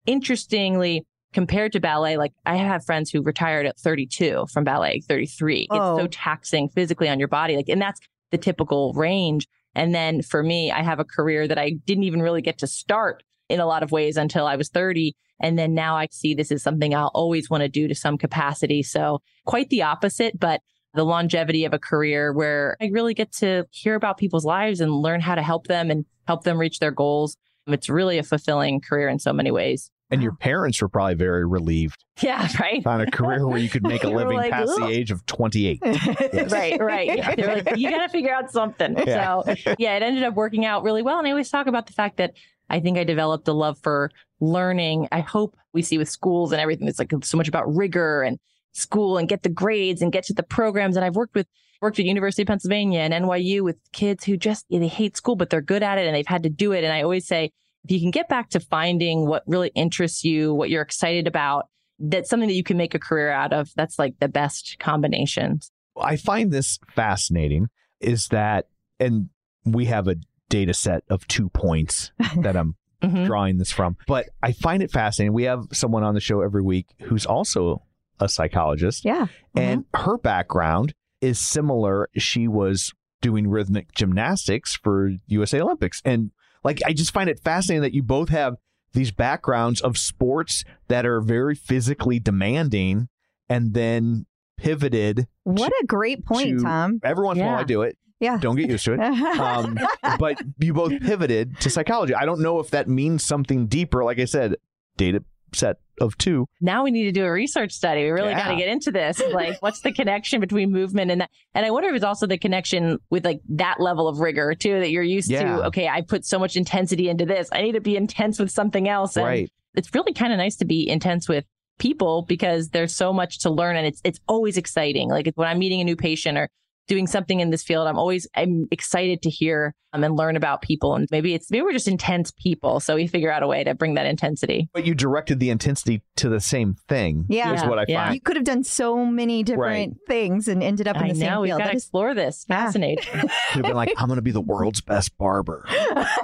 interestingly 0.05 1.07
compared 1.33 1.73
to 1.73 1.81
ballet, 1.81 2.17
like 2.17 2.33
I 2.47 2.57
have 2.57 2.85
friends 2.85 3.11
who 3.11 3.23
retired 3.23 3.67
at 3.67 3.79
32 3.79 4.47
from 4.53 4.65
ballet, 4.65 5.01
33. 5.01 5.69
Oh. 5.71 5.75
It's 5.75 6.01
so 6.01 6.05
oh. 6.05 6.09
taxing 6.09 6.69
physically 6.69 7.09
on 7.09 7.19
your 7.19 7.29
body. 7.29 7.57
Like, 7.57 7.69
and 7.69 7.83
that's 7.83 8.01
the 8.31 8.39
typical 8.39 8.93
range. 8.95 9.47
And 9.75 9.95
then 9.95 10.23
for 10.23 10.43
me, 10.43 10.71
I 10.71 10.83
have 10.83 11.01
a 11.01 11.05
career 11.05 11.49
that 11.49 11.59
I 11.59 11.71
didn't 11.71 12.05
even 12.05 12.23
really 12.23 12.43
get 12.43 12.59
to 12.59 12.67
start 12.67 13.23
in 13.49 13.61
a 13.61 13.67
lot 13.67 13.83
of 13.83 13.93
ways 13.93 14.17
until 14.17 14.47
I 14.47 14.57
was 14.57 14.69
30. 14.69 15.15
And 15.41 15.59
then 15.59 15.75
now 15.75 15.97
I 15.97 16.09
see 16.11 16.35
this 16.35 16.51
is 16.51 16.63
something 16.63 16.95
I'll 16.95 17.11
always 17.15 17.51
want 17.51 17.63
to 17.63 17.69
do 17.69 17.89
to 17.89 17.95
some 17.95 18.17
capacity. 18.17 18.83
So 18.83 19.21
quite 19.47 19.69
the 19.69 19.83
opposite, 19.83 20.39
but 20.39 20.61
the 20.95 21.05
longevity 21.05 21.65
of 21.65 21.75
a 21.75 21.79
career 21.79 22.33
where 22.33 22.77
I 22.81 22.89
really 22.93 23.15
get 23.15 23.33
to 23.39 23.67
hear 23.71 23.97
about 23.97 24.17
people's 24.17 24.45
lives 24.45 24.81
and 24.81 24.93
learn 24.93 25.21
how 25.21 25.35
to 25.35 25.43
help 25.43 25.67
them 25.67 25.91
and 25.91 26.05
help 26.27 26.45
them 26.45 26.59
reach 26.59 26.79
their 26.79 26.93
goals. 26.93 27.37
It's 27.67 27.89
really 27.89 28.19
a 28.19 28.23
fulfilling 28.23 28.81
career 28.81 29.09
in 29.09 29.19
so 29.19 29.33
many 29.33 29.51
ways. 29.51 29.91
And 30.11 30.23
your 30.23 30.35
parents 30.35 30.81
were 30.81 30.89
probably 30.89 31.15
very 31.15 31.45
relieved 31.45 32.05
Yeah, 32.23 32.47
right. 32.61 32.87
on 32.87 33.01
a 33.01 33.11
career 33.11 33.47
where 33.47 33.59
you 33.59 33.69
could 33.69 33.83
make 33.83 34.05
a 34.05 34.09
living 34.11 34.37
like, 34.37 34.53
past 34.53 34.77
the 34.77 34.87
age 34.87 35.11
of 35.11 35.27
28. 35.27 35.81
Yes. 35.85 36.53
right, 36.53 36.81
right. 36.81 37.07
Yeah. 37.39 37.63
Like, 37.65 37.77
you 37.77 37.91
got 37.91 38.03
to 38.03 38.09
figure 38.09 38.33
out 38.33 38.51
something. 38.51 38.97
Yeah. 39.07 39.43
So, 39.43 39.75
yeah, 39.79 39.97
it 39.97 40.03
ended 40.03 40.23
up 40.23 40.35
working 40.35 40.65
out 40.65 40.85
really 40.85 41.03
well. 41.03 41.19
And 41.19 41.27
I 41.27 41.31
always 41.31 41.51
talk 41.51 41.67
about 41.67 41.87
the 41.87 41.93
fact 41.93 42.19
that 42.19 42.35
I 42.71 42.81
think 42.81 42.99
I 42.99 43.05
developed 43.05 43.49
a 43.49 43.53
love 43.53 43.79
for 43.83 44.11
learning. 44.41 45.09
I 45.13 45.21
hope 45.21 45.57
we 45.73 45.83
see 45.83 45.99
with 45.99 46.09
schools 46.09 46.53
and 46.53 46.61
everything. 46.61 46.89
It's 46.89 46.99
like 46.99 47.13
so 47.23 47.37
much 47.37 47.49
about 47.49 47.75
rigor 47.75 48.23
and 48.23 48.39
school 48.73 49.19
and 49.19 49.29
get 49.29 49.43
the 49.43 49.49
grades 49.49 50.03
and 50.03 50.13
get 50.13 50.25
to 50.25 50.35
the 50.35 50.43
programs. 50.43 50.97
And 50.97 51.05
I've 51.05 51.17
worked 51.17 51.35
with 51.35 51.47
worked 51.81 51.99
at 51.99 52.07
University 52.07 52.43
of 52.43 52.49
Pennsylvania 52.49 53.01
and 53.01 53.13
NYU 53.13 53.61
with 53.61 53.77
kids 53.93 54.25
who 54.25 54.37
just 54.37 54.65
they 54.71 54.89
hate 54.89 55.17
school, 55.17 55.37
but 55.37 55.51
they're 55.51 55.61
good 55.61 55.83
at 55.83 55.99
it 55.99 56.07
and 56.07 56.15
they've 56.15 56.27
had 56.27 56.43
to 56.45 56.49
do 56.49 56.73
it. 56.73 56.83
And 56.83 56.93
I 56.93 57.03
always 57.03 57.27
say, 57.27 57.53
if 57.85 57.91
you 57.91 58.01
can 58.01 58.11
get 58.11 58.29
back 58.29 58.49
to 58.51 58.61
finding 58.61 59.27
what 59.27 59.43
really 59.47 59.71
interests 59.75 60.25
you, 60.25 60.55
what 60.55 60.71
you're 60.71 60.83
excited 60.83 61.27
about, 61.27 61.67
that's 61.99 62.31
something 62.31 62.49
that 62.49 62.55
you 62.55 62.65
can 62.65 62.79
make 62.79 62.95
a 62.95 62.99
career 62.99 63.31
out 63.31 63.53
of. 63.53 63.71
That's 63.77 63.99
like 63.99 64.15
the 64.19 64.29
best 64.29 64.79
combination. 64.81 65.61
I 66.01 66.17
find 66.17 66.51
this 66.51 66.79
fascinating 66.95 67.69
is 68.01 68.29
that, 68.29 68.67
and 68.99 69.29
we 69.65 69.85
have 69.87 70.09
a 70.09 70.17
data 70.55 70.73
set 70.75 71.03
of 71.11 71.27
two 71.27 71.49
points 71.51 72.13
that 72.37 72.57
I'm 72.57 72.77
Mhm. 73.03 73.27
drawing 73.27 73.59
this 73.59 73.71
from, 73.73 73.97
but 74.07 74.31
I 74.43 74.53
find 74.53 74.83
it 74.83 74.91
fascinating. 74.91 75.35
We 75.35 75.43
have 75.43 75.67
someone 75.73 76.03
on 76.05 76.15
the 76.15 76.21
show 76.21 76.41
every 76.41 76.63
week 76.63 76.87
who's 77.03 77.27
also 77.27 77.83
a 78.21 78.29
psychologist, 78.31 79.05
Yeah. 79.05 79.27
and 79.55 79.85
her 79.95 80.17
background 80.17 80.95
is 81.21 81.39
similar. 81.39 82.09
She 82.17 82.49
was 82.49 82.93
doing 83.21 83.49
rhythmic 83.49 83.93
gymnastics 83.95 84.77
for 84.77 85.11
USA 85.27 85.61
Olympics. 85.61 86.01
And 86.05 86.31
like, 86.63 86.81
I 86.87 86.93
just 86.95 87.13
find 87.13 87.29
it 87.29 87.41
fascinating 87.41 87.83
that 87.83 87.93
you 87.93 88.03
both 88.03 88.29
have 88.31 88.55
these 88.95 89.11
backgrounds 89.11 89.81
of 89.83 89.99
sports 89.99 90.65
that 90.89 91.05
are 91.05 91.21
very 91.21 91.55
physically 91.57 92.19
demanding 92.21 93.09
and 93.51 93.75
then 93.75 94.25
pivoted. 94.57 95.27
What 95.43 95.73
a 95.83 95.87
great 95.87 96.25
point, 96.25 96.61
Tom. 96.63 97.01
Every 97.03 97.25
once 97.25 97.39
in 97.39 97.45
a 97.45 97.49
while 97.49 97.59
I 97.59 97.65
do 97.65 97.83
it. 97.83 97.99
Yeah. 98.25 98.39
Don't 98.41 98.57
get 98.57 98.69
used 98.71 98.85
to 98.87 98.95
it. 98.95 99.01
Um, 99.45 99.79
but 100.19 100.41
you 100.59 100.73
both 100.75 100.93
pivoted 101.01 101.61
to 101.61 101.71
psychology. 101.71 102.15
I 102.15 102.25
don't 102.25 102.41
know 102.41 102.59
if 102.61 102.71
that 102.71 102.89
means 102.89 103.25
something 103.25 103.67
deeper. 103.67 104.03
Like 104.05 104.19
I 104.19 104.25
said, 104.25 104.57
data 104.97 105.23
set 105.53 105.77
of 106.01 106.19
two. 106.19 106.47
now 106.61 106.83
we 106.83 106.91
need 106.91 107.05
to 107.05 107.13
do 107.13 107.25
a 107.25 107.31
research 107.31 107.71
study. 107.73 108.03
We 108.03 108.11
really 108.11 108.35
got 108.35 108.49
to 108.51 108.57
get 108.57 108.67
into 108.69 108.91
this. 108.91 109.23
Like, 109.33 109.63
what's 109.63 109.81
the 109.83 109.93
connection 109.93 110.41
between 110.41 110.73
movement 110.73 111.13
and 111.13 111.21
that? 111.21 111.31
And 111.55 111.65
I 111.65 111.71
wonder 111.71 111.89
if 111.91 111.95
it's 111.95 112.05
also 112.05 112.27
the 112.27 112.39
connection 112.39 112.99
with 113.11 113.25
like 113.25 113.41
that 113.51 113.79
level 113.79 114.09
of 114.09 114.19
rigor 114.19 114.55
too, 114.55 114.81
that 114.81 114.91
you're 114.91 115.05
used 115.05 115.31
Yeah. 115.31 115.45
to. 115.59 115.65
Okay, 115.67 115.87
I 115.89 116.01
put 116.01 116.25
so 116.25 116.39
much 116.41 116.57
intensity 116.57 117.09
into 117.09 117.25
this. 117.25 117.49
I 117.53 117.63
need 117.63 117.73
to 117.73 117.81
be 117.81 117.95
intense 117.97 118.41
with 118.41 118.51
something 118.51 118.89
else. 118.89 119.17
And 119.17 119.25
Right. 119.27 119.53
it's 119.77 119.95
really 119.95 120.13
kind 120.13 120.33
of 120.33 120.39
nice 120.39 120.57
to 120.57 120.65
be 120.65 120.89
intense 120.89 121.29
with 121.29 121.45
people 121.79 122.25
because 122.29 122.71
there's 122.71 122.95
so 122.97 123.13
much 123.13 123.39
to 123.41 123.51
learn 123.51 123.77
and 123.77 123.87
it's 123.87 124.01
it's 124.05 124.19
always 124.27 124.57
exciting. 124.57 125.09
Like 125.11 125.31
when 125.37 125.47
I'm 125.47 125.59
meeting 125.61 125.81
a 125.81 125.85
new 125.85 125.97
patient 125.97 126.37
or 126.39 126.49
doing 126.87 127.07
something 127.07 127.41
in 127.41 127.51
this 127.51 127.63
field, 127.63 127.87
I'm 127.89 127.99
always 127.99 128.27
I'm 128.37 128.67
excited 128.71 129.23
to 129.23 129.31
hear 129.31 129.75
um, 129.93 130.03
and 130.03 130.17
learn 130.17 130.35
about 130.37 130.61
people. 130.61 130.95
And 130.97 131.07
maybe 131.13 131.35
it's 131.35 131.51
maybe 131.51 131.63
we're 131.63 131.73
just 131.73 131.87
intense 131.89 132.33
people, 132.33 132.81
so 132.81 132.97
we 132.97 133.07
figure 133.07 133.31
out 133.31 133.43
a 133.43 133.47
way 133.47 133.63
to 133.65 133.75
bring 133.75 133.95
that 133.95 134.07
intensity. 134.07 134.69
But 134.75 134.85
you 134.87 134.95
directed 134.95 135.39
the 135.41 135.51
intensity 135.51 136.03
to 136.17 136.29
the 136.29 136.41
same 136.41 136.77
thing. 136.89 137.27
Yeah. 137.29 137.53
Is 137.55 137.63
what 137.63 137.79
I 137.79 137.85
Yeah. 137.89 138.05
find. 138.07 138.15
You 138.15 138.21
could 138.21 138.37
have 138.37 138.45
done 138.45 138.65
so 138.65 139.05
many 139.07 139.43
different 139.45 139.97
things 140.09 140.49
and 140.49 140.63
ended 140.63 140.89
up 140.89 140.97
in 140.97 141.03
I 141.05 141.09
the 141.11 141.15
same 141.15 141.31
know 141.31 141.41
we've 141.43 141.49
field. 141.51 141.59
got 141.61 141.65
to 141.67 141.69
That 141.71 141.77
is 141.77 141.83
explore 141.85 142.15
this. 142.15 142.45
Yeah. 142.49 142.65
Fascinating. 142.65 143.05
Could 143.13 143.31
have 143.53 143.63
been 143.63 143.75
like, 143.77 143.93
I'm 143.97 144.09
going 144.09 144.17
to 144.17 144.23
be 144.23 144.31
the 144.33 144.41
world's 144.41 144.81
best 144.81 145.17
barber. 145.17 145.65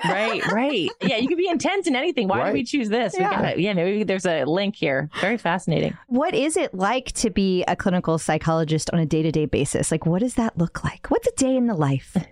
right, 0.05 0.45
right. 0.53 0.89
Yeah, 1.03 1.17
you 1.17 1.29
could 1.29 1.39
be 1.39 1.49
intense 1.49 1.87
in 1.87 1.95
anything. 1.97 2.29
Why 2.29 2.39
Right. 2.41 2.47
did 2.47 2.55
we 2.55 2.65
choose 2.65 2.89
this? 2.89 3.15
We 3.17 3.21
Yeah. 3.21 3.31
gotta, 3.31 3.61
yeah, 3.61 3.73
maybe 3.75 4.03
there's 4.05 4.27
a 4.27 4.45
link 4.45 4.75
here. 4.77 5.09
Very 5.21 5.37
fascinating. 5.39 5.97
What 6.09 6.35
is 6.35 6.57
it 6.57 6.75
like 6.75 7.13
to 7.13 7.31
be 7.31 7.63
a 7.69 7.77
clinical 7.77 8.19
psychologist 8.19 8.91
on 8.93 8.99
a 8.99 9.07
day 9.07 9.23
to 9.23 9.31
day 9.31 9.47
basis? 9.47 9.91
Like, 9.91 10.07
what 10.07 10.23
is 10.23 10.35
that 10.35 10.50
look 10.59 10.85
like? 10.85 11.11
What's 11.11 11.29
a 11.29 11.33
day 11.37 11.57
in 11.57 11.67
the 11.67 11.75
life? 11.75 12.17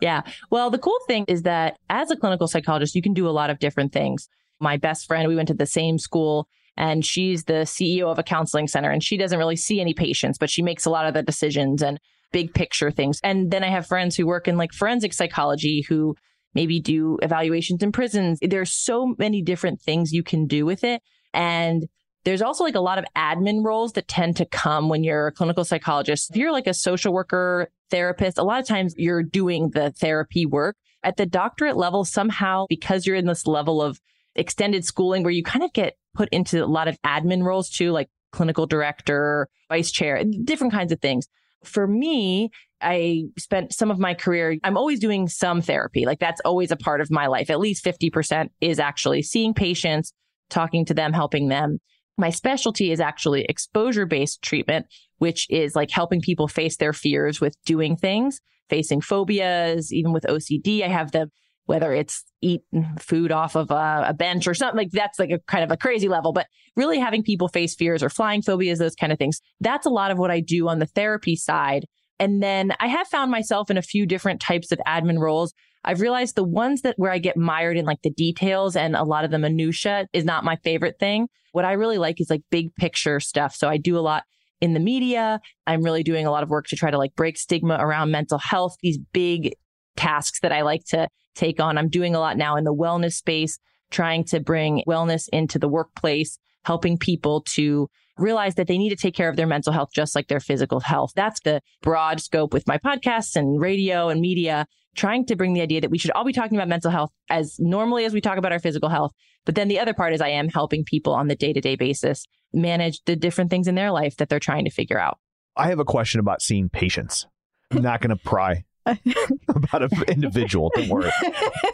Yeah. 0.00 0.22
Well, 0.50 0.70
the 0.70 0.78
cool 0.78 0.98
thing 1.06 1.24
is 1.28 1.42
that 1.42 1.78
as 1.88 2.10
a 2.10 2.16
clinical 2.16 2.48
psychologist, 2.48 2.94
you 2.94 3.02
can 3.02 3.14
do 3.14 3.28
a 3.28 3.30
lot 3.30 3.50
of 3.50 3.58
different 3.58 3.92
things. 3.92 4.28
My 4.60 4.76
best 4.76 5.06
friend, 5.06 5.26
we 5.28 5.36
went 5.36 5.48
to 5.48 5.54
the 5.54 5.66
same 5.66 5.98
school 5.98 6.48
and 6.76 7.04
she's 7.04 7.44
the 7.44 7.64
CEO 7.64 8.10
of 8.10 8.18
a 8.18 8.22
counseling 8.22 8.68
center 8.68 8.90
and 8.90 9.02
she 9.02 9.16
doesn't 9.16 9.38
really 9.38 9.56
see 9.56 9.80
any 9.80 9.94
patients, 9.94 10.38
but 10.38 10.50
she 10.50 10.62
makes 10.62 10.84
a 10.84 10.90
lot 10.90 11.06
of 11.06 11.14
the 11.14 11.22
decisions 11.22 11.82
and 11.82 11.98
big 12.32 12.52
picture 12.52 12.90
things. 12.90 13.20
And 13.24 13.50
then 13.50 13.64
I 13.64 13.68
have 13.68 13.86
friends 13.86 14.16
who 14.16 14.26
work 14.26 14.48
in 14.48 14.56
like 14.56 14.72
forensic 14.72 15.14
psychology 15.14 15.84
who 15.88 16.14
maybe 16.54 16.80
do 16.80 17.18
evaluations 17.22 17.82
in 17.82 17.92
prisons. 17.92 18.38
There's 18.42 18.72
so 18.72 19.14
many 19.18 19.42
different 19.42 19.80
things 19.80 20.12
you 20.12 20.22
can 20.22 20.46
do 20.46 20.66
with 20.66 20.84
it. 20.84 21.02
And 21.32 21.86
there's 22.26 22.42
also 22.42 22.64
like 22.64 22.74
a 22.74 22.80
lot 22.80 22.98
of 22.98 23.04
admin 23.16 23.64
roles 23.64 23.92
that 23.92 24.08
tend 24.08 24.36
to 24.36 24.44
come 24.44 24.88
when 24.88 25.04
you're 25.04 25.28
a 25.28 25.32
clinical 25.32 25.64
psychologist. 25.64 26.30
If 26.30 26.36
you're 26.36 26.50
like 26.50 26.66
a 26.66 26.74
social 26.74 27.12
worker, 27.12 27.68
therapist, 27.88 28.36
a 28.36 28.42
lot 28.42 28.58
of 28.58 28.66
times 28.66 28.94
you're 28.96 29.22
doing 29.22 29.70
the 29.70 29.92
therapy 29.92 30.44
work. 30.44 30.76
At 31.04 31.16
the 31.18 31.24
doctorate 31.24 31.76
level, 31.76 32.04
somehow, 32.04 32.66
because 32.68 33.06
you're 33.06 33.14
in 33.14 33.26
this 33.26 33.46
level 33.46 33.80
of 33.80 34.00
extended 34.34 34.84
schooling 34.84 35.22
where 35.22 35.30
you 35.30 35.44
kind 35.44 35.64
of 35.64 35.72
get 35.72 35.94
put 36.14 36.28
into 36.30 36.64
a 36.64 36.66
lot 36.66 36.88
of 36.88 37.00
admin 37.02 37.44
roles 37.44 37.70
too, 37.70 37.92
like 37.92 38.08
clinical 38.32 38.66
director, 38.66 39.48
vice 39.68 39.92
chair, 39.92 40.20
different 40.42 40.72
kinds 40.72 40.90
of 40.90 41.00
things. 41.00 41.28
For 41.62 41.86
me, 41.86 42.50
I 42.80 43.26
spent 43.38 43.72
some 43.72 43.92
of 43.92 44.00
my 44.00 44.14
career, 44.14 44.56
I'm 44.64 44.76
always 44.76 44.98
doing 44.98 45.28
some 45.28 45.62
therapy. 45.62 46.04
Like 46.04 46.18
that's 46.18 46.40
always 46.44 46.72
a 46.72 46.76
part 46.76 47.00
of 47.00 47.08
my 47.08 47.28
life. 47.28 47.50
At 47.50 47.60
least 47.60 47.84
50% 47.84 48.48
is 48.60 48.80
actually 48.80 49.22
seeing 49.22 49.54
patients, 49.54 50.12
talking 50.50 50.84
to 50.86 50.94
them, 50.94 51.12
helping 51.12 51.46
them. 51.46 51.78
My 52.18 52.30
specialty 52.30 52.92
is 52.92 53.00
actually 53.00 53.44
exposure 53.44 54.06
based 54.06 54.42
treatment, 54.42 54.86
which 55.18 55.46
is 55.50 55.76
like 55.76 55.90
helping 55.90 56.20
people 56.20 56.48
face 56.48 56.76
their 56.76 56.92
fears 56.92 57.40
with 57.40 57.56
doing 57.64 57.96
things, 57.96 58.40
facing 58.70 59.00
phobias, 59.00 59.92
even 59.92 60.12
with 60.12 60.24
OCD. 60.24 60.82
I 60.82 60.88
have 60.88 61.12
them, 61.12 61.30
whether 61.66 61.92
it's 61.92 62.24
eat 62.40 62.62
food 62.98 63.32
off 63.32 63.54
of 63.54 63.70
a, 63.70 64.06
a 64.08 64.14
bench 64.14 64.46
or 64.46 64.54
something 64.54 64.78
like 64.78 64.90
that's 64.92 65.18
like 65.18 65.30
a 65.30 65.40
kind 65.40 65.64
of 65.64 65.70
a 65.70 65.76
crazy 65.76 66.08
level, 66.08 66.32
but 66.32 66.46
really 66.74 66.98
having 66.98 67.22
people 67.22 67.48
face 67.48 67.74
fears 67.74 68.02
or 68.02 68.08
flying 68.08 68.42
phobias, 68.42 68.78
those 68.78 68.94
kind 68.94 69.12
of 69.12 69.18
things. 69.18 69.40
That's 69.60 69.86
a 69.86 69.90
lot 69.90 70.10
of 70.10 70.18
what 70.18 70.30
I 70.30 70.40
do 70.40 70.68
on 70.68 70.78
the 70.78 70.86
therapy 70.86 71.36
side. 71.36 71.86
And 72.18 72.42
then 72.42 72.72
I 72.80 72.86
have 72.86 73.08
found 73.08 73.30
myself 73.30 73.70
in 73.70 73.76
a 73.76 73.82
few 73.82 74.06
different 74.06 74.40
types 74.40 74.72
of 74.72 74.80
admin 74.86 75.18
roles. 75.18 75.52
I've 75.86 76.00
realized 76.00 76.34
the 76.34 76.44
ones 76.44 76.82
that 76.82 76.98
where 76.98 77.12
I 77.12 77.18
get 77.18 77.36
mired 77.36 77.76
in 77.76 77.84
like 77.84 78.02
the 78.02 78.10
details 78.10 78.74
and 78.74 78.96
a 78.96 79.04
lot 79.04 79.24
of 79.24 79.30
the 79.30 79.38
minutia 79.38 80.08
is 80.12 80.24
not 80.24 80.44
my 80.44 80.56
favorite 80.56 80.98
thing. 80.98 81.28
What 81.52 81.64
I 81.64 81.72
really 81.72 81.96
like 81.96 82.20
is 82.20 82.28
like 82.28 82.42
big 82.50 82.74
picture 82.74 83.20
stuff. 83.20 83.54
So 83.54 83.68
I 83.68 83.76
do 83.76 83.96
a 83.96 84.00
lot 84.00 84.24
in 84.60 84.74
the 84.74 84.80
media. 84.80 85.40
I'm 85.66 85.82
really 85.82 86.02
doing 86.02 86.26
a 86.26 86.30
lot 86.30 86.42
of 86.42 86.50
work 86.50 86.66
to 86.68 86.76
try 86.76 86.90
to 86.90 86.98
like 86.98 87.14
break 87.14 87.38
stigma 87.38 87.76
around 87.78 88.10
mental 88.10 88.38
health, 88.38 88.76
these 88.82 88.98
big 89.12 89.54
tasks 89.96 90.40
that 90.40 90.52
I 90.52 90.62
like 90.62 90.84
to 90.86 91.08
take 91.36 91.60
on. 91.60 91.78
I'm 91.78 91.88
doing 91.88 92.14
a 92.14 92.20
lot 92.20 92.36
now 92.36 92.56
in 92.56 92.64
the 92.64 92.74
wellness 92.74 93.12
space, 93.12 93.58
trying 93.90 94.24
to 94.24 94.40
bring 94.40 94.82
wellness 94.88 95.28
into 95.32 95.58
the 95.58 95.68
workplace, 95.68 96.38
helping 96.64 96.98
people 96.98 97.42
to 97.42 97.88
realize 98.18 98.54
that 98.54 98.66
they 98.66 98.78
need 98.78 98.90
to 98.90 98.96
take 98.96 99.14
care 99.14 99.28
of 99.28 99.36
their 99.36 99.46
mental 99.46 99.72
health 99.72 99.90
just 99.94 100.14
like 100.14 100.28
their 100.28 100.40
physical 100.40 100.80
health. 100.80 101.12
That's 101.14 101.40
the 101.40 101.60
broad 101.82 102.20
scope 102.20 102.52
with 102.52 102.66
my 102.66 102.78
podcasts 102.78 103.36
and 103.36 103.60
radio 103.60 104.08
and 104.08 104.20
media, 104.20 104.66
trying 104.96 105.26
to 105.26 105.36
bring 105.36 105.52
the 105.52 105.60
idea 105.60 105.80
that 105.80 105.90
we 105.90 105.98
should 105.98 106.10
all 106.12 106.24
be 106.24 106.32
talking 106.32 106.56
about 106.56 106.68
mental 106.68 106.90
health 106.90 107.10
as 107.28 107.56
normally 107.58 108.04
as 108.04 108.12
we 108.12 108.20
talk 108.20 108.38
about 108.38 108.52
our 108.52 108.58
physical 108.58 108.88
health. 108.88 109.12
But 109.44 109.54
then 109.54 109.68
the 109.68 109.78
other 109.78 109.94
part 109.94 110.12
is 110.12 110.20
I 110.20 110.28
am 110.30 110.48
helping 110.48 110.84
people 110.84 111.12
on 111.12 111.28
the 111.28 111.36
day 111.36 111.52
to 111.52 111.60
day 111.60 111.76
basis 111.76 112.26
manage 112.52 113.00
the 113.04 113.16
different 113.16 113.50
things 113.50 113.68
in 113.68 113.74
their 113.74 113.90
life 113.90 114.16
that 114.16 114.28
they're 114.28 114.40
trying 114.40 114.64
to 114.64 114.70
figure 114.70 114.98
out. 114.98 115.18
I 115.56 115.68
have 115.68 115.78
a 115.78 115.84
question 115.84 116.20
about 116.20 116.42
seeing 116.42 116.68
patients. 116.68 117.26
I'm 117.70 117.82
not 117.82 118.00
going 118.00 118.16
to 118.16 118.22
pry 118.22 118.64
about 119.48 119.82
an 119.82 119.90
individual. 120.08 120.70
Don't 120.74 120.88
worry. 120.88 121.10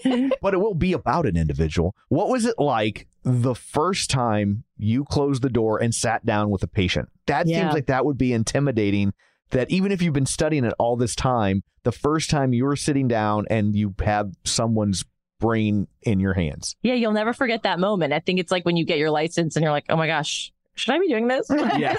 but 0.43 0.55
it 0.55 0.59
will 0.59 0.75
be 0.75 0.93
about 0.93 1.27
an 1.27 1.37
individual. 1.37 1.95
What 2.09 2.29
was 2.29 2.45
it 2.47 2.59
like 2.59 3.07
the 3.23 3.55
first 3.55 4.11
time 4.11 4.65
you 4.79 5.05
closed 5.05 5.43
the 5.43 5.51
door 5.51 5.79
and 5.83 5.95
sat 5.95 6.25
down 6.25 6.51
with 6.51 6.63
a 6.63 6.67
patient? 6.69 7.09
That 7.27 7.47
Yeah. 7.47 7.61
seems 7.63 7.75
like 7.75 7.87
that 7.87 8.05
would 8.05 8.19
be 8.19 8.33
intimidating. 8.33 9.13
That 9.51 9.71
even 9.71 9.93
if 9.93 10.01
you've 10.01 10.15
been 10.15 10.25
studying 10.27 10.65
it 10.65 10.73
all 10.79 10.97
this 10.97 11.15
time, 11.15 11.63
the 11.85 11.93
first 11.93 12.31
time 12.31 12.55
you're 12.55 12.77
sitting 12.77 13.07
down 13.09 13.45
and 13.51 13.75
you 13.77 13.95
have 14.05 14.33
someone's 14.45 15.05
brain 15.41 15.89
in 16.03 16.21
your 16.21 16.35
hands. 16.35 16.77
Yeah, 16.83 16.95
you'll 16.95 17.13
never 17.13 17.33
forget 17.33 17.65
that 17.65 17.79
moment. 17.81 18.13
I 18.13 18.21
think 18.21 18.39
it's 18.41 18.51
like 18.53 18.65
when 18.65 18.77
you 18.77 18.85
get 18.85 18.99
your 18.99 19.11
license 19.11 19.57
and 19.57 19.63
you're 19.63 19.73
like, 19.73 19.87
oh 19.89 19.97
my 19.97 20.07
gosh, 20.07 20.53
should 20.75 20.95
I 20.95 20.99
be 20.99 21.09
doing 21.09 21.29
this? 21.29 21.49
Yeah. 21.79 21.97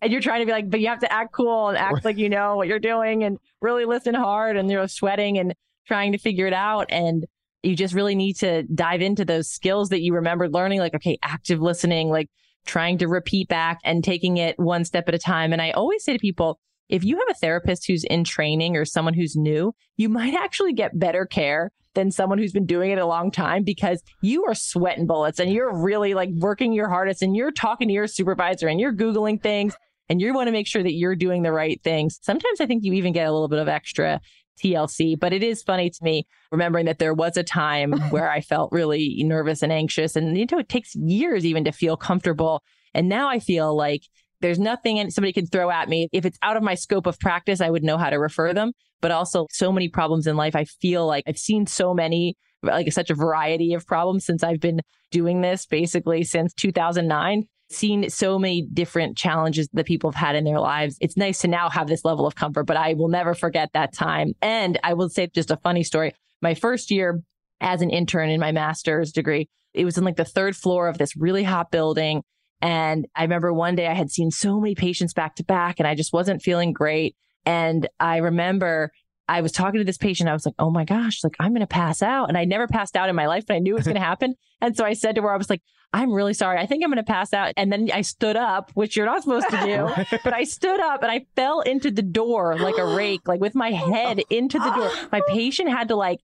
and 0.00 0.12
you're 0.12 0.20
trying 0.20 0.40
to 0.40 0.46
be 0.46 0.52
like, 0.52 0.70
but 0.70 0.80
you 0.80 0.88
have 0.88 1.00
to 1.00 1.12
act 1.12 1.32
cool 1.32 1.68
and 1.68 1.78
act 1.78 2.04
like 2.04 2.16
you 2.16 2.28
know 2.28 2.56
what 2.56 2.68
you're 2.68 2.78
doing 2.78 3.24
and 3.24 3.38
really 3.60 3.84
listen 3.84 4.14
hard 4.14 4.56
and 4.56 4.70
you're 4.70 4.86
sweating 4.88 5.38
and 5.38 5.54
trying 5.86 6.12
to 6.12 6.18
figure 6.18 6.46
it 6.46 6.52
out. 6.52 6.86
And 6.90 7.26
you 7.62 7.76
just 7.76 7.94
really 7.94 8.14
need 8.14 8.34
to 8.38 8.62
dive 8.64 9.02
into 9.02 9.24
those 9.24 9.48
skills 9.48 9.90
that 9.90 10.00
you 10.00 10.14
remembered 10.14 10.52
learning, 10.52 10.80
like, 10.80 10.94
okay, 10.94 11.18
active 11.22 11.60
listening, 11.60 12.08
like 12.08 12.28
trying 12.66 12.98
to 12.98 13.08
repeat 13.08 13.48
back 13.48 13.78
and 13.84 14.02
taking 14.02 14.36
it 14.36 14.58
one 14.58 14.84
step 14.84 15.08
at 15.08 15.14
a 15.14 15.18
time. 15.18 15.52
And 15.52 15.62
I 15.62 15.70
always 15.72 16.04
say 16.04 16.12
to 16.12 16.18
people, 16.18 16.58
if 16.88 17.04
you 17.04 17.16
have 17.16 17.28
a 17.30 17.34
therapist 17.34 17.86
who's 17.86 18.04
in 18.04 18.24
training 18.24 18.76
or 18.76 18.84
someone 18.84 19.14
who's 19.14 19.36
new, 19.36 19.74
you 19.96 20.08
might 20.08 20.34
actually 20.38 20.72
get 20.72 20.98
better 20.98 21.26
care 21.26 21.70
than 21.94 22.10
someone 22.10 22.38
who's 22.38 22.52
been 22.52 22.66
doing 22.66 22.90
it 22.90 22.98
a 22.98 23.06
long 23.06 23.30
time 23.30 23.64
because 23.64 24.02
you 24.22 24.44
are 24.44 24.54
sweating 24.54 25.06
bullets 25.06 25.38
and 25.38 25.52
you're 25.52 25.74
really 25.74 26.14
like 26.14 26.30
working 26.36 26.72
your 26.72 26.88
hardest 26.88 27.22
and 27.22 27.36
you're 27.36 27.52
talking 27.52 27.88
to 27.88 27.94
your 27.94 28.06
supervisor 28.06 28.68
and 28.68 28.80
you're 28.80 28.92
Googling 28.92 29.42
things 29.42 29.74
and 30.08 30.20
you 30.20 30.34
want 30.34 30.48
to 30.48 30.52
make 30.52 30.66
sure 30.66 30.82
that 30.82 30.94
you're 30.94 31.16
doing 31.16 31.42
the 31.42 31.52
right 31.52 31.80
things. 31.82 32.18
Sometimes 32.22 32.60
I 32.60 32.66
think 32.66 32.84
you 32.84 32.92
even 32.94 33.12
get 33.12 33.26
a 33.26 33.32
little 33.32 33.48
bit 33.48 33.58
of 33.58 33.68
extra 33.68 34.20
TLC, 34.62 35.18
but 35.18 35.32
it 35.32 35.42
is 35.42 35.62
funny 35.62 35.90
to 35.90 36.04
me 36.04 36.26
remembering 36.50 36.86
that 36.86 36.98
there 36.98 37.14
was 37.14 37.36
a 37.36 37.42
time 37.42 37.92
where 38.10 38.30
I 38.30 38.40
felt 38.40 38.72
really 38.72 39.22
nervous 39.24 39.62
and 39.62 39.72
anxious. 39.72 40.16
And 40.16 40.36
you 40.36 40.46
know, 40.50 40.58
it 40.58 40.68
takes 40.68 40.94
years 40.94 41.44
even 41.44 41.64
to 41.64 41.72
feel 41.72 41.96
comfortable. 41.96 42.62
And 42.94 43.08
now 43.08 43.28
I 43.28 43.38
feel 43.38 43.74
like 43.74 44.02
there's 44.42 44.58
nothing 44.58 45.10
somebody 45.10 45.32
can 45.32 45.46
throw 45.46 45.70
at 45.70 45.88
me. 45.88 46.08
If 46.12 46.26
it's 46.26 46.38
out 46.42 46.56
of 46.56 46.62
my 46.62 46.74
scope 46.74 47.06
of 47.06 47.18
practice, 47.18 47.60
I 47.60 47.70
would 47.70 47.82
know 47.82 47.96
how 47.96 48.10
to 48.10 48.16
refer 48.16 48.52
them. 48.52 48.72
But 49.00 49.10
also, 49.10 49.46
so 49.50 49.72
many 49.72 49.88
problems 49.88 50.26
in 50.26 50.36
life. 50.36 50.54
I 50.54 50.64
feel 50.64 51.06
like 51.06 51.24
I've 51.26 51.38
seen 51.38 51.66
so 51.66 51.94
many, 51.94 52.36
like 52.62 52.92
such 52.92 53.10
a 53.10 53.14
variety 53.14 53.74
of 53.74 53.86
problems 53.86 54.24
since 54.24 54.44
I've 54.44 54.60
been 54.60 54.80
doing 55.10 55.40
this 55.40 55.66
basically 55.66 56.24
since 56.24 56.54
2009 56.54 57.46
seen 57.72 58.08
so 58.10 58.38
many 58.38 58.62
different 58.62 59.16
challenges 59.16 59.68
that 59.72 59.86
people 59.86 60.10
have 60.10 60.20
had 60.20 60.36
in 60.36 60.44
their 60.44 60.60
lives. 60.60 60.96
It's 61.00 61.16
nice 61.16 61.40
to 61.40 61.48
now 61.48 61.70
have 61.70 61.88
this 61.88 62.04
level 62.04 62.26
of 62.26 62.34
comfort, 62.34 62.64
but 62.64 62.76
I 62.76 62.94
will 62.94 63.08
never 63.08 63.34
forget 63.34 63.70
that 63.72 63.92
time. 63.92 64.34
And 64.42 64.78
I 64.84 64.94
will 64.94 65.08
say 65.08 65.28
just 65.34 65.50
a 65.50 65.56
funny 65.56 65.82
story. 65.82 66.14
My 66.40 66.54
first 66.54 66.90
year 66.90 67.22
as 67.60 67.82
an 67.82 67.90
intern 67.90 68.28
in 68.28 68.40
my 68.40 68.52
master's 68.52 69.12
degree, 69.12 69.48
it 69.74 69.84
was 69.84 69.96
in 69.96 70.04
like 70.04 70.16
the 70.16 70.24
third 70.24 70.56
floor 70.56 70.88
of 70.88 70.98
this 70.98 71.16
really 71.16 71.44
hot 71.44 71.70
building. 71.70 72.22
And 72.62 73.06
I 73.14 73.22
remember 73.22 73.52
one 73.52 73.74
day 73.74 73.88
I 73.88 73.94
had 73.94 74.10
seen 74.10 74.30
so 74.30 74.60
many 74.60 74.76
patients 74.76 75.12
back 75.12 75.34
to 75.36 75.44
back 75.44 75.80
and 75.80 75.86
I 75.86 75.96
just 75.96 76.12
wasn't 76.12 76.42
feeling 76.42 76.72
great. 76.72 77.16
And 77.44 77.88
I 77.98 78.18
remember 78.18 78.92
I 79.28 79.40
was 79.40 79.50
talking 79.50 79.80
to 79.80 79.84
this 79.84 79.98
patient. 79.98 80.28
I 80.28 80.32
was 80.32 80.46
like, 80.46 80.54
oh 80.58 80.70
my 80.70 80.84
gosh, 80.84 81.24
like 81.24 81.34
I'm 81.40 81.52
going 81.52 81.60
to 81.60 81.66
pass 81.66 82.02
out. 82.02 82.28
And 82.28 82.38
I 82.38 82.44
never 82.44 82.68
passed 82.68 82.96
out 82.96 83.08
in 83.08 83.16
my 83.16 83.26
life, 83.26 83.44
but 83.46 83.54
I 83.54 83.58
knew 83.58 83.72
it 83.72 83.78
was 83.78 83.84
going 83.84 83.94
to 84.00 84.00
happen. 84.00 84.36
And 84.60 84.76
so 84.76 84.84
I 84.84 84.92
said 84.92 85.16
to 85.16 85.22
her, 85.22 85.32
I 85.32 85.36
was 85.36 85.50
like, 85.50 85.62
I'm 85.92 86.12
really 86.12 86.34
sorry. 86.34 86.58
I 86.58 86.66
think 86.66 86.82
I'm 86.82 86.90
going 86.90 87.04
to 87.04 87.12
pass 87.12 87.34
out. 87.34 87.52
And 87.56 87.70
then 87.70 87.90
I 87.92 88.00
stood 88.00 88.36
up, 88.36 88.70
which 88.74 88.96
you're 88.96 89.06
not 89.06 89.22
supposed 89.22 89.50
to 89.50 89.58
do, 89.58 90.18
but 90.24 90.32
I 90.32 90.44
stood 90.44 90.80
up 90.80 91.02
and 91.02 91.10
I 91.10 91.26
fell 91.36 91.60
into 91.60 91.90
the 91.90 92.02
door 92.02 92.56
like 92.58 92.78
a 92.78 92.94
rake, 92.94 93.26
like 93.26 93.40
with 93.40 93.54
my 93.54 93.70
head 93.92 94.20
into 94.30 94.58
the 94.58 94.70
door. 94.70 94.90
My 95.10 95.20
patient 95.28 95.68
had 95.68 95.88
to 95.88 95.96
like 95.96 96.20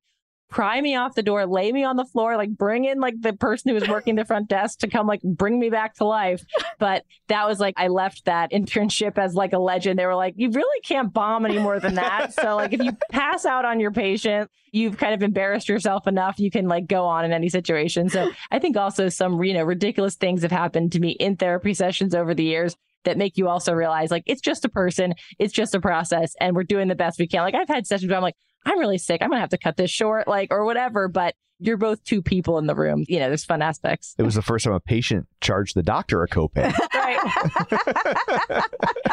pry 0.49 0.81
me 0.81 0.97
off 0.97 1.15
the 1.15 1.23
door, 1.23 1.47
lay 1.47 1.73
me 1.73 1.85
on 1.85 1.97
the 1.97 2.05
floor, 2.05 2.37
like 2.37 2.51
bring 2.51 2.85
in 2.85 3.01
like 3.01 3.21
the 3.21 3.33
person 3.33 3.69
who 3.69 3.75
was 3.75 3.89
working 3.89 4.15
the 4.15 4.25
front 4.25 4.49
desk 4.49 4.81
to 4.81 4.89
come 4.89 5.07
like 5.07 5.23
bring 5.23 5.59
me 5.59 5.71
back 5.71 5.95
to 5.95 6.05
life. 6.05 6.45
But 6.79 7.05
that 7.29 7.47
was 7.47 7.61
like 7.61 7.75
I 7.77 7.89
left 7.89 8.25
that 8.25 8.51
internship 8.53 9.19
as 9.19 9.35
like 9.35 9.53
a 9.53 9.59
legend. 9.59 9.99
They 9.99 10.07
were 10.07 10.15
like, 10.15 10.35
you 10.37 10.51
really 10.51 10.81
can't 10.83 11.13
bomb 11.13 11.45
any 11.45 11.59
more 11.59 11.81
than 11.81 11.95
that. 11.95 12.35
So 12.39 12.57
like 12.57 12.73
if 12.73 12.81
you 12.81 12.93
pass 13.11 13.45
out 13.45 13.65
on 13.65 13.81
your 13.81 13.91
patient, 13.91 14.51
you've 14.71 14.97
kind 14.97 15.13
of 15.13 15.23
embarrassed 15.23 15.69
yourself 15.69 16.07
enough. 16.07 16.39
You 16.39 16.51
can 16.51 16.69
like 16.69 16.87
go 16.87 17.05
on 17.05 17.25
in 17.25 17.33
any 17.33 17.49
situation. 17.49 18.09
So 18.09 18.31
I 18.51 18.59
think 18.59 18.77
also 18.77 19.09
some 19.09 19.43
you 19.43 19.55
know 19.55 19.65
ridiculous 19.65 20.15
things 20.15 20.43
have 20.43 20.53
happened 20.53 20.93
to 20.93 21.01
me 21.01 21.11
in 21.11 21.37
therapy 21.37 21.75
sessions 21.75 22.15
over 22.15 22.35
the 22.35 22.45
years 22.45 22.77
that 23.05 23.17
make 23.17 23.37
you 23.37 23.49
also 23.49 23.73
realize 23.73 24.11
like 24.11 24.25
it's 24.27 24.41
just 24.41 24.65
a 24.65 24.69
person, 24.69 25.15
it's 25.39 25.53
just 25.53 25.75
a 25.75 25.81
process, 25.81 26.35
and 26.41 26.55
we're 26.55 26.65
doing 26.65 26.89
the 26.89 26.95
best 26.95 27.19
we 27.19 27.27
can. 27.27 27.43
Like 27.43 27.55
I've 27.55 27.69
had 27.69 27.87
sessions 27.87 28.09
where 28.09 28.17
I'm 28.17 28.23
like, 28.23 28.37
I'm 28.69 28.79
really 28.79 28.99
sick. 28.99 29.23
I'm 29.23 29.31
gonna 29.31 29.41
have 29.41 29.51
to 29.51 29.59
cut 29.59 29.77
this 29.77 29.91
short, 29.91 30.29
like, 30.29 30.49
or 30.51 30.65
whatever. 30.65 31.09
But 31.09 31.35
you're 31.59 31.77
both 31.77 32.05
two 32.05 32.23
people 32.23 32.59
in 32.59 32.67
the 32.67 32.75
room. 32.75 33.05
You 33.09 33.19
know, 33.19 33.29
there's 33.29 33.45
fun 33.45 33.63
aspects. 33.63 34.15
It 34.19 34.23
was 34.23 34.35
the 34.35 34.43
first 34.43 34.65
time 34.65 34.75
a 34.75 34.81
patient 34.81 35.27
charged 35.41 35.75
the 35.75 35.83
doctor 35.83 36.23
a 36.23 36.29
copay. 36.29 36.73
right. 36.95 37.19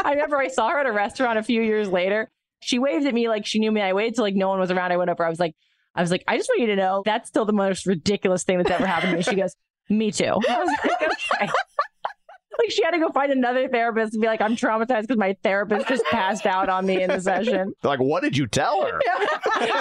I 0.04 0.12
remember 0.12 0.38
I 0.38 0.50
saw 0.50 0.70
her 0.70 0.80
at 0.80 0.86
a 0.86 0.92
restaurant 0.92 1.40
a 1.40 1.44
few 1.44 1.62
years 1.62 1.88
later. 1.88 2.30
She 2.62 2.80
waved 2.80 3.06
at 3.06 3.14
me 3.14 3.30
like 3.30 3.46
she 3.46 3.60
knew 3.60 3.72
me. 3.72 3.82
I 3.82 3.94
waited 3.94 4.16
till 4.16 4.24
like 4.24 4.36
no 4.36 4.50
one 4.50 4.60
was 4.60 4.72
around. 4.72 4.92
I 4.92 4.98
went 4.98 5.10
over. 5.10 5.26
I 5.26 5.30
was 5.30 5.40
like, 5.40 5.56
I 5.96 6.02
was 6.02 6.12
like, 6.12 6.24
I 6.28 6.38
just 6.38 6.50
want 6.50 6.62
you 6.62 6.68
to 6.68 6.76
know 6.76 7.02
that's 7.06 7.30
still 7.30 7.46
the 7.46 7.54
most 7.54 7.86
ridiculous 7.86 8.44
thing 8.44 8.58
that's 8.58 8.70
ever 8.70 8.86
happened 8.86 9.12
to 9.12 9.18
me. 9.18 9.24
She 9.24 9.36
goes, 9.36 9.56
Me 9.90 10.12
too. 10.12 10.26
I 10.26 10.60
was 10.60 10.78
like, 10.84 11.02
okay. 11.02 11.52
Like 12.60 12.72
she 12.72 12.84
had 12.84 12.92
to 12.92 13.00
go 13.00 13.12
find 13.12 13.32
another 13.32 13.68
therapist 13.68 14.14
and 14.14 14.22
be 14.22 14.28
like, 14.28 14.42
I'm 14.42 14.56
traumatized 14.56 15.02
because 15.02 15.18
my 15.18 15.36
therapist 15.44 15.88
just 15.88 16.04
passed 16.06 16.46
out 16.46 16.70
on 16.70 16.86
me 16.86 17.02
in 17.02 17.10
the 17.10 17.20
session. 17.20 17.74
They're 17.82 17.84
like, 17.92 18.00
what 18.00 18.24
did 18.24 18.38
you 18.38 18.48
tell 18.48 18.86
her? 18.86 18.98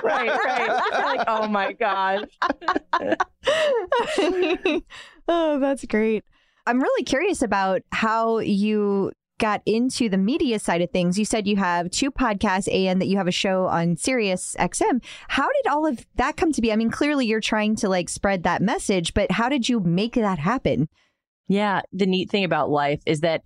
right, 0.02 0.28
right. 0.28 0.82
You're 0.92 1.02
like, 1.02 1.24
oh 1.26 1.48
my 1.48 1.72
gosh. 1.72 2.24
oh, 5.28 5.58
that's 5.58 5.84
great. 5.86 6.24
I'm 6.66 6.80
really 6.80 7.04
curious 7.04 7.42
about 7.42 7.82
how 7.92 8.38
you 8.38 9.12
got 9.38 9.62
into 9.66 10.08
the 10.08 10.16
media 10.16 10.58
side 10.58 10.80
of 10.80 10.90
things. 10.90 11.18
You 11.18 11.24
said 11.24 11.46
you 11.46 11.56
have 11.56 11.90
two 11.90 12.10
podcasts 12.10 12.72
and 12.72 13.00
that 13.00 13.06
you 13.06 13.16
have 13.16 13.26
a 13.26 13.32
show 13.32 13.66
on 13.66 13.96
Sirius 13.96 14.56
XM. 14.58 15.02
How 15.28 15.46
did 15.46 15.70
all 15.70 15.86
of 15.86 16.06
that 16.16 16.36
come 16.36 16.52
to 16.52 16.62
be? 16.62 16.72
I 16.72 16.76
mean, 16.76 16.90
clearly 16.90 17.26
you're 17.26 17.40
trying 17.40 17.76
to 17.76 17.88
like 17.88 18.08
spread 18.08 18.44
that 18.44 18.62
message, 18.62 19.12
but 19.12 19.32
how 19.32 19.48
did 19.48 19.68
you 19.68 19.80
make 19.80 20.14
that 20.14 20.38
happen? 20.38 20.88
Yeah. 21.48 21.82
The 21.92 22.06
neat 22.06 22.30
thing 22.30 22.44
about 22.44 22.70
life 22.70 23.02
is 23.06 23.20
that 23.20 23.42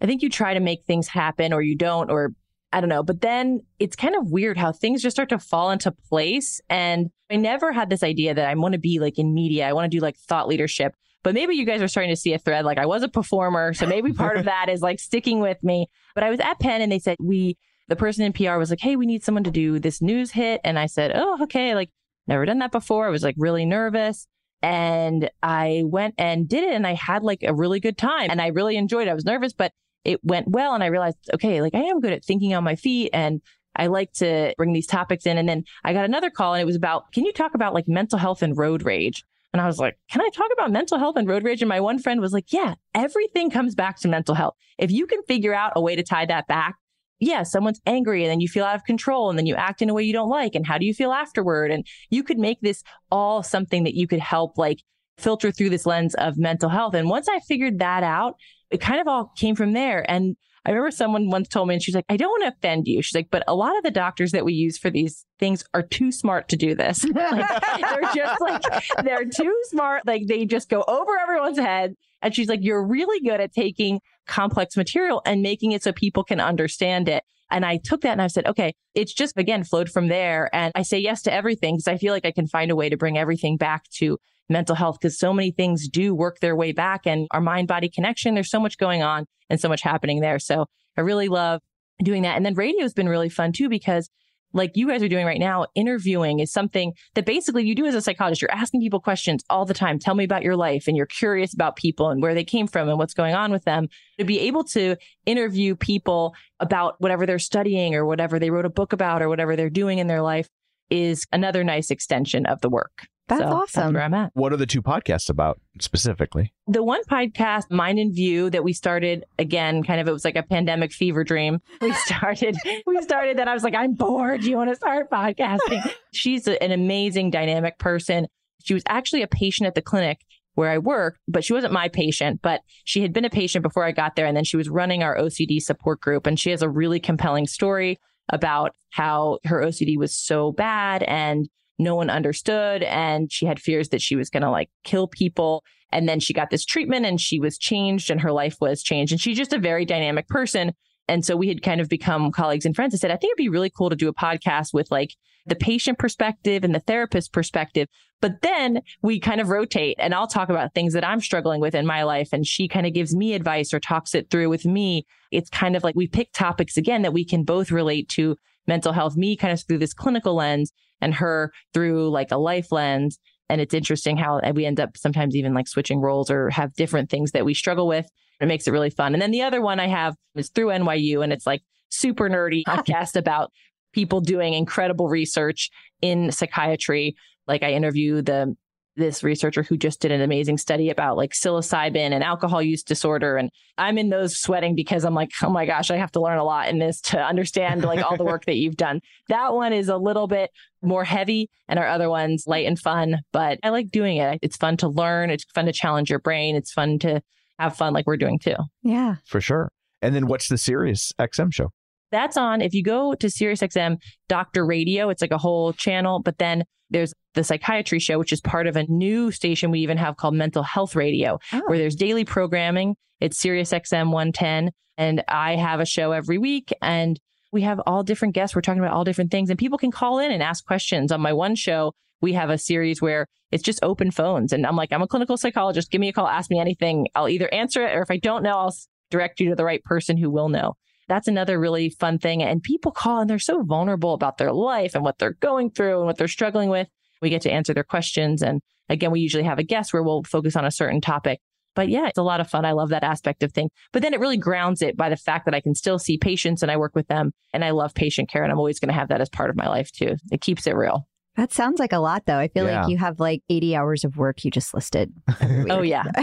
I 0.00 0.06
think 0.06 0.22
you 0.22 0.28
try 0.28 0.54
to 0.54 0.60
make 0.60 0.84
things 0.84 1.08
happen 1.08 1.52
or 1.52 1.62
you 1.62 1.76
don't, 1.76 2.10
or 2.10 2.34
I 2.72 2.80
don't 2.80 2.88
know. 2.88 3.02
But 3.02 3.20
then 3.20 3.60
it's 3.78 3.94
kind 3.94 4.16
of 4.16 4.30
weird 4.30 4.56
how 4.56 4.72
things 4.72 5.02
just 5.02 5.16
start 5.16 5.28
to 5.28 5.38
fall 5.38 5.70
into 5.70 5.92
place. 5.92 6.60
And 6.68 7.10
I 7.30 7.36
never 7.36 7.72
had 7.72 7.90
this 7.90 8.02
idea 8.02 8.34
that 8.34 8.48
I 8.48 8.54
want 8.54 8.72
to 8.72 8.80
be 8.80 8.98
like 8.98 9.18
in 9.18 9.34
media. 9.34 9.68
I 9.68 9.74
want 9.74 9.90
to 9.90 9.96
do 9.96 10.02
like 10.02 10.16
thought 10.16 10.48
leadership. 10.48 10.94
But 11.22 11.34
maybe 11.34 11.54
you 11.54 11.64
guys 11.64 11.82
are 11.82 11.88
starting 11.88 12.12
to 12.12 12.20
see 12.20 12.32
a 12.32 12.38
thread. 12.38 12.64
Like 12.64 12.78
I 12.78 12.86
was 12.86 13.02
a 13.02 13.08
performer. 13.08 13.74
So 13.74 13.86
maybe 13.86 14.12
part 14.14 14.38
of 14.38 14.46
that 14.46 14.68
is 14.68 14.80
like 14.80 14.98
sticking 14.98 15.40
with 15.40 15.62
me. 15.62 15.86
But 16.14 16.24
I 16.24 16.30
was 16.30 16.40
at 16.40 16.58
Penn 16.58 16.82
and 16.82 16.90
they 16.90 16.98
said, 16.98 17.16
we, 17.20 17.56
the 17.88 17.96
person 17.96 18.24
in 18.24 18.32
PR 18.32 18.56
was 18.56 18.70
like, 18.70 18.80
hey, 18.80 18.96
we 18.96 19.06
need 19.06 19.22
someone 19.22 19.44
to 19.44 19.50
do 19.50 19.78
this 19.78 20.02
news 20.02 20.32
hit. 20.32 20.60
And 20.64 20.78
I 20.78 20.86
said, 20.86 21.12
oh, 21.14 21.38
okay. 21.42 21.74
Like 21.74 21.90
never 22.26 22.44
done 22.44 22.58
that 22.58 22.72
before. 22.72 23.06
I 23.06 23.10
was 23.10 23.22
like 23.22 23.36
really 23.38 23.66
nervous. 23.66 24.26
And 24.62 25.30
I 25.42 25.82
went 25.84 26.14
and 26.18 26.48
did 26.48 26.64
it 26.64 26.72
and 26.72 26.86
I 26.86 26.94
had 26.94 27.22
like 27.22 27.42
a 27.42 27.54
really 27.54 27.80
good 27.80 27.98
time 27.98 28.30
and 28.30 28.40
I 28.40 28.48
really 28.48 28.76
enjoyed 28.76 29.08
it. 29.08 29.10
I 29.10 29.14
was 29.14 29.24
nervous, 29.24 29.52
but 29.52 29.72
it 30.04 30.24
went 30.24 30.48
well. 30.48 30.74
And 30.74 30.82
I 30.82 30.86
realized, 30.86 31.18
okay, 31.34 31.60
like 31.60 31.74
I 31.74 31.80
am 31.80 32.00
good 32.00 32.12
at 32.12 32.24
thinking 32.24 32.54
on 32.54 32.64
my 32.64 32.76
feet 32.76 33.10
and 33.12 33.40
I 33.74 33.86
like 33.86 34.12
to 34.14 34.54
bring 34.56 34.72
these 34.72 34.86
topics 34.86 35.26
in. 35.26 35.38
And 35.38 35.48
then 35.48 35.64
I 35.84 35.92
got 35.92 36.04
another 36.04 36.30
call 36.30 36.54
and 36.54 36.62
it 36.62 36.66
was 36.66 36.76
about, 36.76 37.12
can 37.12 37.24
you 37.24 37.32
talk 37.32 37.54
about 37.54 37.74
like 37.74 37.88
mental 37.88 38.18
health 38.18 38.42
and 38.42 38.56
road 38.56 38.84
rage? 38.84 39.24
And 39.52 39.60
I 39.60 39.66
was 39.66 39.78
like, 39.78 39.98
can 40.10 40.22
I 40.22 40.30
talk 40.30 40.48
about 40.52 40.70
mental 40.70 40.98
health 40.98 41.16
and 41.16 41.28
road 41.28 41.44
rage? 41.44 41.60
And 41.60 41.68
my 41.68 41.80
one 41.80 41.98
friend 41.98 42.20
was 42.20 42.32
like, 42.32 42.52
yeah, 42.52 42.74
everything 42.94 43.50
comes 43.50 43.74
back 43.74 43.98
to 44.00 44.08
mental 44.08 44.34
health. 44.34 44.54
If 44.78 44.90
you 44.90 45.06
can 45.06 45.22
figure 45.24 45.54
out 45.54 45.72
a 45.76 45.80
way 45.80 45.94
to 45.94 46.02
tie 46.02 46.26
that 46.26 46.46
back, 46.46 46.76
yeah, 47.22 47.44
someone's 47.44 47.80
angry 47.86 48.24
and 48.24 48.30
then 48.30 48.40
you 48.40 48.48
feel 48.48 48.64
out 48.64 48.74
of 48.74 48.84
control 48.84 49.30
and 49.30 49.38
then 49.38 49.46
you 49.46 49.54
act 49.54 49.80
in 49.80 49.88
a 49.88 49.94
way 49.94 50.02
you 50.02 50.12
don't 50.12 50.28
like. 50.28 50.56
And 50.56 50.66
how 50.66 50.76
do 50.76 50.84
you 50.84 50.92
feel 50.92 51.12
afterward? 51.12 51.70
And 51.70 51.86
you 52.10 52.24
could 52.24 52.38
make 52.38 52.60
this 52.60 52.82
all 53.12 53.44
something 53.44 53.84
that 53.84 53.94
you 53.94 54.08
could 54.08 54.18
help 54.18 54.58
like 54.58 54.80
filter 55.18 55.52
through 55.52 55.70
this 55.70 55.86
lens 55.86 56.16
of 56.16 56.36
mental 56.36 56.68
health. 56.68 56.94
And 56.94 57.08
once 57.08 57.28
I 57.28 57.38
figured 57.38 57.78
that 57.78 58.02
out, 58.02 58.34
it 58.70 58.80
kind 58.80 59.00
of 59.00 59.06
all 59.06 59.32
came 59.36 59.54
from 59.54 59.72
there. 59.72 60.04
And 60.10 60.36
I 60.64 60.70
remember 60.70 60.90
someone 60.90 61.30
once 61.30 61.46
told 61.46 61.68
me, 61.68 61.74
and 61.74 61.82
she's 61.82 61.94
like, 61.94 62.04
I 62.08 62.16
don't 62.16 62.30
want 62.30 62.42
to 62.44 62.56
offend 62.56 62.88
you. 62.88 63.02
She's 63.02 63.14
like, 63.14 63.30
but 63.30 63.44
a 63.46 63.54
lot 63.54 63.76
of 63.76 63.84
the 63.84 63.90
doctors 63.92 64.32
that 64.32 64.44
we 64.44 64.54
use 64.54 64.76
for 64.76 64.90
these 64.90 65.24
things 65.38 65.64
are 65.74 65.82
too 65.82 66.10
smart 66.10 66.48
to 66.48 66.56
do 66.56 66.74
this. 66.74 67.04
like, 67.14 67.62
they're 67.80 68.14
just 68.14 68.40
like, 68.40 68.62
they're 69.04 69.24
too 69.24 69.56
smart. 69.70 70.06
Like 70.06 70.26
they 70.26 70.44
just 70.44 70.68
go 70.68 70.84
over 70.88 71.18
everyone's 71.20 71.58
head. 71.58 71.94
And 72.20 72.34
she's 72.34 72.48
like, 72.48 72.60
you're 72.62 72.84
really 72.84 73.20
good 73.20 73.40
at 73.40 73.52
taking 73.52 74.00
complex 74.26 74.76
material 74.76 75.22
and 75.26 75.42
making 75.42 75.72
it 75.72 75.82
so 75.82 75.92
people 75.92 76.24
can 76.24 76.40
understand 76.40 77.08
it. 77.08 77.24
And 77.50 77.66
I 77.66 77.76
took 77.76 78.00
that 78.02 78.12
and 78.12 78.22
I 78.22 78.28
said, 78.28 78.46
okay, 78.46 78.72
it's 78.94 79.12
just 79.12 79.36
again 79.36 79.64
flowed 79.64 79.90
from 79.90 80.08
there. 80.08 80.48
And 80.54 80.72
I 80.74 80.82
say 80.82 80.98
yes 80.98 81.22
to 81.22 81.32
everything 81.32 81.76
because 81.76 81.88
I 81.88 81.98
feel 81.98 82.12
like 82.12 82.24
I 82.24 82.32
can 82.32 82.46
find 82.46 82.70
a 82.70 82.76
way 82.76 82.88
to 82.88 82.96
bring 82.96 83.18
everything 83.18 83.56
back 83.56 83.88
to 83.98 84.18
mental 84.48 84.74
health 84.74 84.98
because 85.00 85.18
so 85.18 85.32
many 85.32 85.50
things 85.50 85.88
do 85.88 86.14
work 86.14 86.38
their 86.40 86.56
way 86.56 86.72
back 86.72 87.06
and 87.06 87.26
our 87.30 87.40
mind 87.40 87.68
body 87.68 87.88
connection. 87.88 88.34
There's 88.34 88.50
so 88.50 88.60
much 88.60 88.78
going 88.78 89.02
on 89.02 89.26
and 89.50 89.60
so 89.60 89.68
much 89.68 89.82
happening 89.82 90.20
there. 90.20 90.38
So 90.38 90.66
I 90.96 91.02
really 91.02 91.28
love 91.28 91.60
doing 92.02 92.22
that. 92.22 92.36
And 92.36 92.44
then 92.44 92.54
radio 92.54 92.82
has 92.82 92.94
been 92.94 93.08
really 93.08 93.28
fun 93.28 93.52
too 93.52 93.68
because 93.68 94.08
like 94.52 94.72
you 94.74 94.88
guys 94.88 95.02
are 95.02 95.08
doing 95.08 95.26
right 95.26 95.40
now, 95.40 95.66
interviewing 95.74 96.40
is 96.40 96.52
something 96.52 96.92
that 97.14 97.26
basically 97.26 97.64
you 97.64 97.74
do 97.74 97.86
as 97.86 97.94
a 97.94 98.00
psychologist. 98.00 98.42
You're 98.42 98.50
asking 98.50 98.80
people 98.80 99.00
questions 99.00 99.42
all 99.48 99.64
the 99.64 99.74
time. 99.74 99.98
Tell 99.98 100.14
me 100.14 100.24
about 100.24 100.42
your 100.42 100.56
life. 100.56 100.88
And 100.88 100.96
you're 100.96 101.06
curious 101.06 101.54
about 101.54 101.76
people 101.76 102.10
and 102.10 102.22
where 102.22 102.34
they 102.34 102.44
came 102.44 102.66
from 102.66 102.88
and 102.88 102.98
what's 102.98 103.14
going 103.14 103.34
on 103.34 103.52
with 103.52 103.64
them. 103.64 103.88
To 104.18 104.24
be 104.24 104.40
able 104.40 104.64
to 104.64 104.96
interview 105.26 105.74
people 105.74 106.34
about 106.60 107.00
whatever 107.00 107.26
they're 107.26 107.38
studying 107.38 107.94
or 107.94 108.04
whatever 108.04 108.38
they 108.38 108.50
wrote 108.50 108.66
a 108.66 108.70
book 108.70 108.92
about 108.92 109.22
or 109.22 109.28
whatever 109.28 109.56
they're 109.56 109.70
doing 109.70 109.98
in 109.98 110.06
their 110.06 110.22
life 110.22 110.48
is 110.90 111.26
another 111.32 111.64
nice 111.64 111.90
extension 111.90 112.46
of 112.46 112.60
the 112.60 112.68
work. 112.68 113.06
That's 113.38 113.50
So 113.50 113.56
awesome. 113.82 113.94
where 113.94 114.02
I'm 114.02 114.14
at. 114.14 114.30
What 114.34 114.52
are 114.52 114.56
the 114.56 114.66
two 114.66 114.82
podcasts 114.82 115.28
about 115.30 115.60
specifically? 115.80 116.52
The 116.66 116.82
one 116.82 117.02
podcast, 117.04 117.70
Mind 117.70 117.98
in 117.98 118.12
View, 118.14 118.50
that 118.50 118.64
we 118.64 118.72
started 118.72 119.24
again, 119.38 119.82
kind 119.82 120.00
of 120.00 120.08
it 120.08 120.12
was 120.12 120.24
like 120.24 120.36
a 120.36 120.42
pandemic 120.42 120.92
fever 120.92 121.24
dream. 121.24 121.60
We 121.80 121.92
started, 122.06 122.56
we 122.86 123.00
started 123.02 123.38
that 123.38 123.48
I 123.48 123.54
was 123.54 123.64
like, 123.64 123.74
I'm 123.74 123.94
bored. 123.94 124.44
You 124.44 124.56
want 124.56 124.70
to 124.70 124.76
start 124.76 125.10
podcasting? 125.10 125.90
She's 126.12 126.46
a- 126.48 126.62
an 126.62 126.72
amazing, 126.72 127.30
dynamic 127.30 127.78
person. 127.78 128.26
She 128.64 128.74
was 128.74 128.82
actually 128.88 129.22
a 129.22 129.28
patient 129.28 129.66
at 129.66 129.74
the 129.74 129.82
clinic 129.82 130.20
where 130.54 130.70
I 130.70 130.78
work, 130.78 131.18
but 131.26 131.44
she 131.44 131.52
wasn't 131.54 131.72
my 131.72 131.88
patient, 131.88 132.40
but 132.42 132.60
she 132.84 133.00
had 133.02 133.12
been 133.12 133.24
a 133.24 133.30
patient 133.30 133.62
before 133.62 133.84
I 133.84 133.92
got 133.92 134.16
there. 134.16 134.26
And 134.26 134.36
then 134.36 134.44
she 134.44 134.56
was 134.58 134.68
running 134.68 135.02
our 135.02 135.16
OCD 135.16 135.60
support 135.62 136.00
group. 136.00 136.26
And 136.26 136.38
she 136.38 136.50
has 136.50 136.60
a 136.62 136.68
really 136.68 137.00
compelling 137.00 137.46
story 137.46 137.98
about 138.28 138.74
how 138.90 139.38
her 139.46 139.62
OCD 139.62 139.96
was 139.96 140.14
so 140.14 140.52
bad 140.52 141.02
and 141.04 141.48
no 141.82 141.94
one 141.94 142.10
understood. 142.10 142.82
And 142.82 143.30
she 143.30 143.46
had 143.46 143.60
fears 143.60 143.90
that 143.90 144.02
she 144.02 144.16
was 144.16 144.30
going 144.30 144.42
to 144.42 144.50
like 144.50 144.70
kill 144.84 145.06
people. 145.06 145.62
And 145.90 146.08
then 146.08 146.20
she 146.20 146.32
got 146.32 146.50
this 146.50 146.64
treatment 146.64 147.04
and 147.04 147.20
she 147.20 147.38
was 147.38 147.58
changed 147.58 148.10
and 148.10 148.20
her 148.20 148.32
life 148.32 148.56
was 148.60 148.82
changed. 148.82 149.12
And 149.12 149.20
she's 149.20 149.36
just 149.36 149.52
a 149.52 149.58
very 149.58 149.84
dynamic 149.84 150.28
person. 150.28 150.72
And 151.08 151.24
so 151.24 151.36
we 151.36 151.48
had 151.48 151.62
kind 151.62 151.80
of 151.80 151.88
become 151.88 152.30
colleagues 152.30 152.64
and 152.64 152.74
friends 152.74 152.94
and 152.94 153.00
said, 153.00 153.10
I 153.10 153.16
think 153.16 153.32
it'd 153.32 153.44
be 153.44 153.48
really 153.48 153.70
cool 153.70 153.90
to 153.90 153.96
do 153.96 154.08
a 154.08 154.14
podcast 154.14 154.72
with 154.72 154.90
like 154.90 155.10
the 155.46 155.56
patient 155.56 155.98
perspective 155.98 156.64
and 156.64 156.74
the 156.74 156.80
therapist 156.80 157.32
perspective. 157.32 157.88
But 158.20 158.42
then 158.42 158.82
we 159.02 159.18
kind 159.18 159.40
of 159.40 159.48
rotate 159.48 159.96
and 159.98 160.14
I'll 160.14 160.28
talk 160.28 160.48
about 160.48 160.74
things 160.74 160.94
that 160.94 161.06
I'm 161.06 161.20
struggling 161.20 161.60
with 161.60 161.74
in 161.74 161.86
my 161.86 162.04
life. 162.04 162.28
And 162.32 162.46
she 162.46 162.68
kind 162.68 162.86
of 162.86 162.94
gives 162.94 163.14
me 163.14 163.34
advice 163.34 163.74
or 163.74 163.80
talks 163.80 164.14
it 164.14 164.30
through 164.30 164.48
with 164.48 164.64
me. 164.64 165.04
It's 165.32 165.50
kind 165.50 165.74
of 165.74 165.82
like 165.82 165.96
we 165.96 166.06
pick 166.06 166.32
topics 166.32 166.76
again 166.76 167.02
that 167.02 167.12
we 167.12 167.24
can 167.24 167.42
both 167.42 167.72
relate 167.72 168.08
to 168.10 168.36
mental 168.68 168.92
health, 168.92 169.16
me 169.16 169.36
kind 169.36 169.52
of 169.52 169.62
through 169.66 169.78
this 169.78 169.94
clinical 169.94 170.36
lens 170.36 170.72
and 171.02 171.12
her 171.14 171.52
through 171.74 172.08
like 172.08 172.30
a 172.30 172.38
life 172.38 172.72
lens. 172.72 173.18
And 173.50 173.60
it's 173.60 173.74
interesting 173.74 174.16
how 174.16 174.40
we 174.54 174.64
end 174.64 174.80
up 174.80 174.96
sometimes 174.96 175.36
even 175.36 175.52
like 175.52 175.68
switching 175.68 176.00
roles 176.00 176.30
or 176.30 176.48
have 176.48 176.72
different 176.72 177.10
things 177.10 177.32
that 177.32 177.44
we 177.44 177.52
struggle 177.52 177.86
with. 177.86 178.08
It 178.40 178.46
makes 178.46 178.66
it 178.66 178.70
really 178.70 178.88
fun. 178.88 179.12
And 179.12 179.20
then 179.20 179.30
the 179.30 179.42
other 179.42 179.60
one 179.60 179.78
I 179.78 179.88
have 179.88 180.14
is 180.34 180.48
through 180.48 180.68
NYU 180.68 181.22
and 181.22 181.32
it's 181.32 181.46
like 181.46 181.62
super 181.90 182.30
nerdy 182.30 182.62
podcast 182.66 183.16
about 183.16 183.52
people 183.92 184.22
doing 184.22 184.54
incredible 184.54 185.08
research 185.08 185.68
in 186.00 186.32
psychiatry. 186.32 187.14
Like 187.46 187.62
I 187.62 187.72
interview 187.72 188.22
the 188.22 188.56
this 188.96 189.22
researcher 189.22 189.62
who 189.62 189.76
just 189.76 190.00
did 190.00 190.10
an 190.10 190.20
amazing 190.20 190.58
study 190.58 190.90
about 190.90 191.16
like 191.16 191.32
psilocybin 191.32 192.12
and 192.12 192.22
alcohol 192.22 192.60
use 192.60 192.82
disorder. 192.82 193.36
And 193.36 193.50
I'm 193.78 193.98
in 193.98 194.10
those 194.10 194.38
sweating 194.38 194.74
because 194.74 195.04
I'm 195.04 195.14
like, 195.14 195.30
oh 195.42 195.50
my 195.50 195.66
gosh, 195.66 195.90
I 195.90 195.96
have 195.96 196.12
to 196.12 196.20
learn 196.20 196.38
a 196.38 196.44
lot 196.44 196.68
in 196.68 196.78
this 196.78 197.00
to 197.02 197.18
understand 197.18 197.84
like 197.84 198.04
all 198.04 198.16
the 198.16 198.24
work 198.24 198.44
that 198.46 198.56
you've 198.56 198.76
done. 198.76 199.00
That 199.28 199.54
one 199.54 199.72
is 199.72 199.88
a 199.88 199.96
little 199.96 200.26
bit 200.26 200.50
more 200.82 201.04
heavy 201.04 201.48
and 201.68 201.78
our 201.78 201.86
other 201.86 202.10
one's 202.10 202.46
light 202.46 202.66
and 202.66 202.78
fun, 202.78 203.20
but 203.32 203.58
I 203.62 203.70
like 203.70 203.90
doing 203.90 204.18
it. 204.18 204.40
It's 204.42 204.58
fun 204.58 204.76
to 204.78 204.88
learn. 204.88 205.30
It's 205.30 205.44
fun 205.54 205.66
to 205.66 205.72
challenge 205.72 206.10
your 206.10 206.18
brain. 206.18 206.54
It's 206.54 206.72
fun 206.72 206.98
to 207.00 207.22
have 207.58 207.76
fun 207.76 207.94
like 207.94 208.06
we're 208.06 208.18
doing 208.18 208.38
too. 208.38 208.56
Yeah. 208.82 209.16
For 209.26 209.40
sure. 209.40 209.70
And 210.02 210.14
then 210.14 210.26
what's 210.26 210.48
the 210.48 210.58
Sirius 210.58 211.12
XM 211.18 211.52
show? 211.54 211.70
That's 212.12 212.36
on. 212.36 212.60
If 212.60 212.74
you 212.74 212.82
go 212.84 213.14
to 213.14 213.26
SiriusXM 213.26 213.96
Doctor 214.28 214.64
Radio, 214.64 215.08
it's 215.10 215.22
like 215.22 215.32
a 215.32 215.38
whole 215.38 215.72
channel. 215.72 216.20
But 216.20 216.38
then 216.38 216.64
there's 216.90 217.12
the 217.34 217.42
psychiatry 217.42 217.98
show, 217.98 218.18
which 218.18 218.32
is 218.32 218.40
part 218.40 218.66
of 218.66 218.76
a 218.76 218.84
new 218.88 219.32
station 219.32 219.70
we 219.70 219.80
even 219.80 219.96
have 219.96 220.16
called 220.16 220.34
Mental 220.34 220.62
Health 220.62 220.94
Radio, 220.94 221.38
Oh. 221.52 221.62
where 221.66 221.78
there's 221.78 221.96
daily 221.96 222.24
programming. 222.24 222.94
It's 223.20 223.42
SiriusXM 223.42 224.10
110. 224.12 224.70
And 224.98 225.24
I 225.26 225.56
have 225.56 225.80
a 225.80 225.86
show 225.86 226.12
every 226.12 226.36
week 226.38 226.72
and 226.82 227.18
we 227.50 227.62
have 227.62 227.80
all 227.86 228.02
different 228.02 228.34
guests. 228.34 228.54
We're 228.54 228.60
talking 228.62 228.82
about 228.82 228.94
all 228.94 229.04
different 229.04 229.30
things 229.30 229.48
and 229.48 229.58
people 229.58 229.78
can 229.78 229.90
call 229.90 230.18
in 230.18 230.30
and 230.30 230.42
ask 230.42 230.64
questions. 230.66 231.10
On 231.10 231.20
my 231.20 231.32
one 231.32 231.54
show, 231.54 231.92
we 232.20 232.34
have 232.34 232.50
a 232.50 232.58
series 232.58 233.00
where 233.00 233.26
it's 233.50 233.62
just 233.62 233.80
open 233.82 234.10
phones. 234.10 234.52
And 234.52 234.66
I'm 234.66 234.76
like, 234.76 234.92
I'm 234.92 235.02
a 235.02 235.06
clinical 235.08 235.36
psychologist. 235.38 235.90
Give 235.90 236.00
me 236.00 236.08
a 236.08 236.12
call. 236.12 236.28
Ask 236.28 236.50
me 236.50 236.58
anything. 236.60 237.06
I'll 237.14 237.28
either 237.28 237.52
answer 237.52 237.84
it 237.86 237.96
or 237.96 238.02
if 238.02 238.10
I 238.10 238.18
don't 238.18 238.42
know, 238.42 238.52
I'll 238.58 238.74
direct 239.10 239.40
you 239.40 239.48
to 239.50 239.54
the 239.54 239.64
right 239.64 239.82
person 239.82 240.16
who 240.18 240.30
will 240.30 240.48
know. 240.50 240.74
That's 241.12 241.28
another 241.28 241.60
really 241.60 241.90
fun 241.90 242.18
thing. 242.18 242.42
And 242.42 242.62
people 242.62 242.90
call 242.90 243.20
and 243.20 243.28
they're 243.28 243.38
so 243.38 243.62
vulnerable 243.62 244.14
about 244.14 244.38
their 244.38 244.50
life 244.50 244.94
and 244.94 245.04
what 245.04 245.18
they're 245.18 245.34
going 245.34 245.70
through 245.70 245.98
and 245.98 246.06
what 246.06 246.16
they're 246.16 246.26
struggling 246.26 246.70
with. 246.70 246.88
We 247.20 247.28
get 247.28 247.42
to 247.42 247.52
answer 247.52 247.74
their 247.74 247.84
questions. 247.84 248.40
And 248.40 248.62
again, 248.88 249.10
we 249.10 249.20
usually 249.20 249.44
have 249.44 249.58
a 249.58 249.62
guest 249.62 249.92
where 249.92 250.02
we'll 250.02 250.22
focus 250.22 250.56
on 250.56 250.64
a 250.64 250.70
certain 250.70 251.02
topic. 251.02 251.40
But 251.74 251.90
yeah, 251.90 252.06
it's 252.06 252.16
a 252.16 252.22
lot 252.22 252.40
of 252.40 252.48
fun. 252.48 252.64
I 252.64 252.72
love 252.72 252.88
that 252.88 253.04
aspect 253.04 253.42
of 253.42 253.52
things. 253.52 253.70
But 253.92 254.00
then 254.00 254.14
it 254.14 254.20
really 254.20 254.38
grounds 254.38 254.80
it 254.80 254.96
by 254.96 255.10
the 255.10 255.18
fact 255.18 255.44
that 255.44 255.54
I 255.54 255.60
can 255.60 255.74
still 255.74 255.98
see 255.98 256.16
patients 256.16 256.62
and 256.62 256.70
I 256.70 256.78
work 256.78 256.92
with 256.94 257.08
them 257.08 257.32
and 257.52 257.62
I 257.62 257.72
love 257.72 257.92
patient 257.92 258.30
care. 258.30 258.42
And 258.42 258.50
I'm 258.50 258.58
always 258.58 258.80
going 258.80 258.88
to 258.88 258.98
have 258.98 259.08
that 259.08 259.20
as 259.20 259.28
part 259.28 259.50
of 259.50 259.56
my 259.56 259.68
life 259.68 259.92
too. 259.92 260.16
It 260.30 260.40
keeps 260.40 260.66
it 260.66 260.74
real. 260.74 261.06
That 261.36 261.52
sounds 261.52 261.78
like 261.80 261.92
a 261.94 261.98
lot, 261.98 262.26
though. 262.26 262.38
I 262.38 262.48
feel 262.48 262.66
Yeah. 262.66 262.82
like 262.82 262.90
you 262.90 262.98
have 262.98 263.18
like 263.18 263.42
80 263.48 263.74
hours 263.76 264.04
of 264.04 264.16
work 264.18 264.44
you 264.44 264.50
just 264.50 264.74
listed. 264.74 265.12
Oh, 265.70 265.80
yeah. 265.82 266.04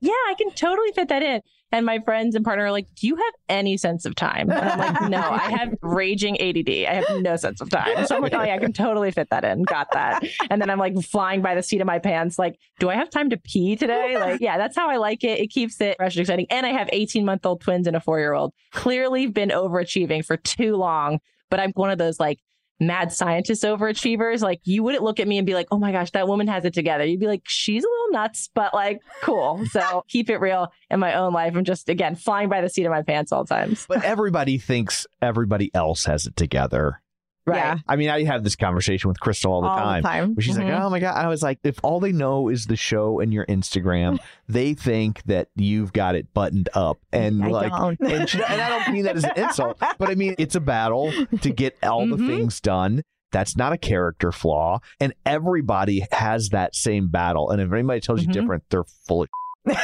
yeah, 0.00 0.12
I 0.12 0.34
can 0.38 0.50
totally 0.52 0.92
fit 0.92 1.08
that 1.08 1.22
in. 1.22 1.40
And 1.70 1.84
my 1.84 1.98
friends 1.98 2.34
and 2.34 2.44
partner 2.44 2.64
are 2.66 2.70
like, 2.70 2.86
Do 2.94 3.06
you 3.06 3.16
have 3.16 3.34
any 3.48 3.76
sense 3.76 4.04
of 4.06 4.14
time? 4.14 4.48
And 4.50 4.58
I'm 4.60 4.78
like, 4.78 5.10
No, 5.10 5.20
I 5.20 5.50
have 5.50 5.74
raging 5.82 6.40
ADD. 6.40 6.68
I 6.88 6.94
have 6.94 7.20
no 7.20 7.36
sense 7.36 7.60
of 7.60 7.68
time. 7.68 8.06
So 8.06 8.16
I'm 8.16 8.22
like, 8.22 8.32
Oh, 8.32 8.42
yeah, 8.42 8.54
I 8.54 8.58
can 8.58 8.72
totally 8.72 9.10
fit 9.10 9.28
that 9.30 9.44
in. 9.44 9.64
Got 9.64 9.90
that. 9.92 10.22
And 10.50 10.62
then 10.62 10.70
I'm 10.70 10.78
like 10.78 10.94
flying 11.02 11.42
by 11.42 11.54
the 11.54 11.62
seat 11.62 11.80
of 11.80 11.86
my 11.86 11.98
pants, 11.98 12.38
like, 12.38 12.58
Do 12.78 12.88
I 12.88 12.94
have 12.94 13.10
time 13.10 13.28
to 13.30 13.36
pee 13.36 13.76
today? 13.76 14.16
Like, 14.18 14.40
yeah, 14.40 14.56
that's 14.56 14.76
how 14.76 14.88
I 14.88 14.96
like 14.96 15.24
it. 15.24 15.40
It 15.40 15.48
keeps 15.48 15.80
it 15.80 15.96
fresh 15.98 16.14
and 16.14 16.20
exciting. 16.22 16.46
And 16.50 16.64
I 16.64 16.70
have 16.70 16.88
18 16.92 17.24
month 17.24 17.44
old 17.44 17.60
twins 17.60 17.86
and 17.86 17.96
a 17.96 18.00
four 18.00 18.18
year 18.18 18.32
old. 18.32 18.54
Clearly 18.72 19.26
been 19.26 19.50
overachieving 19.50 20.24
for 20.24 20.36
too 20.36 20.76
long. 20.76 21.18
But 21.50 21.60
I'm 21.60 21.72
one 21.72 21.90
of 21.90 21.98
those 21.98 22.20
like, 22.20 22.38
mad 22.80 23.12
scientist 23.12 23.64
overachievers. 23.64 24.40
Like 24.40 24.60
you 24.64 24.82
wouldn't 24.82 25.04
look 25.04 25.20
at 25.20 25.28
me 25.28 25.38
and 25.38 25.46
be 25.46 25.54
like, 25.54 25.68
oh 25.70 25.78
my 25.78 25.92
gosh, 25.92 26.10
that 26.12 26.28
woman 26.28 26.46
has 26.48 26.64
it 26.64 26.74
together. 26.74 27.04
You'd 27.04 27.20
be 27.20 27.26
like, 27.26 27.42
she's 27.44 27.84
a 27.84 27.88
little 27.88 28.12
nuts, 28.12 28.50
but 28.54 28.74
like 28.74 29.00
cool. 29.22 29.64
So 29.78 30.04
keep 30.08 30.30
it 30.30 30.38
real 30.38 30.72
in 30.90 30.98
my 30.98 31.14
own 31.14 31.32
life. 31.32 31.54
I'm 31.54 31.64
just 31.64 31.88
again 31.88 32.16
flying 32.16 32.48
by 32.48 32.62
the 32.62 32.68
seat 32.68 32.84
of 32.84 32.90
my 32.90 33.02
pants 33.02 33.32
all 33.32 33.44
times. 33.44 33.84
But 33.86 34.02
everybody 34.02 34.58
thinks 34.58 35.06
everybody 35.20 35.70
else 35.74 36.06
has 36.06 36.26
it 36.26 36.36
together. 36.36 37.02
Right. 37.48 37.56
Yeah. 37.58 37.76
I 37.88 37.96
mean, 37.96 38.08
I 38.10 38.24
have 38.24 38.44
this 38.44 38.56
conversation 38.56 39.08
with 39.08 39.18
Crystal 39.20 39.52
all 39.52 39.62
the 39.62 39.68
All 39.68 39.76
time. 39.78 40.02
the 40.02 40.08
time. 40.08 40.34
Where 40.34 40.42
she's 40.42 40.56
Mhm. 40.58 40.64
like, 40.70 40.80
oh 40.82 40.90
my 40.90 41.00
God. 41.00 41.16
I 41.16 41.28
was 41.28 41.42
like, 41.42 41.58
if 41.64 41.78
all 41.82 42.00
they 42.00 42.12
know 42.12 42.48
is 42.48 42.66
the 42.66 42.76
show 42.76 43.20
and 43.20 43.32
your 43.32 43.46
Instagram, 43.46 44.18
they 44.48 44.74
think 44.74 45.22
that 45.24 45.48
you've 45.56 45.92
got 45.92 46.14
it 46.14 46.32
buttoned 46.34 46.68
up. 46.74 46.98
And 47.12 47.42
I 47.44 47.48
like, 47.48 47.72
don't. 47.72 48.00
and, 48.00 48.28
she, 48.28 48.38
and 48.42 48.60
I 48.62 48.68
don't 48.68 48.92
mean 48.92 49.04
that 49.04 49.16
as 49.16 49.24
an 49.24 49.32
insult, 49.36 49.78
but 49.98 50.08
I 50.10 50.14
mean, 50.14 50.34
it's 50.38 50.54
a 50.54 50.60
battle 50.60 51.12
to 51.40 51.50
get 51.50 51.76
all 51.82 52.06
the 52.06 52.16
Mhm. 52.16 52.26
things 52.26 52.60
done. 52.60 53.02
That's 53.30 53.56
not 53.56 53.72
a 53.74 53.78
character 53.78 54.32
flaw. 54.32 54.78
And 55.00 55.12
everybody 55.26 56.06
has 56.12 56.48
that 56.50 56.74
same 56.74 57.08
battle. 57.08 57.50
And 57.50 57.60
if 57.60 57.70
anybody 57.72 58.00
tells 58.00 58.22
you 58.22 58.28
Mhm. 58.28 58.32
different, 58.32 58.62
they're 58.70 58.84
full 59.06 59.22
of 59.22 59.28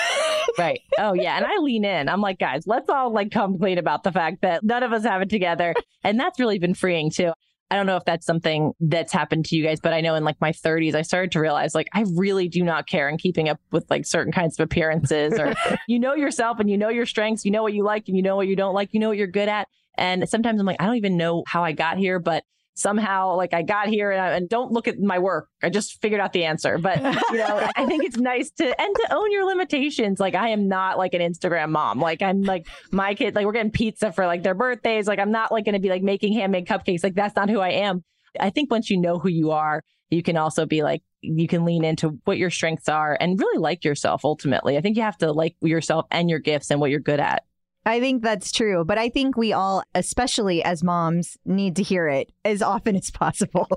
Right. 0.58 0.80
Oh 0.98 1.14
yeah. 1.14 1.36
And 1.36 1.44
I 1.46 1.56
lean 1.58 1.84
in. 1.84 2.08
I'm 2.08 2.20
like, 2.20 2.38
guys, 2.38 2.62
let's 2.66 2.88
all 2.88 3.10
like 3.12 3.30
come 3.30 3.58
clean 3.58 3.76
about 3.78 4.02
the 4.04 4.12
fact 4.12 4.42
that 4.42 4.62
none 4.62 4.82
of 4.82 4.92
us 4.92 5.04
have 5.04 5.20
it 5.22 5.28
together. 5.30 5.74
And 6.04 6.18
that's 6.20 6.38
really 6.38 6.58
been 6.58 6.74
freeing 6.74 7.10
too. 7.10 7.32
I 7.70 7.76
don't 7.76 7.86
know 7.86 7.96
if 7.96 8.04
that's 8.04 8.26
something 8.26 8.72
that's 8.78 9.12
happened 9.12 9.46
to 9.46 9.56
you 9.56 9.64
guys, 9.64 9.80
but 9.80 9.92
I 9.92 10.00
know 10.00 10.14
in 10.14 10.22
like 10.22 10.40
my 10.40 10.52
30s, 10.52 10.94
I 10.94 11.02
started 11.02 11.32
to 11.32 11.40
realize 11.40 11.74
like 11.74 11.88
I 11.92 12.04
really 12.14 12.48
do 12.48 12.62
not 12.62 12.86
care 12.86 13.08
in 13.08 13.16
keeping 13.16 13.48
up 13.48 13.58
with 13.72 13.84
like 13.90 14.06
certain 14.06 14.32
kinds 14.32 14.58
of 14.58 14.64
appearances 14.64 15.38
or 15.38 15.54
you 15.88 15.98
know 15.98 16.14
yourself 16.14 16.60
and 16.60 16.70
you 16.70 16.76
know 16.76 16.90
your 16.90 17.06
strengths, 17.06 17.44
you 17.44 17.50
know 17.50 17.62
what 17.62 17.72
you 17.72 17.82
like 17.82 18.06
and 18.06 18.16
you 18.16 18.22
know 18.22 18.36
what 18.36 18.46
you 18.46 18.56
don't 18.56 18.74
like, 18.74 18.90
you 18.92 19.00
know 19.00 19.08
what 19.08 19.16
you're 19.16 19.26
good 19.26 19.48
at. 19.48 19.68
And 19.96 20.28
sometimes 20.28 20.60
I'm 20.60 20.66
like, 20.66 20.80
I 20.80 20.86
don't 20.86 20.96
even 20.96 21.16
know 21.16 21.44
how 21.46 21.64
I 21.64 21.72
got 21.72 21.98
here, 21.98 22.18
but 22.18 22.44
somehow 22.74 23.36
like 23.36 23.54
I 23.54 23.62
got 23.62 23.88
here 23.88 24.10
and, 24.10 24.20
I, 24.20 24.30
and 24.30 24.48
don't 24.48 24.72
look 24.72 24.88
at 24.88 24.98
my 24.98 25.18
work. 25.18 25.48
I 25.62 25.70
just 25.70 26.00
figured 26.02 26.20
out 26.20 26.32
the 26.32 26.44
answer. 26.44 26.78
But 26.78 26.96
you 26.98 27.38
know, 27.38 27.68
I 27.76 27.86
think 27.86 28.04
it's 28.04 28.16
nice 28.16 28.50
to 28.52 28.80
and 28.80 28.96
to 28.96 29.14
own 29.14 29.32
your 29.32 29.46
limitations. 29.46 30.20
Like 30.20 30.34
I 30.34 30.48
am 30.48 30.68
not 30.68 30.98
like 30.98 31.14
an 31.14 31.20
Instagram 31.20 31.70
mom. 31.70 32.00
Like 32.00 32.22
I'm 32.22 32.42
like 32.42 32.66
my 32.90 33.14
kid. 33.14 33.34
Like 33.34 33.46
we're 33.46 33.52
getting 33.52 33.70
pizza 33.70 34.12
for 34.12 34.26
like 34.26 34.42
their 34.42 34.54
birthdays. 34.54 35.06
Like 35.06 35.18
I'm 35.18 35.32
not 35.32 35.52
like 35.52 35.64
going 35.64 35.74
to 35.74 35.80
be 35.80 35.88
like 35.88 36.02
making 36.02 36.34
handmade 36.34 36.66
cupcakes. 36.66 37.02
Like 37.02 37.14
that's 37.14 37.36
not 37.36 37.48
who 37.48 37.60
I 37.60 37.70
am. 37.70 38.04
I 38.38 38.50
think 38.50 38.70
once 38.70 38.90
you 38.90 39.00
know 39.00 39.18
who 39.18 39.28
you 39.28 39.52
are, 39.52 39.82
you 40.10 40.22
can 40.22 40.36
also 40.36 40.66
be 40.66 40.82
like 40.82 41.02
you 41.20 41.48
can 41.48 41.64
lean 41.64 41.84
into 41.84 42.20
what 42.24 42.38
your 42.38 42.50
strengths 42.50 42.88
are 42.88 43.16
and 43.18 43.38
really 43.38 43.58
like 43.58 43.84
yourself. 43.84 44.24
Ultimately, 44.24 44.76
I 44.76 44.80
think 44.80 44.96
you 44.96 45.02
have 45.02 45.18
to 45.18 45.32
like 45.32 45.56
yourself 45.60 46.06
and 46.10 46.28
your 46.28 46.40
gifts 46.40 46.70
and 46.70 46.80
what 46.80 46.90
you're 46.90 47.00
good 47.00 47.20
at. 47.20 47.44
I 47.86 48.00
think 48.00 48.22
that's 48.22 48.50
true. 48.50 48.84
But 48.84 48.98
I 48.98 49.08
think 49.08 49.36
we 49.36 49.52
all, 49.52 49.82
especially 49.94 50.62
as 50.62 50.82
moms, 50.82 51.36
need 51.44 51.76
to 51.76 51.82
hear 51.82 52.08
it 52.08 52.32
as 52.44 52.62
often 52.62 52.96
as 52.96 53.10
possible. 53.10 53.68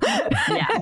Yeah. 0.49 0.81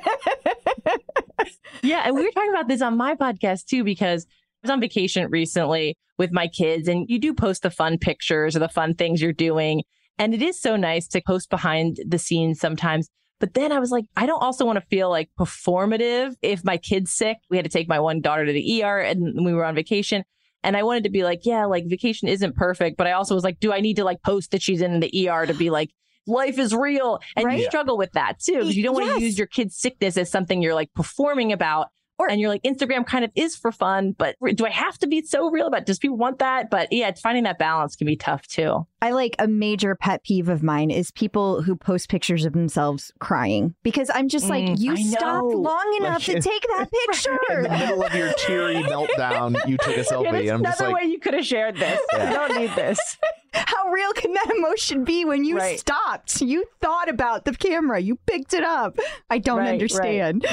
Yeah, 1.83 2.03
and 2.05 2.15
we 2.15 2.23
were 2.23 2.31
talking 2.31 2.49
about 2.49 2.67
this 2.67 2.81
on 2.81 2.97
my 2.97 3.15
podcast 3.15 3.65
too 3.65 3.83
because 3.83 4.25
I 4.25 4.67
was 4.67 4.71
on 4.71 4.81
vacation 4.81 5.29
recently 5.29 5.97
with 6.17 6.31
my 6.31 6.47
kids 6.47 6.87
and 6.87 7.05
you 7.07 7.19
do 7.19 7.33
post 7.33 7.61
the 7.61 7.69
fun 7.69 7.99
pictures 7.99 8.55
or 8.55 8.59
the 8.59 8.69
fun 8.69 8.95
things 8.95 9.21
you're 9.21 9.33
doing 9.33 9.83
and 10.17 10.33
it 10.33 10.41
is 10.41 10.59
so 10.59 10.75
nice 10.75 11.07
to 11.09 11.21
post 11.21 11.49
behind 11.49 11.99
the 12.07 12.17
scenes 12.17 12.59
sometimes. 12.59 13.09
But 13.39 13.53
then 13.53 13.71
I 13.71 13.79
was 13.79 13.91
like, 13.91 14.05
I 14.15 14.25
don't 14.25 14.41
also 14.41 14.65
want 14.65 14.79
to 14.79 14.85
feel 14.89 15.09
like 15.09 15.29
performative 15.37 16.35
if 16.41 16.63
my 16.63 16.77
kid's 16.77 17.11
sick. 17.11 17.37
We 17.49 17.57
had 17.57 17.65
to 17.65 17.71
take 17.71 17.89
my 17.89 17.99
one 17.99 18.21
daughter 18.21 18.45
to 18.45 18.53
the 18.53 18.83
ER 18.83 18.99
and 18.99 19.45
we 19.45 19.53
were 19.53 19.65
on 19.65 19.75
vacation. 19.75 20.23
And 20.65 20.75
I 20.75 20.83
wanted 20.83 21.03
to 21.05 21.09
be 21.09 21.23
like, 21.23 21.45
yeah, 21.45 21.65
like 21.65 21.85
vacation 21.87 22.27
isn't 22.27 22.55
perfect. 22.55 22.97
But 22.97 23.07
I 23.07 23.11
also 23.13 23.35
was 23.35 23.43
like, 23.43 23.59
do 23.59 23.71
I 23.71 23.79
need 23.79 23.95
to 23.97 24.03
like 24.03 24.21
post 24.23 24.51
that 24.51 24.61
she's 24.61 24.81
in 24.81 24.99
the 24.99 25.29
ER 25.29 25.45
to 25.45 25.53
be 25.53 25.69
like, 25.69 25.91
life 26.27 26.57
is 26.59 26.73
real? 26.75 27.19
And 27.37 27.45
you 27.59 27.65
struggle 27.69 27.97
with 27.97 28.11
that 28.13 28.39
too, 28.39 28.59
because 28.59 28.75
you 28.75 28.83
don't 28.83 28.95
want 28.95 29.05
Yes. 29.05 29.17
to 29.17 29.23
use 29.23 29.37
your 29.37 29.47
kid's 29.47 29.77
sickness 29.77 30.17
as 30.17 30.29
something 30.29 30.61
you're 30.61 30.75
like 30.75 30.93
performing 30.93 31.53
about. 31.53 31.87
Or, 32.17 32.29
and 32.29 32.39
you're 32.39 32.49
like, 32.49 32.63
Instagram 32.63 33.05
kind 33.05 33.25
of 33.25 33.31
is 33.35 33.57
for 33.57 33.73
fun, 33.73 34.15
but 34.17 34.37
do 34.55 34.65
I 34.65 34.69
have 34.69 34.97
to 34.99 35.07
be 35.07 35.21
so 35.21 35.49
real 35.51 35.67
about? 35.67 35.85
Does 35.85 35.99
people 35.99 36.15
want 36.15 36.39
that? 36.39 36.69
But 36.69 36.93
yeah, 36.93 37.11
finding 37.21 37.43
that 37.43 37.59
balance 37.59 37.97
can 37.97 38.07
be 38.07 38.15
tough 38.15 38.47
too. 38.47 38.87
I 39.05 39.11
like 39.11 39.35
a 39.37 39.47
major 39.47 39.93
pet 39.95 40.23
peeve 40.23 40.49
of 40.49 40.63
mine 40.63 40.89
is 40.89 41.11
people 41.11 41.61
who 41.61 41.75
post 41.75 42.09
pictures 42.09 42.43
of 42.43 42.53
themselves 42.53 43.11
crying 43.19 43.75
because 43.83 44.09
I'm 44.13 44.27
just 44.29 44.49
like, 44.49 44.63
Mm, 44.65 44.79
you 44.79 44.93
I 44.93 44.95
stopped 45.03 45.51
know. 45.53 45.59
long 45.59 45.95
enough 45.99 46.23
to 46.25 46.39
take 46.41 46.63
that 46.63 46.87
picture. 47.07 47.37
In 47.57 47.63
the 47.63 47.69
middle 47.69 48.03
of 48.03 48.13
your 48.15 48.33
teary 48.33 48.75
meltdown, 48.83 49.55
you 49.67 49.77
took 49.77 49.95
a 49.95 49.99
selfie. 49.99 50.23
Yeah, 50.23 50.29
and 50.39 50.49
I'm 50.49 50.63
just 50.63 50.79
another 50.81 50.93
like, 50.93 51.03
way 51.03 51.09
you 51.09 51.19
could 51.19 51.35
have 51.35 51.45
shared 51.45 51.75
this. 51.77 52.01
Yeah. 52.13 52.29
You 52.31 52.35
don't 52.35 52.55
need 52.59 52.71
this. 52.75 52.99
How 53.53 53.89
real 53.89 54.11
can 54.13 54.33
that 54.33 54.51
emotion 54.57 55.03
be 55.03 55.23
when 55.23 55.43
you 55.45 55.57
Right. 55.57 55.79
stopped? 55.79 56.41
You 56.41 56.65
thought 56.81 57.07
about 57.07 57.45
the 57.45 57.53
camera, 57.55 57.99
you 57.99 58.15
picked 58.25 58.53
it 58.55 58.63
up. 58.63 58.97
I 59.29 59.37
don't 59.37 59.59
Right, 59.59 59.65
right. 59.65 59.73
understand. 59.73 60.45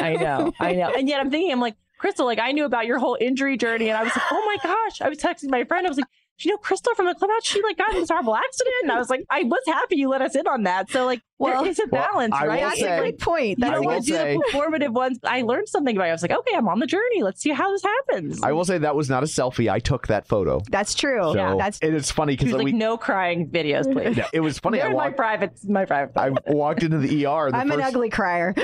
I 0.00 0.16
know, 0.18 0.52
I 0.58 0.72
know. 0.72 0.90
And 0.96 1.06
yet 1.06 1.20
I'm 1.20 1.30
thinking, 1.30 1.52
I'm 1.52 1.60
like, 1.60 1.76
Crystal, 1.98 2.24
like 2.24 2.38
I 2.38 2.52
knew 2.52 2.64
about 2.64 2.86
your 2.86 2.98
whole 2.98 3.18
injury 3.20 3.58
journey, 3.58 3.90
and 3.90 3.98
I 3.98 4.02
was 4.02 4.16
like, 4.16 4.24
oh 4.32 4.42
my 4.46 4.56
gosh. 4.70 5.02
I 5.02 5.10
was 5.10 5.18
texting 5.18 5.50
my 5.50 5.64
friend. 5.64 5.86
I 5.86 5.90
was 5.90 5.98
like, 5.98 6.06
do 6.06 6.10
you 6.44 6.50
know 6.52 6.56
Crystal 6.58 6.94
from 6.94 7.06
the 7.06 7.14
clubhouse? 7.14 7.44
She 7.44 7.62
like 7.62 7.76
got 7.78 7.92
in 7.94 8.00
this 8.00 8.08
horrible 8.10 8.34
accident, 8.36 8.74
and 8.82 8.92
I 8.92 8.98
was 8.98 9.10
like, 9.10 9.24
I 9.30 9.42
was 9.44 9.60
happy 9.66 9.96
you 9.96 10.08
let 10.08 10.22
us 10.22 10.34
in 10.36 10.46
on 10.46 10.62
that. 10.64 10.90
So 10.90 11.04
like, 11.06 11.20
Well- 11.38 11.62
there 11.62 11.70
is 11.70 11.78
a 11.80 11.86
balance, 11.88 12.34
I 12.34 12.42
will 12.42 12.48
right? 12.48 12.60
That's 12.60 12.80
say- 12.80 12.96
a 12.96 13.00
great 13.00 13.18
point. 13.18 13.58
you 13.58 13.66
I 13.66 13.70
That's 13.70 13.72
don't 13.72 13.80
will 13.86 13.92
want 13.92 14.04
to 14.04 14.10
do 14.10 14.16
say- 14.16 14.36
the 14.36 14.42
performative 14.58 14.92
ones. 14.92 15.18
I 15.24 15.42
learned 15.42 15.68
something 15.68 15.96
about 15.96 16.06
it. 16.06 16.08
I 16.08 16.12
was 16.12 16.22
like, 16.22 16.30
okay, 16.32 16.54
I'm 16.56 16.68
on 16.68 16.78
the 16.78 16.86
journey. 16.86 17.22
Let's 17.22 17.40
see 17.42 17.50
how 17.50 17.70
this 17.72 17.82
happens. 17.82 18.42
I 18.42 18.52
will 18.52 18.64
say 18.64 18.78
that 18.78 18.94
was 18.96 19.08
not 19.10 19.22
a 19.22 19.26
selfie. 19.26 19.70
I 19.70 19.78
took 19.78 20.06
that 20.08 20.26
photo. 20.26 20.60
that's 20.70 20.94
true. 20.94 21.22
So 21.34 21.56
That's 21.58 21.78
and 21.80 21.94
it's 21.94 22.10
funny 22.10 22.36
because 22.36 22.52
like, 22.52 22.64
we. 22.64 22.72
no 22.72 22.96
crying 22.96 23.48
videos, 23.48 23.90
please. 23.92 24.16
Yeah, 24.16 24.28
it 24.32 24.40
was 24.40 24.58
funny. 24.58 24.78
They're 24.78 24.86
I 24.88 24.90
in 24.90 24.96
my 24.96 25.04
walked. 25.06 25.16
private, 25.16 25.52
my 25.68 25.84
private. 25.84 26.16
I 26.16 26.30
walked 26.52 26.82
into 26.82 26.98
the 26.98 27.26
ER. 27.26 27.50
The 27.50 27.56
I'm 27.56 27.68
first, 27.68 27.78
an 27.80 27.84
ugly 27.84 28.10
crier. 28.10 28.54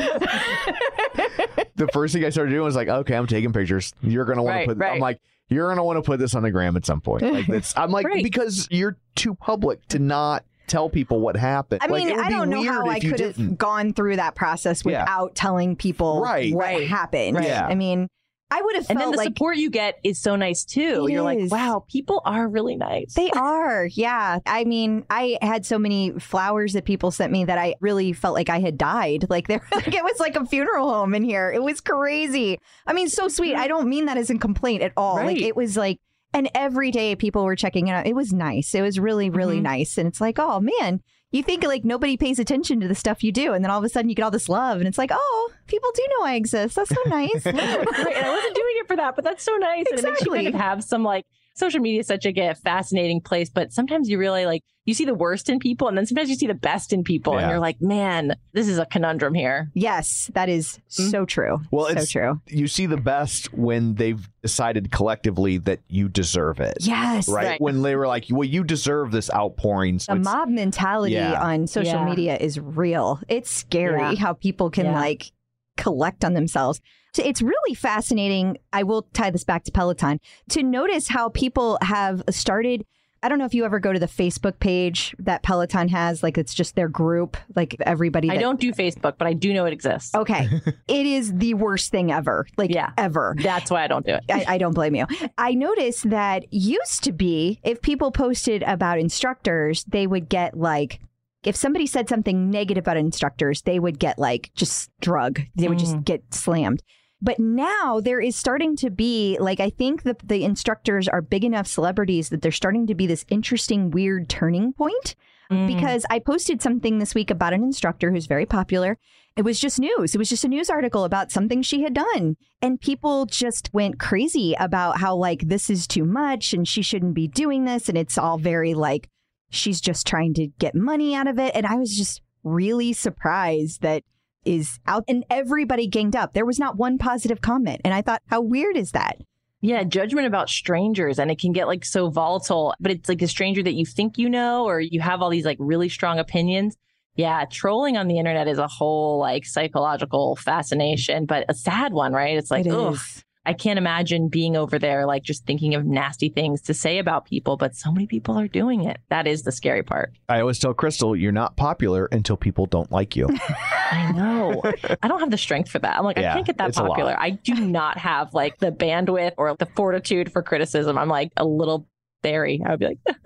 the 1.77 1.89
first 1.93 2.15
thing 2.15 2.25
I 2.25 2.31
started 2.31 2.51
doing 2.51 2.63
was 2.63 2.77
like, 2.77 2.89
okay, 2.89 3.15
I'm 3.17 3.27
taking 3.27 3.53
pictures. 3.53 3.93
You're 4.03 4.25
gonna 4.25 4.43
want 4.43 4.55
Right, 4.57 4.63
to 4.69 4.75
put. 4.75 4.79
right. 4.79 4.95
I'm 4.95 5.01
like, 5.01 5.21
you're 5.49 5.69
gonna 5.69 5.85
want 5.85 5.97
to 5.97 6.03
put 6.03 6.19
this 6.19 6.35
on 6.35 6.43
the 6.43 6.51
gram 6.51 6.77
at 6.77 6.85
some 6.87 7.01
point. 7.01 7.23
Like 7.23 7.47
that's. 7.47 7.77
I'm 7.77 7.91
like 7.91 8.07
Right. 8.07 8.23
because 8.23 8.69
you're 8.71 8.97
too 9.15 9.35
public 9.35 9.87
to 9.89 9.99
not 9.99 10.45
tell 10.67 10.89
people 10.91 11.21
what 11.21 11.37
happened. 11.37 11.81
I 11.83 11.87
Like, 11.87 12.05
mean, 12.05 12.09
it 12.13 12.17
would 12.17 12.25
I 12.25 12.29
be 12.29 12.35
don't 12.35 12.51
know 12.51 12.63
how 12.65 12.89
I 12.89 12.99
could 12.99 13.21
have 13.21 13.57
gone 13.57 13.93
through 13.93 14.17
that 14.17 14.35
process 14.35 14.83
Yeah. 14.85 15.03
without 15.03 15.35
telling 15.37 15.77
people 15.77 16.21
Right. 16.23 16.53
what 16.53 16.65
Right. 16.65 16.89
happened. 16.89 17.37
Right. 17.37 17.47
Yeah. 17.47 17.67
I 17.67 17.77
mean, 17.77 18.09
I 18.49 18.63
would 18.63 18.77
have 18.77 18.87
and 18.89 19.01
then 19.01 19.11
the 19.11 19.17
like 19.17 19.27
support 19.27 19.57
you 19.57 19.71
get 19.71 19.99
is 20.05 20.21
so 20.21 20.37
nice 20.37 20.65
too. 20.65 21.09
You're 21.11 21.29
is. 21.33 21.51
like, 21.51 21.51
wow, 21.51 21.85
people 21.91 22.23
are 22.25 22.47
really 22.49 22.77
nice. 22.77 23.15
They 23.15 23.29
are, 23.31 23.87
yeah. 23.87 24.39
I 24.47 24.63
mean, 24.65 25.05
I 25.11 25.37
had 25.43 25.67
so 25.67 25.79
many 25.81 26.13
flowers 26.21 26.75
that 26.75 26.85
people 26.85 27.11
sent 27.11 27.33
me 27.33 27.45
that 27.45 27.59
I 27.59 27.75
really 27.81 28.13
felt 28.13 28.35
like 28.35 28.49
I 28.49 28.61
had 28.61 28.79
died. 28.79 29.27
Like 29.29 29.49
there, 29.49 29.67
like 29.73 29.93
it 29.93 30.05
was 30.05 30.21
like 30.21 30.37
a 30.37 30.47
funeral 30.47 30.89
home 30.89 31.13
in 31.15 31.25
here. 31.25 31.51
It 31.51 31.63
was 31.63 31.81
crazy. 31.81 32.61
I 32.87 32.93
mean, 32.93 33.09
so 33.09 33.27
sweet. 33.27 33.57
I 33.57 33.67
don't 33.67 33.89
mean 33.89 34.05
that 34.05 34.17
as 34.17 34.31
a 34.31 34.39
complaint 34.39 34.83
at 34.83 34.93
all. 34.97 35.17
Like 35.17 35.41
it 35.41 35.57
was 35.57 35.77
like, 35.77 35.99
and 36.33 36.49
every 36.55 36.93
day 36.93 37.17
people 37.17 37.45
were 37.45 37.57
checking 37.57 37.89
it 37.89 37.93
out. 37.93 38.07
It 38.07 38.15
was 38.15 38.33
nice. 38.33 38.75
It 38.77 38.83
was 38.83 39.01
really, 39.01 39.29
really 39.29 39.59
Mhm. 39.59 39.63
nice. 39.63 39.99
And 39.99 40.07
it's 40.07 40.21
like, 40.21 40.39
oh 40.39 40.61
man, 40.61 41.01
you 41.37 41.43
think 41.43 41.63
like 41.65 41.85
nobody 41.85 42.17
pays 42.17 42.39
attention 42.39 42.81
to 42.81 42.89
the 42.89 42.95
stuff 42.95 43.23
you 43.23 43.33
do, 43.33 43.53
and 43.53 43.65
then 43.65 43.71
all 43.71 43.79
of 43.79 43.85
a 43.85 43.89
sudden 43.89 44.09
you 44.09 44.15
get 44.15 44.23
all 44.23 44.31
this 44.31 44.49
love, 44.49 44.79
and 44.79 44.89
it's 44.89 44.99
like, 44.99 45.11
oh, 45.13 45.51
people 45.67 45.91
do 45.95 46.07
know 46.19 46.27
I 46.27 46.35
exist. 46.35 46.77
That's 46.77 46.91
so 46.91 47.01
nice. 47.07 47.31
right, 47.47 47.55
and 47.55 47.61
I 47.61 48.35
wasn't 48.35 48.55
doing 48.55 48.75
it 48.77 48.87
for 48.89 48.97
that, 48.97 49.15
but 49.17 49.25
that's 49.25 49.43
so 49.45 49.57
nice. 49.57 49.87
And 49.91 49.99
it 49.99 50.05
makes 50.05 50.21
you 50.23 50.31
kind 50.33 50.41
of 50.41 50.55
Exactly. 50.55 50.61
have 50.61 50.85
some 50.85 51.03
like 51.05 51.27
social 51.57 51.81
media 51.81 52.01
is 52.01 52.07
such 52.07 52.25
like 52.25 52.37
a 52.39 52.55
fascinating 52.55 53.21
place, 53.21 53.51
but 53.51 53.73
sometimes 53.73 54.09
you 54.09 54.19
really 54.19 54.47
like 54.47 54.63
you 54.85 54.95
see 54.95 55.05
the 55.05 55.15
worst 55.15 55.49
in 55.51 55.59
people, 55.59 55.89
and 55.89 55.99
then 55.99 56.07
sometimes 56.07 56.29
you 56.31 56.37
see 56.37 56.47
the 56.47 56.55
best 56.55 56.93
in 56.93 57.03
people, 57.03 57.33
Yeah. 57.35 57.41
and 57.41 57.51
you're 57.51 57.59
like, 57.59 57.83
man, 57.83 58.37
this 58.53 58.69
is 58.69 58.79
a 58.79 58.87
conundrum 58.87 59.35
here. 59.35 59.69
yes, 59.75 60.31
that 60.35 60.49
is 60.49 60.79
mm-hmm. 60.91 61.11
so 61.11 61.25
true. 61.25 61.59
Well, 61.73 61.87
so 61.87 61.91
it's- 61.91 62.11
true. 62.11 62.41
You 62.47 62.69
see 62.69 62.87
the 62.87 62.97
best 62.97 63.53
when 63.53 63.97
they've 63.97 64.29
decided 64.43 64.93
collectively 64.93 65.59
that 65.59 65.81
you 65.89 66.09
deserve 66.09 66.61
it. 66.61 66.77
Yes. 66.83 67.29
Right? 67.29 67.47
Right. 67.47 67.61
When 67.61 67.83
they 67.83 67.97
were 67.97 68.07
like, 68.07 68.27
well, 68.31 68.45
you 68.49 68.63
deserve 68.63 69.11
this 69.11 69.29
outpouring. 69.35 69.99
So 69.99 70.15
the 70.15 70.21
mob 70.21 70.51
mentality 70.51 71.15
Yeah. 71.15 71.43
on 71.43 71.67
social 71.67 71.95
Yeah. 71.95 72.05
media 72.05 72.37
is 72.37 72.61
real. 72.61 73.19
It's 73.27 73.51
scary 73.51 73.99
Yeah. 74.01 74.15
how 74.15 74.35
people 74.35 74.71
can 74.71 74.87
Yeah. 74.87 75.01
like 75.01 75.33
collect 75.77 76.25
on 76.25 76.35
themselves. 76.35 76.81
So 77.15 77.23
it's 77.25 77.41
really 77.41 77.75
fascinating. 77.75 78.59
I 78.73 78.83
will 78.83 79.03
tie 79.15 79.31
this 79.31 79.45
back 79.45 79.65
to 79.65 79.73
Peloton 79.73 80.21
to 80.51 80.63
notice 80.63 81.09
how 81.09 81.31
people 81.31 81.79
have 81.81 82.23
started. 82.31 82.85
I 83.23 83.29
don't 83.31 83.39
know 83.39 83.47
if 83.47 83.55
you 83.55 83.65
ever 83.65 83.81
go 83.81 83.93
to 83.93 83.99
the 83.99 84.07
Facebook 84.07 84.61
page 84.61 85.15
that 85.19 85.43
Peloton 85.43 85.89
has, 85.89 86.23
like 86.23 86.37
it's 86.37 86.53
just 86.53 86.77
their 86.77 86.89
group, 86.89 87.39
like 87.57 87.75
everybody. 87.81 88.31
I 88.31 88.37
don't 88.37 88.61
do 88.61 88.71
Facebook, 88.73 89.15
but 89.19 89.27
I 89.27 89.33
do 89.33 89.55
know 89.55 89.65
it 89.65 89.73
exists. 89.73 90.15
Okay. 90.15 90.47
it 90.89 91.07
is 91.07 91.33
the 91.33 91.55
worst 91.55 91.91
thing 91.91 92.13
ever. 92.13 92.47
Like 92.59 92.71
Yeah. 92.71 92.93
ever. 92.99 93.35
That's 93.39 93.71
why 93.71 93.83
I 93.83 93.87
don't 93.87 94.05
do 94.05 94.13
it. 94.13 94.25
I, 94.31 94.45
I 94.47 94.59
don't 94.59 94.75
blame 94.75 94.95
you. 94.95 95.07
I 95.39 95.55
noticed 95.55 96.11
that 96.11 96.53
used 96.53 97.03
to 97.05 97.13
be 97.13 97.59
if 97.65 97.81
people 97.81 98.13
posted 98.13 98.63
about 98.63 98.99
instructors, 98.99 99.85
they 99.85 100.07
would 100.07 100.29
get 100.29 100.57
like, 100.57 101.01
if 101.47 101.57
somebody 101.57 101.87
said 101.87 102.09
something 102.09 102.51
negative 102.51 102.83
about 102.83 102.97
instructors, 102.97 103.63
they 103.63 103.79
would 103.79 103.99
get 103.99 104.19
like 104.19 104.51
just 104.55 104.91
drug. 105.01 105.41
They 105.55 105.69
would 105.69 105.79
just 105.79 106.05
get 106.05 106.35
slammed. 106.35 106.83
But 107.23 107.39
now 107.39 108.01
there 108.01 108.21
is 108.21 108.37
starting 108.37 108.77
to 108.77 108.91
be 108.91 109.39
like 109.41 109.61
I 109.61 109.71
think 109.71 110.03
that 110.03 110.29
the 110.29 110.45
instructors 110.45 111.09
are 111.09 111.23
big 111.23 111.45
enough 111.45 111.67
celebrities 111.67 112.29
that 112.29 112.43
they're 112.43 112.53
starting 112.53 112.87
to 112.89 112.95
be 112.95 113.07
this 113.07 113.25
interesting 113.31 113.91
weird 113.91 114.29
turning 114.29 114.75
point 114.75 115.15
Mm. 115.51 115.67
because 115.69 116.05
I 116.11 116.19
posted 116.19 116.61
something 116.61 116.99
this 116.99 117.15
week 117.15 117.31
about 117.31 117.53
an 117.53 117.63
instructor 117.63 118.11
who's 118.11 118.27
very 118.27 118.47
popular. 118.47 118.99
It 119.37 119.43
was 119.43 119.61
just 119.61 119.79
news. 119.79 120.15
It 120.15 120.19
was 120.19 120.29
just 120.29 120.45
a 120.45 120.49
news 120.49 120.71
article 120.71 121.05
about 121.05 121.31
something 121.31 121.63
she 121.63 121.83
had 121.83 121.95
done. 121.95 122.37
And 122.61 122.81
people 122.81 123.27
just 123.27 123.71
went 123.73 124.01
crazy 124.01 124.57
about 124.59 124.99
how, 124.99 125.15
like, 125.15 125.43
this 125.43 125.71
is 125.71 125.87
too 125.87 126.05
much 126.05 126.53
and 126.53 126.67
she 126.67 126.83
shouldn't 126.83 127.15
be 127.15 127.29
doing 127.29 127.65
this. 127.65 127.89
And 127.89 127.97
it's 127.97 128.19
all 128.19 128.39
very 128.39 128.75
like, 128.75 129.09
she's 129.51 129.81
just 129.81 130.07
trying 130.07 130.35
to 130.35 130.49
get 130.59 130.75
money 130.75 131.15
out 131.15 131.27
of 131.27 131.39
it. 131.39 131.55
And 131.55 131.67
I 131.67 131.77
was 131.77 131.97
just 131.97 132.23
really 132.45 132.93
surprised 132.93 133.83
that 133.83 134.03
is 134.45 134.79
out 134.87 135.05
and 135.09 135.25
everybody 135.29 135.89
ganged 135.89 136.15
up. 136.15 136.33
There 136.33 136.47
was 136.47 136.59
not 136.59 136.77
one 136.77 136.99
positive 136.99 137.41
comment. 137.41 137.81
And 137.85 137.93
I 137.93 138.03
thought, 138.03 138.23
how 138.27 138.41
weird 138.41 138.77
is 138.77 138.93
that? 138.93 139.19
Yeah, 139.63 139.83
judgment 139.83 140.27
about 140.27 140.49
strangers, 140.49 141.19
and 141.19 141.31
it 141.31 141.41
can 141.41 141.53
get 141.53 141.67
like 141.67 141.85
so 141.85 142.11
volatile. 142.11 142.75
But 142.79 142.93
it's 142.93 143.09
like 143.09 143.23
a 143.23 143.27
stranger 143.27 143.63
that 143.63 143.75
you 143.75 143.85
think 143.85 144.19
you 144.19 144.29
know, 144.29 144.65
or 144.65 144.81
you 144.81 145.01
have 145.01 145.23
all 145.23 145.31
these 145.31 145.47
like 145.47 145.57
really 145.59 145.89
strong 145.89 146.19
opinions. 146.19 146.77
Yeah, 147.17 147.47
trolling 147.51 147.97
on 147.97 148.07
the 148.07 148.19
internet 148.19 148.47
is 148.47 148.59
a 148.59 148.69
whole 148.69 149.19
like 149.19 149.47
psychological 149.47 150.37
fascination, 150.37 151.25
but 151.25 151.47
a 151.49 151.55
sad 151.55 151.95
one, 151.95 152.13
right? 152.13 152.37
It's 152.37 152.51
like, 152.51 152.67
It 152.67 152.73
ugh. 152.73 152.99
I 153.47 153.53
can't 153.53 153.79
imagine 153.79 154.29
being 154.29 154.57
over 154.57 154.79
there, 154.79 155.07
like 155.07 155.23
just 155.23 155.47
thinking 155.47 155.75
of 155.75 155.85
nasty 155.87 156.29
things 156.29 156.61
to 156.63 156.75
say 156.75 156.99
about 156.99 157.25
people, 157.25 157.57
but 157.57 157.75
so 157.75 157.93
many 157.93 158.07
people 158.07 158.37
are 158.39 158.49
doing 158.49 158.85
it. 158.85 158.99
That 159.09 159.27
is 159.27 159.43
the 159.43 159.53
scary 159.53 159.83
part. 159.83 160.13
I 160.29 160.41
always 160.41 160.59
tell 160.59 160.75
Crystal, 160.75 161.15
you're 161.17 161.33
not 161.33 161.57
popular 161.57 162.07
until 162.13 162.37
people 162.37 162.67
don't 162.67 162.91
like 162.91 163.17
you. 163.17 163.29
I 163.91 164.13
know. 164.13 164.63
I 165.03 165.09
don't 165.09 165.21
have 165.21 165.31
the 165.31 165.39
strength 165.39 165.71
for 165.71 165.79
that. 165.79 165.97
I'm 165.97 166.05
like, 166.05 166.19
Yeah, 166.19 166.33
I 166.33 166.35
can't 166.35 166.47
get 166.47 166.59
that 166.59 166.69
it's 166.71 166.79
a 166.79 166.83
lot. 166.83 166.91
popular. 166.91 167.17
I 167.19 167.31
do 167.31 167.55
not 167.55 167.99
have 167.99 168.35
like 168.35 168.59
the 168.59 168.73
bandwidth 168.73 169.33
or 169.37 169.55
the 169.57 169.67
fortitude 169.67 170.33
for 170.33 170.43
criticism. 170.43 170.99
I'm 170.99 171.09
like 171.09 171.31
a 171.37 171.45
little 171.45 171.87
berry. 172.23 172.61
I 172.65 172.71
would 172.71 172.81
be 172.81 172.87
like, 172.87 172.99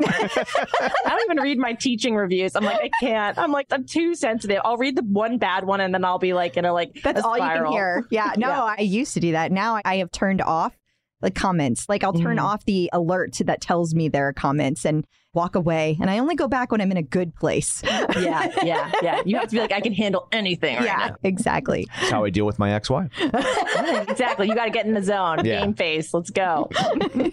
I 0.02 1.08
don't 1.08 1.20
even 1.30 1.42
read 1.42 1.58
my 1.58 1.74
teaching 1.74 2.14
reviews. 2.14 2.54
I'm 2.56 2.64
like, 2.64 2.80
I 2.82 2.90
can't. 3.00 3.38
I'm 3.38 3.52
like, 3.52 3.66
I'm 3.70 3.84
too 3.86 4.14
sensitive. 4.14 4.60
I'll 4.64 4.76
read 4.76 4.96
the 4.96 5.02
one 5.02 5.38
bad 5.38 5.64
one 5.64 5.80
and 5.80 5.92
then 5.92 6.04
I'll 6.04 6.18
be 6.18 6.32
like, 6.32 6.56
in 6.56 6.64
a 6.64 6.72
like, 6.72 7.00
That's 7.02 7.22
all 7.22 7.36
you 7.36 7.42
can 7.44 7.66
hear. 7.66 8.06
Yeah. 8.10 8.32
No, 8.38 8.48
Yeah. 8.48 8.74
I 8.78 8.82
used 8.82 9.14
to 9.14 9.20
do 9.20 9.32
that. 9.32 9.52
Now 9.52 9.80
I- 9.84 9.96
have 9.96 10.10
turned 10.10 10.40
off 10.40 10.74
the 11.20 11.30
comments. 11.30 11.86
Like 11.88 12.02
I'll 12.04 12.14
turn 12.14 12.38
Mhm. 12.38 12.42
off 12.44 12.64
the 12.64 12.88
alert 12.92 13.36
that 13.44 13.60
tells 13.60 13.94
me 13.94 14.08
there 14.08 14.28
are 14.28 14.32
comments 14.32 14.86
and 14.86 15.04
walk 15.32 15.54
away. 15.54 15.96
And 16.00 16.10
I 16.10 16.18
only 16.18 16.34
go 16.34 16.48
back 16.48 16.72
when 16.72 16.80
I'm 16.80 16.90
in 16.90 16.96
a 16.96 17.02
good 17.02 17.34
place. 17.34 17.82
Yeah, 17.84 18.50
yeah, 18.62 18.92
yeah. 19.02 19.22
You 19.24 19.36
have 19.36 19.48
to 19.48 19.54
be 19.54 19.60
like, 19.60 19.72
I 19.72 19.80
can 19.80 19.92
handle 19.92 20.28
anything 20.32 20.76
right 20.76 20.84
yeah, 20.84 21.10
exactly. 21.22 21.86
That's 21.96 22.10
how 22.10 22.24
I 22.24 22.30
deal 22.30 22.46
with 22.46 22.58
my 22.58 22.72
ex-wife. 22.72 23.10
exactly. 23.20 24.48
You 24.48 24.54
got 24.54 24.64
to 24.64 24.70
get 24.70 24.86
in 24.86 24.94
the 24.94 25.02
zone. 25.02 25.44
Yeah. 25.44 25.60
Game 25.60 25.74
face. 25.74 26.12
Let's 26.12 26.30
go. 26.30 26.68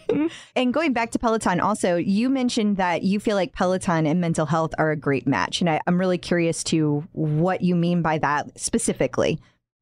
And 0.56 0.74
going 0.74 0.94
back 0.94 1.12
to 1.12 1.20
Peloton, 1.20 1.60
also, 1.60 1.96
you 1.96 2.30
mentioned 2.30 2.78
that 2.78 3.04
you 3.04 3.20
feel 3.20 3.36
like 3.36 3.54
Peloton 3.54 4.08
and 4.08 4.20
mental 4.20 4.46
health 4.46 4.74
are 4.78 4.90
a 4.90 4.96
great 4.96 5.28
match. 5.28 5.62
And 5.62 5.70
I, 5.70 5.80
I'm 5.86 6.00
really 6.00 6.18
curious 6.18 6.64
to 6.66 7.08
what 7.12 7.62
you 7.62 7.76
mean 7.76 8.02
by 8.02 8.18
that 8.20 8.60
specifically. 8.60 9.40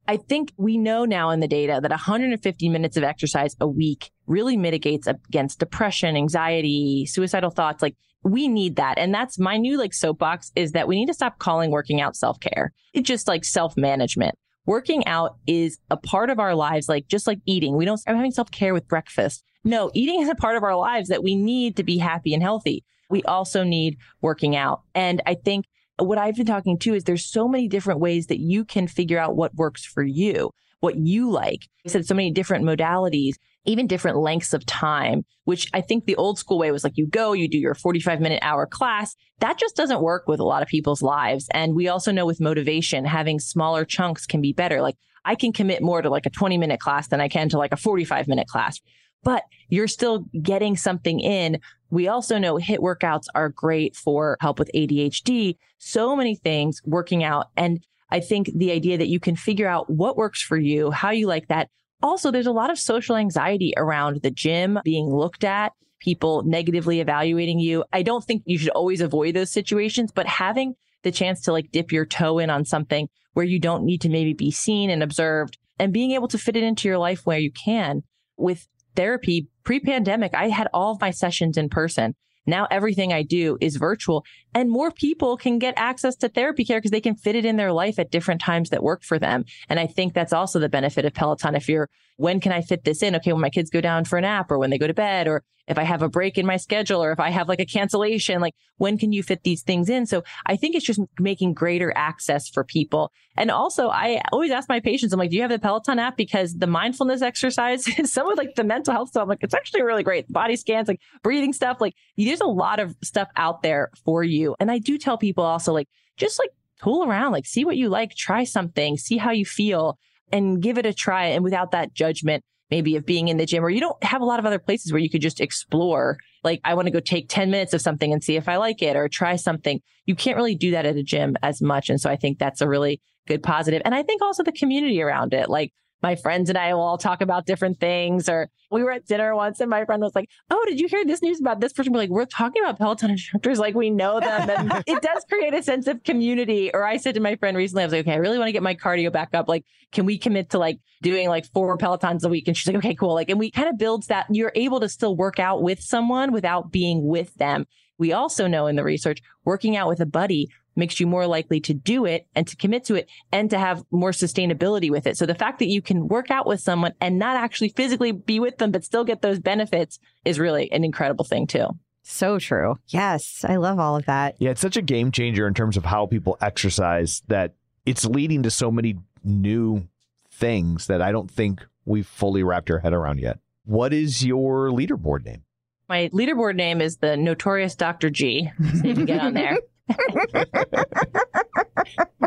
I 0.08 0.16
think 0.16 0.52
we 0.56 0.78
know 0.78 1.04
now 1.04 1.30
in 1.30 1.40
the 1.40 1.48
data 1.48 1.80
that 1.82 1.90
150 1.90 2.68
minutes 2.68 2.96
of 2.96 3.02
exercise 3.02 3.56
a 3.60 3.66
week 3.66 4.10
really 4.26 4.56
mitigates 4.56 5.06
against 5.06 5.58
depression, 5.58 6.16
anxiety, 6.16 7.06
suicidal 7.06 7.50
thoughts. 7.50 7.82
Like 7.82 7.96
we 8.22 8.48
need 8.48 8.76
that. 8.76 8.98
And 8.98 9.14
that's 9.14 9.38
my 9.38 9.56
new 9.56 9.78
like 9.78 9.94
soapbox 9.94 10.52
is 10.56 10.72
that 10.72 10.88
we 10.88 10.96
need 10.96 11.06
to 11.06 11.14
stop 11.14 11.38
calling 11.38 11.70
working 11.70 12.00
out 12.00 12.16
self 12.16 12.40
care. 12.40 12.72
It's 12.92 13.06
just 13.06 13.28
like 13.28 13.44
self 13.44 13.76
management. 13.76 14.36
Working 14.64 15.06
out 15.06 15.36
is 15.46 15.78
a 15.90 15.96
part 15.96 16.28
of 16.28 16.40
our 16.40 16.54
lives, 16.54 16.88
like 16.88 17.06
just 17.06 17.26
like 17.26 17.38
eating. 17.46 17.76
We 17.76 17.84
don't, 17.84 18.00
I'm 18.06 18.16
having 18.16 18.32
self 18.32 18.50
care 18.50 18.74
with 18.74 18.88
breakfast. 18.88 19.44
No, 19.64 19.90
eating 19.94 20.22
is 20.22 20.28
a 20.28 20.34
part 20.34 20.56
of 20.56 20.62
our 20.62 20.76
lives 20.76 21.08
that 21.08 21.22
we 21.22 21.34
need 21.36 21.76
to 21.76 21.84
be 21.84 21.98
happy 21.98 22.34
and 22.34 22.42
healthy. 22.42 22.84
We 23.08 23.22
also 23.24 23.62
need 23.62 23.98
working 24.20 24.56
out. 24.56 24.82
And 24.94 25.22
I 25.26 25.34
think 25.34 25.66
what 25.98 26.18
I've 26.18 26.36
been 26.36 26.46
talking 26.46 26.78
to 26.80 26.94
is 26.94 27.04
there's 27.04 27.24
so 27.24 27.48
many 27.48 27.68
different 27.68 28.00
ways 28.00 28.26
that 28.26 28.40
you 28.40 28.64
can 28.64 28.86
figure 28.86 29.18
out 29.18 29.36
what 29.36 29.54
works 29.54 29.84
for 29.84 30.02
you. 30.02 30.50
what 30.80 30.96
you 30.96 31.30
like. 31.30 31.66
I 31.86 31.88
said 31.88 32.04
so 32.04 32.14
many 32.14 32.30
different 32.30 32.64
modalities, 32.64 33.36
even 33.64 33.86
different 33.86 34.18
lengths 34.18 34.52
of 34.52 34.64
time, 34.66 35.24
which 35.44 35.68
I 35.72 35.80
think 35.80 36.04
the 36.04 36.16
old 36.16 36.38
school 36.38 36.58
way 36.58 36.70
was 36.70 36.84
like 36.84 36.96
you 36.96 37.06
go, 37.06 37.32
you 37.32 37.48
do 37.48 37.58
your 37.58 37.74
45 37.74 38.20
minute 38.20 38.40
hour 38.42 38.66
class. 38.66 39.16
That 39.40 39.58
just 39.58 39.74
doesn't 39.74 40.02
work 40.02 40.28
with 40.28 40.38
a 40.38 40.44
lot 40.44 40.62
of 40.62 40.68
people's 40.68 41.02
lives. 41.02 41.48
And 41.52 41.74
we 41.74 41.88
also 41.88 42.12
know 42.12 42.26
with 42.26 42.40
motivation, 42.40 43.06
having 43.06 43.40
smaller 43.40 43.84
chunks 43.86 44.26
can 44.26 44.42
be 44.42 44.52
better. 44.52 44.82
Like 44.82 44.96
I 45.24 45.34
can 45.34 45.52
commit 45.52 45.82
more 45.82 46.02
to 46.02 46.10
like 46.10 46.26
a 46.26 46.30
20 46.30 46.58
minute 46.58 46.78
class 46.78 47.08
than 47.08 47.20
I 47.20 47.28
can 47.28 47.48
to 47.48 47.58
like 47.58 47.72
a 47.72 47.76
45 47.76 48.28
minute 48.28 48.46
class, 48.46 48.80
but 49.22 49.44
you're 49.68 49.88
still 49.88 50.26
getting 50.42 50.76
something 50.76 51.20
in. 51.20 51.58
We 51.90 52.08
also 52.08 52.38
know 52.38 52.56
HIIT 52.56 52.78
workouts 52.78 53.26
are 53.34 53.48
great 53.48 53.96
for 53.96 54.36
help 54.40 54.58
with 54.58 54.70
ADHD. 54.74 55.56
So 55.78 56.16
many 56.16 56.36
things 56.36 56.80
working 56.84 57.24
out. 57.24 57.46
And 57.56 57.84
I 58.10 58.20
think 58.20 58.50
the 58.54 58.72
idea 58.72 58.98
that 58.98 59.08
you 59.08 59.20
can 59.20 59.36
figure 59.36 59.68
out 59.68 59.90
what 59.90 60.16
works 60.16 60.42
for 60.42 60.56
you, 60.56 60.90
how 60.90 61.10
you 61.10 61.26
like 61.26 61.48
that. 61.48 61.68
Also, 62.02 62.30
there's 62.30 62.46
a 62.46 62.52
lot 62.52 62.70
of 62.70 62.78
social 62.78 63.16
anxiety 63.16 63.72
around 63.76 64.22
the 64.22 64.30
gym 64.30 64.78
being 64.84 65.08
looked 65.08 65.44
at, 65.44 65.72
people 66.00 66.42
negatively 66.44 67.00
evaluating 67.00 67.58
you. 67.58 67.84
I 67.92 68.02
don't 68.02 68.22
think 68.22 68.42
you 68.46 68.58
should 68.58 68.70
always 68.70 69.00
avoid 69.00 69.34
those 69.34 69.50
situations, 69.50 70.12
but 70.12 70.26
having 70.26 70.74
the 71.02 71.10
chance 71.10 71.40
to 71.42 71.52
like 71.52 71.72
dip 71.72 71.92
your 71.92 72.04
toe 72.04 72.38
in 72.38 72.50
on 72.50 72.64
something 72.64 73.08
where 73.32 73.46
you 73.46 73.58
don't 73.58 73.84
need 73.84 74.00
to 74.02 74.08
maybe 74.08 74.34
be 74.34 74.50
seen 74.50 74.90
and 74.90 75.02
observed 75.02 75.58
and 75.78 75.92
being 75.92 76.12
able 76.12 76.28
to 76.28 76.38
fit 76.38 76.56
it 76.56 76.62
into 76.62 76.88
your 76.88 76.98
life 76.98 77.20
where 77.24 77.38
you 77.38 77.50
can 77.50 78.02
with 78.36 78.66
therapy 78.96 79.48
pre 79.64 79.80
pandemic, 79.80 80.34
I 80.34 80.48
had 80.48 80.68
all 80.72 80.92
of 80.92 81.00
my 81.00 81.10
sessions 81.10 81.56
in 81.56 81.68
person. 81.68 82.14
Now 82.46 82.66
everything 82.70 83.12
I 83.12 83.22
do 83.22 83.58
is 83.60 83.76
virtual 83.76 84.24
and 84.54 84.70
more 84.70 84.92
people 84.92 85.36
can 85.36 85.58
get 85.58 85.74
access 85.76 86.14
to 86.16 86.28
therapy 86.28 86.64
care 86.64 86.78
because 86.78 86.92
they 86.92 87.00
can 87.00 87.16
fit 87.16 87.34
it 87.34 87.44
in 87.44 87.56
their 87.56 87.72
life 87.72 87.98
at 87.98 88.10
different 88.10 88.40
times 88.40 88.70
that 88.70 88.82
work 88.82 89.02
for 89.02 89.18
them. 89.18 89.44
And 89.68 89.80
I 89.80 89.86
think 89.86 90.14
that's 90.14 90.32
also 90.32 90.58
the 90.60 90.68
benefit 90.68 91.04
of 91.04 91.12
Peloton. 91.12 91.56
If 91.56 91.68
you're, 91.68 91.88
when 92.16 92.40
can 92.40 92.52
I 92.52 92.60
fit 92.62 92.84
this 92.84 93.02
in? 93.02 93.16
Okay. 93.16 93.32
When 93.32 93.42
my 93.42 93.50
kids 93.50 93.68
go 93.68 93.80
down 93.80 94.04
for 94.04 94.16
a 94.16 94.22
nap 94.22 94.50
or 94.50 94.58
when 94.58 94.70
they 94.70 94.78
go 94.78 94.86
to 94.86 94.94
bed 94.94 95.26
or 95.26 95.42
if 95.66 95.78
I 95.78 95.82
have 95.82 96.02
a 96.02 96.08
break 96.08 96.38
in 96.38 96.46
my 96.46 96.56
schedule 96.56 97.02
or 97.02 97.12
if 97.12 97.20
I 97.20 97.30
have 97.30 97.48
like 97.48 97.60
a 97.60 97.66
cancellation, 97.66 98.40
like 98.40 98.54
when 98.76 98.98
can 98.98 99.12
you 99.12 99.22
fit 99.22 99.42
these 99.42 99.62
things 99.62 99.88
in? 99.88 100.06
So 100.06 100.22
I 100.46 100.56
think 100.56 100.74
it's 100.74 100.84
just 100.84 101.00
making 101.18 101.54
greater 101.54 101.92
access 101.96 102.48
for 102.48 102.64
people. 102.64 103.12
And 103.36 103.50
also 103.50 103.88
I 103.88 104.22
always 104.32 104.50
ask 104.50 104.68
my 104.68 104.80
patients, 104.80 105.12
I'm 105.12 105.18
like, 105.18 105.30
do 105.30 105.36
you 105.36 105.42
have 105.42 105.50
the 105.50 105.58
Peloton 105.58 105.98
app? 105.98 106.16
Because 106.16 106.54
the 106.54 106.66
mindfulness 106.66 107.22
exercise 107.22 107.86
is 107.98 108.12
some 108.12 108.30
of 108.30 108.38
like 108.38 108.54
the 108.54 108.64
mental 108.64 108.92
health 108.94 109.10
stuff. 109.10 109.22
I'm 109.22 109.28
like, 109.28 109.42
it's 109.42 109.54
actually 109.54 109.82
really 109.82 110.02
great. 110.02 110.32
Body 110.32 110.56
scans, 110.56 110.88
like 110.88 111.00
breathing 111.22 111.52
stuff, 111.52 111.80
like 111.80 111.94
there's 112.16 112.40
a 112.40 112.46
lot 112.46 112.78
of 112.78 112.94
stuff 113.02 113.28
out 113.36 113.62
there 113.62 113.90
for 114.04 114.22
you. 114.22 114.54
And 114.60 114.70
I 114.70 114.78
do 114.78 114.98
tell 114.98 115.18
people 115.18 115.44
also 115.44 115.72
like, 115.72 115.88
just 116.16 116.38
like 116.38 116.50
tool 116.82 117.04
around, 117.04 117.32
like 117.32 117.46
see 117.46 117.64
what 117.64 117.76
you 117.76 117.88
like, 117.88 118.14
try 118.14 118.44
something, 118.44 118.96
see 118.96 119.16
how 119.16 119.32
you 119.32 119.44
feel 119.44 119.98
and 120.32 120.60
give 120.62 120.78
it 120.78 120.86
a 120.86 120.94
try. 120.94 121.26
And 121.26 121.44
without 121.44 121.72
that 121.72 121.94
judgment, 121.94 122.44
maybe 122.70 122.96
of 122.96 123.06
being 123.06 123.28
in 123.28 123.36
the 123.36 123.46
gym 123.46 123.64
or 123.64 123.70
you 123.70 123.80
don't 123.80 124.02
have 124.02 124.20
a 124.20 124.24
lot 124.24 124.38
of 124.38 124.46
other 124.46 124.58
places 124.58 124.92
where 124.92 125.00
you 125.00 125.10
could 125.10 125.20
just 125.20 125.40
explore. 125.40 126.18
Like 126.42 126.60
I 126.64 126.74
want 126.74 126.86
to 126.86 126.92
go 126.92 127.00
take 127.00 127.28
10 127.28 127.50
minutes 127.50 127.72
of 127.74 127.80
something 127.80 128.12
and 128.12 128.22
see 128.22 128.36
if 128.36 128.48
I 128.48 128.56
like 128.56 128.82
it 128.82 128.96
or 128.96 129.08
try 129.08 129.36
something. 129.36 129.80
You 130.06 130.14
can't 130.14 130.36
really 130.36 130.54
do 130.54 130.72
that 130.72 130.86
at 130.86 130.96
a 130.96 131.02
gym 131.02 131.36
as 131.42 131.62
much. 131.62 131.90
And 131.90 132.00
so 132.00 132.10
I 132.10 132.16
think 132.16 132.38
that's 132.38 132.60
a 132.60 132.68
really 132.68 133.00
good 133.26 133.42
positive. 133.42 133.82
And 133.84 133.94
I 133.94 134.02
think 134.02 134.22
also 134.22 134.42
the 134.42 134.52
community 134.52 135.00
around 135.00 135.32
it, 135.32 135.48
like 135.48 135.72
my 136.02 136.14
friends 136.14 136.48
and 136.48 136.58
I 136.58 136.74
will 136.74 136.82
all 136.82 136.98
talk 136.98 137.20
about 137.20 137.46
different 137.46 137.80
things. 137.80 138.28
Or 138.28 138.48
we 138.70 138.82
were 138.82 138.92
at 138.92 139.06
dinner 139.06 139.34
once 139.34 139.60
and 139.60 139.70
my 139.70 139.84
friend 139.84 140.02
was 140.02 140.14
like, 140.14 140.28
Oh, 140.50 140.64
did 140.66 140.80
you 140.80 140.88
hear 140.88 141.04
this 141.04 141.22
news 141.22 141.40
about 141.40 141.60
this 141.60 141.72
person? 141.72 141.92
We're 141.92 142.00
like, 142.00 142.10
we're 142.10 142.26
talking 142.26 142.62
about 142.62 142.78
Peloton 142.78 143.10
instructors. 143.10 143.58
Like 143.58 143.74
we 143.74 143.90
know 143.90 144.20
them. 144.20 144.50
And 144.50 144.72
it 144.86 145.02
does 145.02 145.24
create 145.28 145.54
a 145.54 145.62
sense 145.62 145.86
of 145.86 146.02
community. 146.04 146.70
Or 146.72 146.84
I 146.84 146.96
said 146.96 147.14
to 147.14 147.20
my 147.20 147.36
friend 147.36 147.56
recently, 147.56 147.82
I 147.82 147.86
was 147.86 147.92
like, 147.92 148.00
okay, 148.06 148.12
I 148.12 148.16
really 148.16 148.38
want 148.38 148.48
to 148.48 148.52
get 148.52 148.62
my 148.62 148.74
cardio 148.74 149.12
back 149.12 149.30
up. 149.34 149.48
Like, 149.48 149.64
can 149.92 150.04
we 150.04 150.18
commit 150.18 150.50
to 150.50 150.58
like 150.58 150.78
doing 151.02 151.28
like 151.28 151.46
four 151.46 151.76
Pelotons 151.78 152.24
a 152.24 152.28
week? 152.28 152.48
And 152.48 152.56
she's 152.56 152.66
like, 152.66 152.76
okay, 152.76 152.94
cool. 152.94 153.14
Like, 153.14 153.30
and 153.30 153.38
we 153.38 153.50
kind 153.50 153.68
of 153.68 153.78
builds 153.78 154.08
that 154.08 154.26
you're 154.30 154.52
able 154.54 154.80
to 154.80 154.88
still 154.88 155.16
work 155.16 155.38
out 155.38 155.62
with 155.62 155.80
someone 155.80 156.32
without 156.32 156.70
being 156.70 157.06
with 157.06 157.34
them. 157.34 157.66
We 157.98 158.12
also 158.12 158.46
know 158.46 158.66
in 158.66 158.76
the 158.76 158.84
research, 158.84 159.20
working 159.44 159.76
out 159.76 159.88
with 159.88 160.00
a 160.00 160.06
buddy 160.06 160.48
makes 160.76 161.00
you 161.00 161.06
more 161.06 161.26
likely 161.26 161.60
to 161.60 161.74
do 161.74 162.04
it 162.04 162.26
and 162.34 162.46
to 162.46 162.56
commit 162.56 162.84
to 162.84 162.94
it 162.94 163.08
and 163.32 163.50
to 163.50 163.58
have 163.58 163.84
more 163.90 164.12
sustainability 164.12 164.90
with 164.90 165.06
it. 165.06 165.16
So 165.16 165.26
the 165.26 165.34
fact 165.34 165.58
that 165.58 165.68
you 165.68 165.82
can 165.82 166.08
work 166.08 166.30
out 166.30 166.46
with 166.46 166.60
someone 166.60 166.92
and 167.00 167.18
not 167.18 167.36
actually 167.36 167.70
physically 167.70 168.12
be 168.12 168.38
with 168.38 168.58
them, 168.58 168.70
but 168.70 168.84
still 168.84 169.04
get 169.04 169.22
those 169.22 169.38
benefits 169.38 169.98
is 170.24 170.38
really 170.38 170.70
an 170.72 170.84
incredible 170.84 171.24
thing 171.24 171.46
too. 171.46 171.68
So 172.02 172.38
true. 172.38 172.78
Yes. 172.86 173.44
I 173.48 173.56
love 173.56 173.80
all 173.80 173.96
of 173.96 174.06
that. 174.06 174.36
Yeah, 174.38 174.50
it's 174.50 174.60
such 174.60 174.76
a 174.76 174.82
game 174.82 175.10
changer 175.10 175.46
in 175.48 175.54
terms 175.54 175.76
of 175.76 175.84
how 175.84 176.06
people 176.06 176.36
exercise 176.40 177.22
that 177.26 177.54
it's 177.84 178.04
leading 178.04 178.44
to 178.44 178.50
so 178.50 178.70
many 178.70 178.96
new 179.24 179.88
things 180.30 180.86
that 180.86 181.02
I 181.02 181.10
don't 181.10 181.30
think 181.30 181.64
we've 181.84 182.06
fully 182.06 182.42
wrapped 182.42 182.70
our 182.70 182.78
head 182.78 182.92
around 182.92 183.18
yet. 183.18 183.38
What 183.64 183.92
is 183.92 184.24
your 184.24 184.70
leaderboard 184.70 185.24
name? 185.24 185.42
My 185.88 186.08
leaderboard 186.12 186.56
name 186.56 186.80
is 186.80 186.98
the 186.98 187.16
notorious 187.16 187.74
Dr. 187.74 188.10
G. 188.10 188.50
So 188.80 188.86
you 188.86 188.94
can 188.94 189.04
get 189.04 189.20
on 189.20 189.34
there. 189.34 189.58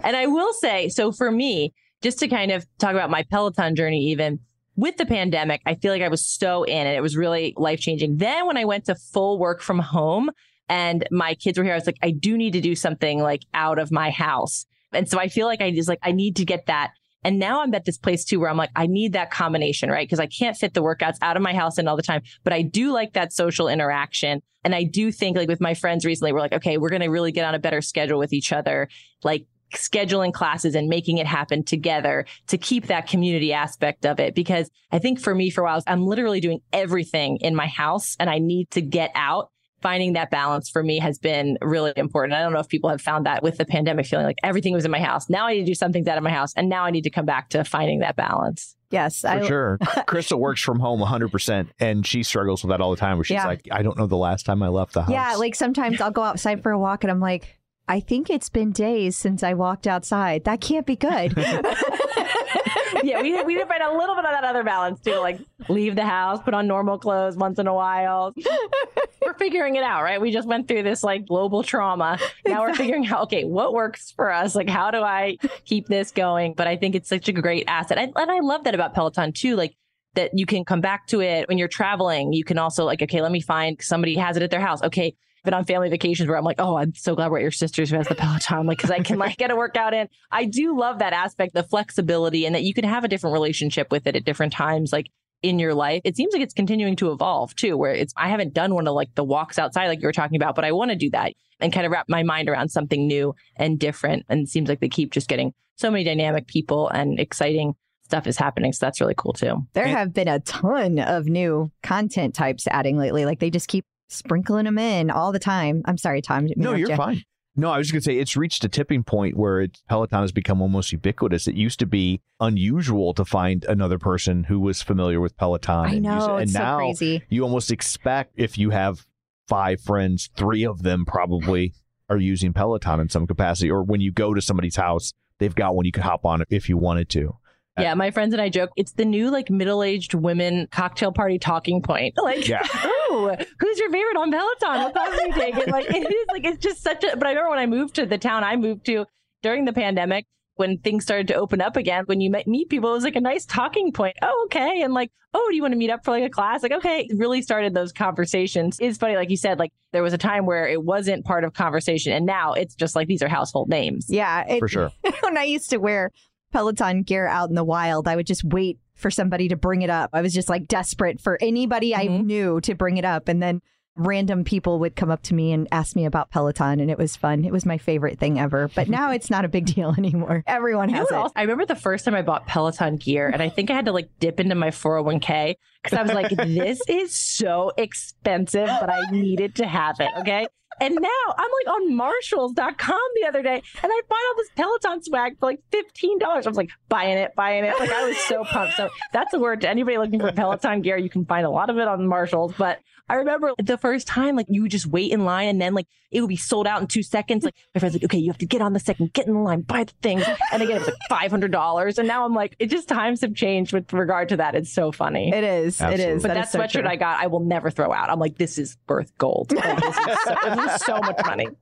and 0.03 0.15
I 0.15 0.27
will 0.27 0.53
say, 0.53 0.89
so 0.89 1.11
for 1.11 1.31
me, 1.31 1.73
just 2.01 2.19
to 2.19 2.27
kind 2.27 2.51
of 2.51 2.65
talk 2.77 2.91
about 2.91 3.09
my 3.09 3.23
Peloton 3.23 3.75
journey, 3.75 4.05
even 4.07 4.39
with 4.75 4.97
the 4.97 5.05
pandemic, 5.05 5.61
I 5.65 5.75
feel 5.75 5.91
like 5.91 6.01
I 6.01 6.07
was 6.07 6.25
so 6.25 6.63
in 6.63 6.87
and 6.87 6.95
it 6.95 7.01
was 7.01 7.17
really 7.17 7.53
life 7.57 7.79
changing. 7.79 8.17
Then 8.17 8.47
when 8.47 8.55
I 8.55 8.65
went 8.65 8.85
to 8.85 8.95
full 8.95 9.37
work 9.37 9.61
from 9.61 9.79
home 9.79 10.31
and 10.69 11.05
my 11.11 11.33
kids 11.35 11.57
were 11.57 11.65
here, 11.65 11.73
I 11.73 11.77
was 11.77 11.85
like, 11.85 11.97
I 12.01 12.11
do 12.11 12.37
need 12.37 12.53
to 12.53 12.61
do 12.61 12.75
something 12.75 13.19
like 13.19 13.41
out 13.53 13.79
of 13.79 13.91
my 13.91 14.09
house. 14.09 14.65
And 14.93 15.09
so 15.09 15.19
I 15.19 15.27
feel 15.27 15.47
like 15.47 15.61
I 15.61 15.71
just 15.71 15.89
like, 15.89 15.99
I 16.01 16.13
need 16.13 16.37
to 16.37 16.45
get 16.45 16.67
that. 16.67 16.91
And 17.23 17.39
now 17.39 17.61
I'm 17.61 17.73
at 17.73 17.85
this 17.85 17.97
place 17.97 18.25
too 18.25 18.39
where 18.39 18.49
I'm 18.49 18.57
like, 18.57 18.71
I 18.75 18.87
need 18.87 19.13
that 19.13 19.31
combination, 19.31 19.89
right? 19.89 20.07
Because 20.07 20.19
I 20.19 20.27
can't 20.27 20.55
fit 20.55 20.73
the 20.73 20.83
workouts 20.83 21.17
out 21.21 21.35
of 21.35 21.43
my 21.43 21.53
house 21.53 21.77
and 21.77 21.89
all 21.89 21.95
the 21.97 22.03
time, 22.03 22.21
but 22.43 22.53
I 22.53 22.61
do 22.61 22.91
like 22.91 23.13
that 23.13 23.33
social 23.33 23.67
interaction. 23.67 24.41
And 24.63 24.75
I 24.75 24.83
do 24.83 25.11
think 25.11 25.37
like 25.37 25.47
with 25.47 25.61
my 25.61 25.73
friends 25.73 26.05
recently, 26.05 26.33
we're 26.33 26.39
like, 26.39 26.53
okay, 26.53 26.77
we're 26.77 26.89
going 26.89 27.01
to 27.01 27.09
really 27.09 27.31
get 27.31 27.45
on 27.45 27.55
a 27.55 27.59
better 27.59 27.81
schedule 27.81 28.19
with 28.19 28.33
each 28.33 28.51
other. 28.51 28.89
Like 29.23 29.45
scheduling 29.73 30.33
classes 30.33 30.75
and 30.75 30.87
making 30.87 31.17
it 31.17 31.27
happen 31.27 31.63
together 31.63 32.25
to 32.47 32.57
keep 32.57 32.87
that 32.87 33.07
community 33.07 33.53
aspect 33.53 34.05
of 34.05 34.19
it. 34.19 34.35
Because 34.35 34.69
I 34.91 34.99
think 34.99 35.19
for 35.19 35.33
me, 35.33 35.49
for 35.49 35.61
a 35.61 35.65
while, 35.65 35.83
I'm 35.87 36.05
literally 36.05 36.39
doing 36.39 36.61
everything 36.73 37.37
in 37.41 37.55
my 37.55 37.67
house 37.67 38.15
and 38.19 38.29
I 38.29 38.39
need 38.39 38.71
to 38.71 38.81
get 38.81 39.11
out. 39.15 39.51
Finding 39.81 40.13
that 40.13 40.29
balance 40.29 40.69
for 40.69 40.83
me 40.83 40.99
has 40.99 41.17
been 41.17 41.57
really 41.61 41.93
important. 41.95 42.33
I 42.33 42.41
don't 42.41 42.53
know 42.53 42.59
if 42.59 42.67
people 42.67 42.89
have 42.89 43.01
found 43.01 43.25
that 43.25 43.43
with 43.43 43.57
the 43.57 43.65
pandemic, 43.65 44.05
feeling 44.05 44.25
like 44.25 44.37
everything 44.43 44.73
was 44.73 44.85
in 44.85 44.91
my 44.91 44.99
house. 44.99 45.29
Now 45.29 45.47
I 45.47 45.53
need 45.53 45.59
to 45.61 45.65
do 45.65 45.75
something 45.75 46.07
out 46.07 46.17
of 46.17 46.23
my 46.23 46.31
house. 46.31 46.53
And 46.55 46.69
now 46.69 46.83
I 46.83 46.91
need 46.91 47.03
to 47.03 47.09
come 47.09 47.25
back 47.25 47.49
to 47.49 47.63
finding 47.63 47.99
that 47.99 48.15
balance. 48.15 48.75
Yes. 48.91 49.21
For 49.21 49.27
I, 49.27 49.47
sure. 49.47 49.77
Crystal 50.07 50.39
works 50.39 50.61
from 50.61 50.79
home 50.79 50.99
100% 50.99 51.69
and 51.79 52.05
she 52.05 52.23
struggles 52.23 52.63
with 52.63 52.69
that 52.71 52.81
all 52.81 52.89
the 52.91 52.97
time 52.97 53.17
where 53.17 53.23
she's 53.23 53.35
Yeah. 53.35 53.45
like, 53.47 53.67
I 53.71 53.83
don't 53.83 53.97
know 53.97 54.07
the 54.07 54.17
last 54.17 54.45
time 54.45 54.63
I 54.63 54.67
left 54.69 54.93
the 54.93 55.03
house. 55.03 55.11
Yeah, 55.11 55.35
like 55.35 55.55
sometimes 55.55 56.01
I'll 56.01 56.11
go 56.11 56.23
outside 56.23 56.63
for 56.63 56.71
a 56.71 56.79
walk 56.79 57.03
and 57.03 57.11
I'm 57.11 57.19
like, 57.19 57.58
I 57.89 57.99
think 58.01 58.29
it's 58.29 58.49
been 58.49 58.71
days 58.71 59.17
since 59.17 59.41
I 59.41 59.55
walked 59.55 59.87
outside. 59.87 60.43
That 60.43 60.61
can't 60.61 60.85
be 60.85 60.95
good. 60.95 61.33
yeah, 63.03 63.19
we 63.19 63.43
we 63.43 63.55
did 63.55 63.67
find 63.67 63.81
a 63.81 63.91
little 63.91 64.15
bit 64.15 64.25
of 64.25 64.31
that 64.31 64.43
other 64.43 64.63
balance 64.63 64.99
too. 65.01 65.15
Like 65.15 65.39
leave 65.69 65.95
the 65.95 66.05
house, 66.05 66.39
put 66.43 66.53
on 66.53 66.67
normal 66.67 66.99
clothes 66.99 67.35
once 67.35 67.57
in 67.57 67.65
a 67.65 67.73
while. 67.73 68.35
we're 69.25 69.33
figuring 69.33 69.75
it 69.75 69.81
out, 69.81 70.03
right? 70.03 70.21
We 70.21 70.31
just 70.31 70.47
went 70.47 70.67
through 70.67 70.83
this 70.83 71.03
like 71.03 71.25
global 71.27 71.63
trauma. 71.63 72.19
Now 72.45 72.61
we're 72.61 72.75
figuring 72.75 73.07
out, 73.07 73.23
okay, 73.23 73.43
what 73.43 73.73
works 73.73 74.11
for 74.11 74.31
us? 74.31 74.53
Like, 74.53 74.69
how 74.69 74.91
do 74.91 75.01
I 75.01 75.37
keep 75.65 75.87
this 75.87 76.11
going? 76.11 76.53
But 76.53 76.67
I 76.67 76.77
think 76.77 76.93
it's 76.93 77.09
such 77.09 77.27
a 77.27 77.33
great 77.33 77.63
asset, 77.67 77.97
and, 77.97 78.13
and 78.15 78.29
I 78.29 78.37
love 78.41 78.65
that 78.65 78.75
about 78.75 78.93
Peloton 78.93 79.33
too. 79.33 79.55
Like 79.55 79.75
that 80.13 80.37
you 80.37 80.45
can 80.45 80.63
come 80.63 80.81
back 80.81 81.07
to 81.07 81.21
it 81.21 81.47
when 81.47 81.57
you're 81.57 81.67
traveling. 81.67 82.33
You 82.33 82.43
can 82.43 82.59
also 82.59 82.85
like, 82.85 83.01
okay, 83.01 83.23
let 83.23 83.31
me 83.31 83.41
find 83.41 83.81
somebody 83.81 84.15
has 84.17 84.37
it 84.37 84.43
at 84.43 84.51
their 84.51 84.61
house. 84.61 84.83
Okay. 84.83 85.15
Been 85.49 85.57
on 85.57 85.65
family 85.65 85.89
vacations 85.89 86.29
where 86.29 86.37
I'm 86.37 86.43
like, 86.43 86.59
oh, 86.59 86.77
I'm 86.77 86.93
so 86.93 87.15
glad 87.15 87.31
we're 87.31 87.39
at 87.39 87.41
your 87.41 87.49
sister's 87.49 87.89
who 87.89 87.97
has 87.97 88.07
the 88.07 88.13
Peloton, 88.13 88.67
like, 88.67 88.77
because 88.77 88.91
I 88.91 88.99
can 88.99 89.17
like 89.17 89.35
get 89.37 89.49
a 89.49 89.55
workout 89.55 89.95
in. 89.95 90.07
I 90.29 90.45
do 90.45 90.77
love 90.77 90.99
that 90.99 91.11
aspect, 91.11 91.55
the 91.55 91.63
flexibility, 91.63 92.45
and 92.45 92.53
that 92.53 92.61
you 92.61 92.71
can 92.75 92.83
have 92.83 93.03
a 93.03 93.07
different 93.07 93.33
relationship 93.33 93.89
with 93.89 94.05
it 94.05 94.15
at 94.15 94.25
different 94.25 94.53
times, 94.53 94.93
like 94.93 95.07
in 95.41 95.57
your 95.57 95.73
life. 95.73 96.03
It 96.05 96.15
seems 96.15 96.33
like 96.33 96.43
it's 96.43 96.53
continuing 96.53 96.95
to 96.97 97.11
evolve 97.11 97.55
too, 97.55 97.77
where 97.77 97.93
it's 97.93 98.13
I 98.15 98.29
haven't 98.29 98.53
done 98.53 98.75
one 98.75 98.87
of 98.87 98.93
like 98.93 99.15
the 99.15 99.23
walks 99.23 99.57
outside 99.57 99.87
like 99.87 100.01
you 100.01 100.07
were 100.07 100.11
talking 100.11 100.35
about, 100.35 100.53
but 100.53 100.65
I 100.65 100.71
want 100.71 100.91
to 100.91 100.95
do 100.95 101.09
that 101.09 101.33
and 101.59 101.73
kind 101.73 101.87
of 101.87 101.91
wrap 101.91 102.05
my 102.07 102.21
mind 102.21 102.47
around 102.47 102.69
something 102.69 103.07
new 103.07 103.33
and 103.55 103.79
different. 103.79 104.27
And 104.29 104.41
it 104.41 104.49
seems 104.49 104.69
like 104.69 104.81
they 104.81 104.87
keep 104.87 105.11
just 105.11 105.27
getting 105.27 105.53
so 105.77 105.89
many 105.89 106.03
dynamic 106.03 106.45
people 106.45 106.89
and 106.89 107.19
exciting 107.19 107.73
stuff 108.03 108.27
is 108.27 108.37
happening. 108.37 108.71
So 108.71 108.85
that's 108.85 109.01
really 109.01 109.15
cool 109.17 109.33
too. 109.33 109.65
there 109.73 109.87
have 109.87 110.13
been 110.13 110.27
a 110.27 110.39
ton 110.41 110.99
of 110.99 111.25
new 111.25 111.71
content 111.81 112.35
types 112.35 112.67
adding 112.67 112.97
lately. 112.97 113.25
Like 113.25 113.39
they 113.39 113.49
just 113.49 113.67
keep 113.67 113.85
sprinkling 114.09 114.65
them 114.65 114.77
in 114.77 115.09
all 115.09 115.31
the 115.31 115.39
time. 115.39 115.81
I'm 115.85 115.97
sorry, 115.97 116.21
Tom. 116.21 116.47
No, 116.55 116.73
you're 116.73 116.89
you. 116.89 116.95
fine. 116.95 117.23
No, 117.55 117.71
I 117.71 117.77
was 117.77 117.87
just 117.87 117.93
going 117.93 118.01
to 118.01 118.05
say 118.05 118.17
it's 118.17 118.37
reached 118.37 118.63
a 118.63 118.69
tipping 118.69 119.03
point 119.03 119.35
where 119.35 119.61
it, 119.61 119.81
Peloton 119.89 120.21
has 120.21 120.31
become 120.31 120.61
almost 120.61 120.91
ubiquitous. 120.91 121.47
It 121.47 121.55
used 121.55 121.79
to 121.79 121.85
be 121.85 122.21
unusual 122.39 123.13
to 123.15 123.25
find 123.25 123.65
another 123.65 123.99
person 123.99 124.45
who 124.45 124.59
was 124.59 124.81
familiar 124.81 125.19
with 125.19 125.35
Peloton. 125.35 125.85
I 125.85 125.93
and 125.93 126.03
know. 126.03 126.35
And 126.35 126.43
it's 126.43 126.53
so 126.53 126.59
now 126.59 126.77
crazy. 126.77 127.23
you 127.29 127.43
almost 127.43 127.71
expect 127.71 128.33
if 128.37 128.57
you 128.57 128.69
have 128.69 129.05
five 129.47 129.81
friends, 129.81 130.29
three 130.35 130.65
of 130.65 130.83
them 130.83 131.05
probably 131.05 131.73
are 132.07 132.17
using 132.17 132.53
Peloton 132.53 133.01
in 133.01 133.09
some 133.09 133.27
capacity. 133.27 133.69
Or 133.69 133.83
when 133.83 133.99
you 133.99 134.11
go 134.11 134.33
to 134.33 134.41
somebody's 134.41 134.77
house, 134.77 135.13
they've 135.39 135.53
got 135.53 135.75
one 135.75 135.85
you 135.85 135.91
could 135.91 136.03
hop 136.03 136.25
on 136.25 136.43
if 136.49 136.69
you 136.69 136.77
wanted 136.77 137.09
to. 137.09 137.35
Yeah, 137.77 137.93
my 137.93 138.11
friends 138.11 138.33
and 138.33 138.41
I 138.41 138.49
joke 138.49 138.71
it's 138.75 138.91
the 138.93 139.05
new 139.05 139.31
like 139.31 139.49
middle-aged 139.49 140.13
women 140.13 140.67
cocktail 140.71 141.11
party 141.11 141.39
talking 141.39 141.81
point. 141.81 142.13
Like, 142.21 142.47
Yeah. 142.47 142.61
oh, 142.73 143.35
who's 143.59 143.79
your 143.79 143.89
favorite 143.89 144.17
on 144.17 144.31
Peloton? 144.31 144.83
What 144.83 144.93
class 144.93 145.17
are 145.19 145.27
you 145.27 145.33
taking? 145.33 145.71
Like, 145.71 145.85
it 145.89 146.11
is 146.13 146.25
like 146.31 146.43
it's 146.45 146.57
just 146.63 146.81
such 146.83 147.03
a. 147.03 147.15
But 147.15 147.27
I 147.27 147.29
remember 147.31 147.49
when 147.51 147.59
I 147.59 147.65
moved 147.67 147.95
to 147.95 148.05
the 148.05 148.17
town 148.17 148.43
I 148.43 148.55
moved 148.55 148.85
to 148.87 149.05
during 149.43 149.63
the 149.65 149.71
pandemic, 149.73 150.25
when 150.55 150.77
things 150.79 151.03
started 151.05 151.27
to 151.29 151.35
open 151.35 151.61
up 151.61 151.77
again, 151.77 152.03
when 152.07 152.19
you 152.19 152.29
met, 152.29 152.45
meet 152.47 152.69
people, 152.69 152.89
it 152.89 152.93
was 152.95 153.03
like 153.05 153.15
a 153.15 153.21
nice 153.21 153.45
talking 153.45 153.93
point. 153.93 154.17
Oh, 154.21 154.41
okay, 154.47 154.81
and 154.81 154.93
like, 154.93 155.09
oh, 155.33 155.47
do 155.49 155.55
you 155.55 155.61
want 155.61 155.71
to 155.71 155.77
meet 155.77 155.89
up 155.89 156.03
for 156.03 156.11
like 156.11 156.23
a 156.25 156.29
class? 156.29 156.61
Like, 156.61 156.73
okay, 156.73 157.07
it 157.09 157.17
really 157.17 157.41
started 157.41 157.73
those 157.73 157.93
conversations. 157.93 158.77
It's 158.81 158.97
funny, 158.97 159.15
like 159.15 159.29
you 159.29 159.37
said, 159.37 159.57
like 159.59 159.71
there 159.93 160.03
was 160.03 160.11
a 160.13 160.17
time 160.17 160.45
where 160.45 160.67
it 160.67 160.83
wasn't 160.83 161.23
part 161.23 161.45
of 161.45 161.53
conversation, 161.53 162.11
and 162.11 162.25
now 162.25 162.51
it's 162.53 162.75
just 162.75 162.93
like 162.93 163.07
these 163.07 163.23
are 163.23 163.29
household 163.29 163.69
names. 163.69 164.07
Yeah. 164.09 164.43
it- 164.49 164.59
For 164.59 164.67
sure. 164.67 164.91
when 165.21 165.37
I 165.37 165.43
used 165.45 165.69
to 165.69 165.77
wear 165.77 166.11
Peloton 166.51 167.03
gear 167.03 167.27
out 167.27 167.49
in 167.49 167.55
the 167.55 167.63
wild, 167.63 168.07
I 168.07 168.15
would 168.15 168.27
just 168.27 168.43
wait 168.43 168.79
for 168.95 169.09
somebody 169.11 169.47
to 169.47 169.55
bring 169.55 169.81
it 169.81 169.89
up. 169.89 170.09
I 170.13 170.21
was 170.21 170.33
just 170.33 170.49
like 170.49 170.67
desperate 170.67 171.21
for 171.21 171.37
anybody 171.41 171.95
I 171.95 172.07
Mhm. 172.07 172.25
knew 172.25 172.61
to 172.61 172.75
bring 172.75 172.97
it 172.97 173.05
up. 173.05 173.27
And 173.27 173.41
then 173.41 173.61
random 173.99 174.43
people 174.43 174.79
would 174.79 174.95
come 174.95 175.11
up 175.11 175.21
to 175.23 175.33
me 175.33 175.51
and 175.51 175.67
ask 175.71 175.95
me 175.95 176.05
about 176.05 176.31
Peloton, 176.31 176.79
and 176.79 176.89
it 176.89 176.97
was 176.97 177.15
fun. 177.15 177.45
It 177.45 177.51
was 177.51 177.65
my 177.65 177.77
favorite 177.77 178.19
thing 178.19 178.39
ever. 178.39 178.69
But 178.73 178.87
now 178.89 179.11
it's 179.11 179.29
not 179.29 179.45
a 179.45 179.49
big 179.49 179.65
deal 179.65 179.93
anymore. 179.97 180.43
Everyone 180.47 180.89
You 180.89 180.95
know 180.95 181.05
has 181.09 181.25
it. 181.27 181.31
I 181.35 181.41
remember 181.41 181.65
the 181.65 181.75
first 181.75 182.05
time 182.05 182.15
I 182.15 182.21
bought 182.21 182.47
Peloton 182.47 182.97
gear, 182.97 183.29
and 183.29 183.41
I 183.41 183.49
think 183.49 183.69
I 183.69 183.73
had 183.73 183.85
to 183.85 183.91
like 183.91 184.09
dip 184.19 184.39
into 184.39 184.55
my 184.55 184.69
401k 184.69 185.55
because 185.83 185.97
I 185.97 186.01
was 186.01 186.13
like, 186.13 186.29
this 186.35 186.81
is 186.87 187.15
so 187.15 187.71
expensive, 187.77 188.67
but 188.79 188.89
I 188.89 189.11
needed 189.11 189.55
to 189.55 189.67
have 189.67 189.99
it. 189.99 190.09
Okay. 190.19 190.47
And 190.81 190.95
now 190.95 191.09
I'm 191.37 191.49
like 191.65 191.75
on 191.75 191.95
marshalls.com 191.95 192.99
the 193.15 193.27
other 193.27 193.41
day 193.41 193.55
and 193.55 193.63
I 193.83 194.01
find 194.07 194.21
all 194.29 194.35
this 194.37 194.49
Peloton 194.55 195.03
swag 195.03 195.37
for 195.37 195.47
like 195.47 195.59
$15. 195.71 196.21
I 196.21 196.47
was 196.47 196.55
like 196.55 196.69
buying 196.87 197.17
it, 197.17 197.35
buying 197.35 197.65
it. 197.65 197.77
Like 197.77 197.91
I 197.91 198.07
was 198.07 198.17
so 198.17 198.45
pumped. 198.45 198.77
So 198.77 198.89
that's 199.11 199.33
a 199.33 199.39
word 199.39 199.61
to 199.61 199.69
anybody 199.69 199.97
looking 199.97 200.21
for 200.21 200.31
Peloton 200.31 200.81
gear. 200.81 200.97
You 200.97 201.09
can 201.09 201.25
find 201.25 201.45
a 201.45 201.49
lot 201.49 201.69
of 201.69 201.77
it 201.77 201.87
on 201.87 202.07
Marshalls. 202.07 202.53
But 202.57 202.79
I 203.09 203.15
remember 203.15 203.51
the 203.57 203.77
first 203.77 204.07
time, 204.07 204.35
like 204.35 204.45
you 204.49 204.61
would 204.61 204.71
just 204.71 204.85
wait 204.85 205.11
in 205.11 205.25
line 205.25 205.47
and 205.47 205.59
then 205.59 205.73
like 205.73 205.87
it 206.11 206.21
would 206.21 206.27
be 206.27 206.37
sold 206.37 206.67
out 206.67 206.81
in 206.81 206.87
two 206.87 207.03
seconds. 207.03 207.43
Like 207.43 207.55
my 207.73 207.79
friend's 207.79 207.95
like, 207.95 208.03
okay, 208.03 208.17
you 208.17 208.29
have 208.29 208.37
to 208.37 208.45
get 208.45 208.61
on 208.61 208.73
the 208.73 208.79
second, 208.79 209.13
get 209.13 209.27
in 209.27 209.33
the 209.33 209.39
line, 209.39 209.61
buy 209.61 209.83
the 209.83 209.93
things. 210.01 210.23
And 210.51 210.61
again, 210.61 210.77
it 210.77 210.85
was 210.85 210.93
like 211.09 211.31
$500. 211.31 211.97
And 211.97 212.07
now 212.07 212.25
I'm 212.25 212.33
like, 212.33 212.55
it 212.59 212.67
just 212.67 212.87
times 212.87 213.21
have 213.21 213.33
changed 213.33 213.73
with 213.73 213.91
regard 213.93 214.29
to 214.29 214.37
that. 214.37 214.55
It's 214.55 214.71
so 214.71 214.91
funny. 214.91 215.31
It 215.33 215.43
is. 215.43 215.81
It 215.81 215.85
Absolutely. 215.85 216.15
is. 216.15 216.21
But 216.21 216.27
That 216.29 216.33
that, 216.35 216.45
is 216.45 216.51
so 216.51 216.59
sweatshirt 216.59 216.81
true. 216.83 216.89
I 216.89 216.95
got, 216.95 217.19
I 217.19 217.27
will 217.27 217.41
never 217.41 217.69
throw 217.71 217.91
out. 217.91 218.09
I'm 218.09 218.19
like, 218.19 218.37
this 218.37 218.57
is 218.57 218.77
worth 218.87 219.15
gold. 219.17 219.51
Like, 219.51 219.81
this, 219.81 219.97
is 219.97 220.17
so, 220.23 220.35
this 220.55 220.75
is 220.75 220.81
so 220.85 220.97
much 220.99 221.19
money. 221.25 221.47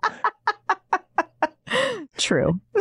True. 2.18 2.60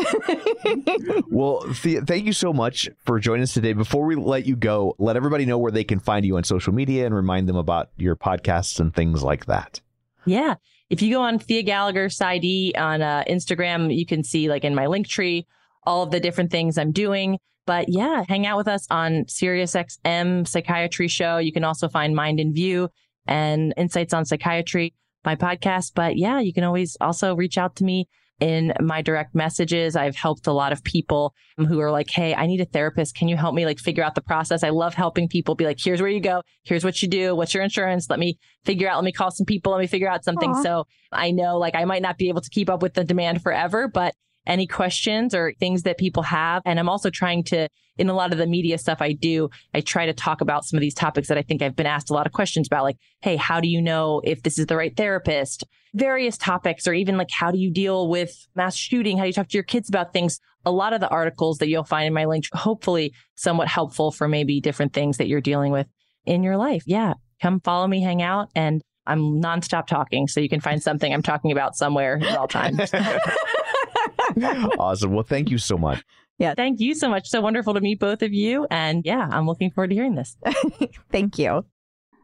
Well, 1.28 1.60
Thea, 1.74 2.00
thank 2.00 2.24
you 2.24 2.32
so 2.32 2.52
much 2.52 2.88
for 3.04 3.18
joining 3.18 3.42
us 3.42 3.52
today. 3.52 3.72
Before 3.72 4.04
we 4.04 4.14
let 4.14 4.46
you 4.46 4.56
go, 4.56 4.94
let 4.98 5.16
everybody 5.16 5.44
know 5.44 5.58
where 5.58 5.72
they 5.72 5.84
can 5.84 5.98
find 5.98 6.24
you 6.24 6.36
on 6.36 6.44
social 6.44 6.72
media 6.72 7.04
and 7.04 7.14
remind 7.14 7.48
them 7.48 7.56
about 7.56 7.90
your 7.96 8.16
podcasts 8.16 8.80
and 8.80 8.94
things 8.94 9.22
like 9.22 9.46
that. 9.46 9.80
Yeah. 10.24 10.54
If 10.88 11.02
you 11.02 11.12
go 11.12 11.22
on 11.22 11.38
Thea 11.38 11.62
Gallagher 11.62 12.08
PsyD 12.08 12.78
on 12.78 13.02
uh, 13.02 13.24
Instagram, 13.28 13.94
you 13.94 14.06
can 14.06 14.24
see 14.24 14.48
like 14.48 14.64
in 14.64 14.74
my 14.74 14.86
link 14.86 15.08
tree 15.08 15.46
all 15.84 16.02
of 16.02 16.10
the 16.10 16.20
different 16.20 16.50
things 16.50 16.78
I'm 16.78 16.92
doing. 16.92 17.38
But 17.66 17.86
yeah, 17.88 18.24
hang 18.28 18.46
out 18.46 18.56
with 18.56 18.68
us 18.68 18.86
on 18.90 19.24
SiriusXM 19.24 20.46
Psychiatry 20.46 21.08
Show. 21.08 21.38
You 21.38 21.52
can 21.52 21.64
also 21.64 21.88
find 21.88 22.14
Mind 22.14 22.38
in 22.40 22.54
View 22.54 22.88
and 23.26 23.74
Insights 23.76 24.14
on 24.14 24.24
Psychiatry, 24.24 24.94
my 25.24 25.34
podcast. 25.34 25.92
But 25.94 26.16
yeah, 26.16 26.38
you 26.38 26.52
can 26.52 26.64
always 26.64 26.96
also 27.00 27.34
reach 27.34 27.58
out 27.58 27.76
to 27.76 27.84
me 27.84 28.08
in 28.40 28.72
my 28.80 29.02
direct 29.02 29.34
messages. 29.34 29.96
I've 29.96 30.16
helped 30.16 30.46
a 30.46 30.52
lot 30.52 30.72
of 30.72 30.84
people 30.84 31.34
who 31.56 31.80
are 31.80 31.90
like, 31.90 32.10
Hey, 32.10 32.34
I 32.34 32.46
need 32.46 32.60
a 32.60 32.66
therapist. 32.66 33.14
Can 33.14 33.28
you 33.28 33.36
help 33.36 33.54
me 33.54 33.64
like 33.64 33.78
figure 33.78 34.04
out 34.04 34.14
the 34.14 34.20
process? 34.20 34.62
I 34.62 34.70
love 34.70 34.94
helping 34.94 35.28
people 35.28 35.54
be 35.54 35.64
like, 35.64 35.78
here's 35.82 36.00
where 36.00 36.10
you 36.10 36.20
go. 36.20 36.42
Here's 36.64 36.84
what 36.84 37.00
you 37.00 37.08
do. 37.08 37.34
What's 37.34 37.54
your 37.54 37.62
insurance? 37.62 38.10
Let 38.10 38.18
me 38.18 38.38
figure 38.64 38.88
out, 38.88 38.96
let 38.96 39.04
me 39.04 39.12
call 39.12 39.30
some 39.30 39.46
people. 39.46 39.72
Let 39.72 39.80
me 39.80 39.86
figure 39.86 40.08
out 40.08 40.24
something. 40.24 40.50
Aw. 40.50 40.62
So 40.62 40.84
I 41.12 41.30
know 41.30 41.58
like 41.58 41.74
I 41.74 41.84
might 41.84 42.02
not 42.02 42.18
be 42.18 42.28
able 42.28 42.42
to 42.42 42.50
keep 42.50 42.68
up 42.68 42.82
with 42.82 42.94
the 42.94 43.04
demand 43.04 43.42
forever, 43.42 43.88
but 43.88 44.14
any 44.46 44.66
questions 44.66 45.34
or 45.34 45.52
things 45.58 45.82
that 45.82 45.98
people 45.98 46.22
have. 46.22 46.62
And 46.64 46.78
I'm 46.78 46.88
also 46.88 47.10
trying 47.10 47.44
to, 47.44 47.68
in 47.98 48.08
a 48.08 48.14
lot 48.14 48.32
of 48.32 48.38
the 48.38 48.46
media 48.46 48.78
stuff 48.78 48.98
I 49.00 49.12
do, 49.12 49.48
I 49.74 49.80
try 49.80 50.06
to 50.06 50.12
talk 50.12 50.40
about 50.40 50.64
some 50.64 50.76
of 50.76 50.80
these 50.80 50.94
topics 50.94 51.28
that 51.28 51.38
I 51.38 51.42
think 51.42 51.62
I've 51.62 51.76
been 51.76 51.86
asked 51.86 52.10
a 52.10 52.12
lot 52.12 52.26
of 52.26 52.32
questions 52.32 52.66
about, 52.66 52.84
like, 52.84 52.96
hey, 53.22 53.36
how 53.36 53.60
do 53.60 53.68
you 53.68 53.80
know 53.80 54.20
if 54.24 54.42
this 54.42 54.58
is 54.58 54.66
the 54.66 54.76
right 54.76 54.96
therapist? 54.96 55.64
Various 55.94 56.36
topics, 56.36 56.86
or 56.86 56.92
even 56.92 57.16
like, 57.16 57.30
how 57.30 57.50
do 57.50 57.58
you 57.58 57.72
deal 57.72 58.08
with 58.08 58.46
mass 58.54 58.76
shooting? 58.76 59.16
How 59.16 59.24
do 59.24 59.28
you 59.28 59.32
talk 59.32 59.48
to 59.48 59.56
your 59.56 59.64
kids 59.64 59.88
about 59.88 60.12
things? 60.12 60.38
A 60.64 60.70
lot 60.70 60.92
of 60.92 61.00
the 61.00 61.08
articles 61.08 61.58
that 61.58 61.68
you'll 61.68 61.84
find 61.84 62.06
in 62.06 62.12
my 62.12 62.26
link, 62.26 62.44
hopefully 62.52 63.14
somewhat 63.34 63.68
helpful 63.68 64.10
for 64.10 64.28
maybe 64.28 64.60
different 64.60 64.92
things 64.92 65.16
that 65.18 65.28
you're 65.28 65.40
dealing 65.40 65.72
with 65.72 65.86
in 66.26 66.42
your 66.42 66.56
life. 66.56 66.82
Yeah. 66.86 67.14
Come 67.40 67.60
follow 67.60 67.86
me, 67.86 68.02
hang 68.02 68.22
out, 68.22 68.48
and 68.54 68.82
I'm 69.06 69.40
nonstop 69.40 69.86
talking. 69.86 70.26
So 70.26 70.40
you 70.40 70.48
can 70.48 70.60
find 70.60 70.82
something 70.82 71.12
I'm 71.12 71.22
talking 71.22 71.52
about 71.52 71.76
somewhere 71.76 72.18
at 72.22 72.36
all 72.36 72.48
times. 72.48 72.90
awesome. 74.78 75.12
Well, 75.12 75.24
thank 75.24 75.50
you 75.50 75.58
so 75.58 75.76
much. 75.76 76.04
Yeah. 76.38 76.54
Thank 76.54 76.80
you 76.80 76.94
so 76.94 77.08
much. 77.08 77.28
So 77.28 77.40
wonderful 77.40 77.74
to 77.74 77.80
meet 77.80 77.98
both 77.98 78.22
of 78.22 78.32
you. 78.32 78.66
And 78.70 79.04
yeah, 79.04 79.28
I'm 79.30 79.46
looking 79.46 79.70
forward 79.70 79.88
to 79.88 79.94
hearing 79.94 80.14
this. 80.14 80.36
Thank 81.10 81.38
you. 81.38 81.64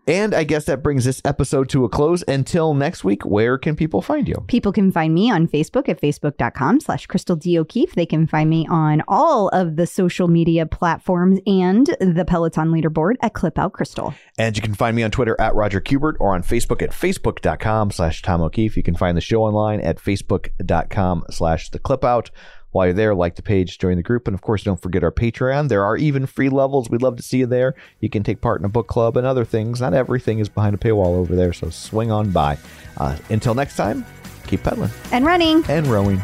And 0.07 0.35
I 0.35 0.45
guess 0.45 0.65
that 0.65 0.83
brings 0.83 1.05
this 1.05 1.23
episode 1.25 1.69
to 1.71 1.85
a 1.85 1.89
close. 1.89 2.25
Until 2.27 2.75
next 2.75 3.05
week, 3.05 3.25
where 3.25 3.57
can 3.57 3.77
people 3.77 4.03
find 4.03 4.27
you? 4.27 4.45
People 4.49 4.73
can 4.73 4.91
find 4.91 5.15
me 5.15 5.31
on 5.31 5.47
Facebook 5.47 5.89
at 5.89 6.01
facebook.com 6.01 6.81
slash 6.81 7.07
Crystal 7.07 7.37
D. 7.37 7.59
O'Keefe. 7.59 7.95
They 7.95 8.07
can 8.07 8.27
find 8.27 8.51
me 8.51 8.67
on 8.69 9.03
all 9.07 9.49
of 9.51 9.77
the 9.77 9.87
social 9.87 10.27
media 10.27 10.67
platforms 10.67 11.39
and 11.47 11.87
the 12.01 12.25
Peloton 12.27 12.73
leaderboard 12.73 13.15
at 13.23 13.35
Clip 13.35 13.59
Out 13.59 13.75
Crystal. 13.75 14.13
And 14.37 14.57
you 14.57 14.63
can 14.63 14.75
find 14.75 14.97
me 14.97 15.05
on 15.05 15.13
Twitter 15.13 15.41
at 15.41 15.55
Roger 15.55 15.81
Kubert 15.81 16.15
or 16.19 16.35
on 16.35 16.43
Facebook 16.43 16.83
at 16.83 16.91
facebook.com 16.91 17.93
slash 17.93 18.23
Tom 18.23 18.41
O'Keefe. 18.41 18.77
You 18.77 18.83
can 18.83 18.97
find 18.97 19.17
the 19.17 19.21
show 19.21 19.45
online 19.45 19.81
at 19.81 19.99
facebook.com 19.99 21.25
slash 21.31 21.71
the 21.71 21.79
clip 21.79 22.05
out. 22.05 22.31
While 22.73 22.87
you're 22.87 22.95
there, 22.95 23.15
like 23.15 23.37
the 23.37 23.43
page, 23.43 23.79
join 23.79 23.97
the 23.97 24.03
group, 24.03 24.27
and 24.27 24.35
of 24.35 24.41
course, 24.41 24.63
don't 24.65 24.81
forget 24.81 25.05
our 25.05 25.13
Patreon. 25.13 25.69
There 25.69 25.85
are 25.85 25.97
even 25.97 26.27
free 26.27 26.49
levels. 26.49 26.89
We'd 26.91 27.03
love 27.03 27.17
to 27.17 27.23
see 27.23 27.39
you 27.39 27.47
there. 27.47 27.75
You 28.01 28.09
can 28.11 28.23
take 28.23 28.41
part 28.41 28.61
in 28.61 28.65
a 28.65 28.69
book 28.71 28.89
club 28.89 29.17
and 29.17 29.27
other 29.27 29.45
things. 29.45 29.81
Not 29.81 29.95
everything 29.95 30.39
is 30.39 30.49
behind 30.49 30.75
a 30.75 30.79
paywall 30.79 31.17
over 31.17 31.37
there, 31.37 31.53
so 31.53 31.71
swing 31.71 32.11
on 32.11 32.31
by. 32.31 32.59
Uh, 32.97 33.17
until 33.31 33.55
next 33.55 33.77
time, 33.77 34.05
keep 34.47 34.63
pedaling 34.63 34.91
And 35.13 35.25
running. 35.25 35.65
and 35.69 35.87
rowing. 35.87 36.21